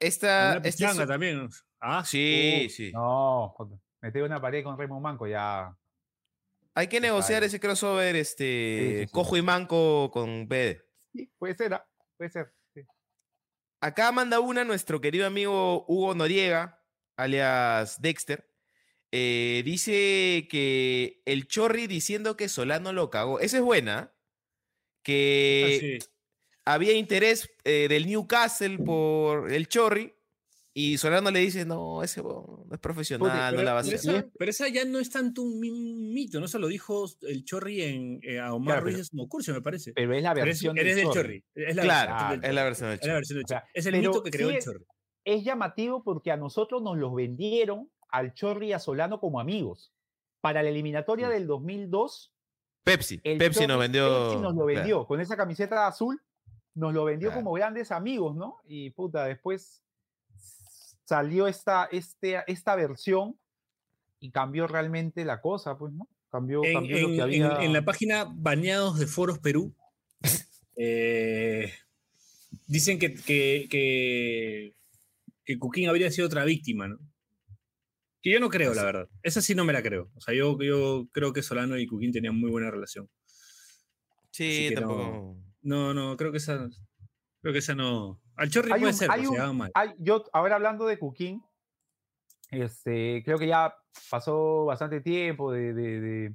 Esta, 0.00 0.48
Una 0.48 0.56
este 0.56 0.68
es- 0.70 0.76
pichanga 0.76 1.06
también. 1.06 1.48
Ah, 1.78 2.04
Sí, 2.04 2.64
Uh, 2.66 2.70
sí. 2.70 2.92
No, 2.92 3.54
metí 4.02 4.18
una 4.20 4.40
pared 4.40 4.64
con 4.64 4.76
Raymond 4.78 5.02
Manco, 5.02 5.26
ya. 5.26 5.74
Hay 6.74 6.86
que 6.88 7.00
negociar 7.00 7.42
ese 7.44 7.60
crossover, 7.60 8.16
este, 8.16 8.78
Sí, 8.80 8.98
sí, 9.00 9.06
sí. 9.06 9.12
cojo 9.12 9.36
y 9.36 9.42
manco 9.42 10.10
con 10.10 10.48
BD. 10.48 10.80
Sí, 11.12 11.30
puede 11.38 11.54
ser, 11.54 11.74
ah, 11.74 11.86
puede 12.16 12.30
ser. 12.30 12.52
sí. 12.74 12.82
Acá 13.80 14.10
manda 14.12 14.40
una 14.40 14.64
nuestro 14.64 15.00
querido 15.00 15.26
amigo 15.26 15.84
Hugo 15.88 16.14
Noriega, 16.14 16.82
alias 17.16 18.00
Dexter. 18.00 18.48
Eh, 19.12 19.62
dice 19.64 20.46
que 20.50 21.20
el 21.26 21.48
Chorri 21.48 21.86
diciendo 21.88 22.36
que 22.36 22.48
Solano 22.48 22.92
lo 22.92 23.10
cagó. 23.10 23.40
Esa 23.40 23.56
es 23.58 23.62
buena. 23.62 24.14
Que 25.02 25.64
Ah, 25.66 25.80
sí. 25.80 26.10
Había 26.64 26.92
interés 26.94 27.48
eh, 27.64 27.86
del 27.88 28.06
Newcastle 28.06 28.78
por 28.78 29.50
el 29.52 29.68
Chorri. 29.68 30.12
Y 30.72 30.98
Solano 30.98 31.32
le 31.32 31.40
dice, 31.40 31.64
no, 31.64 32.00
ese 32.04 32.22
no 32.22 32.64
es 32.70 32.78
profesional, 32.78 33.52
no 33.52 33.56
Pero, 33.58 33.62
la 33.64 33.72
va 33.74 33.80
a 33.80 33.82
pero 33.82 33.96
hacer. 33.96 34.14
esa, 34.14 34.26
pero 34.38 34.50
esa 34.52 34.68
ya 34.68 34.84
no 34.84 35.00
es 35.00 35.10
tanto 35.10 35.42
un 35.42 35.58
mi- 35.58 35.72
mito, 35.72 36.38
¿no? 36.38 36.46
Se 36.46 36.60
lo 36.60 36.68
dijo 36.68 37.06
el 37.22 37.44
Chorri 37.44 37.82
en, 37.82 38.20
eh, 38.22 38.38
a 38.38 38.54
Omar 38.54 38.76
Claro, 38.76 38.82
Ruiz 38.84 39.10
pero- 39.10 39.22
concurso, 39.24 39.52
me 39.52 39.60
parece. 39.62 39.92
Pero 39.94 40.14
es 40.14 40.22
la 40.22 40.32
Pero 40.32 40.44
es- 40.44 40.48
versión 40.50 40.78
eres 40.78 40.94
del 40.94 41.04
Chorri. 41.06 41.40
Chorri. 41.40 41.44
Es 41.56 41.74
la 41.76 41.82
Claro, 41.82 42.10
versión 42.12 42.40
del 42.40 42.50
es 42.50 42.54
la 42.54 42.64
versión 42.64 42.88
del 42.90 42.94
Es 42.94 43.00
la 43.00 43.06
Chorri. 43.06 43.14
versión 43.18 43.36
del 43.38 43.44
O 43.44 43.48
sea, 43.48 43.58
Chorri. 43.60 43.70
Es 43.74 43.86
el 43.86 43.96
mito 43.96 44.22
que 44.22 44.30
creó 44.30 44.46
sí 44.48 44.52
el 44.54 44.58
es- 44.58 44.64
Chorri. 44.64 44.84
es 45.24 45.44
llamativo 45.44 46.04
porque 46.04 46.30
a 46.30 46.36
nosotros 46.36 46.82
nos 46.82 46.96
los 46.96 47.14
vendieron 47.16 47.90
al 48.08 48.32
Chorri 48.34 48.68
y 48.68 48.72
a 48.72 48.78
Solano 48.78 49.18
como 49.18 49.40
amigos. 49.40 49.92
Para 50.40 50.62
la 50.62 50.68
eliminatoria 50.70 51.26
Mm. 51.26 51.30
del 51.32 51.46
2002, 51.48 52.32
Pepsi. 52.84 53.20
el 53.24 53.38
Pepsi 53.38 53.66
nos 53.66 53.78
vendió. 53.80 54.04
Pepsi 54.28 54.34
nos 54.40 54.54
lo 54.54 54.64
claro. 54.64 54.66
vendió 54.66 55.06
con 55.06 55.20
esa 55.20 55.36
camiseta 55.36 55.88
azul, 55.88 56.22
nos 56.74 56.94
lo 56.94 57.04
vendió 57.04 57.28
Claro. 57.28 57.42
como 57.44 57.52
grandes 57.54 57.90
amigos, 57.92 58.36
¿no? 58.36 58.56
Y 58.66 58.90
puta, 58.90 59.24
después 59.26 59.82
salió 61.04 61.48
esta, 61.48 61.86
este, 61.90 62.42
esta 62.46 62.76
versión 62.76 63.38
y 64.20 64.30
cambió 64.30 64.66
realmente 64.66 65.24
la 65.24 65.40
cosa, 65.40 65.76
pues, 65.76 65.92
¿no? 65.92 66.08
Cambió, 66.30 66.64
En, 66.64 66.74
cambió 66.74 67.08
lo 67.08 67.14
que 67.14 67.22
había. 67.22 67.58
en 67.62 67.72
la 67.72 67.84
página 67.84 68.26
Baneados 68.32 68.98
de 68.98 69.06
Foros 69.06 69.38
Perú, 69.40 69.74
eh, 70.76 71.72
dicen 72.66 72.98
que, 72.98 73.14
que, 73.14 73.66
que, 73.68 74.74
que 75.44 75.58
Cuquín 75.58 75.88
habría 75.88 76.10
sido 76.10 76.26
otra 76.26 76.44
víctima, 76.44 76.86
¿no? 76.88 76.98
Que 78.22 78.30
yo 78.32 78.38
no 78.38 78.50
creo, 78.50 78.74
la 78.74 78.84
verdad. 78.84 79.08
Esa 79.22 79.40
sí 79.40 79.54
no 79.54 79.64
me 79.64 79.72
la 79.72 79.82
creo. 79.82 80.10
O 80.14 80.20
sea, 80.20 80.34
yo, 80.34 80.58
yo 80.60 81.08
creo 81.10 81.32
que 81.32 81.42
Solano 81.42 81.78
y 81.78 81.86
Cuquín 81.86 82.12
tenían 82.12 82.38
muy 82.38 82.50
buena 82.50 82.70
relación. 82.70 83.08
Sí, 84.30 84.68
no- 84.74 84.80
tampoco. 84.80 85.36
No, 85.62 85.92
no, 85.94 86.16
creo 86.16 86.30
que 86.32 86.38
esa. 86.38 86.68
Creo 87.42 87.52
que 87.52 87.58
esa 87.60 87.74
no. 87.74 88.20
Al 88.36 88.50
Chorri 88.50 88.72
Hay 88.72 88.80
puede 88.80 88.92
un- 88.92 88.98
ser, 88.98 89.10
hay 89.10 89.26
pues, 89.26 89.40
un- 89.40 89.56
mal. 89.56 89.72
Yo, 89.98 90.24
ahora 90.32 90.56
hablando 90.56 90.86
de 90.86 90.98
Cooking, 90.98 91.42
este, 92.50 93.22
creo 93.24 93.38
que 93.38 93.46
ya 93.46 93.74
pasó 94.10 94.64
bastante 94.66 95.00
tiempo 95.00 95.52
de, 95.52 95.72
de- 95.74 96.00
de- 96.00 96.34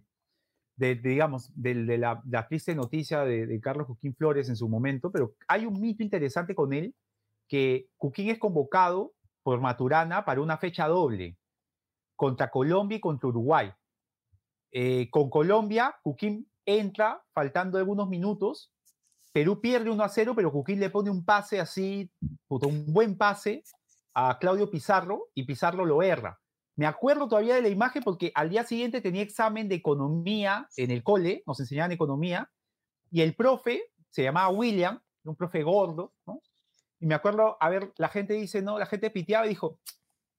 de- 0.78 0.96
de, 0.96 1.10
digamos, 1.10 1.52
de, 1.56 1.98
la, 1.98 2.22
la 2.28 2.48
triste 2.48 2.76
noticia 2.76 3.22
de, 3.22 3.60
Carlos 3.62 3.88
Cooking 3.88 4.14
Flores 4.16 4.50
en 4.50 4.56
su 4.56 4.68
momento, 4.68 5.12
pero 5.12 5.34
hay 5.48 5.66
un 5.66 5.80
mito 5.80 6.04
interesante 6.04 6.54
con 6.54 6.74
él, 6.74 6.94
que 7.48 7.88
Cooking 7.98 8.30
es 8.30 8.40
convocado 8.40 9.14
por 9.44 9.62
Maturana 9.62 10.26
para 10.26 10.42
una 10.42 10.58
fecha 10.58 10.88
doble, 10.88 11.38
contra 12.16 12.50
Colombia 12.50 12.98
y 12.98 13.02
contra 13.02 13.30
Uruguay. 13.30 13.72
Eh, 14.72 15.10
con 15.12 15.30
Colombia, 15.30 15.96
Cooking 16.04 16.46
entra 16.66 17.24
faltando 17.34 17.78
algunos 17.78 18.10
minutos, 18.10 18.74
Perú 19.36 19.60
pierde 19.60 19.90
1 19.90 20.02
a 20.02 20.08
0, 20.08 20.32
pero 20.34 20.50
Cuquín 20.50 20.80
le 20.80 20.90
pone 20.90 21.10
un 21.10 21.26
pase 21.26 21.60
así, 21.60 22.10
un 22.48 22.94
buen 22.94 23.18
pase 23.18 23.66
a 24.14 24.40
Claudio 24.40 24.70
Pizarro 24.72 25.28
y 25.34 25.44
Pizarro 25.44 25.84
lo 25.84 26.02
erra. 26.02 26.40
Me 26.78 26.86
acuerdo 26.86 27.28
todavía 27.28 27.56
de 27.56 27.62
la 27.62 27.68
imagen 27.68 28.02
porque 28.02 28.32
al 28.34 28.50
día 28.50 28.64
siguiente 28.64 29.02
tenía 29.02 29.22
examen 29.22 29.68
de 29.68 29.76
economía 29.76 30.70
en 30.78 30.90
el 30.90 31.04
cole, 31.04 31.44
nos 31.46 31.60
enseñaban 31.60 31.92
economía, 31.92 32.50
y 33.12 33.24
el 33.24 33.36
profe 33.36 33.92
se 34.10 34.24
llamaba 34.24 34.48
William, 34.48 35.02
un 35.26 35.36
profe 35.36 35.64
gordo. 35.64 36.14
Y 37.02 37.06
me 37.06 37.16
acuerdo, 37.16 37.58
a 37.60 37.68
ver, 37.68 37.92
la 37.98 38.08
gente 38.08 38.36
dice, 38.36 38.62
no, 38.62 38.80
la 38.80 38.86
gente 38.86 39.10
piteaba 39.10 39.46
y 39.48 39.50
dijo, 39.50 39.82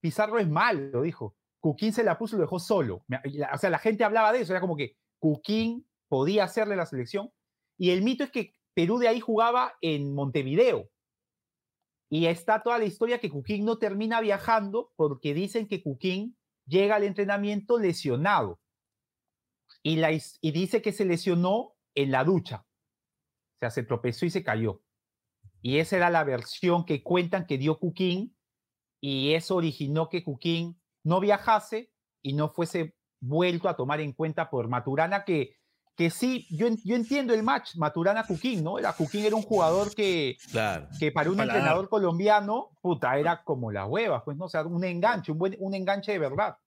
Pizarro 0.00 0.38
es 0.38 0.48
malo, 0.48 1.02
dijo. 1.02 1.36
Cuquín 1.60 1.92
se 1.92 2.02
la 2.02 2.16
puso 2.16 2.36
y 2.36 2.38
lo 2.38 2.46
dejó 2.46 2.58
solo. 2.58 3.04
O 3.52 3.58
sea, 3.58 3.68
la 3.68 3.78
gente 3.78 4.04
hablaba 4.04 4.32
de 4.32 4.40
eso, 4.40 4.54
era 4.54 4.62
como 4.62 4.74
que 4.74 4.96
Cuquín 5.18 5.86
podía 6.08 6.44
hacerle 6.44 6.76
la 6.76 6.86
selección. 6.86 7.30
Y 7.76 7.90
el 7.90 8.00
mito 8.00 8.24
es 8.24 8.30
que 8.30 8.55
Perú 8.76 8.98
de 8.98 9.08
ahí 9.08 9.20
jugaba 9.20 9.72
en 9.80 10.14
Montevideo. 10.14 10.90
Y 12.10 12.26
está 12.26 12.62
toda 12.62 12.78
la 12.78 12.84
historia 12.84 13.18
que 13.18 13.30
Cuquín 13.30 13.64
no 13.64 13.78
termina 13.78 14.20
viajando 14.20 14.92
porque 14.96 15.32
dicen 15.32 15.66
que 15.66 15.82
Cuquín 15.82 16.36
llega 16.66 16.96
al 16.96 17.04
entrenamiento 17.04 17.78
lesionado. 17.78 18.60
Y, 19.82 19.96
dice 20.52 20.82
que 20.82 20.92
se 20.92 21.06
lesionó 21.06 21.74
en 21.94 22.10
la 22.10 22.22
ducha. 22.22 22.66
O 22.66 23.58
sea, 23.60 23.70
se 23.70 23.82
tropezó 23.82 24.26
y 24.26 24.30
se 24.30 24.44
cayó. 24.44 24.82
Y 25.62 25.78
esa 25.78 25.96
era 25.96 26.10
la 26.10 26.24
versión 26.24 26.84
que 26.84 27.02
cuentan 27.02 27.46
que 27.46 27.56
dio 27.56 27.78
Cuquín. 27.78 28.36
Y 29.00 29.32
eso 29.32 29.56
originó 29.56 30.10
que 30.10 30.22
Cuquín 30.22 30.78
no 31.02 31.20
viajase 31.20 31.90
y 32.22 32.34
no 32.34 32.50
fuese 32.50 32.94
vuelto 33.20 33.70
a 33.70 33.76
tomar 33.76 34.00
en 34.00 34.12
cuenta 34.12 34.50
por 34.50 34.68
Maturana, 34.68 35.24
que, 35.24 35.56
que 35.96 36.10
sí, 36.10 36.46
yo, 36.50 36.68
yo 36.84 36.94
entiendo 36.94 37.32
el 37.32 37.42
match, 37.42 37.74
Maturana-Cuquín, 37.76 38.62
¿no? 38.62 38.78
Era, 38.78 38.92
Cuquín 38.92 39.24
era 39.24 39.34
un 39.34 39.42
jugador 39.42 39.94
que, 39.94 40.36
Claro. 40.50 40.88
que 41.00 41.10
para 41.10 41.30
un 41.30 41.40
entrenador 41.40 41.88
colombiano, 41.88 42.70
puta, 42.82 43.18
era 43.18 43.42
como 43.42 43.72
las 43.72 43.88
huevas, 43.88 44.22
pues, 44.24 44.36
¿no? 44.36 44.44
O 44.44 44.48
sea, 44.48 44.62
un 44.64 44.84
enganche, 44.84 45.32
un, 45.32 45.38
buen, 45.38 45.56
un 45.58 45.74
enganche 45.74 46.12
de 46.12 46.18
verdad. 46.18 46.58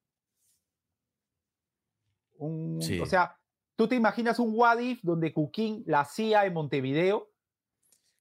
Un- 2.38 2.82
Sí. 2.82 3.00
O 3.00 3.06
sea, 3.06 3.38
tú 3.76 3.88
te 3.88 3.96
imaginas 3.96 4.40
un 4.40 4.52
Wadif 4.56 5.00
donde 5.04 5.34
Cuquín 5.34 5.84
la 5.86 6.02
hacía 6.02 6.46
en 6.46 6.54
Montevideo, 6.54 7.28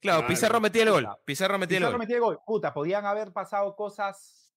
Claro, 0.01 0.19
Claro. 0.21 0.29
Pizarro 0.33 0.61
metía 0.61 0.83
el 0.85 0.91
gol. 0.93 1.09
Pizarro 1.25 1.59
metía 1.59 1.79
el 1.79 1.83
Pizarro 1.83 1.93
gol. 1.93 1.99
metía 1.99 2.17
el 2.17 2.23
gol, 2.23 2.39
puta, 2.47 2.73
podían 2.73 3.05
haber 3.05 3.33
pasado 3.33 3.75
cosas, 3.75 4.48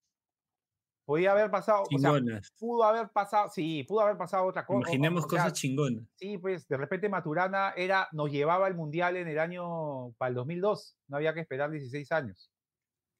podía 1.11 1.33
haber 1.33 1.51
pasado, 1.51 1.83
o 1.83 1.99
sea, 1.99 2.09
Chingonas. 2.11 2.53
pudo 2.57 2.85
haber 2.85 3.09
pasado, 3.09 3.49
sí, 3.53 3.83
pudo 3.83 3.99
haber 3.99 4.15
pasado 4.15 4.45
otra 4.45 4.65
cosa. 4.65 4.79
Imaginemos 4.79 5.25
o 5.25 5.29
sea, 5.29 5.39
cosas 5.39 5.53
chingonas. 5.59 6.05
Sí, 6.15 6.37
pues 6.37 6.65
de 6.69 6.77
repente 6.77 7.09
Maturana 7.09 7.73
era, 7.75 8.07
nos 8.13 8.31
llevaba 8.31 8.65
al 8.65 8.75
Mundial 8.75 9.17
en 9.17 9.27
el 9.27 9.37
año, 9.37 10.13
para 10.13 10.29
el 10.29 10.35
2002, 10.35 10.95
no 11.09 11.17
había 11.17 11.33
que 11.33 11.41
esperar 11.41 11.69
16 11.69 12.09
años. 12.13 12.49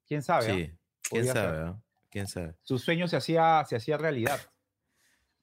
¿Quién 0.08 0.24
sabe? 0.24 0.46
ah? 0.46 0.54
Sí. 0.56 0.72
¿Quién 1.02 1.22
Podía 1.24 1.34
ser. 1.34 1.42
sabe? 1.44 1.58
ah? 1.68 1.82
¿Quién 2.10 2.28
sabe? 2.28 2.56
Su 2.64 2.80
sueño 2.80 3.10
se 3.10 3.18
hacía, 3.18 3.66
se 3.68 3.76
hacía 3.76 3.98
realidad. 3.98 4.40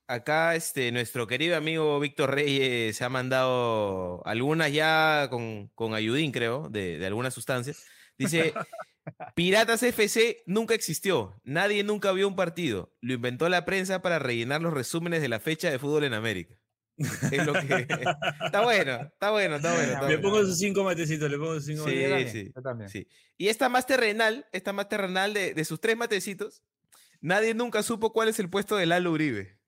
Acá 0.06 0.54
este, 0.54 0.90
nuestro 0.90 1.26
querido 1.26 1.54
amigo 1.54 2.00
Víctor 2.00 2.34
Reyes 2.34 2.96
se 2.96 3.04
ha 3.04 3.10
mandado 3.10 4.26
algunas 4.26 4.72
ya 4.72 5.26
con, 5.28 5.68
con 5.74 5.92
ayudín, 5.92 6.32
creo, 6.32 6.70
de, 6.70 6.96
de 6.96 7.06
algunas 7.06 7.34
sustancias. 7.34 7.84
Dice, 8.16 8.54
Piratas 9.34 9.82
FC 9.82 10.42
nunca 10.46 10.74
existió. 10.74 11.40
Nadie 11.44 11.84
nunca 11.84 12.12
vio 12.12 12.28
un 12.28 12.36
partido. 12.36 12.94
Lo 13.00 13.14
inventó 13.14 13.48
la 13.48 13.64
prensa 13.64 14.02
para 14.02 14.18
rellenar 14.18 14.60
los 14.62 14.72
resúmenes 14.74 15.20
de 15.22 15.28
la 15.28 15.40
fecha 15.40 15.70
de 15.70 15.78
fútbol 15.78 16.04
en 16.04 16.14
América. 16.14 16.54
Es 16.96 17.46
lo 17.46 17.52
que... 17.52 17.86
está 18.44 18.62
bueno, 18.62 19.00
está 19.12 19.30
bueno, 19.30 19.56
está 19.56 19.72
bueno. 19.74 19.92
está 19.92 20.08
Le 20.08 20.16
bueno. 20.16 20.20
pongo 20.22 20.40
sus 20.44 20.58
cinco 20.58 20.82
matecitos, 20.84 21.30
le 21.30 21.38
pongo 21.38 21.54
sus 21.54 21.66
cinco 21.66 21.84
Sí, 21.88 21.94
yo 22.02 22.08
matecitos. 22.10 22.10
también, 22.10 22.30
sí, 22.46 22.52
yo 22.56 22.62
también. 22.62 22.90
Sí. 22.90 23.06
Y 23.36 23.48
esta 23.48 23.68
más 23.68 23.86
terrenal, 23.86 24.46
esta 24.52 24.72
más 24.72 24.88
terrenal 24.88 25.32
de, 25.32 25.54
de 25.54 25.64
sus 25.64 25.80
tres 25.80 25.96
matecitos, 25.96 26.62
nadie 27.20 27.54
nunca 27.54 27.82
supo 27.84 28.12
cuál 28.12 28.28
es 28.28 28.40
el 28.40 28.50
puesto 28.50 28.76
de 28.76 28.86
Lalo 28.86 29.12
Uribe. 29.12 29.58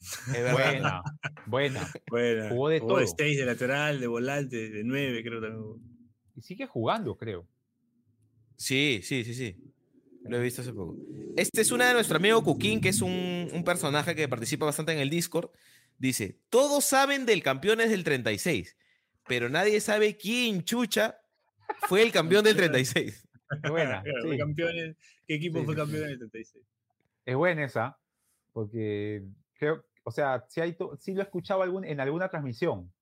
Es 0.00 0.32
verdad. 0.32 0.52
Buena, 0.54 1.02
buena. 1.46 1.90
Buena. 2.10 2.48
Jugó 2.48 2.68
de 2.70 2.74
de 2.76 2.80
todo. 2.80 3.06
seis, 3.18 3.36
de 3.36 3.44
lateral, 3.44 4.00
de 4.00 4.06
volante, 4.06 4.70
de 4.70 4.82
nueve, 4.82 5.22
creo 5.22 5.42
también. 5.42 5.62
Y 6.34 6.40
sigue 6.40 6.66
jugando, 6.66 7.18
creo. 7.18 7.46
Sí, 8.60 9.00
sí, 9.02 9.24
sí, 9.24 9.32
sí. 9.34 9.56
Lo 10.24 10.36
he 10.36 10.42
visto 10.42 10.60
hace 10.60 10.74
poco. 10.74 10.94
Este 11.34 11.62
es 11.62 11.72
una 11.72 11.88
de 11.88 11.94
nuestro 11.94 12.18
amigo 12.18 12.44
Cuquín, 12.44 12.82
que 12.82 12.90
es 12.90 13.00
un, 13.00 13.48
un 13.54 13.64
personaje 13.64 14.14
que 14.14 14.28
participa 14.28 14.66
bastante 14.66 14.92
en 14.92 14.98
el 14.98 15.08
Discord. 15.08 15.50
Dice, 15.96 16.38
todos 16.50 16.84
saben 16.84 17.24
del 17.24 17.42
campeones 17.42 17.88
del 17.88 18.04
36, 18.04 18.76
pero 19.26 19.48
nadie 19.48 19.80
sabe 19.80 20.18
quién 20.18 20.62
chucha 20.62 21.18
fue 21.88 22.02
el 22.02 22.12
campeón 22.12 22.44
del 22.44 22.54
36. 22.56 23.26
Qué 23.62 23.70
buena. 23.70 24.02
Claro, 24.02 24.20
sí. 24.22 24.28
fue 24.28 24.36
campeones, 24.38 24.96
¿Qué 25.26 25.34
equipo 25.36 25.60
Sí, 25.60 25.64
fue 25.64 25.76
campeón 25.76 26.00
sí. 26.00 26.04
en 26.04 26.10
el 26.12 26.18
36? 26.18 26.64
Es 27.24 27.36
buena 27.36 27.64
esa, 27.64 27.98
porque 28.52 29.22
creo, 29.54 29.86
o 30.04 30.10
sea, 30.10 30.44
sí, 30.50 30.60
hay 30.60 30.74
to- 30.74 30.98
sí 31.00 31.14
lo 31.14 31.20
he 31.20 31.24
escuchado 31.24 31.62
algún, 31.62 31.86
en 31.86 31.98
alguna 31.98 32.28
transmisión. 32.28 32.92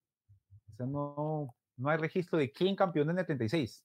O 0.72 0.76
sea, 0.76 0.86
no, 0.86 1.52
No 1.76 1.88
hay 1.90 1.98
registro 1.98 2.38
de 2.38 2.52
quién 2.52 2.76
campeonó 2.76 3.10
en 3.10 3.18
el 3.18 3.26
36. 3.26 3.84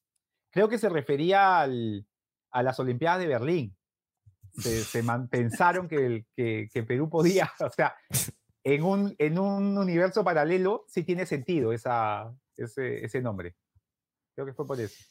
Creo 0.53 0.69
que 0.69 0.77
se 0.77 0.88
refería 0.88 1.61
al, 1.61 2.05
a 2.51 2.61
las 2.61 2.80
Olimpiadas 2.80 3.19
de 3.19 3.27
Berlín. 3.27 3.75
Se, 4.55 5.03
pensaron 5.31 5.88
que, 5.88 6.25
que, 6.35 6.84
Perú 6.84 7.09
podía, 7.09 7.51
o 7.59 7.71
sea, 7.71 7.95
en 8.63 8.84
un, 8.84 9.15
en 9.17 9.39
un 9.39 9.75
universo 9.80 10.23
paralelo 10.23 10.85
sí 10.88 11.03
tiene 11.03 11.25
sentido 11.25 11.73
esa, 11.73 12.31
ese, 12.55 13.03
ese 13.03 13.19
nombre. 13.19 13.55
Creo 14.35 14.45
que 14.45 14.53
fue 14.53 14.67
por 14.67 14.80
eso. 14.80 15.03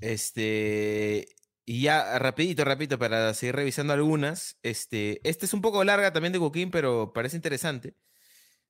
Este, 0.00 1.26
y 1.64 1.82
ya 1.82 2.20
rapidito, 2.20 2.64
rapidito, 2.64 3.00
para 3.00 3.34
seguir 3.34 3.56
revisando 3.56 3.92
algunas. 3.92 4.58
Este, 4.62 5.28
esta 5.28 5.44
es 5.44 5.54
un 5.54 5.60
poco 5.60 5.82
larga 5.82 6.12
también 6.12 6.32
de 6.32 6.38
Coquín, 6.38 6.70
pero 6.70 7.12
parece 7.12 7.34
interesante. 7.34 7.96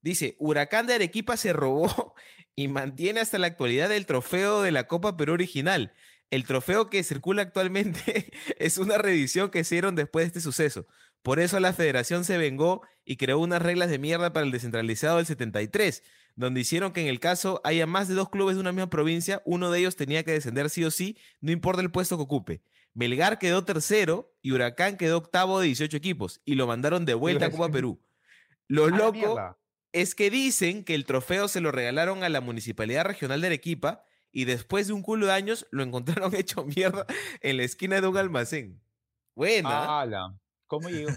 Dice, 0.00 0.36
Huracán 0.38 0.86
de 0.86 0.94
Arequipa 0.94 1.36
se 1.36 1.52
robó 1.52 2.14
y 2.54 2.68
mantiene 2.68 3.20
hasta 3.20 3.38
la 3.38 3.46
actualidad 3.46 3.92
el 3.92 4.06
trofeo 4.06 4.62
de 4.62 4.72
la 4.72 4.86
Copa 4.86 5.16
Perú 5.16 5.34
original. 5.34 5.92
El 6.30 6.44
trofeo 6.44 6.88
que 6.88 7.02
circula 7.02 7.42
actualmente 7.42 8.32
es 8.58 8.78
una 8.78 8.98
reedición 8.98 9.50
que 9.50 9.60
hicieron 9.60 9.94
después 9.94 10.24
de 10.24 10.26
este 10.28 10.40
suceso. 10.40 10.86
Por 11.22 11.38
eso 11.40 11.60
la 11.60 11.72
federación 11.72 12.24
se 12.24 12.38
vengó 12.38 12.82
y 13.04 13.16
creó 13.16 13.38
unas 13.38 13.62
reglas 13.62 13.90
de 13.90 13.98
mierda 13.98 14.32
para 14.32 14.44
el 14.44 14.52
descentralizado 14.52 15.18
del 15.18 15.26
73, 15.26 16.02
donde 16.34 16.60
hicieron 16.60 16.92
que 16.92 17.02
en 17.02 17.08
el 17.08 17.20
caso 17.20 17.60
haya 17.64 17.86
más 17.86 18.08
de 18.08 18.14
dos 18.14 18.28
clubes 18.28 18.56
de 18.56 18.60
una 18.60 18.72
misma 18.72 18.90
provincia, 18.90 19.42
uno 19.44 19.70
de 19.70 19.80
ellos 19.80 19.96
tenía 19.96 20.24
que 20.24 20.32
descender 20.32 20.70
sí 20.70 20.84
o 20.84 20.90
sí, 20.90 21.16
no 21.40 21.52
importa 21.52 21.82
el 21.82 21.90
puesto 21.90 22.16
que 22.16 22.22
ocupe. 22.24 22.62
Melgar 22.94 23.38
quedó 23.38 23.64
tercero 23.64 24.34
y 24.42 24.52
Huracán 24.52 24.96
quedó 24.96 25.18
octavo 25.18 25.60
de 25.60 25.66
18 25.66 25.96
equipos 25.96 26.40
y 26.44 26.56
lo 26.56 26.66
mandaron 26.66 27.04
de 27.04 27.14
vuelta 27.14 27.46
a 27.46 27.50
Copa 27.50 27.70
Perú. 27.70 28.02
Lo 28.68 28.86
¡A 28.86 28.90
la 28.90 28.96
loco 28.96 29.12
mierda! 29.12 29.58
Es 29.92 30.14
que 30.14 30.30
dicen 30.30 30.84
que 30.84 30.94
el 30.94 31.04
trofeo 31.04 31.48
se 31.48 31.60
lo 31.60 31.70
regalaron 31.72 32.24
a 32.24 32.28
la 32.28 32.40
Municipalidad 32.40 33.04
Regional 33.04 33.40
de 33.40 33.48
Arequipa 33.48 34.04
y 34.30 34.44
después 34.46 34.86
de 34.86 34.92
un 34.94 35.02
culo 35.02 35.26
de 35.26 35.32
años 35.32 35.66
lo 35.70 35.82
encontraron 36.24 36.34
hecho 36.34 36.64
mierda 36.64 37.06
en 37.40 37.56
la 37.58 37.62
esquina 37.64 38.00
de 38.00 38.06
un 38.08 38.16
almacén. 38.16 38.80
Buena. 39.34 40.00
¡Hala! 40.00 40.38
¿Cómo 40.66 40.88
llegó? 40.88 41.10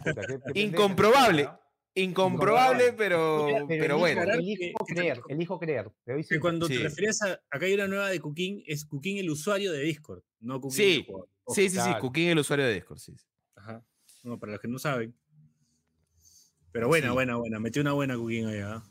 Incomprobable. 0.53 1.49
Incomprobable, 1.97 2.91
pero, 2.93 3.47
pero 3.69 3.97
bueno. 3.97 4.21
Elijo 4.23 4.85
creer, 4.85 5.21
elijo 5.29 5.59
creer. 5.59 5.91
Que 6.29 6.39
cuando 6.41 6.67
Sí. 6.67 6.75
te 6.77 6.83
refieres 6.83 7.21
a. 7.21 7.39
Acá 7.49 7.65
hay 7.65 7.73
una 7.73 7.87
nueva 7.87 8.09
de 8.09 8.19
Cooking, 8.19 8.63
es 8.67 8.83
Cooking 8.83 9.17
el 9.17 9.29
usuario 9.29 9.71
de 9.71 9.79
Discord, 9.81 10.21
no 10.41 10.59
Cooking 10.59 10.75
Sí, 10.75 10.95
el 10.97 11.05
jugador. 11.05 11.29
Ojo. 11.45 11.55
Sí, 11.55 11.69
sí, 11.69 11.79
sí. 11.79 11.89
Cooking, 12.01 12.27
el 12.29 12.39
usuario 12.39 12.65
de 12.65 12.73
Discord. 12.73 12.97
sí. 12.97 13.15
Ajá. 13.55 13.81
No, 14.23 14.37
para 14.37 14.53
los 14.53 14.61
que 14.61 14.67
no 14.67 14.77
saben. 14.77 15.15
Pero 16.75 16.89
buena, 16.89 17.07
Sí. 17.07 17.13
buena, 17.13 17.35
buena. 17.37 17.57
Metí 17.57 17.79
una 17.79 17.93
buena 17.93 18.15
Cooking 18.17 18.47
ahí, 18.47 18.59
¿ah? 18.59 18.83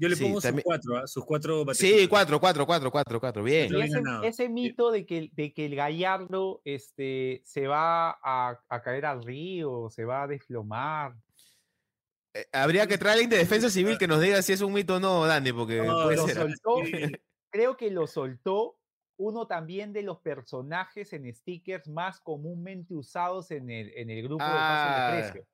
Yo 0.00 0.08
le 0.08 0.16
Sí, 0.16 0.24
pongo 0.24 0.40
también- 0.40 0.62
sus 0.62 0.64
cuatro, 0.64 0.96
¿ah? 0.96 1.06
Sus 1.06 1.24
cuatro 1.24 1.58
Sí, 1.60 1.64
batecitos. 1.64 2.08
cuatro, 2.08 2.40
cuatro, 2.40 2.66
cuatro, 2.66 2.90
cuatro, 2.90 3.20
cuatro. 3.20 3.44
Bien. 3.44 3.66
Y 3.72 3.76
bien 3.76 3.86
ese, 3.86 4.26
ese 4.26 4.48
mito 4.48 4.90
de 4.90 5.06
que, 5.06 5.30
de 5.32 5.52
que 5.54 5.66
el 5.66 5.76
gallardo 5.76 6.60
este, 6.64 7.40
se 7.44 7.68
va 7.68 8.10
a, 8.20 8.58
a 8.68 8.82
caer 8.82 9.06
al 9.06 9.22
río, 9.22 9.88
se 9.90 10.04
va 10.04 10.24
a 10.24 10.26
desplomar. 10.26 11.14
Eh, 12.34 12.46
Habría 12.52 12.88
que 12.88 12.98
traer 12.98 13.28
de 13.28 13.36
defensa 13.36 13.70
civil 13.70 13.96
que 13.96 14.08
nos 14.08 14.20
diga 14.20 14.42
si 14.42 14.52
es 14.52 14.60
un 14.60 14.72
mito 14.72 14.96
o 14.96 15.00
no, 15.00 15.24
Dani, 15.24 15.52
porque 15.52 15.76
No, 15.82 16.02
puede 16.02 16.16
lo 16.16 16.26
ser. 16.26 16.34
soltó, 16.36 16.74
Sí. 17.12 17.12
creo 17.50 17.76
que 17.76 17.92
lo 17.92 18.08
soltó 18.08 18.76
uno 19.16 19.46
también 19.46 19.92
de 19.92 20.02
los 20.02 20.18
personajes 20.18 21.12
en 21.12 21.32
stickers 21.32 21.86
más 21.86 22.18
comúnmente 22.20 22.96
usados 22.96 23.52
en 23.52 23.70
el, 23.70 23.92
en 23.94 24.10
el 24.10 24.24
grupo 24.24 24.42
de 24.42 24.50
Paso 24.50 24.90
Ah, 24.90 25.12
de 25.14 25.22
Precio. 25.22 25.46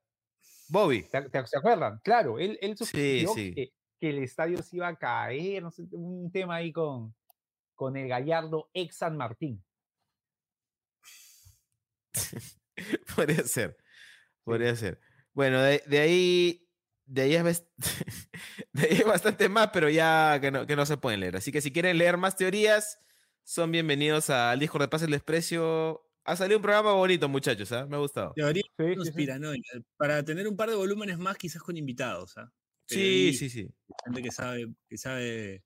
Bobby. 0.70 1.02
¿Te, 1.04 1.28
te- 1.28 1.46
se 1.46 1.58
acuerdan? 1.58 2.00
Claro, 2.02 2.38
él, 2.38 2.58
él 2.62 2.76
sí. 2.76 3.26
Que, 3.54 3.72
que 4.00 4.10
el 4.10 4.18
estadio 4.18 4.62
se 4.62 4.76
iba 4.76 4.88
a 4.88 4.96
caer, 4.96 5.62
no 5.62 5.70
sé, 5.70 5.82
un 5.92 6.30
tema 6.32 6.56
ahí 6.56 6.72
con, 6.72 7.14
con 7.74 7.96
el 7.96 8.08
gallardo 8.08 8.70
ex 8.72 8.96
San 8.96 9.16
Martín. 9.16 9.62
Podría 13.16 13.44
ser. 13.44 13.76
Podría 14.44 14.74
ser. 14.76 15.00
Bueno, 15.32 15.60
de, 15.62 15.82
de 15.86 15.98
ahí. 15.98 16.66
De 17.06 17.22
ahí, 17.22 17.34
es, 17.34 17.66
de 18.72 18.82
ahí 18.82 18.96
hay 18.98 19.02
bastante 19.02 19.48
más, 19.48 19.70
pero 19.72 19.88
ya 19.88 20.38
que 20.40 20.52
no, 20.52 20.64
que 20.64 20.76
no 20.76 20.86
se 20.86 20.96
pueden 20.96 21.18
leer. 21.18 21.36
Así 21.36 21.50
que 21.50 21.60
si 21.60 21.72
quieren 21.72 21.98
leer 21.98 22.16
más 22.16 22.36
teorías, 22.36 23.00
son 23.42 23.72
bienvenidos 23.72 24.30
al 24.30 24.60
Discord 24.60 24.82
de 24.82 24.88
Pase 24.88 25.06
el 25.06 25.10
Desprecio. 25.10 26.08
Ha 26.30 26.36
salido 26.36 26.58
un 26.58 26.62
programa 26.62 26.92
bonito, 26.92 27.28
muchachos, 27.28 27.72
¿ah? 27.72 27.86
Me 27.86 27.96
ha 27.96 27.98
gustado. 27.98 28.32
Teoría 28.34 28.62
Sí, 28.62 28.70
sí, 28.78 28.88
sí. 28.90 28.96
conspiranoica. 28.96 29.80
Para 29.96 30.24
tener 30.24 30.46
un 30.46 30.56
par 30.56 30.70
de 30.70 30.76
volúmenes 30.76 31.18
más, 31.18 31.36
quizás 31.36 31.60
con 31.60 31.76
invitados, 31.76 32.38
¿ah? 32.38 32.52
Sí, 32.86 33.34
sí, 33.34 33.50
sí. 33.50 33.68
Gente 34.04 34.22
que 34.22 34.30
sabe, 34.30 34.72
que 34.88 34.96
sabe 34.96 35.64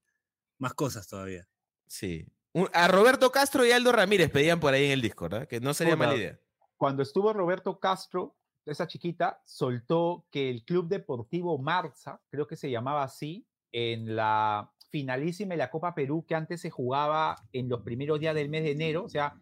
más 0.58 0.72
cosas 0.72 1.06
todavía. 1.06 1.46
Sí. 1.86 2.26
A 2.72 2.88
Roberto 2.88 3.30
Castro 3.30 3.66
y 3.66 3.72
Aldo 3.72 3.92
Ramírez 3.92 4.30
pedían 4.30 4.58
por 4.58 4.72
ahí 4.72 4.86
en 4.86 4.92
el 4.92 5.02
Discord, 5.02 5.34
¿ah? 5.34 5.46
Que 5.46 5.60
no 5.60 5.74
sería 5.74 5.96
mala 5.96 6.16
idea. 6.16 6.40
Cuando 6.78 7.02
estuvo 7.02 7.34
Roberto 7.34 7.78
Castro, 7.78 8.34
esa 8.64 8.86
chiquita, 8.86 9.42
soltó 9.44 10.26
que 10.30 10.48
el 10.48 10.64
Club 10.64 10.88
Deportivo 10.88 11.58
Marza, 11.58 12.22
creo 12.30 12.46
que 12.46 12.56
se 12.56 12.70
llamaba 12.70 13.02
así, 13.02 13.46
en 13.70 14.16
la 14.16 14.72
finalísima 14.88 15.52
de 15.52 15.58
la 15.58 15.70
Copa 15.70 15.94
Perú 15.94 16.24
que 16.26 16.34
antes 16.34 16.62
se 16.62 16.70
jugaba 16.70 17.36
en 17.52 17.68
los 17.68 17.82
primeros 17.82 18.18
días 18.18 18.34
del 18.34 18.48
mes 18.48 18.64
de 18.64 18.70
enero, 18.70 19.04
o 19.04 19.08
sea, 19.10 19.34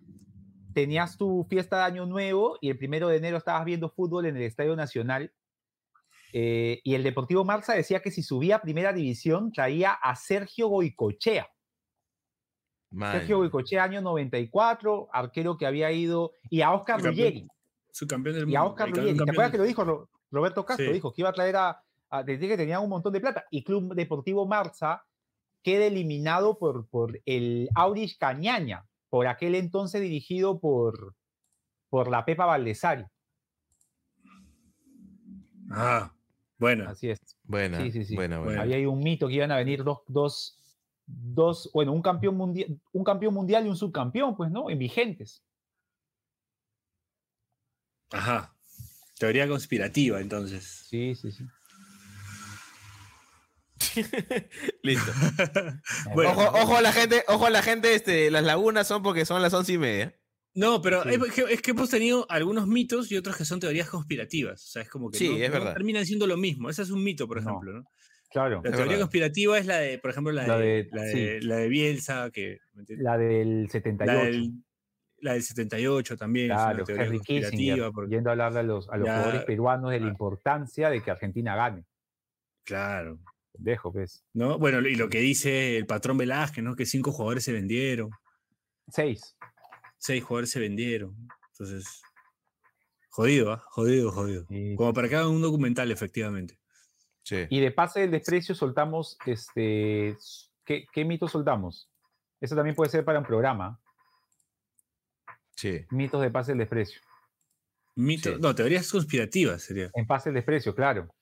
tenías 0.72 1.16
tu 1.16 1.44
fiesta 1.48 1.78
de 1.78 1.84
Año 1.84 2.06
Nuevo 2.06 2.58
y 2.60 2.70
el 2.70 2.78
primero 2.78 3.08
de 3.08 3.16
enero 3.16 3.36
estabas 3.36 3.64
viendo 3.64 3.90
fútbol 3.90 4.26
en 4.26 4.36
el 4.36 4.42
Estadio 4.42 4.74
Nacional. 4.76 5.32
eh, 6.34 6.80
y 6.82 6.94
el 6.94 7.02
Deportivo 7.02 7.44
Marza 7.44 7.74
decía 7.74 8.00
que 8.00 8.10
si 8.10 8.22
subía 8.22 8.56
a 8.56 8.62
primera 8.62 8.92
división 8.94 9.52
traía 9.52 9.92
a 9.92 10.16
Sergio 10.16 10.68
Goicochea. 10.68 11.46
Man. 12.90 13.12
Sergio 13.12 13.38
Goicochea, 13.38 13.84
año 13.84 14.00
94, 14.02 15.08
arquero 15.12 15.56
que 15.56 15.66
había 15.66 15.90
ido, 15.92 16.32
y 16.50 16.60
a 16.62 16.72
Oscar 16.72 16.96
campeón 16.96 17.14
Ruggeri. 17.14 17.48
Su 17.90 18.06
campeón 18.06 18.36
del 18.36 18.48
Y 18.50 18.56
a 18.56 18.60
mundo. 18.60 18.72
Oscar 18.72 18.90
Ruggeri. 18.90 19.16
¿Te 19.16 19.22
acuerdas 19.30 19.50
que 19.50 19.58
lo 19.58 19.64
dijo 19.64 19.84
Ro- 19.84 20.10
Roberto 20.30 20.64
Castro? 20.64 20.86
Sí. 20.86 20.92
Dijo 20.92 21.12
que 21.12 21.20
iba 21.22 21.30
a 21.30 21.32
traer 21.34 21.56
a, 21.56 21.82
a 22.10 22.22
decía 22.22 22.48
que 22.48 22.56
tenía 22.56 22.80
un 22.80 22.88
montón 22.90 23.12
de 23.12 23.20
plata. 23.20 23.44
Y 23.50 23.62
Club 23.64 23.94
Deportivo 23.94 24.46
Marza 24.46 25.04
queda 25.62 25.84
eliminado 25.86 26.58
por, 26.58 26.88
por 26.88 27.20
el 27.26 27.68
Aurich 27.74 28.18
Cañaña, 28.18 28.86
por 29.12 29.26
aquel 29.26 29.54
entonces 29.56 30.00
dirigido 30.00 30.58
por, 30.58 31.14
por 31.90 32.10
la 32.10 32.24
Pepa 32.24 32.46
Valdesari. 32.46 33.04
Ah, 35.70 36.14
bueno. 36.56 36.88
Así 36.88 37.10
es. 37.10 37.18
Buena, 37.42 37.82
Sí, 37.82 37.92
sí, 37.92 38.06
sí. 38.06 38.14
buena, 38.14 38.38
buena. 38.38 38.52
Bueno. 38.52 38.62
Había 38.62 38.76
ahí 38.76 38.86
un 38.86 39.00
mito 39.00 39.28
que 39.28 39.34
iban 39.34 39.52
a 39.52 39.56
venir 39.56 39.84
dos, 39.84 39.98
dos, 40.08 40.58
dos, 41.04 41.70
bueno, 41.74 41.92
un 41.92 42.00
campeón 42.00 42.38
mundial, 42.38 42.80
un 42.92 43.04
campeón 43.04 43.34
mundial 43.34 43.66
y 43.66 43.68
un 43.68 43.76
subcampeón, 43.76 44.34
pues, 44.34 44.50
¿no? 44.50 44.70
En 44.70 44.78
vigentes. 44.78 45.44
Ajá. 48.12 48.56
Teoría 49.18 49.46
conspirativa, 49.46 50.22
entonces. 50.22 50.86
Sí, 50.88 51.14
sí, 51.14 51.32
sí. 51.32 51.44
Listo. 54.82 55.12
Bueno. 56.14 56.30
ojo, 56.32 56.42
ojo 56.62 56.76
a 56.76 56.82
la 56.82 56.92
gente, 56.92 57.24
ojo 57.28 57.46
a 57.46 57.50
la 57.50 57.62
gente, 57.62 57.94
este, 57.94 58.30
las 58.30 58.44
lagunas 58.44 58.86
son 58.86 59.02
porque 59.02 59.24
son 59.24 59.42
las 59.42 59.52
once 59.54 59.72
y 59.72 59.78
media. 59.78 60.14
No, 60.54 60.82
pero 60.82 61.02
Sí. 61.04 61.10
es, 61.14 61.32
que, 61.32 61.42
es 61.54 61.62
que 61.62 61.70
hemos 61.70 61.88
tenido 61.88 62.26
algunos 62.28 62.66
mitos 62.66 63.10
y 63.10 63.16
otros 63.16 63.36
que 63.36 63.44
son 63.46 63.58
teorías 63.58 63.88
conspirativas. 63.88 64.62
O 64.62 64.68
sea, 64.68 64.82
es 64.82 64.90
como 64.90 65.10
que 65.10 65.16
Sí, 65.18 65.28
no, 65.30 65.36
es 65.36 65.48
no 65.48 65.54
verdad. 65.54 65.72
terminan 65.74 66.04
siendo 66.04 66.26
lo 66.26 66.36
mismo. 66.36 66.68
Ese 66.68 66.82
es 66.82 66.90
un 66.90 67.02
mito, 67.02 67.26
por 67.26 67.38
ejemplo. 67.38 67.72
¿no? 67.72 67.84
Claro. 68.30 68.60
La 68.62 68.68
Es 68.70 68.76
teoría 68.76 68.84
verdad. 68.92 69.00
conspirativa 69.00 69.58
es 69.58 69.66
la 69.66 69.78
de, 69.78 69.98
por 69.98 70.10
ejemplo, 70.10 70.32
la, 70.32 70.46
La 70.46 70.58
de, 70.58 70.66
de- 70.84 70.88
la, 70.92 71.06
sí. 71.06 71.20
de, 71.20 71.42
la 71.42 71.56
de 71.56 71.68
Bielsa, 71.68 72.30
que. 72.30 72.58
La 72.88 73.16
del 73.16 73.62
La 73.64 73.68
78. 73.70 74.24
del, 74.24 74.52
la 75.20 75.32
del 75.34 75.42
78 75.42 76.16
también 76.18 76.50
es 76.50 76.56
Claro, 76.56 76.74
una 76.76 76.84
teoría 76.84 77.04
Henry 77.06 77.18
Kissinger, 77.20 77.42
conspirativa. 77.50 77.92
porque- 77.92 78.14
yendo 78.14 78.28
a 78.28 78.32
hablarle 78.32 78.58
a 78.58 78.62
los, 78.62 78.90
a 78.90 78.96
los 78.98 79.06
Ya- 79.06 79.14
jugadores 79.16 79.44
peruanos 79.44 79.90
de 79.90 80.00
la 80.00 80.06
ah. 80.06 80.10
importancia 80.10 80.90
de 80.90 81.02
que 81.02 81.10
Argentina 81.10 81.56
gane. 81.56 81.84
claro. 82.64 83.18
Dejo, 83.54 83.92
pues. 83.92 84.24
¿no? 84.32 84.58
Bueno, 84.58 84.80
y 84.80 84.94
lo 84.96 85.08
que 85.08 85.20
dice 85.20 85.76
el 85.76 85.86
patrón 85.86 86.16
Velázquez, 86.18 86.64
¿no? 86.64 86.74
Que 86.74 86.86
cinco 86.86 87.12
jugadores 87.12 87.44
se 87.44 87.52
vendieron, 87.52 88.10
Seis. 88.88 89.36
seis 89.98 90.22
jugadores 90.24 90.50
se 90.50 90.60
vendieron. 90.60 91.16
Entonces, 91.52 92.02
jodido, 93.10 93.52
¿ah? 93.52 93.64
Jodido, 93.70 94.10
jodido. 94.10 94.46
Y, 94.50 94.74
Como 94.74 94.92
para 94.92 95.08
que 95.08 95.16
hagan 95.16 95.28
un 95.30 95.42
documental, 95.42 95.90
efectivamente. 95.90 96.58
Sí. 97.24 97.46
y 97.50 97.60
de 97.60 97.70
pase 97.70 98.00
del 98.00 98.10
desprecio 98.10 98.52
soltamos, 98.52 99.16
este, 99.26 100.16
¿qué, 100.64 100.86
qué 100.92 101.04
mitos 101.04 101.30
soltamos? 101.30 101.88
Eso 102.40 102.56
también 102.56 102.74
puede 102.74 102.90
ser 102.90 103.04
para 103.04 103.20
un 103.20 103.24
programa. 103.24 103.80
Sí. 105.54 105.86
Mitos 105.90 106.20
de 106.20 106.30
pase 106.30 106.50
del 106.52 106.58
desprecio. 106.58 107.00
Mito, 107.94 108.34
Sí. 108.34 108.40
No, 108.40 108.54
teorías 108.54 108.90
conspirativas 108.90 109.62
sería. 109.62 109.90
En 109.94 110.06
pase 110.06 110.30
del 110.30 110.36
desprecio, 110.36 110.74
claro. 110.74 111.14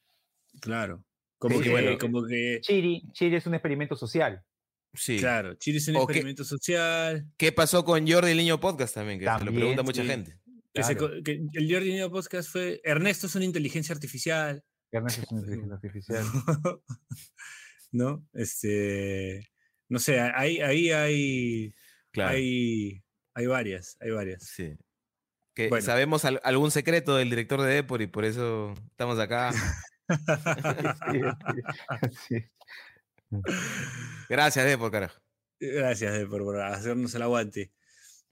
Claro. 0.62 1.04
Como 1.40 1.56
Sí, 1.56 1.64
que, 1.64 1.70
bueno, 1.70 1.96
como 1.98 2.24
que. 2.26 2.58
Chiri, 2.60 3.02
Chiri 3.12 3.36
es 3.36 3.46
un 3.46 3.54
experimento 3.54 3.96
social. 3.96 4.44
Sí. 4.92 5.18
Claro, 5.18 5.54
Chile 5.54 5.78
es 5.78 5.88
un 5.88 5.96
O 5.96 6.06
que- 6.06 6.12
experimento 6.12 6.44
social. 6.44 7.26
¿Qué 7.38 7.50
pasó 7.50 7.82
con 7.84 8.06
Jordi 8.06 8.32
el 8.32 8.36
Niño 8.36 8.60
Podcast 8.60 8.94
también? 8.94 9.18
Que 9.18 9.24
se 9.24 9.30
lo 9.30 9.36
También, 9.38 9.56
pregunta 9.56 9.82
mucha 9.82 10.02
sí. 10.02 10.08
gente. 10.08 10.36
Que, 10.74 10.82
se 10.82 10.96
Claro. 10.96 11.14
co- 11.16 11.22
que 11.24 11.32
el 11.54 11.72
Jordi 11.72 11.92
Neo 11.94 12.10
Podcast 12.10 12.50
fue. 12.50 12.80
Ernesto 12.84 13.26
es 13.26 13.34
una 13.36 13.46
inteligencia 13.46 13.94
artificial. 13.94 14.62
Ernesto 14.92 15.22
es 15.22 15.30
una 15.32 15.40
inteligencia 15.40 15.74
artificial. 15.76 16.24
¿No? 17.92 18.24
Este. 18.34 19.48
No 19.88 19.98
sé, 19.98 20.20
ahí, 20.20 20.60
ahí 20.60 20.90
hay, 20.90 21.74
Claro. 22.12 22.36
hay, 22.36 23.02
hay 23.34 23.46
varias, 23.46 23.96
hay 24.00 24.10
varias. 24.10 24.44
Sí. 24.44 24.74
Que 25.54 25.68
Bueno. 25.68 25.84
sabemos 25.84 26.24
al- 26.24 26.40
algún 26.44 26.70
secreto 26.70 27.16
del 27.16 27.30
director 27.30 27.60
de 27.62 27.72
Depor 27.74 28.02
y 28.02 28.06
por 28.06 28.24
eso 28.24 28.74
estamos 28.90 29.18
acá. 29.18 29.50
Sí. 32.28 32.44
Gracias, 34.28 34.64
Depor, 34.64 34.90
carajo. 34.90 35.20
Gracias 35.60 36.18
eh, 36.18 36.26
por, 36.26 36.60
hacernos 36.60 37.14
el 37.14 37.22
aguante. 37.22 37.72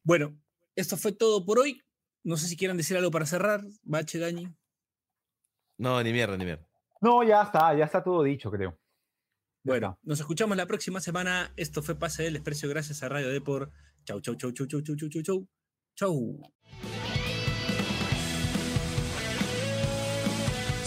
Bueno, 0.02 0.36
esto 0.74 0.96
fue 0.96 1.12
todo 1.12 1.44
por 1.44 1.59
hoy. 1.59 1.82
No 2.24 2.36
sé 2.36 2.48
si 2.48 2.56
quieran 2.56 2.76
decir 2.76 2.96
algo 2.96 3.10
para 3.10 3.26
cerrar. 3.26 3.62
Bache, 3.82 4.18
Dani. 4.18 4.52
No, 5.78 6.02
ni 6.02 6.12
mierda, 6.12 6.36
ni 6.36 6.44
mierda. 6.44 6.66
No, 7.00 7.22
ya 7.22 7.42
está, 7.42 7.74
ya 7.74 7.84
está 7.84 8.02
todo 8.02 8.22
dicho, 8.22 8.50
creo. 8.50 8.76
Bueno, 9.62 9.98
nos 10.02 10.18
escuchamos 10.18 10.56
la 10.56 10.66
próxima 10.66 11.00
semana. 11.00 11.52
Esto 11.56 11.82
fue 11.82 11.94
Pase 11.94 12.24
del 12.24 12.34
Desprecio 12.34 12.68
gracias 12.68 13.02
a 13.02 13.09
Radio 13.09 13.28
Depor. 13.28 13.70
Chau, 14.05 14.20
chau, 14.20 14.34
chau, 14.34 14.50
chau, 14.52 14.66
chau, 14.66 14.80
chau, 14.80 14.96
chau, 14.96 15.09
chau, 15.09 15.22
chau. 15.22 15.48
Chau. 15.94 16.52